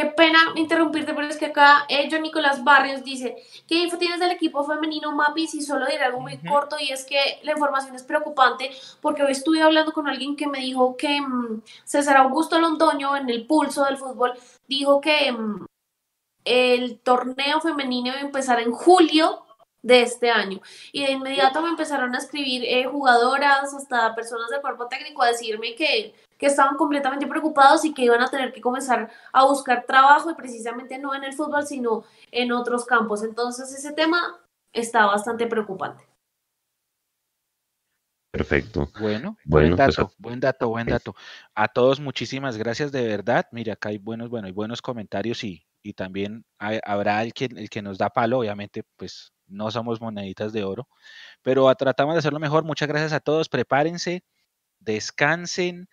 Qué 0.00 0.06
pena 0.06 0.38
interrumpirte, 0.54 1.12
pero 1.12 1.26
es 1.26 1.36
que 1.36 1.46
acá 1.46 1.84
eh, 1.90 2.08
John 2.10 2.22
Nicolás 2.22 2.64
Barrios 2.64 3.04
dice, 3.04 3.36
¿qué 3.68 3.74
info 3.74 3.98
tienes 3.98 4.18
del 4.18 4.30
equipo 4.30 4.64
femenino 4.64 5.14
Mapi? 5.14 5.46
Si 5.46 5.60
solo 5.60 5.84
diré 5.84 6.02
algo 6.04 6.20
muy 6.20 6.38
corto 6.38 6.76
y 6.80 6.90
es 6.90 7.04
que 7.04 7.18
la 7.42 7.52
información 7.52 7.94
es 7.94 8.02
preocupante 8.02 8.70
porque 9.02 9.22
hoy 9.22 9.32
estuve 9.32 9.60
hablando 9.60 9.92
con 9.92 10.08
alguien 10.08 10.36
que 10.36 10.46
me 10.46 10.60
dijo 10.60 10.96
que 10.96 11.20
mm, 11.20 11.60
César 11.84 12.16
Augusto 12.16 12.58
Londoño 12.58 13.14
en 13.14 13.28
el 13.28 13.46
pulso 13.46 13.84
del 13.84 13.98
fútbol 13.98 14.32
dijo 14.66 15.02
que 15.02 15.32
mm, 15.32 15.66
el 16.46 16.98
torneo 17.00 17.60
femenino 17.60 18.08
iba 18.08 18.20
a 18.20 18.22
empezar 18.22 18.58
en 18.58 18.72
julio 18.72 19.44
de 19.82 20.02
este 20.02 20.30
año. 20.30 20.60
Y 20.92 21.04
de 21.04 21.12
inmediato 21.12 21.62
me 21.62 21.68
empezaron 21.70 22.14
a 22.14 22.18
escribir 22.18 22.64
eh, 22.64 22.84
jugadoras, 22.84 23.72
hasta 23.74 24.14
personas 24.14 24.50
del 24.50 24.60
cuerpo 24.60 24.88
técnico, 24.88 25.22
a 25.22 25.28
decirme 25.28 25.74
que, 25.74 26.14
que 26.38 26.46
estaban 26.46 26.76
completamente 26.76 27.26
preocupados 27.26 27.84
y 27.84 27.94
que 27.94 28.02
iban 28.04 28.20
a 28.20 28.30
tener 28.30 28.52
que 28.52 28.60
comenzar 28.60 29.10
a 29.32 29.44
buscar 29.44 29.84
trabajo 29.86 30.30
y 30.30 30.34
precisamente 30.34 30.98
no 30.98 31.14
en 31.14 31.24
el 31.24 31.32
fútbol, 31.32 31.66
sino 31.66 32.04
en 32.30 32.52
otros 32.52 32.84
campos. 32.84 33.22
Entonces 33.22 33.72
ese 33.72 33.92
tema 33.92 34.38
está 34.72 35.06
bastante 35.06 35.46
preocupante. 35.46 36.04
Perfecto. 38.32 38.88
Bueno, 39.00 39.36
Bueno, 39.44 39.74
buen 39.74 39.76
pues, 39.76 39.96
dato, 39.96 40.12
buen 40.18 40.40
dato, 40.40 40.68
buen 40.68 40.86
dato. 40.86 41.16
A 41.54 41.66
todos 41.66 41.98
muchísimas 41.98 42.56
gracias 42.56 42.92
de 42.92 43.06
verdad. 43.06 43.46
Mira, 43.50 43.72
acá 43.72 43.88
hay 43.88 43.98
buenos, 43.98 44.28
bueno, 44.30 44.46
hay 44.46 44.52
buenos 44.52 44.80
comentarios 44.80 45.42
y, 45.42 45.66
y 45.82 45.94
también 45.94 46.44
hay- 46.58 46.78
habrá 46.84 47.22
el 47.24 47.32
que, 47.32 47.46
el 47.46 47.68
que 47.68 47.82
nos 47.82 47.98
da 47.98 48.08
palo, 48.10 48.38
obviamente, 48.38 48.84
pues 48.96 49.32
no 49.50 49.70
somos 49.70 50.00
moneditas 50.00 50.52
de 50.52 50.64
oro, 50.64 50.88
pero 51.42 51.68
a- 51.68 51.74
tratamos 51.74 52.14
de 52.14 52.20
hacerlo 52.20 52.38
mejor. 52.40 52.64
Muchas 52.64 52.88
gracias 52.88 53.12
a 53.12 53.20
todos. 53.20 53.48
Prepárense, 53.48 54.24
descansen, 54.80 55.88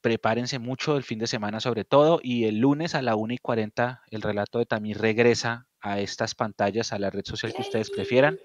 prepárense 0.00 0.58
mucho 0.58 0.96
el 0.96 1.02
fin 1.04 1.18
de 1.18 1.26
semana 1.26 1.60
sobre 1.60 1.84
todo 1.84 2.20
y 2.22 2.44
el 2.46 2.58
lunes 2.58 2.94
a 2.94 3.02
la 3.02 3.16
1 3.16 3.34
y 3.34 3.38
40 3.38 4.02
el 4.10 4.22
relato 4.22 4.58
de 4.58 4.66
Tamir 4.66 4.98
regresa 4.98 5.66
a 5.80 6.00
estas 6.00 6.34
pantallas, 6.34 6.92
a 6.92 6.98
la 6.98 7.10
red 7.10 7.24
social 7.24 7.52
que 7.54 7.62
ustedes 7.62 7.90
prefieran 7.90 8.38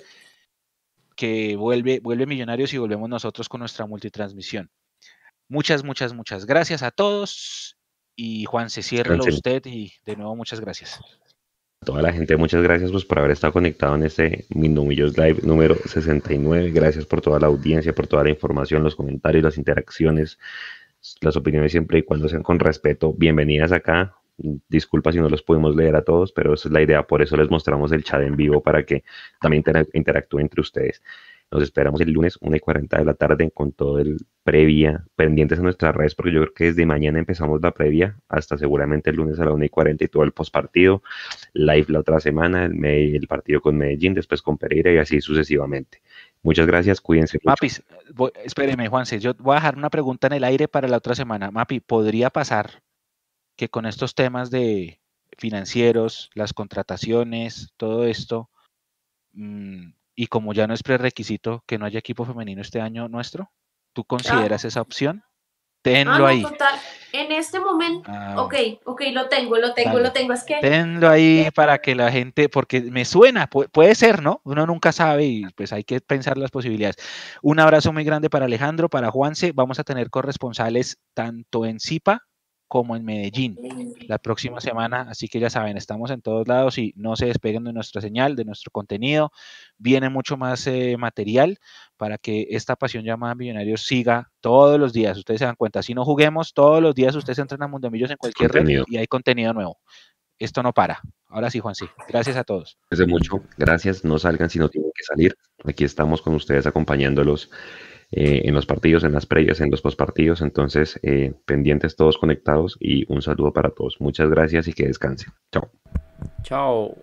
que 1.16 1.56
vuelve, 1.56 2.00
vuelve 2.02 2.26
Millonarios 2.26 2.74
y 2.74 2.78
volvemos 2.78 3.10
nosotros 3.10 3.48
con 3.48 3.60
nuestra 3.60 3.86
multitransmisión. 3.86 4.70
Muchas, 5.48 5.84
muchas, 5.84 6.14
muchas 6.14 6.46
gracias 6.46 6.84
a 6.84 6.92
todos. 6.92 7.78
Y 8.18 8.46
Juan, 8.46 8.70
se 8.70 8.82
cierra 8.84 9.16
usted 9.30 9.62
y 9.66 9.94
de 10.06 10.16
nuevo 10.16 10.36
muchas 10.36 10.60
gracias. 10.60 11.00
Toda 11.84 12.02
la 12.02 12.12
gente, 12.12 12.36
muchas 12.36 12.64
gracias 12.64 12.92
pues, 12.92 13.06
por 13.06 13.20
haber 13.20 13.32
estado 13.32 13.54
conectado 13.54 13.96
en 13.96 14.04
este 14.04 14.46
Mindomillos 14.50 15.16
Live 15.18 15.42
número 15.44 15.76
69. 15.86 16.72
Gracias 16.72 17.06
por 17.06 17.22
toda 17.22 17.40
la 17.40 17.48
audiencia, 17.48 17.94
por 17.94 18.08
toda 18.08 18.24
la 18.24 18.32
información, 18.32 18.84
los 18.84 18.96
comentarios, 18.96 19.44
las 19.44 19.58
interacciones, 19.58 20.40
las 21.22 21.36
opiniones 21.36 21.72
siempre 21.72 22.00
y 22.00 22.04
cuando 22.04 22.28
sean 22.28 22.42
con 22.42 22.60
respeto. 22.60 23.14
Bienvenidas 23.14 23.72
acá. 23.72 24.16
Disculpa 24.68 25.12
si 25.12 25.20
no 25.20 25.30
los 25.30 25.44
pudimos 25.44 25.76
leer 25.76 25.96
a 25.96 26.04
todos, 26.04 26.32
pero 26.32 26.56
esa 26.56 26.70
es 26.70 26.74
la 26.74 26.82
idea. 26.82 27.04
Por 27.04 27.22
eso 27.22 27.38
les 27.38 27.52
mostramos 27.52 27.92
el 27.92 28.04
chat 28.04 28.22
en 28.22 28.36
vivo 28.36 28.64
para 28.64 28.84
que 28.84 29.04
también 29.40 29.60
intera- 29.64 29.88
interactúen 29.94 30.46
entre 30.46 30.62
ustedes. 30.62 31.04
Nos 31.52 31.62
esperamos 31.64 32.02
el 32.02 32.12
lunes 32.12 32.38
1 32.42 32.56
y 32.58 32.60
40 32.60 32.98
de 32.98 33.06
la 33.06 33.14
tarde 33.14 33.50
con 33.52 33.72
todo 33.72 34.00
el 34.00 34.18
previa, 34.44 35.06
pendientes 35.16 35.60
a 35.60 35.62
nuestras 35.62 35.96
redes, 35.96 36.14
porque 36.16 36.34
yo 36.34 36.42
creo 36.42 36.54
que 36.54 36.64
desde 36.66 36.86
mañana 36.86 37.20
empezamos 37.20 37.62
la 37.62 37.72
previa 37.72 38.18
hasta 38.28 38.58
seguramente 38.58 39.10
el 39.12 39.16
lunes 39.18 39.40
a 39.40 39.46
la 39.46 39.54
1 39.54 39.64
y 39.66 39.70
40 39.70 40.04
y 40.04 40.08
todo 40.08 40.24
el 40.24 40.32
postpartido, 40.34 41.02
live 41.54 41.86
la 41.90 42.00
otra 42.00 42.20
semana, 42.20 42.66
el, 42.66 42.84
el 42.84 43.28
partido 43.28 43.62
con 43.62 43.78
Medellín, 43.78 44.14
después 44.14 44.42
con 44.42 44.58
Pereira 44.58 44.92
y 44.92 44.98
así 44.98 45.22
sucesivamente. 45.22 46.02
Muchas 46.44 46.68
gracias, 46.68 47.00
cuídense. 47.00 47.40
Mapis, 47.44 47.84
voy- 48.14 48.32
espéreme, 48.44 48.88
Juanse, 48.88 49.20
yo 49.20 49.34
voy 49.36 49.54
a 49.54 49.56
dejar 49.56 49.78
una 49.78 49.90
pregunta 49.90 50.28
en 50.28 50.34
el 50.34 50.44
aire 50.44 50.68
para 50.68 50.88
la 50.88 50.98
otra 50.98 51.16
semana. 51.16 51.52
Mapi, 51.52 51.80
¿podría 51.80 52.30
pasar 52.30 52.84
que 53.56 53.70
con 53.70 53.86
estos 53.86 54.14
temas 54.16 54.52
de 54.52 55.00
financieros, 55.38 56.30
las 56.34 56.54
contrataciones, 56.54 57.72
todo 57.78 58.06
esto, 58.06 58.50
mm, 59.34 59.92
y 60.16 60.28
como 60.28 60.54
ya 60.54 60.68
no 60.68 60.74
es 60.74 60.84
prerequisito 60.84 61.64
que 61.68 61.78
no 61.78 61.86
haya 61.86 62.00
equipo 62.00 62.26
femenino 62.26 62.62
este 62.62 62.82
año 62.82 63.08
nuestro, 63.10 63.52
¿tú 63.94 64.04
consideras 64.06 64.64
esa 64.66 64.82
opción? 64.82 65.24
Tenlo 65.82 66.14
Ah, 66.14 66.20
no, 66.20 66.26
ahí. 66.26 66.42
total. 66.42 66.80
En 67.12 67.32
este 67.32 67.60
momento, 67.60 68.10
Ah, 68.12 68.42
ok, 68.42 68.56
ok, 68.86 69.02
lo 69.14 69.30
tengo, 69.30 69.58
lo 69.58 69.74
tengo, 69.74 70.00
lo 70.00 70.12
tengo. 70.12 70.34
Es 70.34 70.44
que 70.44 70.56
Tenlo 70.60 71.10
ahí 71.10 71.48
para 71.54 71.78
que 71.78 71.96
la 71.96 72.12
gente, 72.12 72.50
porque 72.50 72.82
me 72.82 73.06
suena, 73.06 73.50
pu- 73.50 73.70
puede 73.72 73.94
ser, 73.96 74.22
¿no? 74.22 74.42
Uno 74.44 74.66
nunca 74.66 74.92
sabe 74.92 75.26
y 75.26 75.46
pues 75.56 75.72
hay 75.72 75.84
que 75.84 76.02
pensar 76.02 76.38
las 76.38 76.52
posibilidades. 76.52 76.98
Un 77.42 77.60
abrazo 77.60 77.94
muy 77.94 78.04
grande 78.04 78.30
para 78.30 78.46
Alejandro, 78.46 78.90
para 78.90 79.12
Juanse. 79.12 79.52
Vamos 79.54 79.80
a 79.80 79.84
tener 79.84 80.10
corresponsales 80.10 80.98
tanto 81.14 81.66
en 81.66 81.80
Zipa 81.80 82.24
como 82.68 82.96
en 82.96 83.06
Medellín 83.06 83.58
la 84.08 84.18
próxima 84.18 84.60
semana, 84.60 85.08
así 85.10 85.28
que 85.28 85.40
ya 85.40 85.50
saben, 85.50 85.78
estamos 85.78 86.10
en 86.12 86.22
todos 86.22 86.48
lados 86.48 86.78
y 86.78 86.94
no 86.96 87.16
se 87.16 87.28
despeguen 87.28 87.64
de 87.64 87.74
nuestra 87.74 88.02
señal, 88.02 88.36
de 88.36 88.46
nuestro 88.46 88.72
contenido. 88.72 89.32
Viene 89.78 90.10
mucho 90.10 90.36
más 90.38 90.66
eh, 90.68 90.96
material 90.98 91.60
para 91.98 92.18
que 92.18 92.48
esta 92.50 92.76
pasión 92.76 93.04
llamada 93.04 93.36
Millonarios 93.36 93.82
siga 93.84 94.32
todos 94.42 94.80
los 94.80 94.94
días. 94.94 95.18
Ustedes 95.18 95.40
se 95.40 95.46
dan 95.46 95.56
cuenta, 95.56 95.84
si 95.84 95.94
no 95.94 96.04
juguemos, 96.04 96.54
todos 96.54 96.82
los 96.82 96.96
días 96.96 97.16
ustedes 97.16 97.40
entran 97.40 97.62
a 97.64 97.68
Mundomillos 97.68 98.12
en 98.12 98.18
cualquier 98.18 98.52
Contenido. 98.52 98.86
red 98.88 98.94
y 98.94 98.98
hay 98.98 99.08
contenido 99.08 99.54
nuevo. 99.54 99.80
Esto 100.38 100.62
no 100.64 100.74
para. 100.74 101.02
Ahora 101.28 101.50
sí, 101.50 101.60
Juan, 101.60 101.76
sí. 101.76 101.86
Gracias 102.10 102.36
a 102.36 102.44
todos. 102.44 102.78
Cuídense 102.90 103.10
mucho, 103.12 103.44
gracias, 103.58 104.04
no 104.04 104.18
salgan 104.20 104.50
si 104.50 104.60
no 104.60 104.70
tienen 104.70 104.92
que 104.94 105.04
salir. 105.04 105.38
Aquí 105.64 105.84
estamos 105.84 106.22
con 106.22 106.36
ustedes 106.36 106.66
acompañándolos 106.66 107.50
eh, 108.12 108.44
en 108.46 108.54
los 108.54 108.66
partidos, 108.66 109.04
en 109.04 109.14
las 109.14 109.26
previas, 109.26 109.62
en 109.62 109.72
los 109.72 109.82
postpartidos. 109.82 110.42
Entonces, 110.42 111.00
eh, 111.04 111.34
pendientes 111.46 111.96
todos 111.96 112.18
conectados 112.18 112.78
y 112.80 113.12
un 113.12 113.22
saludo 113.22 113.54
para 113.54 113.72
todos. 113.72 113.98
Muchas 114.00 114.30
gracias 114.30 114.68
y 114.68 114.74
que 114.74 114.88
descansen. 114.88 115.34
Chao. 115.52 115.70
Chao. 116.44 116.96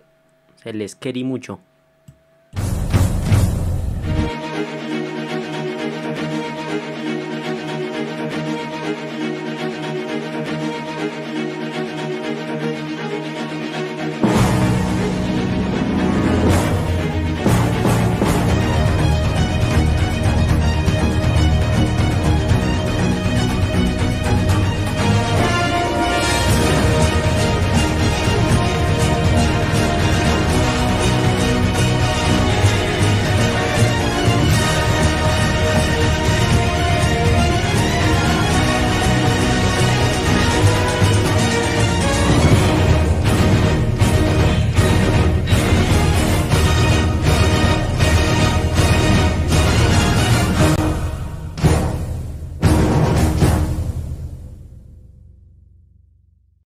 Se 0.55 0.73
les 0.73 0.95
querí 0.95 1.23
mucho. 1.23 1.59